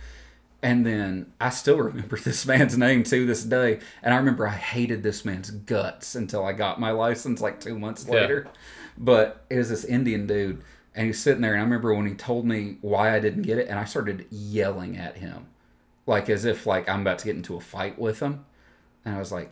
And 0.64 0.86
then 0.86 1.32
I 1.39 1.49
still 1.49 1.78
remember 1.78 2.18
this 2.24 2.45
man's 2.45 2.78
name 2.78 3.03
to 3.03 3.26
this 3.26 3.43
day. 3.43 3.80
And 4.01 4.14
I 4.14 4.18
remember 4.18 4.47
I 4.47 4.51
hated 4.55 5.03
this 5.03 5.24
man's 5.24 5.51
guts 5.51 6.16
until 6.16 6.43
I 6.45 6.53
got 6.53 6.80
my 6.80 6.91
license 6.91 7.41
like 7.41 7.60
two 7.60 7.78
months 7.78 8.05
Yeah. 8.08 8.14
later. 8.16 8.47
But 8.97 9.45
it 9.49 9.58
was 9.58 9.70
this 9.70 9.86
Indian 9.86 10.26
dude, 10.26 10.64
and 10.95 11.05
he's 11.05 11.20
sitting 11.22 11.41
there. 11.41 11.53
And 11.53 11.62
I 11.62 11.64
remember 11.64 11.93
when 11.93 12.08
he 12.08 12.16
told 12.16 12.45
me 12.47 12.78
why 12.82 13.16
I 13.16 13.20
didn't 13.20 13.43
get 13.43 13.60
it, 13.60 13.68
and 13.68 13.78
I 13.78 13.86
started 13.86 14.26
yelling 14.32 14.97
at 14.97 15.18
him, 15.18 15.45
like 16.08 16.30
as 16.32 16.45
if 16.45 16.66
like 16.66 16.89
I'm 16.89 17.01
about 17.01 17.20
to 17.20 17.26
get 17.26 17.36
into 17.36 17.55
a 17.55 17.62
fight 17.62 17.99
with 17.99 18.20
him. 18.20 18.43
And 19.05 19.16
I 19.16 19.20
was 19.20 19.32
like, 19.32 19.51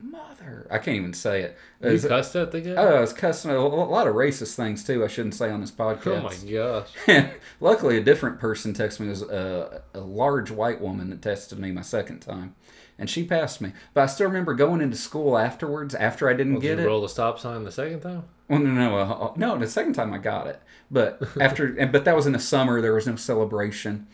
"Mother!" 0.00 0.66
I 0.70 0.78
can't 0.78 0.96
even 0.96 1.12
say 1.12 1.42
it. 1.42 1.56
You 1.82 1.90
was- 1.90 2.04
cussed 2.06 2.36
at 2.36 2.52
the 2.52 2.60
guy? 2.60 2.74
Oh, 2.76 2.96
I 2.96 3.00
was 3.00 3.12
cussing 3.12 3.50
a 3.50 3.58
lot 3.66 4.06
of 4.06 4.14
racist 4.14 4.54
things 4.54 4.84
too. 4.84 5.04
I 5.04 5.08
shouldn't 5.08 5.34
say 5.34 5.50
on 5.50 5.60
this 5.60 5.70
podcast. 5.70 6.06
oh 6.06 6.22
my 6.22 6.50
gosh. 6.52 6.88
And 7.06 7.30
luckily, 7.60 7.96
a 7.98 8.02
different 8.02 8.38
person 8.38 8.72
texted 8.74 9.00
me. 9.00 9.06
It 9.06 9.10
was 9.10 9.22
a, 9.22 9.82
a 9.94 10.00
large 10.00 10.50
white 10.50 10.80
woman 10.80 11.10
that 11.10 11.20
texted 11.20 11.58
me 11.58 11.72
my 11.72 11.82
second 11.82 12.20
time, 12.20 12.54
and 12.98 13.08
she 13.10 13.24
passed 13.24 13.60
me. 13.60 13.72
But 13.94 14.02
I 14.02 14.06
still 14.06 14.26
remember 14.28 14.54
going 14.54 14.80
into 14.80 14.96
school 14.96 15.36
afterwards 15.38 15.94
after 15.94 16.28
I 16.28 16.32
didn't 16.34 16.54
Did 16.54 16.62
get 16.62 16.78
you 16.78 16.84
it. 16.84 16.86
roll 16.86 17.00
the 17.02 17.08
stop 17.08 17.38
sign 17.38 17.64
the 17.64 17.72
second 17.72 18.00
time? 18.00 18.24
Well, 18.48 18.60
no, 18.60 18.70
no, 18.70 18.96
uh, 18.98 19.32
no. 19.36 19.58
The 19.58 19.66
second 19.66 19.92
time 19.94 20.12
I 20.14 20.18
got 20.18 20.46
it, 20.46 20.60
but 20.90 21.20
after, 21.40 21.76
and- 21.76 21.92
but 21.92 22.04
that 22.04 22.16
was 22.16 22.26
in 22.26 22.32
the 22.32 22.38
summer. 22.38 22.80
There 22.80 22.94
was 22.94 23.06
no 23.06 23.16
celebration. 23.16 24.06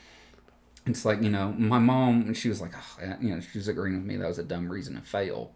It's 0.87 1.05
like 1.07 1.23
you 1.23 1.31
know, 1.31 1.53
my 1.57 1.79
mom. 1.79 2.35
She 2.35 2.49
was 2.49 2.61
like, 2.61 2.73
oh, 2.77 3.17
you 3.21 3.35
know, 3.35 3.41
she 3.41 3.57
was 3.59 3.69
agreeing 3.69 3.97
with 3.97 4.05
me. 4.07 4.17
That 4.17 4.29
was 4.29 4.39
a 4.39 4.43
dumb 4.45 4.69
reason 4.71 4.97
to 4.97 5.01
fail. 5.01 5.53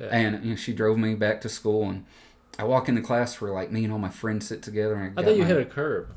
Yeah. 0.00 0.06
And 0.06 0.44
you 0.44 0.50
know, 0.50 0.56
she 0.56 0.72
drove 0.72 0.98
me 0.98 1.14
back 1.14 1.40
to 1.42 1.48
school, 1.48 1.88
and 1.90 2.04
I 2.58 2.64
walk 2.64 2.88
into 2.88 3.02
class 3.02 3.40
where 3.40 3.52
like 3.52 3.70
me 3.70 3.84
and 3.84 3.92
all 3.92 3.98
my 3.98 4.08
friends 4.08 4.46
sit 4.48 4.62
together. 4.62 4.94
And 4.94 5.18
I, 5.18 5.22
I 5.22 5.24
thought 5.24 5.34
you 5.36 5.42
my- 5.42 5.48
hit 5.48 5.58
a 5.58 5.64
curb. 5.64 6.14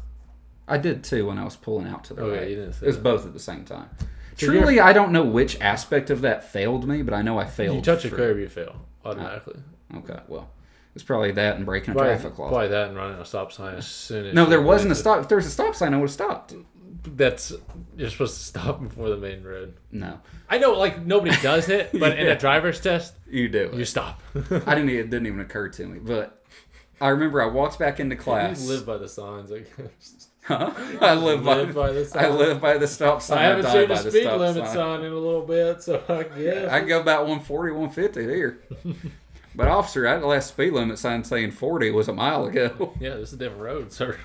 I 0.68 0.78
did 0.78 1.04
too 1.04 1.28
when 1.28 1.38
I 1.38 1.44
was 1.44 1.58
pulling 1.58 1.88
out 1.88 2.06
to 2.06 2.14
the 2.14 2.22
oh, 2.22 2.26
Okay, 2.28 2.40
right. 2.40 2.50
you 2.50 2.56
didn't 2.56 2.74
say 2.74 2.84
it 2.84 2.88
was 2.88 2.96
that. 2.96 3.04
both 3.04 3.26
at 3.26 3.34
the 3.34 3.40
same 3.40 3.66
time. 3.66 3.90
So 4.38 4.48
Truly, 4.48 4.80
I 4.80 4.94
don't 4.94 5.12
know 5.12 5.24
which 5.26 5.60
aspect 5.60 6.10
of 6.10 6.22
that 6.22 6.50
failed 6.50 6.88
me, 6.88 7.02
but 7.02 7.14
I 7.14 7.22
know 7.22 7.38
I 7.38 7.46
failed. 7.46 7.76
You 7.76 7.82
touch 7.82 8.06
a 8.06 8.10
curb, 8.10 8.38
you 8.38 8.48
fail 8.48 8.78
automatically. 9.04 9.60
Oh, 9.94 9.98
okay, 10.00 10.20
well, 10.30 10.50
it's 10.96 11.04
probably 11.04 11.32
that 11.34 11.58
and 11.58 11.66
breaking 11.66 11.94
a 11.94 11.98
traffic 11.98 12.40
law. 12.40 12.48
probably 12.48 12.70
that 12.70 12.88
and 12.88 12.96
running 12.98 13.20
a 13.20 13.26
stop 13.26 13.52
sign 13.52 13.76
as 13.76 13.86
soon 13.86 14.26
as 14.28 14.34
No, 14.34 14.46
there 14.46 14.62
wasn't 14.62 14.94
a 14.94 14.96
stop. 14.96 15.20
If 15.22 15.28
there 15.28 15.36
was 15.36 15.46
a 15.46 15.52
stop 15.52 15.76
sign, 15.76 15.94
I 15.94 15.98
would 15.98 16.04
have 16.04 16.12
stopped. 16.12 16.54
That's 17.06 17.52
you're 17.98 18.10
supposed 18.10 18.38
to 18.38 18.44
stop 18.44 18.82
before 18.88 19.10
the 19.10 19.18
main 19.18 19.44
road. 19.44 19.74
No, 19.92 20.20
I 20.50 20.58
know, 20.58 20.72
like 20.74 21.06
nobody 21.06 21.36
does 21.42 21.68
it, 21.70 21.90
but 22.00 22.18
in 22.18 22.28
a 22.36 22.38
driver's 22.38 22.80
test, 22.80 23.14
you 23.30 23.50
do. 23.50 23.70
you 23.74 23.82
It. 23.82 23.86
stop. 23.88 24.22
I 24.36 24.76
didn't. 24.76 24.90
It 24.90 25.10
didn't 25.10 25.28
even 25.28 25.40
occur 25.42 25.68
to 25.70 25.86
me. 25.86 26.00
But 26.00 26.42
I 27.02 27.10
remember 27.10 27.42
I 27.42 27.48
walked 27.48 27.78
back 27.80 28.00
into 28.00 28.16
You 28.16 28.22
class. 28.22 28.66
live 28.66 28.86
by 28.86 28.98
the 28.98 29.10
signs, 29.10 29.52
I 29.52 29.60
guess. 29.60 30.28
Huh? 30.44 30.72
I 31.02 31.14
live 31.16 31.44
by. 31.44 31.56
Live 31.56 31.76
by 31.76 31.92
the 31.92 32.12
I 32.20 32.30
live 32.30 32.60
by 32.62 32.78
the 32.78 32.88
stop 32.88 33.22
sign. 33.22 33.38
I 33.38 33.44
haven't 33.44 33.64
die 33.66 33.72
seen 33.74 33.84
a 33.84 33.88
the 33.88 33.98
speed 34.12 34.22
stop 34.24 34.40
limit 34.40 34.66
sign. 34.66 34.74
sign 34.76 35.00
in 35.04 35.12
a 35.12 35.16
little 35.18 35.42
bit, 35.46 35.82
so 35.84 36.04
I 36.10 36.24
guess. 36.24 36.72
I 36.72 36.80
can 36.80 36.88
go 36.88 37.00
about 37.02 37.22
140, 37.28 37.72
150 37.74 38.22
here. 38.24 38.60
but 39.56 39.68
officer, 39.68 40.08
I 40.08 40.14
had 40.14 40.22
the 40.22 40.28
last 40.28 40.50
speed 40.50 40.72
limit 40.74 40.98
sign 41.00 41.24
saying 41.24 41.52
40 41.52 41.92
was 41.92 42.08
a 42.08 42.14
mile 42.14 42.46
ago. 42.46 42.94
yeah, 43.00 43.16
this 43.16 43.30
is 43.30 43.34
a 43.34 43.38
different 43.38 43.62
road, 43.62 43.92
sir. 43.94 44.18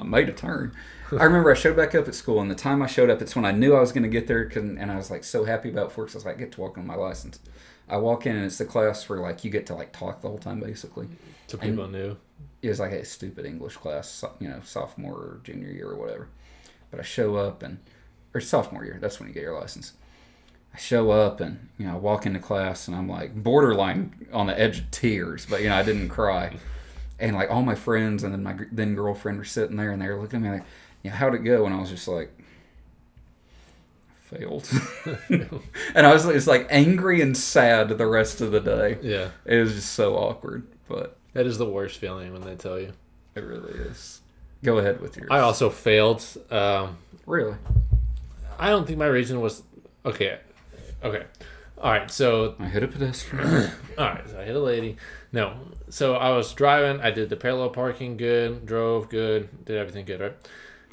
I 0.00 0.04
made 0.04 0.28
a 0.28 0.32
turn. 0.32 0.74
I 1.18 1.24
remember 1.24 1.50
I 1.50 1.54
showed 1.54 1.76
back 1.76 1.94
up 1.94 2.06
at 2.06 2.14
school, 2.14 2.40
and 2.40 2.50
the 2.50 2.54
time 2.54 2.82
I 2.82 2.86
showed 2.86 3.08
up, 3.10 3.22
it's 3.22 3.34
when 3.34 3.44
I 3.44 3.50
knew 3.52 3.74
I 3.74 3.80
was 3.80 3.92
going 3.92 4.02
to 4.02 4.08
get 4.08 4.26
there, 4.26 4.42
and 4.54 4.78
I 4.90 4.96
was 4.96 5.10
like 5.10 5.24
so 5.24 5.44
happy 5.44 5.70
about 5.70 5.90
forks. 5.92 6.14
I 6.14 6.18
was 6.18 6.24
like, 6.26 6.36
I 6.36 6.38
get 6.40 6.52
to 6.52 6.60
walk 6.60 6.76
on 6.78 6.86
my 6.86 6.94
license. 6.94 7.40
I 7.88 7.96
walk 7.96 8.26
in, 8.26 8.36
and 8.36 8.44
it's 8.44 8.58
the 8.58 8.66
class 8.66 9.08
where 9.08 9.18
like 9.18 9.42
you 9.44 9.50
get 9.50 9.66
to 9.66 9.74
like 9.74 9.92
talk 9.92 10.20
the 10.20 10.28
whole 10.28 10.38
time, 10.38 10.60
basically. 10.60 11.08
So 11.46 11.56
people 11.58 11.88
knew. 11.88 12.16
It 12.60 12.68
was 12.68 12.80
like 12.80 12.92
a 12.92 13.04
stupid 13.04 13.46
English 13.46 13.76
class, 13.78 14.08
so- 14.08 14.32
you 14.38 14.48
know, 14.48 14.60
sophomore 14.64 15.14
or 15.14 15.40
junior 15.44 15.70
year 15.70 15.88
or 15.88 15.96
whatever. 15.96 16.28
But 16.90 17.00
I 17.00 17.02
show 17.02 17.36
up 17.36 17.62
and, 17.62 17.78
or 18.34 18.40
sophomore 18.40 18.84
year, 18.84 18.98
that's 19.00 19.18
when 19.18 19.28
you 19.28 19.34
get 19.34 19.42
your 19.44 19.58
license. 19.58 19.94
I 20.74 20.78
show 20.78 21.10
up 21.10 21.40
and 21.40 21.68
you 21.78 21.86
know 21.86 21.94
I 21.94 21.96
walk 21.96 22.26
into 22.26 22.40
class 22.40 22.88
and 22.88 22.96
I'm 22.96 23.08
like 23.08 23.34
borderline 23.34 24.26
on 24.32 24.46
the 24.48 24.60
edge 24.60 24.80
of 24.80 24.90
tears, 24.90 25.46
but 25.48 25.62
you 25.62 25.70
know 25.70 25.76
I 25.76 25.82
didn't 25.82 26.10
cry. 26.10 26.56
And 27.20 27.34
like 27.34 27.50
all 27.50 27.62
my 27.62 27.74
friends 27.74 28.22
and 28.22 28.32
then 28.32 28.42
my 28.42 28.56
then 28.70 28.94
girlfriend 28.94 29.38
were 29.38 29.44
sitting 29.44 29.76
there 29.76 29.90
and 29.90 30.00
they 30.00 30.06
were 30.08 30.20
looking 30.20 30.38
at 30.38 30.42
me 30.42 30.58
like, 30.58 30.66
"Yeah, 31.02 31.10
how'd 31.12 31.34
it 31.34 31.38
go?" 31.44 31.66
And 31.66 31.74
I 31.74 31.80
was 31.80 31.90
just 31.90 32.06
like, 32.06 32.30
"Failed." 34.20 34.68
and 35.94 36.06
I 36.06 36.12
was 36.12 36.24
just 36.24 36.46
like 36.46 36.66
angry 36.70 37.20
and 37.22 37.36
sad 37.36 37.88
the 37.88 38.06
rest 38.06 38.40
of 38.40 38.50
the 38.52 38.60
day. 38.60 38.98
Yeah, 39.02 39.30
It 39.44 39.56
was 39.56 39.74
just 39.74 39.92
so 39.94 40.16
awkward, 40.16 40.66
but 40.88 41.16
that 41.32 41.46
is 41.46 41.58
the 41.58 41.68
worst 41.68 41.98
feeling 41.98 42.32
when 42.32 42.42
they 42.42 42.54
tell 42.54 42.78
you. 42.78 42.92
it 43.34 43.40
really 43.40 43.72
is. 43.72 44.20
Go 44.62 44.78
ahead 44.78 45.00
with 45.00 45.16
yours. 45.16 45.28
I 45.30 45.38
also 45.38 45.70
failed. 45.70 46.24
Um, 46.50 46.98
really. 47.26 47.54
I 48.58 48.70
don't 48.70 48.86
think 48.86 48.98
my 48.98 49.06
reason 49.06 49.40
was 49.40 49.62
okay. 50.04 50.40
Okay, 51.04 51.24
all 51.80 51.90
right. 51.92 52.10
So 52.10 52.56
I 52.58 52.66
hit 52.66 52.82
a 52.82 52.88
pedestrian. 52.88 53.70
All 53.98 54.04
right, 54.04 54.28
so 54.28 54.40
I 54.40 54.44
hit 54.44 54.56
a 54.56 54.60
lady. 54.60 54.96
No, 55.32 55.54
so 55.90 56.14
I 56.14 56.30
was 56.36 56.52
driving. 56.54 57.00
I 57.02 57.10
did 57.10 57.28
the 57.28 57.36
parallel 57.36 57.70
parking 57.70 58.16
good, 58.16 58.64
drove 58.64 59.08
good, 59.10 59.64
did 59.66 59.76
everything 59.76 60.04
good, 60.06 60.20
right? 60.20 60.36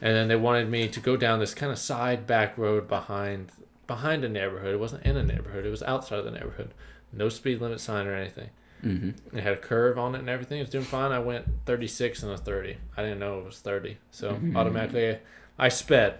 And 0.01 0.13
then 0.15 0.27
they 0.27 0.35
wanted 0.35 0.69
me 0.69 0.89
to 0.89 0.99
go 0.99 1.15
down 1.15 1.39
this 1.39 1.53
kind 1.53 1.71
of 1.71 1.77
side 1.79 2.27
back 2.27 2.57
road 2.57 2.87
behind 2.87 3.51
behind 3.87 4.25
a 4.25 4.29
neighborhood. 4.29 4.73
It 4.73 4.79
wasn't 4.79 5.05
in 5.05 5.15
a 5.15 5.23
neighborhood. 5.23 5.65
It 5.65 5.69
was 5.69 5.83
outside 5.83 6.19
of 6.19 6.25
the 6.25 6.31
neighborhood. 6.31 6.73
No 7.13 7.29
speed 7.29 7.61
limit 7.61 7.79
sign 7.79 8.07
or 8.07 8.15
anything. 8.15 8.49
mm-hmm. 8.83 9.37
It 9.37 9.41
had 9.41 9.53
a 9.53 9.57
curve 9.57 9.97
on 9.97 10.15
it 10.15 10.19
and 10.19 10.29
everything. 10.29 10.59
It 10.59 10.63
was 10.63 10.69
doing 10.69 10.83
fine. 10.83 11.11
I 11.11 11.19
went 11.19 11.45
36 11.65 12.23
and 12.23 12.31
a 12.33 12.37
30. 12.37 12.75
I 12.97 13.01
didn't 13.03 13.19
know 13.19 13.39
it 13.39 13.45
was 13.45 13.59
30. 13.59 13.97
So 14.11 14.33
Mhm. 14.33 14.55
automatically 14.55 15.17
I 15.57 15.69
sped. 15.69 16.15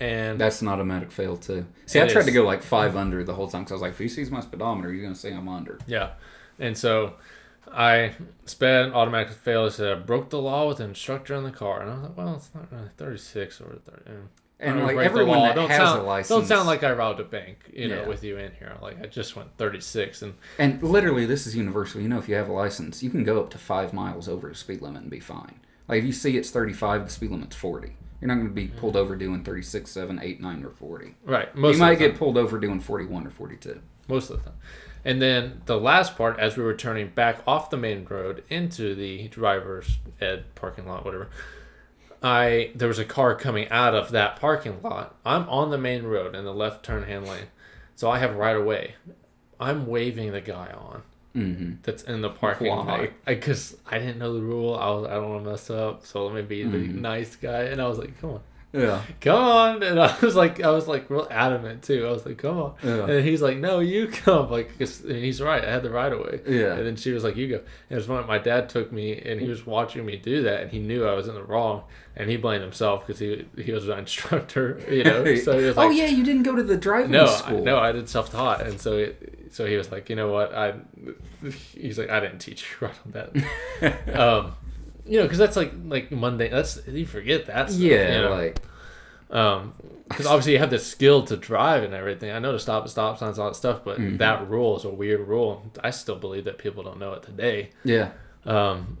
And 0.00 0.40
That's 0.40 0.62
an 0.62 0.68
automatic 0.68 1.12
fail 1.12 1.36
too. 1.36 1.66
See, 1.86 2.00
I 2.00 2.08
tried 2.08 2.20
is. 2.20 2.26
to 2.26 2.32
go 2.32 2.44
like 2.44 2.62
five 2.62 2.96
under 2.96 3.22
the 3.22 3.34
whole 3.34 3.48
time 3.48 3.62
because 3.62 3.72
I 3.72 3.74
was 3.74 3.82
like, 3.82 3.92
if 3.92 3.98
he 3.98 4.08
sees 4.08 4.30
my 4.30 4.40
speedometer, 4.40 4.92
you're 4.92 5.02
gonna 5.02 5.14
see 5.14 5.30
I'm 5.30 5.48
under. 5.48 5.78
Yeah. 5.86 6.10
And 6.58 6.76
so 6.76 7.14
I 7.70 8.12
sped 8.44 8.92
automatic 8.92 9.32
fail. 9.32 9.66
It 9.66 9.72
said 9.72 9.96
I 9.96 10.00
broke 10.00 10.30
the 10.30 10.40
law 10.40 10.68
with 10.68 10.80
an 10.80 10.90
instructor 10.90 11.34
in 11.34 11.44
the 11.44 11.50
car. 11.50 11.82
And 11.82 11.90
I 11.90 11.94
was 11.94 12.02
like, 12.02 12.16
well, 12.16 12.34
it's 12.36 12.50
not 12.54 12.70
really 12.72 12.88
36 12.96 13.60
or 13.60 13.78
30. 13.84 14.00
Eh. 14.06 14.12
And, 14.60 14.78
And 14.78 14.86
like 14.86 14.96
everyone 14.96 15.40
that 15.40 15.56
don't 15.56 15.68
has 15.68 15.78
sound, 15.78 16.00
a 16.00 16.04
license, 16.04 16.28
Don't 16.28 16.46
sound 16.46 16.66
like 16.66 16.84
I 16.84 16.92
robbed 16.92 17.20
a 17.20 17.24
bank, 17.24 17.70
you 17.72 17.88
know, 17.88 18.02
Yeah. 18.02 18.08
with 18.08 18.22
you 18.22 18.38
in 18.38 18.52
here. 18.52 18.72
Like 18.80 19.02
I 19.02 19.06
just 19.06 19.34
went 19.34 19.56
36. 19.58 20.22
And 20.22 20.34
And 20.58 20.82
literally, 20.82 21.26
this 21.26 21.46
is 21.46 21.56
universal. 21.56 22.00
You 22.00 22.08
know, 22.08 22.18
if 22.18 22.28
you 22.28 22.36
have 22.36 22.48
a 22.48 22.52
license, 22.52 23.02
you 23.02 23.10
can 23.10 23.24
go 23.24 23.40
up 23.40 23.50
to 23.50 23.58
five 23.58 23.92
miles 23.92 24.28
over 24.28 24.48
the 24.48 24.54
speed 24.54 24.80
limit 24.80 25.02
and 25.02 25.10
be 25.10 25.20
fine. 25.20 25.60
Like 25.88 25.98
if 25.98 26.04
you 26.04 26.12
see 26.12 26.36
it's 26.36 26.50
35, 26.50 27.06
the 27.06 27.10
speed 27.10 27.30
limit's 27.30 27.56
40. 27.56 27.96
You're 28.20 28.28
not 28.28 28.36
going 28.36 28.48
to 28.48 28.54
be 28.54 28.68
mm-hmm. 28.68 28.78
pulled 28.78 28.96
over 28.96 29.16
doing 29.16 29.44
36, 29.44 29.90
7, 29.90 30.18
8, 30.22 30.40
9, 30.40 30.64
or 30.64 30.70
40. 30.70 31.14
right. 31.24 31.54
Most 31.54 31.76
you 31.76 31.82
of 31.82 31.88
might 31.88 31.98
get 31.98 32.16
pulled 32.16 32.38
over 32.38 32.58
doing 32.58 32.80
41 32.80 33.26
or 33.26 33.30
42. 33.30 33.80
most 34.08 34.30
of 34.30 34.38
the 34.38 34.50
time. 34.50 34.58
And 35.04 35.20
then 35.20 35.60
the 35.66 35.78
last 35.78 36.16
part, 36.16 36.38
as 36.38 36.56
we 36.56 36.62
were 36.64 36.74
turning 36.74 37.08
back 37.08 37.40
off 37.46 37.68
the 37.70 37.76
main 37.76 38.06
road 38.08 38.42
into 38.48 38.94
the 38.94 39.28
driver's 39.28 39.98
ed 40.20 40.44
parking 40.54 40.86
lot, 40.88 41.04
whatever, 41.04 41.28
I 42.22 42.70
there 42.74 42.88
was 42.88 42.98
a 42.98 43.04
car 43.04 43.34
coming 43.34 43.68
out 43.68 43.94
of 43.94 44.10
that 44.12 44.36
parking 44.36 44.80
lot. 44.82 45.14
I'm 45.26 45.48
on 45.48 45.70
the 45.70 45.78
main 45.78 46.04
road 46.04 46.34
in 46.34 46.44
the 46.44 46.54
left 46.54 46.84
turn 46.84 47.02
hand 47.04 47.26
lane, 47.26 47.46
so 47.96 48.10
I 48.10 48.18
have 48.18 48.34
right 48.36 48.56
away. 48.56 48.94
I'm 49.60 49.86
waving 49.86 50.32
the 50.32 50.40
guy 50.40 50.70
on 50.76 51.02
Mm-hmm. 51.36 51.72
that's 51.82 52.04
in 52.04 52.22
the 52.22 52.30
parking 52.30 52.68
lot 52.68 53.08
because 53.26 53.76
I, 53.90 53.98
didn't 53.98 54.18
know 54.18 54.34
the 54.34 54.40
rule. 54.40 54.76
I 54.76 54.88
was 54.90 55.04
I 55.06 55.14
don't 55.14 55.30
want 55.30 55.44
to 55.44 55.50
mess 55.50 55.68
up, 55.68 56.06
so 56.06 56.24
let 56.26 56.34
me 56.36 56.42
be 56.42 56.62
the 56.62 56.78
Mhm. 56.78 57.00
nice 57.00 57.34
guy. 57.34 57.62
And 57.64 57.82
I 57.82 57.88
was 57.88 57.98
like, 57.98 58.16
come 58.20 58.30
on, 58.30 58.40
Yeah. 58.74 59.02
come 59.20 59.38
on 59.40 59.82
and 59.84 60.00
i 60.00 60.18
was 60.20 60.34
like 60.34 60.60
i 60.60 60.68
was 60.70 60.88
like 60.88 61.08
real 61.08 61.28
adamant 61.30 61.84
too 61.84 62.06
i 62.06 62.10
was 62.10 62.26
like 62.26 62.38
come 62.38 62.58
on 62.58 62.74
Yeah. 62.82 63.06
and 63.06 63.24
he's 63.24 63.40
like 63.40 63.56
no 63.58 63.78
you 63.78 64.08
come 64.08 64.50
like 64.50 64.76
'cause- 64.76 65.00
and 65.04 65.16
he's 65.16 65.40
right 65.40 65.64
i 65.64 65.70
had 65.70 65.82
the 65.84 65.90
right 65.90 66.12
of 66.12 66.18
way. 66.20 66.40
Yeah. 66.46 66.74
and 66.74 66.84
then 66.86 66.96
she 66.96 67.12
was 67.12 67.22
like 67.22 67.36
you 67.36 67.46
go 67.48 67.54
and 67.56 67.64
it 67.90 67.94
was 67.94 68.08
when 68.08 68.26
my 68.26 68.38
dad 68.38 68.68
took 68.68 68.90
me 68.90 69.16
and 69.16 69.40
he 69.40 69.48
was 69.48 69.64
watching 69.64 70.04
me 70.04 70.16
do 70.16 70.42
that 70.42 70.60
and 70.62 70.70
he 70.72 70.80
knew 70.80 71.06
i 71.06 71.14
was 71.14 71.28
in 71.28 71.34
the 71.34 71.42
wrong 71.44 71.84
and 72.16 72.28
he 72.28 72.36
blamed 72.36 72.62
himself 72.62 73.06
because 73.06 73.18
he 73.20 73.46
he 73.56 73.70
was 73.72 73.88
an 73.88 73.98
instructor 74.04 74.80
you 74.90 75.04
know 75.04 75.24
so 75.36 75.58
he 75.58 75.64
was 75.66 75.76
like 75.76 75.86
oh 75.88 75.90
yeah, 75.90 76.06
you 76.06 76.24
didn't 76.24 76.42
go 76.42 76.54
to 76.56 76.62
the 76.62 76.76
driving 76.76 77.12
no, 77.12 77.24
I, 77.24 77.28
school. 77.28 77.62
no, 77.64 77.78
I 77.78 77.92
did 77.92 78.08
self 78.08 78.30
taught, 78.32 78.60
and 78.62 78.80
so 78.80 78.96
it, 78.98 79.48
so 79.52 79.66
he 79.66 79.76
was 79.76 79.92
like, 79.92 80.10
you 80.10 80.16
know 80.16 80.32
what, 80.32 80.52
I, 80.52 80.74
he's 81.76 81.96
like, 81.96 82.10
I 82.10 82.18
didn't 82.18 82.38
teach 82.40 82.64
you 82.80 82.88
right 82.88 82.96
on 83.06 83.12
that, 83.12 84.18
um, 84.18 84.54
you 85.06 85.18
know, 85.18 85.24
because 85.24 85.38
that's 85.38 85.56
like 85.56 85.72
like 85.86 86.10
Monday. 86.10 86.48
That's 86.48 86.80
you 86.86 87.06
forget 87.06 87.46
that. 87.46 87.70
Stuff, 87.70 87.80
yeah, 87.82 88.16
you 88.16 88.22
know? 88.22 88.30
like 88.30 88.58
um, 89.30 89.72
because 90.08 90.26
obviously 90.26 90.52
you 90.52 90.58
have 90.58 90.70
the 90.70 90.78
skill 90.78 91.24
to 91.24 91.36
drive 91.36 91.82
and 91.82 91.94
everything. 91.94 92.30
I 92.30 92.38
know 92.38 92.52
to 92.52 92.58
stop 92.58 92.84
at 92.84 92.90
stop 92.90 93.18
signs, 93.18 93.38
all 93.38 93.48
that 93.48 93.56
stuff, 93.56 93.80
but 93.84 93.98
Mm-hmm. 93.98 94.18
that 94.18 94.48
rule 94.48 94.76
is 94.76 94.84
a 94.84 94.90
weird 94.90 95.26
rule. 95.26 95.70
I 95.82 95.90
still 95.90 96.16
believe 96.16 96.44
that 96.44 96.58
people 96.58 96.82
don't 96.82 96.98
know 96.98 97.12
it 97.14 97.22
today. 97.22 97.70
yeah. 97.84 98.10
Um, 98.44 98.98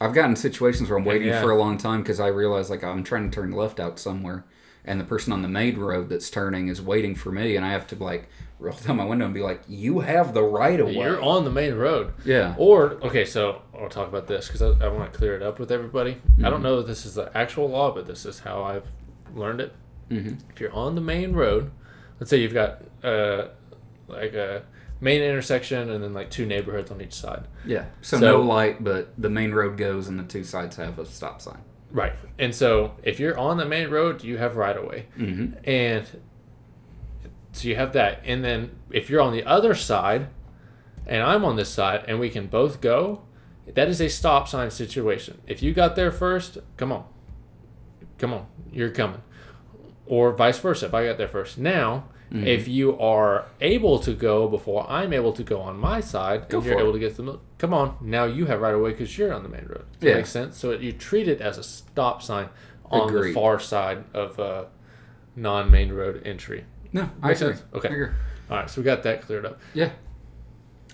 I've 0.00 0.14
gotten 0.14 0.36
situations 0.36 0.88
where 0.88 0.98
I'm 0.98 1.04
waiting 1.04 1.28
Yeah. 1.28 1.42
for 1.42 1.50
a 1.50 1.58
long 1.58 1.76
time 1.76 2.02
because 2.02 2.20
I 2.20 2.28
realize 2.28 2.70
like 2.70 2.82
I'm 2.84 3.02
trying 3.04 3.30
to 3.30 3.34
turn 3.34 3.50
left 3.52 3.78
out 3.80 3.98
somewhere, 3.98 4.44
and 4.88 4.98
the 5.00 5.04
person 5.04 5.32
on 5.32 5.42
the 5.42 5.48
main 5.48 5.78
road 5.78 6.08
that's 6.08 6.30
turning 6.30 6.68
is 6.68 6.80
waiting 6.82 7.14
for 7.14 7.30
me, 7.30 7.54
and 7.56 7.64
I 7.64 7.70
have 7.70 7.86
to 7.88 7.96
like 7.96 8.28
roll 8.58 8.76
down 8.86 8.96
my 8.96 9.04
window 9.04 9.24
and 9.26 9.34
be 9.34 9.40
like, 9.42 9.62
"You 9.68 10.00
have 10.00 10.34
the 10.34 10.42
right 10.42 10.80
of 10.80 10.86
way." 10.88 10.94
you're 10.94 11.22
on 11.22 11.44
the 11.44 11.50
main 11.50 11.74
road. 11.74 12.14
yeah. 12.24 12.54
Or 12.58 12.92
okay, 13.04 13.24
so 13.24 13.62
I'll 13.78 13.88
talk 13.88 14.08
about 14.08 14.26
this 14.26 14.48
because 14.48 14.62
I, 14.62 14.68
I 14.84 14.88
want 14.88 15.12
to 15.12 15.16
clear 15.18 15.36
it 15.36 15.42
up 15.42 15.58
with 15.58 15.70
everybody. 15.70 16.14
Mm-hmm. 16.14 16.44
I 16.44 16.50
don't 16.50 16.62
know 16.62 16.78
if 16.80 16.86
this 16.86 17.06
is 17.06 17.14
the 17.14 17.30
actual 17.36 17.68
law, 17.68 17.92
but 17.94 18.06
this 18.06 18.24
is 18.26 18.40
how 18.40 18.62
I've 18.64 18.86
learned 19.34 19.60
it. 19.60 19.72
hmm 20.08 20.34
If 20.52 20.60
you're 20.60 20.72
on 20.74 20.94
the 20.94 21.00
main 21.02 21.32
road, 21.34 21.70
let's 22.18 22.30
say 22.30 22.38
you've 22.38 22.54
got 22.54 22.82
uh, 23.04 23.48
like 24.08 24.32
a 24.34 24.62
main 25.00 25.22
intersection 25.22 25.90
and 25.90 26.02
then 26.02 26.12
like 26.12 26.28
two 26.30 26.44
neighborhoods 26.46 26.90
on 26.90 27.00
each 27.00 27.12
side. 27.12 27.44
Yeah. 27.64 27.84
So, 28.00 28.18
So- 28.18 28.26
no 28.32 28.40
light, 28.42 28.82
but 28.82 29.12
the 29.20 29.30
main 29.30 29.52
road 29.52 29.76
goes, 29.76 30.08
and 30.08 30.18
the 30.18 30.24
two 30.24 30.42
sides 30.44 30.76
have 30.76 30.98
a 30.98 31.04
stop 31.06 31.40
sign. 31.40 31.58
Right. 31.90 32.12
And 32.38 32.54
so 32.54 32.94
if 33.02 33.18
you're 33.18 33.38
on 33.38 33.56
the 33.56 33.64
main 33.64 33.90
road, 33.90 34.22
you 34.22 34.38
have 34.38 34.56
right 34.56 34.76
of 34.76 34.84
way. 34.84 35.06
Mm-hmm. 35.16 35.58
And 35.64 36.06
so 37.52 37.68
you 37.68 37.76
have 37.76 37.92
that. 37.94 38.20
And 38.24 38.44
then 38.44 38.78
if 38.90 39.08
you're 39.08 39.22
on 39.22 39.32
the 39.32 39.44
other 39.44 39.74
side 39.74 40.28
and 41.06 41.22
I'm 41.22 41.44
on 41.44 41.56
this 41.56 41.70
side 41.70 42.04
and 42.06 42.20
we 42.20 42.30
can 42.30 42.46
both 42.46 42.80
go, 42.80 43.22
that 43.74 43.88
is 43.88 44.00
a 44.00 44.08
stop 44.08 44.48
sign 44.48 44.70
situation. 44.70 45.40
If 45.46 45.62
you 45.62 45.72
got 45.72 45.96
there 45.96 46.12
first, 46.12 46.58
come 46.76 46.92
on. 46.92 47.04
Come 48.18 48.32
on. 48.32 48.46
You're 48.72 48.90
coming. 48.90 49.22
Or 50.06 50.32
vice 50.32 50.58
versa. 50.58 50.86
If 50.86 50.94
I 50.94 51.06
got 51.06 51.18
there 51.18 51.28
first. 51.28 51.58
Now, 51.58 52.08
Mm-hmm. 52.30 52.46
if 52.46 52.68
you 52.68 52.98
are 52.98 53.46
able 53.62 53.98
to 54.00 54.12
go 54.12 54.48
before 54.48 54.84
I'm 54.90 55.14
able 55.14 55.32
to 55.32 55.42
go 55.42 55.60
on 55.62 55.78
my 55.78 56.00
side, 56.00 56.48
Go 56.50 56.58
and 56.58 56.66
you're 56.66 56.78
it. 56.78 56.82
able 56.82 56.92
to 56.92 56.98
get 56.98 57.16
to 57.16 57.22
the 57.22 57.38
come 57.56 57.72
on, 57.72 57.96
now 58.02 58.24
you 58.24 58.44
have 58.46 58.60
right 58.60 58.74
away 58.74 58.90
because 58.90 59.16
you're 59.16 59.32
on 59.32 59.42
the 59.42 59.48
main 59.48 59.64
road. 59.66 59.86
Does 59.98 60.08
Yeah. 60.10 60.14
make 60.16 60.26
sense? 60.26 60.56
So 60.58 60.72
you 60.72 60.92
treat 60.92 61.26
it 61.26 61.40
as 61.40 61.56
a 61.56 61.62
stop 61.62 62.22
sign 62.22 62.50
on 62.90 63.08
Agreed. 63.08 63.30
the 63.30 63.34
far 63.34 63.58
side 63.58 64.04
of 64.12 64.38
uh, 64.38 64.64
non-main 65.36 65.92
road 65.92 66.22
entry. 66.26 66.64
No, 66.92 67.08
I 67.22 67.28
agree. 67.32 67.36
sense. 67.36 67.64
Okay. 67.74 67.88
I 67.88 67.92
agree. 67.92 68.08
All 68.50 68.56
right, 68.58 68.70
so 68.70 68.80
we 68.80 68.84
got 68.84 69.02
that 69.04 69.22
cleared 69.22 69.46
up. 69.46 69.58
Yeah. 69.74 69.90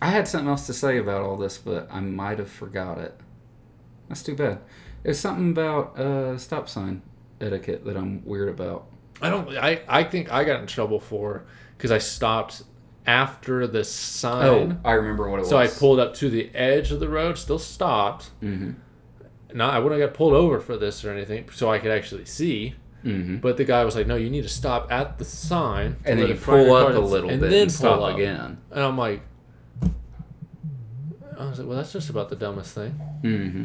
I 0.03 0.09
had 0.11 0.27
something 0.29 0.49
else 0.49 0.67
to 0.67 0.73
say 0.73 0.99
about 0.99 1.23
all 1.23 1.37
this, 1.37 1.57
but 1.59 1.89
I 1.91 2.01
might 2.01 2.39
have 2.39 2.51
forgot 2.51 2.99
it. 2.99 3.19
That's 4.09 4.23
too 4.23 4.35
bad. 4.37 4.59
There's 5.03 5.19
something 5.19 5.51
about 5.51 5.99
uh, 5.99 6.37
stop 6.39 6.69
sign 6.69 7.03
etiquette 7.41 7.85
that 7.85 7.97
I'm 7.97 8.25
weird 8.25 8.49
about. 8.49 8.87
I 9.25 9.31
don't. 9.31 9.57
I 9.57 9.81
I 9.89 10.05
think 10.05 10.33
I 10.33 10.45
got 10.45 10.61
in 10.61 10.67
trouble 10.67 11.01
for 11.01 11.45
because 11.77 11.91
I 11.91 11.99
stopped 11.99 12.63
after 13.07 13.67
the 13.67 13.85
sign. 13.85 14.81
Oh. 14.85 14.89
I 14.89 14.93
remember 14.93 15.29
what 15.29 15.39
it 15.39 15.41
was. 15.41 15.49
so 15.51 15.59
I 15.59 15.67
pulled 15.67 15.99
up 15.99 16.15
to 16.15 16.31
the 16.31 16.51
edge 16.55 16.91
of 16.91 17.01
the 17.01 17.09
road, 17.09 17.39
still 17.39 17.59
stopped. 17.59 18.31
Mm-hmm. 18.43 18.73
Now 19.57 19.71
I 19.71 19.79
wouldn't 19.79 20.01
have 20.01 20.11
got 20.11 20.17
pulled 20.17 20.35
over 20.35 20.61
for 20.61 20.77
this 20.77 21.05
or 21.05 21.11
anything, 21.13 21.49
so 21.51 21.71
I 21.71 21.79
could 21.79 21.91
actually 21.91 22.25
see. 22.25 22.75
Mm-hmm. 23.05 23.37
But 23.37 23.59
the 23.59 23.65
guy 23.65 23.85
was 23.85 23.95
like, 23.95 24.07
"No, 24.07 24.17
you 24.17 24.31
need 24.31 24.43
to 24.43 24.49
stop 24.49 24.91
at 24.91 25.19
the 25.19 25.25
sign, 25.25 25.97
And 26.05 26.19
then 26.19 26.29
you 26.29 26.35
pull 26.35 26.73
up 26.75 26.95
a 26.95 26.99
little 26.99 27.29
and 27.31 27.41
bit 27.41 27.51
then 27.51 27.63
and 27.63 27.73
stop 27.73 28.01
up." 28.01 28.15
again. 28.15 28.59
And 28.71 28.83
I'm 28.83 28.97
like, 28.97 29.21
I 31.39 31.49
was 31.49 31.59
like, 31.59 31.69
well, 31.69 31.77
that's 31.77 31.93
just 31.93 32.11
about 32.11 32.29
the 32.31 32.37
dumbest 32.37 32.75
thing. 32.75 32.99
Mm-hmm. 33.23 33.65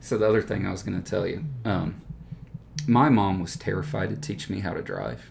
So 0.00 0.18
the 0.18 0.28
other 0.28 0.42
thing 0.42 0.66
I 0.66 0.70
was 0.70 0.82
going 0.82 1.00
to 1.00 1.08
tell 1.10 1.26
you, 1.26 1.44
um, 1.64 2.00
my 2.86 3.08
mom 3.08 3.40
was 3.40 3.56
terrified 3.56 4.10
to 4.10 4.16
teach 4.16 4.48
me 4.50 4.60
how 4.60 4.72
to 4.72 4.82
drive 4.82 5.30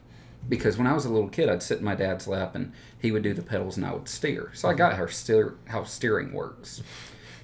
because 0.49 0.77
when 0.77 0.87
I 0.87 0.93
was 0.93 1.05
a 1.05 1.09
little 1.09 1.29
kid, 1.29 1.49
I'd 1.49 1.61
sit 1.63 1.79
in 1.79 1.83
my 1.83 1.95
dad's 1.95 2.27
lap 2.27 2.55
and 2.55 2.71
he 2.99 3.11
would 3.11 3.23
do 3.23 3.33
the 3.33 3.41
pedals 3.43 3.77
and 3.77 3.85
I 3.85 3.93
would 3.93 4.07
steer. 4.07 4.49
So 4.53 4.69
I 4.69 4.73
got 4.73 4.95
how 4.97 5.05
steer 5.07 5.55
how 5.67 5.83
steering 5.83 6.33
works. 6.33 6.81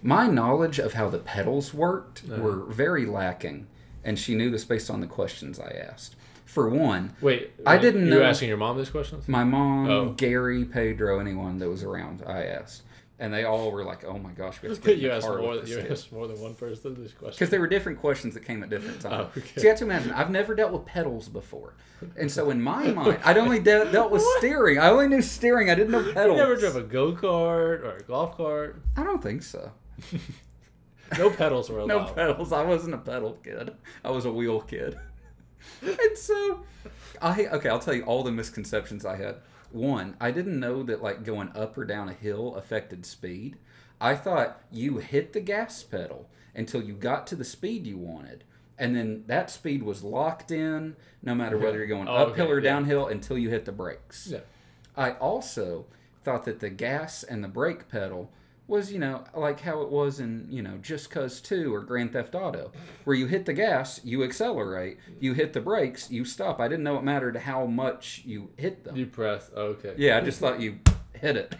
My 0.02 0.28
knowledge 0.28 0.80
of 0.80 0.94
how 0.94 1.10
the 1.10 1.18
pedals 1.20 1.74
worked 1.74 2.24
Uh-huh. 2.32 2.42
were 2.42 2.56
very 2.66 3.06
lacking, 3.06 3.68
and 4.04 4.18
she 4.18 4.36
knew 4.36 4.50
this 4.50 4.64
based 4.66 4.90
on 4.90 5.02
the 5.02 5.08
questions 5.08 5.60
I 5.60 5.70
asked. 5.72 6.16
For 6.46 6.70
one, 6.70 7.14
Wait, 7.20 7.52
I 7.66 7.78
didn't 7.78 8.06
you 8.06 8.12
know- 8.12 8.18
were 8.20 8.24
asking 8.24 8.48
your 8.50 8.58
mom 8.58 8.78
these 8.78 8.90
questions? 8.90 9.28
my 9.28 9.44
mom, 9.44 9.90
Oh. 9.90 10.10
Gary, 10.16 10.64
Pedro, 10.66 11.20
anyone 11.20 11.58
that 11.60 11.68
was 11.70 11.84
around, 11.84 12.24
I 12.26 12.44
asked, 12.46 12.84
and 13.20 13.34
they 13.34 13.44
all 13.46 13.72
were 13.72 13.84
like, 13.84 14.04
"Oh 14.06 14.18
my 14.18 14.32
gosh, 14.32 14.62
we 14.62 14.70
have 14.70 14.80
to 14.80 14.88
get 14.88 14.98
you 15.00 15.10
the 15.10 15.16
asked 15.16 15.28
more. 15.28 15.56
You 15.66 15.80
asked 15.80 16.12
more 16.12 16.28
than 16.28 16.40
one 16.40 16.54
person 16.54 17.02
this 17.02 17.14
question 17.14 17.32
Because 17.32 17.50
there 17.50 17.60
were 17.60 17.68
different 17.68 18.00
questions 18.00 18.34
that 18.36 18.46
came 18.46 18.62
at 18.64 18.70
different 18.70 18.98
oh, 19.06 19.10
times. 19.10 19.30
Oh, 19.36 19.40
okay. 19.40 19.52
So 19.56 19.62
you 19.64 19.70
have 19.70 19.78
to 19.80 19.86
imagine, 19.86 20.12
I've 20.12 20.30
never 20.30 20.54
dealt 20.54 20.72
with 20.72 20.86
pedals 20.86 21.28
before. 21.28 21.74
And 22.16 22.32
so 22.32 22.52
in 22.52 22.62
my 22.62 22.92
mind, 22.92 23.20
I'd 23.24 23.38
only 23.38 23.60
de- 23.60 23.92
dealt 23.92 24.12
with 24.12 24.24
steering. 24.38 24.78
I 24.78 24.90
only 24.90 25.08
knew 25.08 25.22
steering. 25.22 25.70
I 25.70 25.76
didn't 25.76 25.92
know 25.92 26.02
You 26.02 26.14
pedals. 26.14 26.38
never 26.38 26.56
drove 26.56 26.76
a 26.76 26.84
go 26.84 27.14
kart 27.14 27.84
or 27.84 27.98
a 27.98 28.04
golf 28.04 28.38
cart. 28.38 28.82
I 28.96 29.04
don't 29.04 29.22
think 29.22 29.42
so. 29.42 29.72
No 31.18 31.30
pedals 31.30 31.70
were 31.70 31.80
allowed. 31.80 31.88
No 31.88 32.14
pedals. 32.14 32.52
I 32.52 32.64
wasn't 32.64 32.94
a 32.94 32.98
pedal 33.00 33.34
kid. 33.44 33.74
I 34.04 34.12
was 34.12 34.26
a 34.26 34.32
wheel 34.32 34.62
kid. 34.62 34.98
and 35.82 36.18
so, 36.18 36.64
I 37.22 37.48
okay. 37.48 37.70
I'll 37.70 37.80
tell 37.80 37.94
you 37.94 38.04
all 38.04 38.24
the 38.24 38.32
misconceptions 38.32 39.06
I 39.06 39.16
had. 39.16 39.38
One, 39.72 40.16
I 40.20 40.32
didn't 40.32 40.60
know 40.60 40.84
that 40.84 41.02
like 41.04 41.24
going 41.24 41.52
up 41.56 41.78
or 41.78 41.86
down 41.86 42.10
a 42.10 42.14
hill 42.14 42.56
affected 42.56 43.06
speed. 43.06 43.58
I 44.00 44.16
thought 44.16 44.62
you 44.72 44.98
hit 44.98 45.34
the 45.34 45.40
gas 45.42 45.84
pedal 45.84 46.30
until 46.56 46.82
you 46.84 46.94
got 46.94 47.28
to 47.28 47.36
the 47.36 47.44
speed 47.44 47.86
you 47.88 47.98
wanted, 47.98 48.44
and 48.78 48.96
then 48.96 49.24
that 49.28 49.50
speed 49.50 49.84
was 49.84 50.04
locked 50.04 50.52
in, 50.52 50.96
no 51.24 51.34
matter 51.36 51.58
whether 51.58 51.78
you're 51.78 51.88
going 51.88 52.08
Oh, 52.08 52.16
uphill 52.16 52.46
okay, 52.46 52.54
or 52.54 52.60
yeah. 52.60 52.70
downhill, 52.72 53.08
until 53.08 53.38
you 53.38 53.50
hit 53.50 53.66
the 53.66 53.72
brakes. 53.72 54.28
Yeah. 54.32 54.40
I 54.96 55.12
also 55.14 55.86
thought 56.24 56.46
that 56.46 56.60
the 56.60 56.70
gas 56.70 57.24
and 57.24 57.44
the 57.44 57.48
brake 57.48 57.90
pedal 57.90 58.32
was, 58.68 58.92
you 58.92 59.00
know, 59.00 59.24
like 59.34 59.62
how 59.62 59.82
it 59.82 59.90
was 59.90 60.20
in, 60.20 60.48
you 60.50 60.62
know, 60.62 60.78
Just 60.82 61.10
Cause 61.10 61.40
2 61.42 61.74
or 61.74 61.82
Grand 61.82 62.14
Theft 62.14 62.36
Auto, 62.36 62.72
where 63.06 63.16
you 63.16 63.28
hit 63.28 63.46
the 63.46 63.54
gas, 63.54 64.02
you 64.04 64.24
accelerate, 64.24 64.98
you 65.20 65.34
hit 65.34 65.54
the 65.54 65.62
brakes, 65.62 66.12
you 66.12 66.26
stop. 66.26 66.60
I 66.60 66.68
didn't 66.68 66.84
know 66.84 66.98
it 66.98 67.04
mattered 67.04 67.38
how 67.38 67.66
much 67.66 68.24
you 68.26 68.50
hit 68.58 68.84
them. 68.84 68.96
You 68.96 69.06
press. 69.06 69.50
Okay. 69.56 69.94
Yeah, 69.98 70.18
I 70.18 70.22
just 70.22 70.40
thought 70.40 70.60
you 70.60 70.80
hit 71.14 71.38
it. 71.38 71.56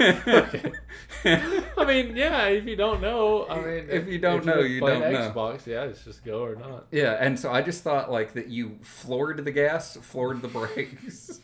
okay. 0.00 0.72
I 1.76 1.84
mean, 1.86 2.16
yeah. 2.16 2.46
If 2.46 2.64
you 2.66 2.76
don't 2.76 3.00
know, 3.00 3.46
I 3.48 3.60
mean, 3.60 3.86
If 3.90 4.08
you 4.08 4.18
don't 4.18 4.44
know, 4.44 4.60
you 4.60 4.80
play 4.80 4.98
don't 4.98 5.12
know. 5.12 5.30
Xbox, 5.30 5.66
yeah, 5.66 5.82
it's 5.84 6.04
just 6.04 6.24
go 6.24 6.42
or 6.42 6.56
not. 6.56 6.86
Yeah, 6.90 7.16
and 7.20 7.38
so 7.38 7.52
I 7.52 7.60
just 7.62 7.82
thought 7.82 8.10
like 8.10 8.32
that 8.34 8.48
you 8.48 8.78
floored 8.82 9.44
the 9.44 9.52
gas, 9.52 9.96
floored 10.00 10.40
the 10.42 10.48
brakes. 10.48 11.40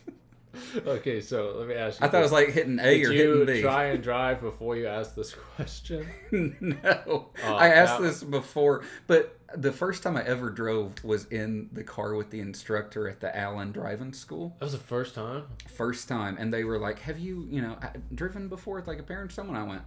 Okay, 0.85 1.21
so 1.21 1.55
let 1.57 1.67
me 1.67 1.75
ask 1.75 1.99
you. 1.99 2.05
I 2.05 2.09
thought 2.09 2.19
it 2.19 2.23
was 2.23 2.31
like 2.31 2.49
hitting 2.49 2.79
A 2.79 2.97
Did 2.99 3.05
or 3.07 3.11
hitting 3.11 3.45
B. 3.45 3.61
try 3.61 3.85
and 3.85 4.03
drive 4.03 4.41
before 4.41 4.75
you 4.75 4.87
asked 4.87 5.15
this 5.15 5.33
question? 5.55 6.07
no, 6.61 7.29
Oh, 7.45 7.55
I 7.55 7.69
asked 7.69 7.97
that- 7.99 8.03
this 8.07 8.23
before, 8.23 8.83
but 9.07 9.37
the 9.55 9.71
first 9.71 10.01
time 10.03 10.15
I 10.15 10.23
ever 10.23 10.49
drove 10.49 11.03
was 11.03 11.25
in 11.25 11.69
the 11.73 11.83
car 11.83 12.15
with 12.15 12.29
the 12.29 12.39
instructor 12.39 13.09
at 13.09 13.19
the 13.19 13.35
Allen 13.37 13.71
driving 13.73 14.13
school. 14.13 14.55
That 14.59 14.65
was 14.65 14.71
the 14.73 14.77
first 14.79 15.13
time. 15.15 15.43
First 15.75 16.07
time, 16.07 16.37
and 16.39 16.53
they 16.53 16.63
were 16.63 16.79
like, 16.79 16.99
"Have 16.99 17.19
you, 17.19 17.47
you 17.49 17.61
know, 17.61 17.77
uh, 17.81 17.87
driven 18.15 18.47
before 18.47 18.75
with 18.77 18.87
like 18.87 18.99
a 18.99 19.03
parent?" 19.03 19.31
or 19.31 19.33
Someone, 19.33 19.57
I 19.57 19.63
went, 19.63 19.81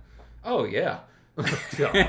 "Oh 0.44 0.64
yeah." 0.64 1.00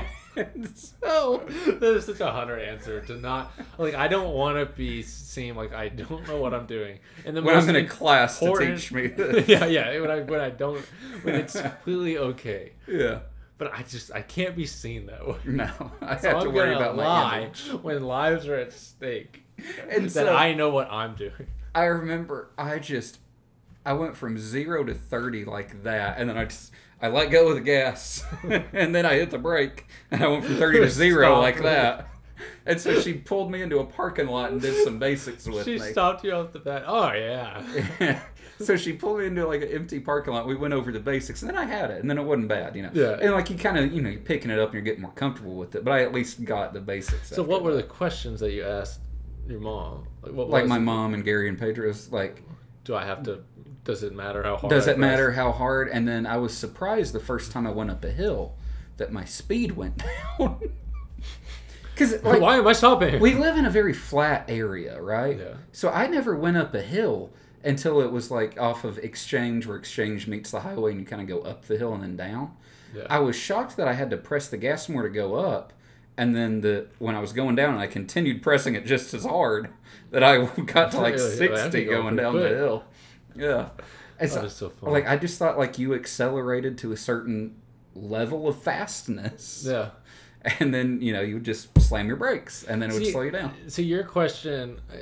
So 0.74 1.42
that 1.48 1.82
is 1.96 2.04
such 2.04 2.20
a 2.20 2.30
hunter 2.30 2.58
answer 2.58 3.00
to 3.00 3.16
not 3.16 3.52
like. 3.78 3.94
I 3.94 4.06
don't 4.06 4.34
want 4.34 4.58
to 4.58 4.66
be 4.76 5.00
seem 5.02 5.56
like 5.56 5.72
I 5.72 5.88
don't 5.88 6.28
know 6.28 6.36
what 6.36 6.52
I'm 6.52 6.66
doing. 6.66 6.98
And 7.24 7.34
the 7.34 7.40
when 7.42 7.56
I'm 7.56 7.66
in 7.70 7.76
a 7.76 7.86
class 7.86 8.38
to 8.40 8.54
teach 8.58 8.92
me, 8.92 9.12
yeah, 9.46 9.64
yeah. 9.64 9.98
When 9.98 10.10
I 10.10 10.20
when 10.20 10.40
I 10.40 10.50
don't 10.50 10.84
when 11.22 11.36
it's 11.36 11.58
completely 11.60 12.18
okay. 12.18 12.72
yeah, 12.86 13.20
But 13.56 13.72
I 13.72 13.82
just 13.84 14.12
I 14.12 14.20
can't 14.20 14.54
be 14.54 14.66
seen 14.66 15.06
that 15.06 15.26
way. 15.26 15.36
no, 15.46 15.70
I 16.02 16.16
So 16.18 16.28
have 16.28 16.42
to 16.42 16.48
I'm 16.48 16.52
worry 16.54 16.74
gonna 16.74 16.76
about 16.84 16.96
my 16.96 17.04
lie 17.04 17.38
image. 17.40 17.68
when 17.82 18.02
lives 18.04 18.46
are 18.46 18.56
at 18.56 18.74
stake. 18.74 19.42
And 19.88 20.04
that 20.04 20.10
so- 20.10 20.36
I 20.36 20.52
know 20.52 20.68
what 20.68 20.90
I'm 20.92 21.14
doing. 21.14 21.46
I 21.74 21.84
remember 21.84 22.50
I 22.58 22.78
just 22.78 23.20
I 23.86 23.94
went 23.94 24.16
from 24.18 24.36
zero 24.36 24.84
to 24.84 24.92
thirty 24.94 25.46
like 25.46 25.82
that, 25.84 26.18
and 26.18 26.28
then 26.28 26.36
I 26.36 26.44
just 26.44 26.72
I 27.00 27.08
let 27.08 27.30
go 27.30 27.48
of 27.48 27.56
the 27.56 27.60
gas, 27.60 28.24
and 28.72 28.94
then 28.94 29.04
I 29.04 29.14
hit 29.14 29.30
the 29.30 29.38
brake, 29.38 29.86
and 30.10 30.22
I 30.22 30.28
went 30.28 30.44
from 30.44 30.56
thirty 30.56 30.80
to 30.80 30.90
zero 30.90 31.26
Stop. 31.26 31.42
like 31.42 31.62
that. 31.62 32.08
and 32.66 32.80
so 32.80 33.00
she 33.00 33.14
pulled 33.14 33.50
me 33.50 33.62
into 33.62 33.78
a 33.80 33.84
parking 33.84 34.28
lot 34.28 34.50
and 34.50 34.60
did 34.60 34.82
some 34.84 34.98
basics 34.98 35.46
with 35.46 35.64
she 35.64 35.72
me. 35.72 35.78
She 35.78 35.92
stopped 35.92 36.24
you 36.24 36.32
off 36.32 36.52
the 36.52 36.58
bat. 36.58 36.84
Oh 36.86 37.12
yeah. 37.12 38.20
so 38.60 38.76
she 38.76 38.92
pulled 38.92 39.18
me 39.18 39.26
into 39.26 39.46
like 39.46 39.62
an 39.62 39.68
empty 39.68 40.00
parking 40.00 40.32
lot. 40.32 40.46
We 40.46 40.54
went 40.54 40.72
over 40.74 40.90
the 40.90 41.00
basics, 41.00 41.42
and 41.42 41.50
then 41.50 41.56
I 41.56 41.64
had 41.64 41.90
it, 41.90 42.00
and 42.00 42.08
then 42.08 42.18
it 42.18 42.22
wasn't 42.22 42.48
bad, 42.48 42.74
you 42.74 42.82
know. 42.82 42.90
Yeah. 42.92 43.18
And 43.20 43.32
like 43.32 43.50
you 43.50 43.56
kind 43.56 43.78
of, 43.78 43.92
you 43.92 44.00
know, 44.00 44.10
you're 44.10 44.20
picking 44.20 44.50
it 44.50 44.58
up 44.58 44.68
and 44.68 44.74
you're 44.74 44.82
getting 44.82 45.02
more 45.02 45.12
comfortable 45.12 45.54
with 45.54 45.74
it. 45.74 45.84
But 45.84 45.92
I 45.92 46.02
at 46.02 46.12
least 46.12 46.44
got 46.44 46.72
the 46.72 46.80
basics. 46.80 47.28
So 47.28 47.42
what 47.42 47.62
were 47.62 47.74
the 47.74 47.82
questions 47.82 48.40
that 48.40 48.52
you 48.52 48.64
asked 48.64 49.00
your 49.46 49.60
mom? 49.60 50.06
Like 50.22 50.32
what 50.32 50.48
like 50.48 50.66
my 50.66 50.78
mom 50.78 51.14
and 51.14 51.24
Gary 51.24 51.48
and 51.48 51.58
Pedro's 51.58 52.10
like 52.10 52.42
Do 52.84 52.94
I 52.94 53.04
have 53.04 53.22
to? 53.24 53.42
Does 53.86 54.02
it 54.02 54.14
matter 54.14 54.42
how 54.42 54.56
hard? 54.56 54.70
does 54.70 54.86
it 54.88 54.98
matter 54.98 55.32
how 55.32 55.52
hard 55.52 55.88
and 55.88 56.06
then 56.06 56.26
i 56.26 56.36
was 56.36 56.54
surprised 56.56 57.12
the 57.14 57.20
first 57.20 57.52
time 57.52 57.66
i 57.66 57.70
went 57.70 57.90
up 57.90 58.04
a 58.04 58.10
hill 58.10 58.54
that 58.98 59.12
my 59.12 59.24
speed 59.24 59.72
went 59.72 60.02
down 60.38 60.60
because 61.94 62.22
like 62.22 62.40
Why 62.40 62.56
am 62.56 62.66
I 62.66 62.72
stopping? 62.72 63.20
we 63.20 63.34
live 63.34 63.56
in 63.56 63.64
a 63.66 63.70
very 63.70 63.92
flat 63.92 64.46
area 64.48 65.00
right 65.00 65.38
Yeah. 65.38 65.54
so 65.72 65.90
i 65.90 66.06
never 66.06 66.36
went 66.36 66.56
up 66.56 66.74
a 66.74 66.82
hill 66.82 67.30
until 67.64 68.00
it 68.00 68.10
was 68.12 68.30
like 68.30 68.60
off 68.60 68.84
of 68.84 68.98
exchange 68.98 69.66
where 69.66 69.76
exchange 69.76 70.26
meets 70.26 70.50
the 70.50 70.60
highway 70.60 70.92
and 70.92 71.00
you 71.00 71.06
kind 71.06 71.22
of 71.22 71.28
go 71.28 71.40
up 71.42 71.64
the 71.66 71.76
hill 71.78 71.94
and 71.94 72.02
then 72.02 72.16
down 72.16 72.54
Yeah. 72.94 73.06
i 73.10 73.18
was 73.18 73.36
shocked 73.36 73.76
that 73.76 73.88
i 73.88 73.92
had 73.94 74.10
to 74.10 74.16
press 74.16 74.48
the 74.48 74.56
gas 74.56 74.88
more 74.88 75.02
to 75.02 75.08
go 75.10 75.34
up 75.34 75.72
and 76.18 76.34
then 76.34 76.60
the 76.60 76.86
when 76.98 77.14
i 77.14 77.20
was 77.20 77.32
going 77.32 77.56
down 77.56 77.74
and 77.74 77.80
i 77.82 77.86
continued 77.86 78.42
pressing 78.42 78.74
it 78.74 78.86
just 78.86 79.12
as 79.14 79.24
hard 79.24 79.68
that 80.10 80.22
i 80.22 80.44
got 80.66 80.92
to 80.92 80.98
like 81.00 81.14
Really? 81.14 81.36
60 81.36 81.70
be 81.70 81.84
going 81.84 82.02
going 82.02 82.16
down 82.16 82.32
quick. 82.32 82.50
the 82.50 82.56
hill 82.56 82.84
yeah 83.36 83.68
It's- 84.20 84.34
That 84.34 84.44
is 84.44 84.52
so 84.54 84.70
funny. 84.70 84.92
like 84.92 85.06
I 85.06 85.16
just 85.16 85.38
thought 85.38 85.58
like 85.58 85.78
you 85.78 85.94
accelerated 85.94 86.78
to 86.78 86.92
a 86.92 86.96
certain 86.96 87.56
level 87.94 88.48
of 88.48 88.60
fastness, 88.62 89.64
yeah. 89.66 89.90
and 90.60 90.72
then 90.72 91.00
you 91.02 91.12
know 91.12 91.20
you 91.22 91.34
would 91.34 91.44
just 91.44 91.68
slam 91.80 92.06
your 92.08 92.16
brakes, 92.16 92.64
and 92.64 92.80
then 92.80 92.90
it 92.90 92.94
would 92.94 93.04
See, 93.04 93.12
slow 93.12 93.22
you 93.22 93.30
down. 93.30 93.52
So 93.68 93.82
your 93.82 94.04
question, 94.04 94.80
uh, 94.92 94.96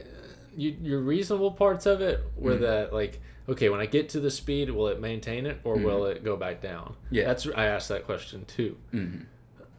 you, 0.57 0.77
your 0.81 1.01
reasonable 1.01 1.51
parts 1.53 1.87
of 1.87 2.01
it 2.01 2.21
were 2.37 2.57
that 2.57 2.93
like, 2.93 3.21
okay, 3.49 3.69
when 3.69 3.81
I 3.81 3.87
get 3.87 4.09
to 4.11 4.21
the 4.21 4.31
speed, 4.31 4.71
will 4.71 4.89
it 4.89 5.01
maintain 5.01 5.47
it 5.47 5.61
or 5.65 5.77
will 5.77 6.07
it 6.07 6.25
go 6.25 6.37
back 6.37 6.61
down? 6.61 6.95
Yeah. 7.11 7.25
that's 7.27 7.47
I 7.55 7.67
asked 7.67 7.89
that 7.89 8.05
question 8.05 8.45
too. 8.47 8.77
Mhm. 8.93 9.27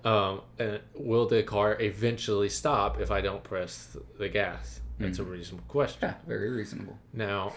Um, 0.06 0.42
and 0.60 0.80
will 0.94 1.26
the 1.28 1.42
car 1.44 1.78
eventually 1.82 2.48
stop 2.50 3.00
if 3.02 3.10
I 3.10 3.22
don't 3.22 3.44
press 3.44 3.98
the 4.20 4.30
gas? 4.30 4.82
That's 5.00 5.20
a 5.20 5.24
reasonable 5.24 5.66
question. 5.68 6.00
Yeah, 6.04 6.14
very 6.28 6.50
reasonable. 6.52 6.98
Now, 7.12 7.54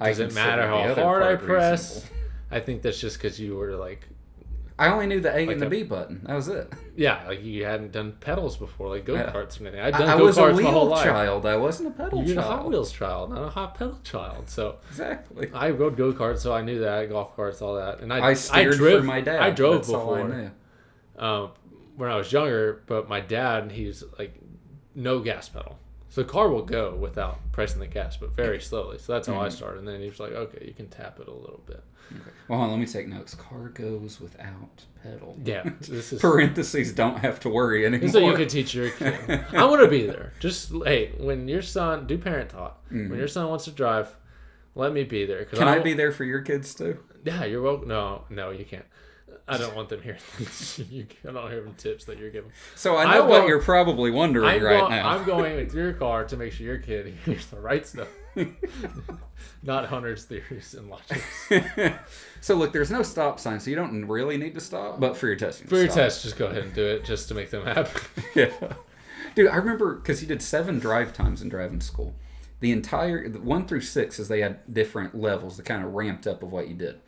I 0.00 0.08
does 0.08 0.18
it 0.20 0.34
matter 0.34 0.66
how 0.66 0.94
hard 0.94 1.22
I 1.22 1.36
press? 1.36 1.94
reasonable. 1.94 2.16
I 2.50 2.60
think 2.60 2.82
that's 2.82 3.00
just 3.00 3.16
because 3.18 3.40
you 3.40 3.56
were 3.56 3.74
like, 3.76 4.06
I 4.78 4.88
only 4.88 5.06
knew 5.06 5.20
the 5.20 5.30
A 5.34 5.46
Like 5.46 5.52
and 5.54 5.62
the 5.62 5.66
a- 5.66 5.70
B 5.70 5.82
button. 5.84 6.20
That 6.24 6.34
was 6.34 6.48
it. 6.48 6.70
yeah, 6.96 7.24
like 7.26 7.42
you 7.42 7.64
hadn't 7.64 7.92
done 7.92 8.12
pedals 8.20 8.58
before, 8.58 8.88
like 8.90 9.06
go 9.06 9.14
Yeah. 9.14 9.32
karts 9.32 9.58
or 9.58 9.62
anything. 9.62 9.80
I'd 9.80 9.94
I, 9.94 9.98
done 9.98 10.08
I 10.10 10.18
go 10.18 10.24
was 10.26 10.36
a 10.36 10.52
wheel 10.52 10.84
life. 10.84 11.04
child. 11.04 11.46
I 11.46 11.56
wasn't 11.56 11.88
a 11.88 11.92
pedal 11.92 12.22
You're 12.22 12.38
a 12.38 12.42
child. 12.42 12.52
Hot 12.52 12.68
Wheels 12.68 12.92
child, 12.92 13.30
not 13.30 13.42
a 13.42 13.48
hot 13.48 13.74
pedal 13.78 13.98
child. 14.04 14.50
So 14.50 14.76
Exactly. 14.90 15.50
I 15.54 15.70
rode 15.70 15.96
go 15.96 16.12
karts, 16.12 16.40
so 16.40 16.52
I 16.52 16.60
knew 16.60 16.78
that 16.80 17.08
golf 17.08 17.34
carts, 17.34 17.62
all 17.62 17.76
that, 17.76 18.00
and 18.00 18.12
I 18.12 18.20
I 18.28 18.34
steered 18.34 18.76
drove, 18.76 19.00
for 19.00 19.06
my 19.06 19.22
dad. 19.22 19.40
I 19.40 19.50
drove 19.50 19.76
That's 19.76 19.88
I 19.88 19.92
before 19.92 20.28
knew. 20.28 20.50
um, 21.18 21.50
when 21.96 22.10
I 22.10 22.16
was 22.16 22.30
younger, 22.30 22.82
but 22.86 23.08
my 23.08 23.20
dad, 23.20 23.72
he's 23.72 24.04
like 24.18 24.34
no 24.94 25.20
gas 25.20 25.48
pedal, 25.48 25.78
so 26.16 26.22
the 26.22 26.28
car 26.28 26.48
will 26.48 26.62
go 26.64 26.94
without 26.94 27.38
pressing 27.52 27.78
the 27.78 27.86
gas, 27.86 28.16
but 28.16 28.30
very 28.34 28.58
slowly. 28.58 28.96
So 28.96 29.12
that's 29.12 29.26
how 29.28 29.34
Mm-hmm. 29.34 29.42
I 29.44 29.48
started. 29.50 29.78
And 29.80 29.88
then 29.88 30.00
he 30.00 30.08
was 30.08 30.18
like, 30.18 30.32
"Okay, 30.32 30.64
you 30.66 30.72
can 30.72 30.88
tap 30.88 31.20
it 31.20 31.28
a 31.28 31.30
little 31.32 31.62
bit." 31.66 31.84
Okay. 32.10 32.30
Well, 32.48 32.58
hold 32.60 32.70
on, 32.70 32.78
let 32.78 32.80
me 32.80 32.86
take 32.86 33.06
notes. 33.06 33.34
Car 33.34 33.68
goes 33.68 34.18
without 34.18 34.84
pedal. 35.02 35.36
Yeah, 35.44 35.68
this 35.80 36.14
is 36.14 36.20
Parentheses 36.22 36.94
don't 36.94 37.18
have 37.18 37.38
to 37.40 37.50
worry 37.50 37.84
anymore. 37.84 38.08
so 38.08 38.18
you 38.20 38.34
can 38.34 38.48
teach 38.48 38.74
your 38.74 38.88
kid. 38.92 39.14
I 39.52 39.64
want 39.66 39.82
to 39.82 39.88
be 39.88 40.06
there. 40.06 40.32
Just 40.40 40.72
hey, 40.86 41.12
when 41.18 41.48
your 41.48 41.60
son 41.62 42.06
do 42.06 42.16
parent 42.16 42.48
talk. 42.48 42.82
When 42.88 43.14
your 43.18 43.28
son 43.28 43.48
wants 43.50 43.66
to 43.66 43.72
drive, 43.72 44.16
let 44.74 44.92
me 44.94 45.04
be 45.04 45.26
there. 45.26 45.44
Mm-hmm. 45.44 45.56
Can 45.58 45.68
I 45.68 45.76
will- 45.76 45.84
be 45.84 45.92
there 45.92 46.12
for 46.12 46.24
your 46.24 46.40
kids 46.40 46.74
too? 46.74 46.98
Yeah, 47.24 47.44
you're 47.44 47.60
welcome. 47.60 47.88
No, 47.88 48.24
no, 48.30 48.50
you 48.50 48.64
can't. 48.64 48.84
I 49.48 49.58
don't 49.58 49.76
want 49.76 49.88
them 49.88 50.02
hearing 50.02 50.18
things. 50.20 50.80
you, 50.90 51.06
I 51.28 51.30
don't 51.32 51.48
hear 51.50 51.62
them 51.62 51.74
tips 51.74 52.04
that 52.06 52.18
you're 52.18 52.30
giving. 52.30 52.50
So 52.74 52.96
I 52.96 53.04
know 53.14 53.22
I'm 53.24 53.28
what 53.28 53.46
you're 53.46 53.62
probably 53.62 54.10
wondering 54.10 54.48
I'm, 54.48 54.62
right 54.62 54.80
go- 54.80 54.88
now. 54.88 55.08
I'm 55.08 55.24
going 55.24 55.54
with 55.64 55.72
your 55.72 55.92
car 55.92 56.24
to 56.24 56.36
make 56.36 56.52
sure 56.52 56.66
your 56.66 56.78
kid 56.78 57.14
hears 57.24 57.46
the 57.46 57.60
right 57.60 57.86
stuff, 57.86 58.08
not 59.62 59.86
Hunter's 59.86 60.24
theories 60.24 60.74
and 60.74 60.88
logic. 60.90 61.22
so 62.40 62.54
look, 62.56 62.72
there's 62.72 62.90
no 62.90 63.02
stop 63.02 63.38
sign, 63.40 63.60
so 63.60 63.70
you 63.70 63.76
don't 63.76 64.04
really 64.06 64.36
need 64.36 64.54
to 64.54 64.60
stop. 64.60 65.00
But 65.00 65.16
for 65.16 65.26
your 65.26 65.36
testing, 65.36 65.66
For 65.68 65.76
your 65.76 65.86
stop. 65.86 65.96
test, 65.96 66.22
just 66.22 66.36
go 66.36 66.46
ahead 66.46 66.64
and 66.64 66.74
do 66.74 66.84
it 66.84 67.04
just 67.04 67.28
to 67.28 67.34
make 67.34 67.50
them 67.50 67.64
happy. 67.64 68.00
yeah, 68.34 68.50
dude, 69.34 69.48
I 69.50 69.56
remember 69.56 69.94
because 69.94 70.20
he 70.20 70.26
did 70.26 70.42
seven 70.42 70.78
drive 70.78 71.12
times 71.12 71.42
in 71.42 71.48
driving 71.48 71.80
school. 71.80 72.14
The 72.60 72.72
entire 72.72 73.28
one 73.30 73.66
through 73.66 73.82
six 73.82 74.18
is 74.18 74.28
they 74.28 74.40
had 74.40 74.72
different 74.72 75.14
levels 75.14 75.56
that 75.58 75.66
kind 75.66 75.84
of 75.84 75.92
ramped 75.92 76.26
up 76.26 76.42
of 76.42 76.50
what 76.50 76.68
you 76.68 76.74
did. 76.74 77.00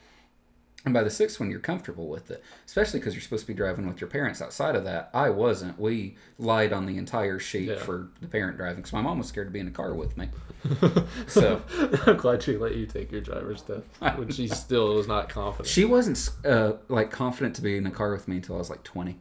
And 0.88 0.94
by 0.94 1.02
the 1.02 1.10
sixth 1.10 1.38
one, 1.38 1.50
you're 1.50 1.60
comfortable 1.60 2.08
with 2.08 2.30
it, 2.30 2.42
especially 2.64 2.98
because 2.98 3.12
you're 3.12 3.20
supposed 3.20 3.42
to 3.42 3.46
be 3.46 3.52
driving 3.52 3.86
with 3.86 4.00
your 4.00 4.08
parents. 4.08 4.40
Outside 4.40 4.74
of 4.74 4.84
that, 4.84 5.10
I 5.12 5.28
wasn't. 5.28 5.78
We 5.78 6.16
lied 6.38 6.72
on 6.72 6.86
the 6.86 6.96
entire 6.96 7.38
sheet 7.38 7.68
Yeah. 7.68 7.74
for 7.76 8.08
the 8.22 8.26
parent 8.26 8.56
driving 8.56 8.76
because 8.76 8.94
my 8.94 9.02
mom 9.02 9.18
was 9.18 9.26
scared 9.26 9.48
to 9.48 9.50
be 9.50 9.60
in 9.60 9.68
a 9.68 9.70
car 9.70 9.92
with 9.92 10.16
me. 10.16 10.30
So 11.26 11.60
I'm 12.06 12.16
glad 12.16 12.42
she 12.42 12.56
let 12.56 12.74
you 12.74 12.86
take 12.86 13.12
your 13.12 13.20
driver's 13.20 13.60
test 13.60 13.82
when 14.16 14.30
she 14.30 14.48
still 14.48 14.94
was 14.94 15.06
not 15.06 15.28
confident. 15.28 15.68
she 15.68 15.84
wasn't 15.84 16.30
uh, 16.46 16.72
like 16.88 17.10
confident 17.10 17.54
to 17.56 17.62
be 17.62 17.76
in 17.76 17.86
a 17.86 17.90
car 17.90 18.10
with 18.12 18.26
me 18.26 18.36
until 18.36 18.54
I 18.54 18.58
was 18.60 18.70
like 18.70 18.82
20. 18.82 19.18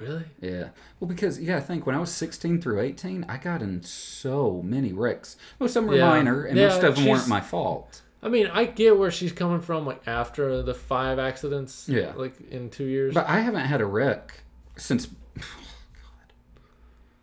Really? 0.00 0.24
Yeah. 0.40 0.70
Well, 0.98 1.06
because 1.08 1.38
yeah, 1.40 1.58
I 1.58 1.60
think 1.60 1.86
when 1.86 1.94
I 1.94 2.00
was 2.00 2.10
16 2.10 2.60
through 2.60 2.80
18, 2.80 3.24
I 3.28 3.36
got 3.36 3.62
in 3.62 3.84
so 3.84 4.62
many 4.64 4.92
wrecks. 4.92 5.36
Most 5.60 5.76
of 5.76 5.84
them 5.84 5.90
were 5.92 5.96
Yeah. 5.98 6.08
minor, 6.08 6.42
and 6.44 6.58
Yeah, 6.58 6.70
most 6.70 6.82
of 6.82 6.96
them 6.96 7.06
weren't 7.06 7.28
my 7.28 7.40
fault. 7.40 8.02
I 8.22 8.28
mean, 8.28 8.46
I 8.46 8.64
get 8.66 8.96
where 8.98 9.10
she's 9.10 9.32
coming 9.32 9.60
from. 9.60 9.84
Like 9.86 10.06
after 10.06 10.62
the 10.62 10.74
five 10.74 11.18
accidents, 11.18 11.88
Yeah. 11.88 12.12
like 12.16 12.34
in 12.50 12.70
two 12.70 12.84
years. 12.84 13.14
But 13.14 13.28
I 13.28 13.40
haven't 13.40 13.64
had 13.66 13.80
a 13.80 13.86
wreck 13.86 14.42
since. 14.76 15.06
God. 15.36 16.32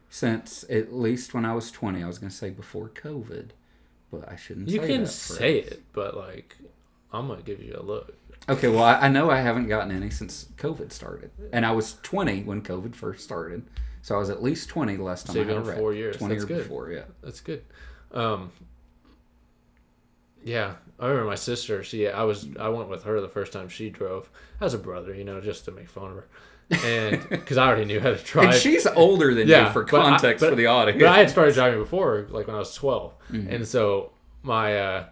Since 0.09 0.65
at 0.69 0.93
least 0.93 1.33
when 1.33 1.45
I 1.45 1.53
was 1.53 1.71
20. 1.71 2.03
I 2.03 2.07
was 2.07 2.17
going 2.19 2.29
to 2.29 2.35
say 2.35 2.49
before 2.49 2.89
COVID, 2.89 3.49
but 4.11 4.29
I 4.29 4.35
shouldn't 4.35 4.67
you 4.69 4.79
say 4.81 4.87
can 4.87 5.05
say 5.05 5.59
it, 5.59 5.83
but 5.93 6.17
like, 6.17 6.57
I'm 7.13 7.27
gonna 7.27 7.41
give 7.43 7.61
you 7.61 7.75
a 7.79 7.83
look. 7.83 8.13
Okay, 8.47 8.67
well, 8.67 8.83
I, 8.83 8.95
I 8.95 9.07
know 9.09 9.29
I 9.29 9.37
haven't 9.41 9.67
gotten 9.67 9.91
any 9.95 10.09
since 10.09 10.47
COVID 10.57 10.91
started. 10.91 11.29
And 11.53 11.65
I 11.65 11.71
was 11.71 11.97
20 12.03 12.43
when 12.43 12.61
COVID 12.61 12.95
first 12.95 13.23
started. 13.23 13.63
So 14.01 14.15
I 14.15 14.17
was 14.17 14.29
at 14.29 14.41
least 14.41 14.69
20 14.69 14.95
the 14.95 15.03
last 15.03 15.27
time 15.27 15.35
So 15.35 15.41
I 15.41 15.45
had 15.45 15.57
a 15.57 15.61
wreck. 15.61 15.77
four 15.77 15.93
years. 15.93 16.17
20 16.17 16.33
That's 16.33 16.43
or 16.43 16.47
good. 16.47 16.63
before, 16.63 16.91
yeah. 16.91 17.03
That's 17.21 17.41
good. 17.41 17.63
Um, 18.13 18.51
yeah, 20.43 20.75
I 20.99 21.07
remember 21.07 21.29
my 21.29 21.35
sister. 21.35 21.83
She, 21.83 22.07
I 22.07 22.23
was, 22.23 22.47
I 22.59 22.69
went 22.69 22.89
with 22.89 23.03
her 23.03 23.19
the 23.21 23.27
first 23.29 23.53
time 23.53 23.69
she 23.69 23.89
drove 23.89 24.29
as 24.61 24.73
a 24.73 24.77
brother, 24.77 25.13
you 25.13 25.23
know, 25.23 25.39
just 25.41 25.65
to 25.65 25.71
make 25.71 25.89
fun 25.89 26.11
of 26.11 26.17
her, 26.17 26.27
and 26.85 27.27
because 27.29 27.57
I 27.57 27.67
already 27.67 27.85
knew 27.85 27.99
how 27.99 28.11
to 28.11 28.17
drive. 28.23 28.49
And 28.49 28.55
she's 28.55 28.85
older 28.87 29.33
than 29.33 29.47
Yeah, 29.47 29.67
you 29.67 29.73
for 29.73 29.83
but 29.83 30.01
I- 30.01 30.09
context 30.09 30.41
but- 30.41 30.49
for 30.51 30.55
the 30.55 30.67
audience. 30.67 30.99
But 31.01 31.09
I 31.09 31.17
had 31.19 31.29
started 31.29 31.53
driving 31.55 31.79
before, 31.79 32.27
like 32.29 32.47
when 32.47 32.55
I 32.55 32.59
was 32.59 32.73
12. 32.75 33.13
Mm-hmm. 33.31 33.53
And 33.53 33.67
so 33.67 34.11
my 34.43 34.77
uh, 34.79 35.05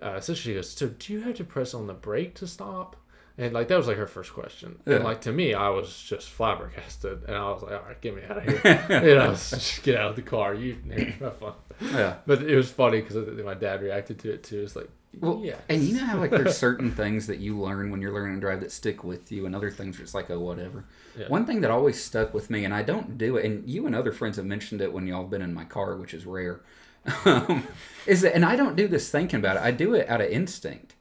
uh, 0.00 0.20
sister, 0.20 0.42
she 0.42 0.54
goes, 0.54 0.70
So 0.70 0.88
do 0.88 1.12
you 1.12 1.20
have 1.20 1.36
to 1.36 1.44
press 1.44 1.74
on 1.74 1.86
the 1.86 1.94
brake 1.94 2.34
to 2.36 2.46
stop? 2.46 2.96
And 3.38 3.54
like 3.54 3.68
that 3.68 3.76
was 3.78 3.86
like 3.86 3.96
her 3.96 4.06
first 4.06 4.34
question. 4.34 4.78
Yeah. 4.86 4.96
And 4.96 5.04
like 5.04 5.22
to 5.22 5.32
me, 5.32 5.54
I 5.54 5.70
was 5.70 5.98
just 6.02 6.28
flabbergasted. 6.28 7.24
And 7.26 7.34
I 7.36 7.44
was 7.50 7.62
like, 7.62 7.72
All 7.72 7.80
right, 7.88 8.00
get 8.00 8.14
me 8.14 8.22
out 8.28 8.36
of 8.36 8.44
here. 8.44 8.86
you 9.08 9.14
know, 9.14 9.28
just 9.30 9.82
get 9.82 9.96
out 9.96 10.10
of 10.10 10.16
the 10.16 10.22
car. 10.22 10.54
You 10.54 10.76
have 11.20 11.36
fun. 11.38 11.52
Yeah. 11.80 12.16
But 12.26 12.42
it 12.42 12.56
was 12.56 12.70
funny 12.70 13.00
because 13.00 13.16
my 13.44 13.54
dad 13.54 13.82
reacted 13.82 14.18
to 14.20 14.32
it 14.32 14.42
too. 14.42 14.62
It's 14.62 14.76
like, 14.76 14.88
Well, 15.20 15.40
yeah. 15.44 15.56
and 15.68 15.82
you 15.82 15.94
know 15.96 16.04
how 16.04 16.18
like 16.18 16.30
there's 16.30 16.56
certain 16.68 16.90
things 16.92 17.26
that 17.28 17.38
you 17.38 17.58
learn 17.58 17.90
when 17.90 18.00
you're 18.02 18.12
learning 18.12 18.36
to 18.36 18.40
drive 18.40 18.60
that 18.60 18.72
stick 18.72 19.04
with 19.04 19.30
you, 19.32 19.46
and 19.46 19.54
other 19.56 19.70
things 19.70 19.96
are 19.98 20.02
just 20.02 20.14
like 20.14 20.30
oh 20.30 20.40
whatever. 20.40 20.84
Yeah. 21.18 21.28
One 21.28 21.44
thing 21.46 21.60
that 21.62 21.70
always 21.70 22.02
stuck 22.02 22.32
with 22.34 22.48
me, 22.50 22.64
and 22.64 22.72
I 22.72 22.82
don't 22.82 23.18
do 23.18 23.36
it, 23.36 23.44
and 23.44 23.68
you 23.68 23.86
and 23.86 23.94
other 23.94 24.12
friends 24.12 24.36
have 24.36 24.46
mentioned 24.46 24.80
it 24.80 24.92
when 24.92 25.06
y'all 25.06 25.24
been 25.24 25.42
in 25.42 25.52
my 25.54 25.64
car, 25.64 25.96
which 25.96 26.14
is 26.14 26.24
rare, 26.26 26.60
um, 27.24 27.66
is 28.06 28.22
that, 28.22 28.34
and 28.34 28.44
I 28.44 28.56
don't 28.56 28.76
do 28.76 28.88
this 28.88 29.10
thinking 29.10 29.38
about 29.40 29.56
it. 29.56 29.62
I 29.62 29.70
do 29.72 29.94
it 29.94 30.08
out 30.08 30.20
of 30.20 30.28
instinct. 30.30 30.94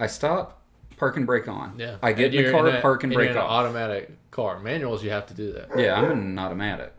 I 0.00 0.06
stop, 0.08 0.62
park 0.96 1.16
and 1.16 1.26
brake 1.26 1.46
on. 1.46 1.74
Yeah. 1.78 1.96
I 2.02 2.12
get 2.12 2.26
And 2.26 2.34
in 2.34 2.44
the 2.46 2.50
car, 2.50 2.66
a- 2.68 2.80
park 2.80 3.04
and 3.04 3.12
brake 3.12 3.30
in 3.30 3.36
off. 3.36 3.48
automatic 3.50 4.10
car. 4.32 4.58
Manuals, 4.58 5.04
you 5.04 5.10
have 5.10 5.26
to 5.26 5.34
do 5.34 5.52
that. 5.52 5.68
Yeah, 5.76 5.94
I'm 5.94 6.10
an 6.10 6.38
automatic, 6.38 6.92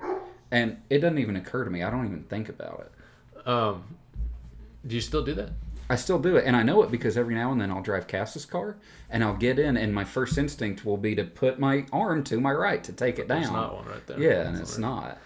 and 0.52 0.78
it 0.90 1.00
doesn't 1.00 1.18
even 1.18 1.36
occur 1.36 1.66
to 1.66 1.70
me. 1.72 1.84
I 1.84 1.90
don't 1.90 2.06
even 2.06 2.24
think 2.24 2.48
about 2.48 2.80
it. 2.86 2.92
Um, 3.46 3.84
do 4.86 4.96
you 4.96 5.02
still 5.02 5.24
do 5.24 5.34
that? 5.36 5.50
I 5.90 5.96
still 5.96 6.18
do 6.20 6.38
it, 6.38 6.46
and 6.46 6.56
I 6.56 6.64
know 6.64 6.82
it 6.84 6.92
because 6.92 7.18
every 7.18 7.36
now 7.36 7.52
and 7.52 7.60
then 7.60 7.70
I'll 7.70 7.82
drive 7.82 8.08
Cass's 8.08 8.46
car, 8.46 8.78
and 9.10 9.24
I'll 9.24 9.36
get 9.36 9.60
in, 9.60 9.78
and 9.78 9.94
my 9.94 10.04
first 10.04 10.38
instinct 10.38 10.86
will 10.86 10.98
be 10.98 11.14
to 11.16 11.24
put 11.24 11.60
my 11.60 11.86
arm 11.92 12.24
to 12.26 12.40
my 12.40 12.52
right 12.52 12.84
to 12.86 12.94
take 12.94 13.20
it 13.20 13.28
down. 13.28 13.42
There's 13.42 13.52
not 13.52 13.76
one 13.76 13.86
right 13.86 14.08
there. 14.08 14.20
Yeah, 14.20 14.48
and 14.48 14.58
it's 14.58 14.78
not. 14.78 15.18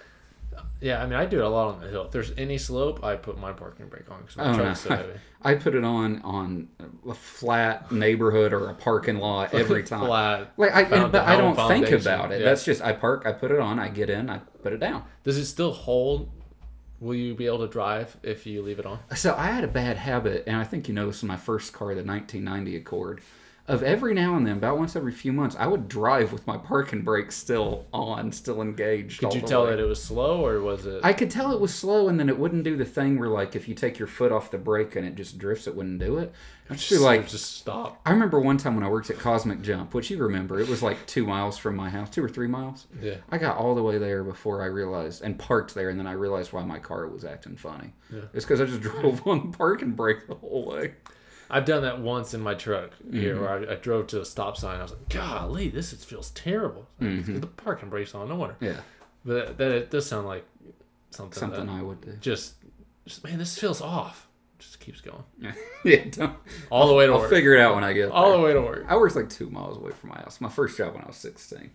Yeah, 0.80 1.02
I 1.02 1.06
mean, 1.06 1.14
I 1.16 1.26
do 1.26 1.40
it 1.40 1.44
a 1.46 1.50
lot 1.50 1.74
on 1.76 1.82
the 1.82 1.88
hill. 1.88 2.06
If 2.06 2.12
there's 2.12 2.34
any 2.38 2.58
slope, 2.60 3.04
I 3.04 3.16
put 3.16 3.40
my 3.40 3.52
parking 3.52 3.88
brake 3.88 4.12
on 4.12 4.22
because 4.22 4.38
my 4.38 4.50
Oh, 4.50 4.56
no. 4.56 4.74
so 4.76 4.90
heavy. 4.90 5.14
I 5.42 5.56
put 5.56 5.74
it 5.74 5.84
on 5.84 6.22
on 6.24 6.68
a 7.08 7.14
flat 7.16 7.92
neighborhood 7.92 8.54
or 8.54 8.70
a 8.70 8.74
parking 8.76 9.18
lot 9.18 9.54
every 9.56 9.84
time. 9.84 10.06
Flat. 10.06 10.54
Like 10.58 10.76
I, 10.76 10.86
Found 10.86 11.12
but 11.12 11.24
I 11.26 11.36
don't 11.36 11.56
think 11.68 11.90
about 11.90 12.32
it. 12.32 12.42
Yeah. 12.42 12.46
That's 12.46 12.64
just 12.64 12.82
I 12.84 12.94
park, 12.94 13.24
I 13.26 13.32
put 13.32 13.50
it 13.52 13.60
on, 13.60 13.80
I 13.80 13.90
get 13.90 14.10
in, 14.10 14.30
I 14.30 14.40
put 14.62 14.72
it 14.74 14.80
down. 14.80 15.04
Does 15.24 15.38
it 15.38 15.46
still 15.46 15.72
hold? 15.72 16.30
Will 17.00 17.16
you 17.16 17.36
be 17.36 17.46
able 17.46 17.60
to 17.60 17.68
drive 17.68 18.18
if 18.24 18.46
you 18.48 18.62
leave 18.62 18.80
it 18.80 18.86
on? 18.86 19.00
So 19.16 19.36
I 19.36 19.48
had 19.48 19.64
a 19.64 19.68
bad 19.68 19.98
habit, 19.98 20.44
and 20.48 20.58
I 20.58 20.64
think 20.64 20.88
you 20.88 20.94
know 20.94 21.08
this 21.08 21.22
in 21.22 21.28
my 21.28 21.38
first 21.38 21.74
car, 21.74 21.94
the 21.94 22.04
1990 22.04 22.76
Accord, 22.76 23.22
of 23.68 23.84
every 23.84 24.14
now 24.14 24.36
and 24.36 24.48
then, 24.48 24.58
about 24.58 24.78
once 24.78 24.96
every 24.96 25.12
few 25.12 25.34
months, 25.34 25.56
I 25.60 25.68
would 25.68 25.90
drive 25.90 26.32
with 26.32 26.48
my 26.48 26.58
parking 26.58 27.02
brake 27.02 27.34
still 27.34 27.86
on, 27.92 28.32
still 28.32 28.62
engaged. 28.62 29.20
Could 29.20 29.34
you 29.34 29.42
tell 29.42 29.66
way. 29.66 29.72
that 29.72 29.80
it 29.80 29.86
was 29.86 30.02
slow 30.02 30.46
or 30.46 30.62
was 30.62 30.86
it? 30.86 31.02
I 31.04 31.12
could 31.12 31.30
tell 31.30 31.52
it 31.52 31.60
was 31.60 31.74
slow, 31.76 32.08
and 32.08 32.18
then 32.18 32.30
it 32.30 32.40
wouldn't 32.40 32.64
do 32.64 32.78
the 32.78 32.86
thing 32.86 33.20
where, 33.20 33.28
like, 33.28 33.58
if 33.58 33.68
you 33.68 33.76
take 33.76 34.00
your 34.00 34.08
foot 34.08 34.32
off 34.32 34.52
the 34.52 34.58
brake 34.58 34.96
and 34.96 35.06
it 35.06 35.16
just 35.16 35.38
drifts, 35.38 35.68
it 35.68 35.76
wouldn't 35.76 36.00
do 36.00 36.18
it. 36.18 36.32
I'd 36.70 36.78
just 36.78 37.02
like, 37.02 37.28
just 37.28 37.58
stop. 37.58 38.00
I 38.06 38.12
remember 38.12 38.40
one 38.40 38.58
time 38.58 38.76
when 38.76 38.86
I 38.86 38.90
worked 38.90 39.10
at 39.10 39.20
Cosmic 39.20 39.62
Jump, 39.62 39.94
which 39.94 40.10
you 40.10 40.18
remember, 40.18 40.60
it 40.62 40.70
was 40.70 40.82
like 40.82 41.06
two 41.06 41.26
miles 41.26 41.58
from 41.58 41.76
my 41.76 41.90
house, 41.90 42.10
two 42.10 42.24
or 42.24 42.30
three 42.30 42.48
miles. 42.48 42.88
Yeah. 43.02 43.16
I 43.30 43.38
got 43.38 43.58
all 43.58 43.76
the 43.76 43.84
way 43.84 43.98
there 43.98 44.24
before 44.24 44.62
I 44.62 44.68
realized, 44.68 45.22
and 45.24 45.38
parked 45.38 45.76
there, 45.76 45.90
and 45.90 46.00
then 46.00 46.08
I 46.08 46.14
realized 46.14 46.54
why 46.54 46.64
my 46.64 46.80
car 46.80 47.06
was 47.08 47.26
acting 47.26 47.58
funny. 47.58 47.94
Yeah. 48.14 48.22
It's 48.34 48.46
because 48.46 48.62
I 48.62 48.66
just 48.66 48.82
drove 49.02 49.28
on 49.28 49.52
the 49.52 49.58
parking 49.58 49.92
brake 49.92 50.28
the 50.28 50.36
whole 50.36 50.66
way. 50.66 50.94
I've 51.50 51.66
done 51.66 51.84
that 51.84 52.00
once 52.02 52.34
in 52.34 52.42
my 52.42 52.54
truck 52.54 52.92
here, 53.12 53.36
Mm-hmm. 53.36 53.42
where 53.42 53.70
I, 53.70 53.74
I 53.74 53.76
drove 53.76 54.08
to 54.08 54.22
a 54.22 54.26
stop 54.26 54.58
sign. 54.58 54.80
I 54.80 54.84
was 54.84 54.92
like, 54.92 55.10
"Golly, 55.10 55.70
this 55.70 55.94
is, 55.94 56.04
feels 56.04 56.32
terrible." 56.32 56.88
Mm-hmm. 57.02 57.40
The 57.40 57.48
parking 57.48 57.90
brakes 57.90 58.14
on, 58.16 58.28
no 58.30 58.36
wonder. 58.36 58.56
Yeah, 58.60 58.82
But 59.26 59.34
that, 59.34 59.58
that 59.58 59.72
it 59.72 59.92
does 59.92 60.06
sound 60.08 60.28
like 60.28 60.46
something. 61.12 61.40
something 61.40 61.70
I 61.70 61.82
would 61.82 62.02
do. 62.02 62.14
just, 62.20 62.56
just 63.06 63.24
man, 63.24 63.38
this 63.38 63.58
feels 63.58 63.82
off. 63.82 64.28
Just 64.60 64.80
keeps 64.80 65.02
going 65.02 65.24
yeah, 65.86 66.04
don't, 66.10 66.34
all 66.72 66.88
the 66.88 66.94
way 66.96 67.06
to 67.06 67.12
work. 67.12 67.18
I'll 67.18 67.22
work. 67.26 67.30
figure 67.30 67.54
it 67.54 67.60
out 67.62 67.76
when 67.76 67.84
I 67.84 67.94
get 67.94 68.10
all 68.10 68.30
there. 68.30 68.38
the 68.38 68.44
way 68.44 68.54
to 68.54 68.62
work. 68.62 68.86
I 68.90 68.98
worked 68.98 69.16
like 69.16 69.30
two 69.30 69.50
miles 69.52 69.78
away 69.78 69.92
from 69.92 70.10
my 70.10 70.16
house. 70.18 70.42
My 70.42 70.50
first 70.50 70.76
job 70.78 70.96
when 70.96 71.04
I 71.04 71.08
was 71.08 71.16
16. 71.18 71.70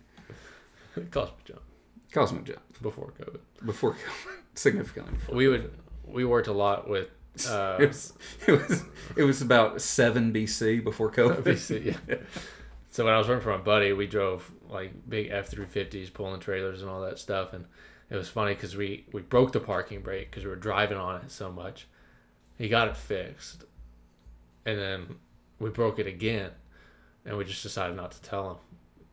Cosmic 1.11 1.45
jump 1.45 1.61
Cosmic 2.11 2.43
Jump. 2.43 2.59
before 2.81 3.13
COVID. 3.19 3.39
Before, 3.65 3.93
COVID. 3.93 4.35
significantly 4.55 5.13
before. 5.13 5.35
We 5.35 5.47
would 5.47 5.71
we 6.05 6.25
worked 6.25 6.47
a 6.47 6.53
lot 6.53 6.87
with. 6.89 7.07
Uh, 7.49 7.77
It 7.79 7.87
was, 7.87 8.13
it 8.47 8.51
was, 8.51 8.83
it 9.17 9.23
was 9.23 9.41
about 9.41 9.81
7 9.81 10.31
BC 10.33 10.83
before 10.83 11.11
COVID. 11.11 11.43
BC, 11.43 11.85
yeah. 12.07 12.17
So 12.89 13.05
when 13.05 13.13
I 13.13 13.17
was 13.17 13.27
working 13.27 13.41
for 13.43 13.57
my 13.57 13.63
buddy, 13.63 13.91
we 13.91 14.05
drove 14.05 14.51
like 14.69 14.91
big 15.09 15.29
F 15.31 15.47
three 15.47 15.65
fifties, 15.65 16.11
pulling 16.11 16.39
trailers 16.39 16.81
and 16.81 16.91
all 16.91 17.01
that 17.01 17.17
stuff, 17.17 17.53
and 17.53 17.65
it 18.11 18.15
was 18.15 18.29
funny 18.29 18.53
because 18.53 18.75
we 18.77 19.07
we 19.11 19.21
broke 19.23 19.51
the 19.51 19.59
parking 19.59 20.01
brake 20.01 20.29
because 20.29 20.43
we 20.43 20.51
were 20.51 20.55
driving 20.55 20.97
on 20.99 21.15
it 21.21 21.31
so 21.31 21.51
much. 21.51 21.87
He 22.55 22.69
got 22.69 22.87
it 22.87 22.95
fixed, 22.95 23.63
and 24.67 24.77
then 24.77 25.15
we 25.57 25.71
broke 25.71 25.97
it 25.97 26.05
again, 26.05 26.51
and 27.25 27.35
we 27.35 27.45
just 27.45 27.63
decided 27.63 27.95
not 27.95 28.11
to 28.11 28.21
tell 28.21 28.61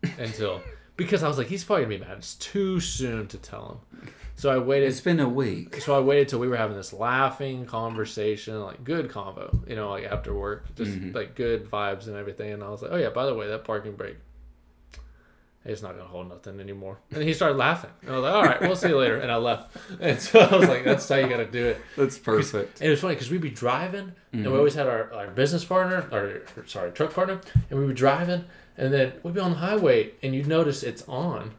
him 0.03 0.13
until 0.19 0.61
because 1.05 1.23
I 1.23 1.29
was 1.29 1.39
like, 1.39 1.47
he's 1.49 1.65
probably 1.65 1.85
gonna 1.87 1.99
be 1.99 2.05
mad. 2.05 2.19
It's 2.19 2.35
too 2.35 2.79
soon 2.81 3.27
to 3.29 3.39
tell 3.39 3.83
him. 3.93 4.11
So 4.37 4.51
I 4.51 4.59
waited 4.59 4.89
It's 4.89 5.01
been 5.01 5.21
a 5.21 5.29
week. 5.29 5.81
so 5.83 5.95
I 5.95 6.01
waited 6.01 6.29
till 6.29 6.39
we 6.39 6.49
were 6.49 6.57
having 6.57 6.77
this 6.77 6.93
laughing 6.93 7.67
conversation, 7.67 8.59
like 8.61 8.85
good 8.85 9.09
convo, 9.09 9.69
you 9.69 9.77
know, 9.77 9.91
like 9.91 10.05
after 10.05 10.35
work, 10.35 10.75
just 10.77 10.91
Mm-hmm. 10.93 11.15
like 11.17 11.35
good 11.35 11.71
vibes 11.71 12.07
and 12.07 12.17
everything. 12.17 12.53
And 12.53 12.63
I 12.63 12.71
was 12.71 12.81
like, 12.83 12.91
oh 12.93 12.97
yeah, 12.97 13.11
by 13.11 13.27
the 13.27 13.35
way, 13.35 13.49
that 13.49 13.65
parking 13.65 13.97
brake, 13.97 14.17
it's 15.65 15.83
not 15.83 15.93
gonna 15.97 16.09
hold 16.09 16.29
nothing 16.29 16.59
anymore. 16.61 16.99
And 17.13 17.23
he 17.23 17.35
started 17.35 17.57
laughing. 17.59 17.91
And 18.03 18.11
I 18.11 18.15
was 18.15 18.23
like, 18.23 18.35
all 18.35 18.43
right, 18.45 18.61
we'll 18.63 18.77
see 18.77 18.89
you 18.89 18.99
later. 18.99 19.19
And 19.19 19.31
I 19.31 19.37
left. 19.37 19.77
And 20.01 20.19
so 20.21 20.41
I 20.41 20.57
was 20.57 20.69
like, 20.69 20.85
that's 20.85 21.09
how 21.09 21.17
you 21.17 21.29
gotta 21.29 21.47
do 21.47 21.67
it. 21.67 21.79
That's 21.97 22.19
perfect. 22.19 22.81
And 22.81 22.87
it 22.89 22.91
was 22.91 23.01
funny 23.01 23.15
because 23.15 23.31
we'd 23.31 23.41
be 23.41 23.51
driving, 23.51 24.13
and 24.33 24.43
Mm-hmm. 24.43 24.53
we 24.53 24.59
always 24.59 24.75
had 24.75 24.87
our, 24.87 25.13
our 25.13 25.27
business 25.29 25.65
partner, 25.65 26.07
or, 26.13 26.43
sorry, 26.67 26.93
truck 26.93 27.13
partner, 27.13 27.41
and 27.69 27.79
we'd 27.81 27.89
be 27.89 27.95
driving, 27.95 28.45
and 28.79 28.93
then 28.93 29.13
we'd 29.23 29.35
be 29.35 29.41
on 29.41 29.51
the 29.51 29.57
highway, 29.59 30.13
and 30.23 30.35
you'd 30.35 30.47
notice 30.47 30.83
it's 30.83 31.03
on, 31.09 31.51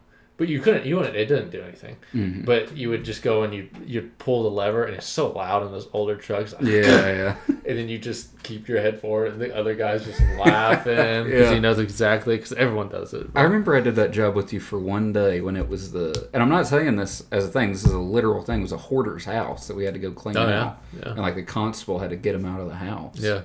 but 0.42 0.48
you 0.48 0.58
couldn't, 0.60 0.84
you 0.84 0.96
wouldn't, 0.96 1.14
it 1.14 1.26
didn't 1.26 1.50
do 1.50 1.62
anything. 1.62 1.94
Mm-hmm. 2.12 2.44
But 2.44 2.76
you 2.76 2.88
would 2.88 3.04
just 3.04 3.22
go 3.22 3.44
and 3.44 3.54
you 3.54 3.68
you'd 3.86 4.18
pull 4.18 4.42
the 4.42 4.50
lever, 4.50 4.86
and 4.86 4.96
it's 4.96 5.06
so 5.06 5.30
loud 5.30 5.64
in 5.64 5.70
those 5.70 5.88
older 5.92 6.16
trucks. 6.16 6.52
Yeah, 6.60 6.80
yeah. 6.80 7.36
and 7.46 7.78
then 7.78 7.88
you 7.88 7.96
just 7.98 8.42
keep 8.42 8.66
your 8.66 8.80
head 8.80 9.00
forward, 9.00 9.32
and 9.34 9.40
the 9.40 9.56
other 9.56 9.76
guy's 9.76 10.04
just 10.04 10.20
laughing 10.36 10.96
because 11.24 11.30
Yeah. 11.48 11.54
he 11.54 11.60
knows 11.60 11.78
exactly 11.78 12.34
because 12.36 12.52
everyone 12.54 12.88
does 12.88 13.14
it. 13.14 13.28
I 13.36 13.42
remember 13.42 13.76
I 13.76 13.80
did 13.80 13.94
that 13.94 14.10
job 14.10 14.34
with 14.34 14.52
you 14.52 14.58
for 14.58 14.80
one 14.80 15.12
day 15.12 15.40
when 15.40 15.56
it 15.56 15.68
was 15.68 15.92
the, 15.92 16.28
and 16.34 16.42
I'm 16.42 16.48
not 16.48 16.66
saying 16.66 16.96
this 16.96 17.22
as 17.30 17.44
a 17.44 17.48
thing. 17.48 17.70
This 17.72 17.84
is 17.84 17.92
a 17.92 17.98
literal 17.98 18.42
thing. 18.42 18.58
It 18.58 18.62
was 18.62 18.72
a 18.72 18.78
hoarder's 18.78 19.24
house 19.24 19.68
that 19.68 19.76
we 19.76 19.84
had 19.84 19.94
to 19.94 20.00
go 20.00 20.10
clean 20.10 20.36
Oh, 20.36 20.48
yeah. 20.48 20.62
out, 20.64 20.82
Yeah. 20.98 21.10
and 21.10 21.18
like 21.20 21.36
the 21.36 21.44
constable 21.44 22.00
had 22.00 22.10
to 22.10 22.16
get 22.16 22.34
him 22.34 22.44
out 22.44 22.60
of 22.60 22.68
the 22.68 22.74
house. 22.74 23.16
Yeah, 23.18 23.42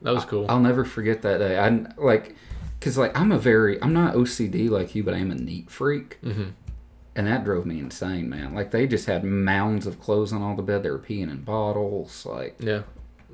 that 0.00 0.14
was 0.14 0.24
cool. 0.24 0.46
I'll 0.48 0.60
never 0.60 0.86
forget 0.86 1.20
that 1.22 1.36
day. 1.38 1.58
I 1.58 1.68
like, 1.98 2.34
cause 2.80 2.96
like 2.98 3.16
I'm 3.18 3.32
a 3.32 3.38
very, 3.38 3.80
I'm 3.82 3.92
not 3.92 4.14
OCD 4.14 4.68
like 4.70 4.94
you, 4.94 5.02
but 5.04 5.14
I 5.14 5.18
am 5.18 5.30
a 5.30 5.34
neat 5.34 5.70
freak, 5.70 6.18
Mhm. 6.22 6.52
and 7.16 7.26
that 7.26 7.44
drove 7.44 7.66
me 7.66 7.78
insane, 7.78 8.28
man. 8.28 8.54
Like 8.54 8.70
they 8.70 8.86
just 8.86 9.06
had 9.06 9.24
mounds 9.24 9.86
of 9.86 10.00
clothes 10.00 10.32
on 10.32 10.42
all 10.42 10.56
the 10.56 10.62
bed. 10.62 10.82
They 10.82 10.90
were 10.90 10.98
peeing 10.98 11.30
in 11.30 11.42
bottles. 11.42 12.24
Like 12.26 12.56
yeah, 12.60 12.82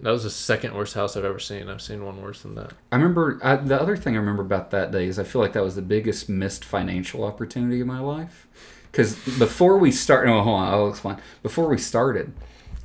that 0.02 0.10
was 0.10 0.24
the 0.24 0.30
second 0.30 0.74
worst 0.74 0.94
house 0.94 1.16
I've 1.16 1.24
ever 1.24 1.38
seen. 1.38 1.68
I've 1.68 1.82
seen 1.82 2.04
one 2.04 2.20
worse 2.22 2.42
than 2.42 2.54
that. 2.56 2.72
I 2.92 2.96
remember 2.96 3.38
I, 3.42 3.56
the 3.56 3.80
other 3.80 3.96
thing 3.96 4.14
I 4.14 4.18
remember 4.18 4.42
about 4.42 4.70
that 4.72 4.90
day 4.92 5.06
is 5.06 5.18
I 5.18 5.24
feel 5.24 5.40
like 5.42 5.52
that 5.54 5.62
was 5.64 5.76
the 5.76 5.82
biggest 5.82 6.28
missed 6.28 6.64
financial 6.64 7.24
opportunity 7.24 7.80
of 7.80 7.86
my 7.86 8.00
life. 8.00 8.46
Because 8.90 9.14
before 9.38 9.76
we 9.76 9.92
start, 9.92 10.26
no, 10.26 10.42
hold 10.42 10.58
on, 10.60 10.68
I'll 10.72 10.88
explain. 10.88 11.18
Before 11.42 11.68
we 11.68 11.76
started, 11.76 12.32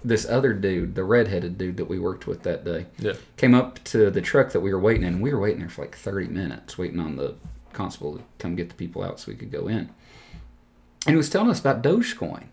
this 0.04 0.26
other 0.28 0.54
dude, 0.54 0.96
the 0.96 1.04
redheaded 1.04 1.58
dude 1.58 1.78
that 1.78 1.86
we 1.86 2.00
worked 2.00 2.26
with 2.28 2.44
that 2.44 2.66
day, 2.66 2.88
Yeah. 2.98 3.14
came 3.38 3.54
up 3.54 3.84
to 3.86 4.10
the 4.10 4.22
truck 4.22 4.52
that 4.52 4.60
we 4.62 4.74
were 4.74 4.80
waiting 4.80 5.04
in. 5.04 5.22
We 5.22 5.34
were 5.34 5.40
waiting 5.40 5.60
there 5.60 5.70
for 5.70 5.82
like 5.84 5.96
30 5.96 6.28
minutes, 6.28 6.78
waiting 6.78 7.00
on 7.00 7.16
the 7.18 7.36
constable 7.74 8.18
to 8.18 8.24
come 8.40 8.56
get 8.56 8.70
the 8.70 8.76
people 8.76 9.04
out 9.04 9.20
so 9.20 9.32
we 9.32 9.38
could 9.38 9.52
go 9.52 9.68
in. 9.68 9.90
And 11.06 11.14
he 11.14 11.16
was 11.16 11.30
telling 11.30 11.50
us 11.50 11.60
about 11.60 11.82
Dogecoin 11.84 12.46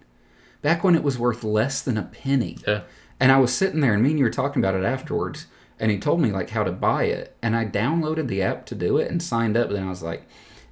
back 0.62 0.82
when 0.84 0.94
it 0.94 1.02
was 1.02 1.18
worth 1.18 1.42
less 1.44 1.80
than 1.82 1.96
a 1.96 2.02
penny. 2.02 2.58
Yeah. 2.66 2.82
And 3.20 3.32
I 3.32 3.38
was 3.38 3.52
sitting 3.52 3.80
there, 3.80 3.94
and 3.94 4.02
me 4.02 4.10
and 4.10 4.18
you 4.18 4.24
were 4.24 4.30
talking 4.30 4.62
about 4.62 4.74
it 4.74 4.84
afterwards. 4.84 5.46
And 5.80 5.90
he 5.90 5.98
told 5.98 6.20
me 6.20 6.30
like 6.32 6.50
how 6.50 6.64
to 6.64 6.72
buy 6.72 7.04
it, 7.04 7.36
and 7.40 7.54
I 7.54 7.64
downloaded 7.64 8.26
the 8.28 8.42
app 8.42 8.66
to 8.66 8.74
do 8.74 8.96
it 8.98 9.10
and 9.10 9.22
signed 9.22 9.56
up. 9.56 9.70
Then 9.70 9.84
I 9.84 9.88
was 9.90 10.02
like, 10.02 10.22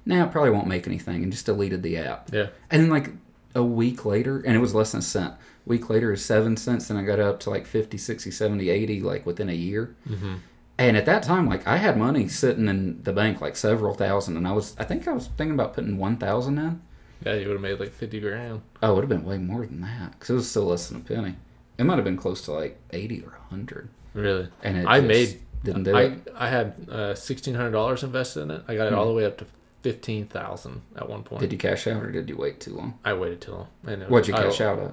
"Nah, 0.05 0.25
it 0.25 0.31
probably 0.33 0.51
won't 0.51 0.67
make 0.67 0.85
anything," 0.85 1.23
and 1.23 1.31
just 1.31 1.45
deleted 1.45 1.81
the 1.81 1.97
app. 1.97 2.29
Yeah. 2.33 2.47
And 2.69 2.83
then 2.83 2.89
like 2.89 3.11
a 3.55 3.63
week 3.63 4.03
later, 4.05 4.41
and 4.45 4.53
it 4.55 4.59
was 4.59 4.75
less 4.75 4.91
than 4.91 4.99
a 4.99 5.03
cent. 5.03 5.33
Week 5.67 5.89
later 5.89 6.13
is 6.13 6.23
seven 6.23 6.55
cents, 6.57 6.89
and 6.89 6.97
I 6.97 7.03
got 7.03 7.19
up 7.19 7.39
to 7.41 7.49
like 7.49 7.65
50, 7.67 7.97
60, 7.97 8.31
70, 8.31 8.69
80, 8.69 9.01
like 9.01 9.25
within 9.25 9.49
a 9.49 9.53
year. 9.53 9.95
Mm-hmm. 10.09 10.35
And 10.79 10.95
at 10.95 11.05
that 11.07 11.23
time, 11.23 11.47
like 11.47 11.67
I 11.67 11.77
had 11.77 11.97
money 11.97 12.27
sitting 12.27 12.67
in 12.67 13.01
the 13.03 13.11
bank, 13.11 13.41
like 13.41 13.55
several 13.55 13.93
thousand, 13.95 14.37
and 14.37 14.47
I 14.47 14.51
was, 14.51 14.75
I 14.79 14.83
think 14.83 15.07
I 15.07 15.11
was 15.13 15.27
thinking 15.37 15.53
about 15.55 15.73
putting 15.73 15.97
one 15.97 16.17
thousand 16.17 16.57
in. 16.59 16.81
Yeah, 17.25 17.33
you 17.33 17.47
would 17.47 17.53
have 17.53 17.61
made 17.61 17.79
like 17.79 17.93
fifty 17.93 18.19
grand. 18.19 18.61
Oh, 18.83 18.91
it 18.91 18.95
would 18.95 19.01
have 19.01 19.09
been 19.09 19.25
way 19.25 19.39
more 19.39 19.65
than 19.65 19.81
that 19.81 20.11
because 20.11 20.29
it 20.29 20.33
was 20.33 20.49
still 20.49 20.65
less 20.65 20.87
than 20.89 20.97
a 20.97 21.03
penny. 21.03 21.35
It 21.79 21.83
might 21.83 21.95
have 21.95 22.03
been 22.05 22.15
close 22.17 22.43
to 22.43 22.51
like 22.51 22.79
eighty 22.91 23.21
or 23.23 23.31
hundred, 23.49 23.89
Really. 24.13 24.49
and 24.61 24.87
I 24.87 24.99
made 24.99 25.41
didn't 25.63 25.83
do 25.83 25.95
I 25.95 26.01
it. 26.03 26.27
I 26.35 26.47
had 26.47 26.75
uh, 26.91 27.15
sixteen 27.15 27.55
hundred 27.55 27.71
dollars 27.71 28.03
invested 28.03 28.41
in 28.43 28.51
it. 28.51 28.63
I 28.67 28.75
got 28.75 28.85
it 28.87 28.93
all 28.93 29.07
the 29.07 29.13
way 29.13 29.25
up 29.25 29.37
to 29.39 29.45
fifteen 29.81 30.27
thousand 30.27 30.83
at 30.95 31.09
one 31.09 31.23
point. 31.23 31.41
Did 31.41 31.51
you 31.51 31.57
cash 31.57 31.87
out 31.87 32.03
or 32.03 32.11
did 32.11 32.29
you 32.29 32.37
wait 32.37 32.59
too 32.59 32.75
long? 32.75 32.99
I 33.03 33.13
waited 33.13 33.41
till 33.41 33.67
and 33.87 34.03
it 34.03 34.09
What'd 34.11 34.27
you 34.27 34.35
I- 34.35 34.43
cash 34.43 34.61
out 34.61 34.77
at? 34.77 34.91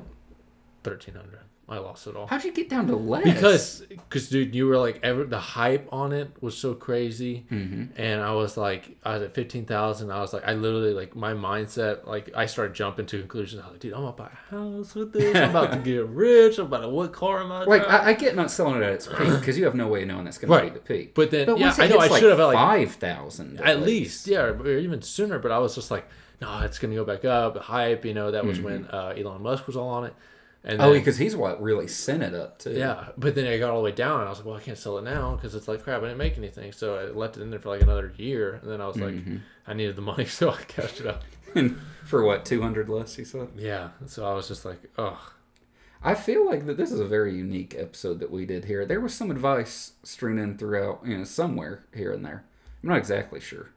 Thirteen 0.85 1.15
hundred. 1.17 1.41
I 1.67 1.79
lost 1.79 2.07
it 2.07 2.15
all. 2.15 2.27
How'd 2.27 2.45
you 2.45 2.53
get 2.53 2.69
down 2.69 2.89
to 2.89 2.95
less? 2.97 3.25
Because, 3.25 3.81
because, 3.89 4.29
dude, 4.29 4.55
you 4.55 4.67
were 4.67 4.77
like, 4.77 5.01
ever 5.03 5.25
the 5.25 5.39
hype 5.39 5.91
on 5.91 6.13
it 6.13 6.31
was 6.43 6.55
so 6.59 6.75
crazy, 6.75 7.47
hmm 7.49 7.85
and 7.97 8.21
I 8.21 8.35
was 8.35 8.59
like, 8.59 8.99
I 9.03 9.15
was 9.15 9.23
at 9.23 9.33
fifteen 9.33 9.65
thousand. 9.65 10.13
I 10.13 10.21
was 10.21 10.35
like, 10.35 10.45
I 10.47 10.53
literally 10.53 10.93
like 10.93 11.17
my 11.17 11.33
mindset, 11.33 12.07
like 12.07 12.31
I 12.37 12.45
started 12.45 12.75
jumping 12.75 13.07
to 13.07 13.19
conclusions. 13.19 13.63
I 13.63 13.65
was 13.65 13.73
like, 13.73 13.81
dude, 13.81 13.95
I'm 13.95 14.01
gonna 14.03 14.13
buy 14.13 14.29
a 14.31 14.51
house 14.55 14.95
with 14.95 15.15
this. 15.15 15.35
I'm 15.35 15.49
about 15.49 15.73
to 15.73 15.79
get 15.79 16.05
rich. 16.09 16.59
I'm 16.59 16.67
about 16.67 16.83
to 16.83 16.89
what 16.91 17.15
car 17.15 17.41
am 17.43 17.51
I? 17.51 17.65
like? 17.65 17.89
I, 17.89 18.11
I 18.11 18.13
get 18.13 18.37
not 18.37 18.51
selling 18.51 18.77
it 18.77 18.83
at 18.83 18.93
its 18.93 19.07
peak 19.07 19.17
because 19.41 19.57
you 19.57 19.65
have 19.65 19.75
no 19.75 19.89
way 19.89 20.03
of 20.03 20.09
knowing 20.09 20.25
that's 20.27 20.37
going 20.37 20.51
Right. 20.53 20.67
to 20.67 20.73
be 20.75 20.79
the 20.81 20.85
peak. 21.05 21.15
but 21.15 21.31
then, 21.31 21.47
But 21.47 21.59
yeah, 21.61 21.75
I 21.79 21.87
know 21.87 21.97
I 21.99 22.03
hits, 22.03 22.11
like 22.13 22.21
should 22.21 22.31
have 22.31 22.41
like 22.47 22.57
five 22.57 22.93
thousand 22.97 23.59
at 23.63 23.81
least, 23.81 24.27
yeah, 24.27 24.41
or 24.43 24.69
even 24.69 25.01
sooner. 25.01 25.39
But 25.39 25.51
I 25.51 25.57
was 25.61 25.75
just 25.75 25.91
like, 25.91 26.07
no, 26.43 26.61
it's 26.61 26.79
gonna 26.79 26.95
go 26.95 27.07
back 27.07 27.25
up. 27.25 27.55
The 27.55 27.61
hype, 27.61 28.05
you 28.05 28.13
know, 28.13 28.33
that 28.33 28.45
was 28.45 28.61
when 28.61 28.85
uh, 28.89 29.15
Elon 29.17 29.41
Musk 29.43 29.67
was 29.67 29.77
all 29.79 29.89
on 29.89 30.05
it. 30.05 30.15
And 30.67 30.81
Oh, 30.81 30.93
because 30.95 31.19
he's 31.19 31.37
what 31.37 31.61
really 31.63 31.87
sent 31.89 32.23
it 32.23 32.35
up 32.35 32.59
too. 32.59 32.73
yeah, 32.73 33.09
but 33.19 33.35
then 33.35 33.47
I 33.47 33.59
got 33.59 33.71
all 33.71 33.79
the 33.79 33.85
way 33.85 33.93
down, 33.93 34.21
and 34.21 34.27
I 34.27 34.31
was 34.31 34.39
like, 34.39 34.47
well, 34.47 34.57
I 34.57 34.61
can't 34.61 34.79
sell 34.79 34.97
it 34.97 35.03
now 35.05 35.35
because 35.37 35.55
it's 35.55 35.69
like 35.69 35.83
crap. 35.83 35.99
I 36.03 36.07
didn't 36.07 36.17
make 36.19 36.39
anything, 36.39 36.73
so 36.73 36.97
I 36.97 37.05
left 37.11 37.37
it 37.37 37.43
in 37.43 37.51
there 37.51 37.61
for 37.61 37.69
like 37.69 37.83
another 37.83 38.13
year, 38.17 38.55
and 38.63 38.71
then 38.71 38.81
I 38.81 38.87
was 38.87 38.97
like, 38.97 39.15
Mm-hmm. 39.15 39.37
I 39.67 39.75
needed 39.75 39.97
the 39.97 40.03
money, 40.03 40.25
so 40.39 40.51
I 40.51 40.57
cashed 40.63 41.01
it 41.01 41.07
out. 41.07 41.23
And 41.55 41.79
for 42.07 42.25
what 42.25 42.45
two 42.47 42.63
hundred 42.63 42.89
less? 42.89 43.17
You 43.19 43.25
said. 43.27 43.49
Yeah, 43.57 43.91
so 44.07 44.27
I 44.27 44.33
was 44.35 44.49
just 44.49 44.65
like, 44.65 44.91
oh, 44.99 45.31
I 46.03 46.15
feel 46.15 46.47
like 46.47 46.67
that 46.67 46.77
this 46.77 46.91
is 46.93 47.01
a 47.01 47.07
very 47.07 47.35
unique 47.35 47.75
episode 47.79 48.19
that 48.21 48.31
we 48.31 48.45
did 48.47 48.65
here. 48.65 48.85
There 48.87 49.01
was 49.01 49.15
some 49.15 49.31
advice 49.31 49.93
strewn 50.03 50.39
in 50.39 50.57
throughout, 50.59 51.01
you 51.05 51.17
know, 51.19 51.25
somewhere 51.25 51.85
here 51.95 52.13
and 52.13 52.25
there. 52.25 52.45
I'm 52.83 52.89
not 52.91 52.99
exactly 52.99 53.41
sure, 53.41 53.71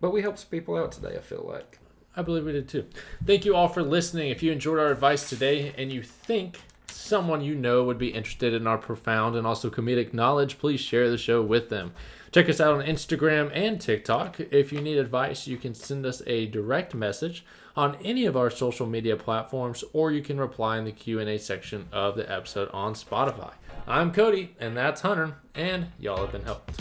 but 0.00 0.12
we 0.12 0.20
helped 0.22 0.50
people 0.50 0.76
out 0.76 0.92
today. 0.92 1.14
I 1.16 1.20
feel 1.20 1.44
like. 1.46 1.78
I 2.16 2.22
believe 2.22 2.44
we 2.44 2.52
did 2.52 2.68
too. 2.68 2.86
Thank 3.24 3.44
you 3.44 3.54
all 3.54 3.68
for 3.68 3.82
listening. 3.82 4.30
If 4.30 4.42
you 4.42 4.52
enjoyed 4.52 4.78
our 4.78 4.90
advice 4.90 5.28
today 5.28 5.72
and 5.78 5.92
you 5.92 6.02
think 6.02 6.58
someone 6.88 7.40
you 7.40 7.54
know 7.54 7.84
would 7.84 7.98
be 7.98 8.08
interested 8.08 8.52
in 8.54 8.66
our 8.66 8.78
profound 8.78 9.36
and 9.36 9.46
also 9.46 9.70
comedic 9.70 10.12
knowledge, 10.12 10.58
please 10.58 10.80
share 10.80 11.10
the 11.10 11.18
show 11.18 11.42
with 11.42 11.68
them. 11.68 11.92
Check 12.32 12.48
us 12.48 12.60
out 12.60 12.74
on 12.74 12.86
Instagram 12.86 13.50
and 13.54 13.80
TikTok. 13.80 14.40
If 14.40 14.72
you 14.72 14.80
need 14.80 14.98
advice, 14.98 15.46
you 15.46 15.56
can 15.56 15.74
send 15.74 16.06
us 16.06 16.22
a 16.26 16.46
direct 16.46 16.94
message 16.94 17.44
on 17.76 17.96
any 18.04 18.26
of 18.26 18.36
our 18.36 18.50
social 18.50 18.86
media 18.86 19.16
platforms 19.16 19.84
or 19.92 20.12
you 20.12 20.22
can 20.22 20.38
reply 20.38 20.78
in 20.78 20.84
the 20.84 20.92
Q&A 20.92 21.38
section 21.38 21.88
of 21.92 22.16
the 22.16 22.30
episode 22.30 22.70
on 22.72 22.94
Spotify. 22.94 23.52
I'm 23.86 24.12
Kody 24.12 24.50
and 24.60 24.76
that's 24.76 25.00
Hunter 25.00 25.36
and 25.54 25.88
y'all 25.98 26.18
have 26.18 26.32
been 26.32 26.44
helped. 26.44 26.80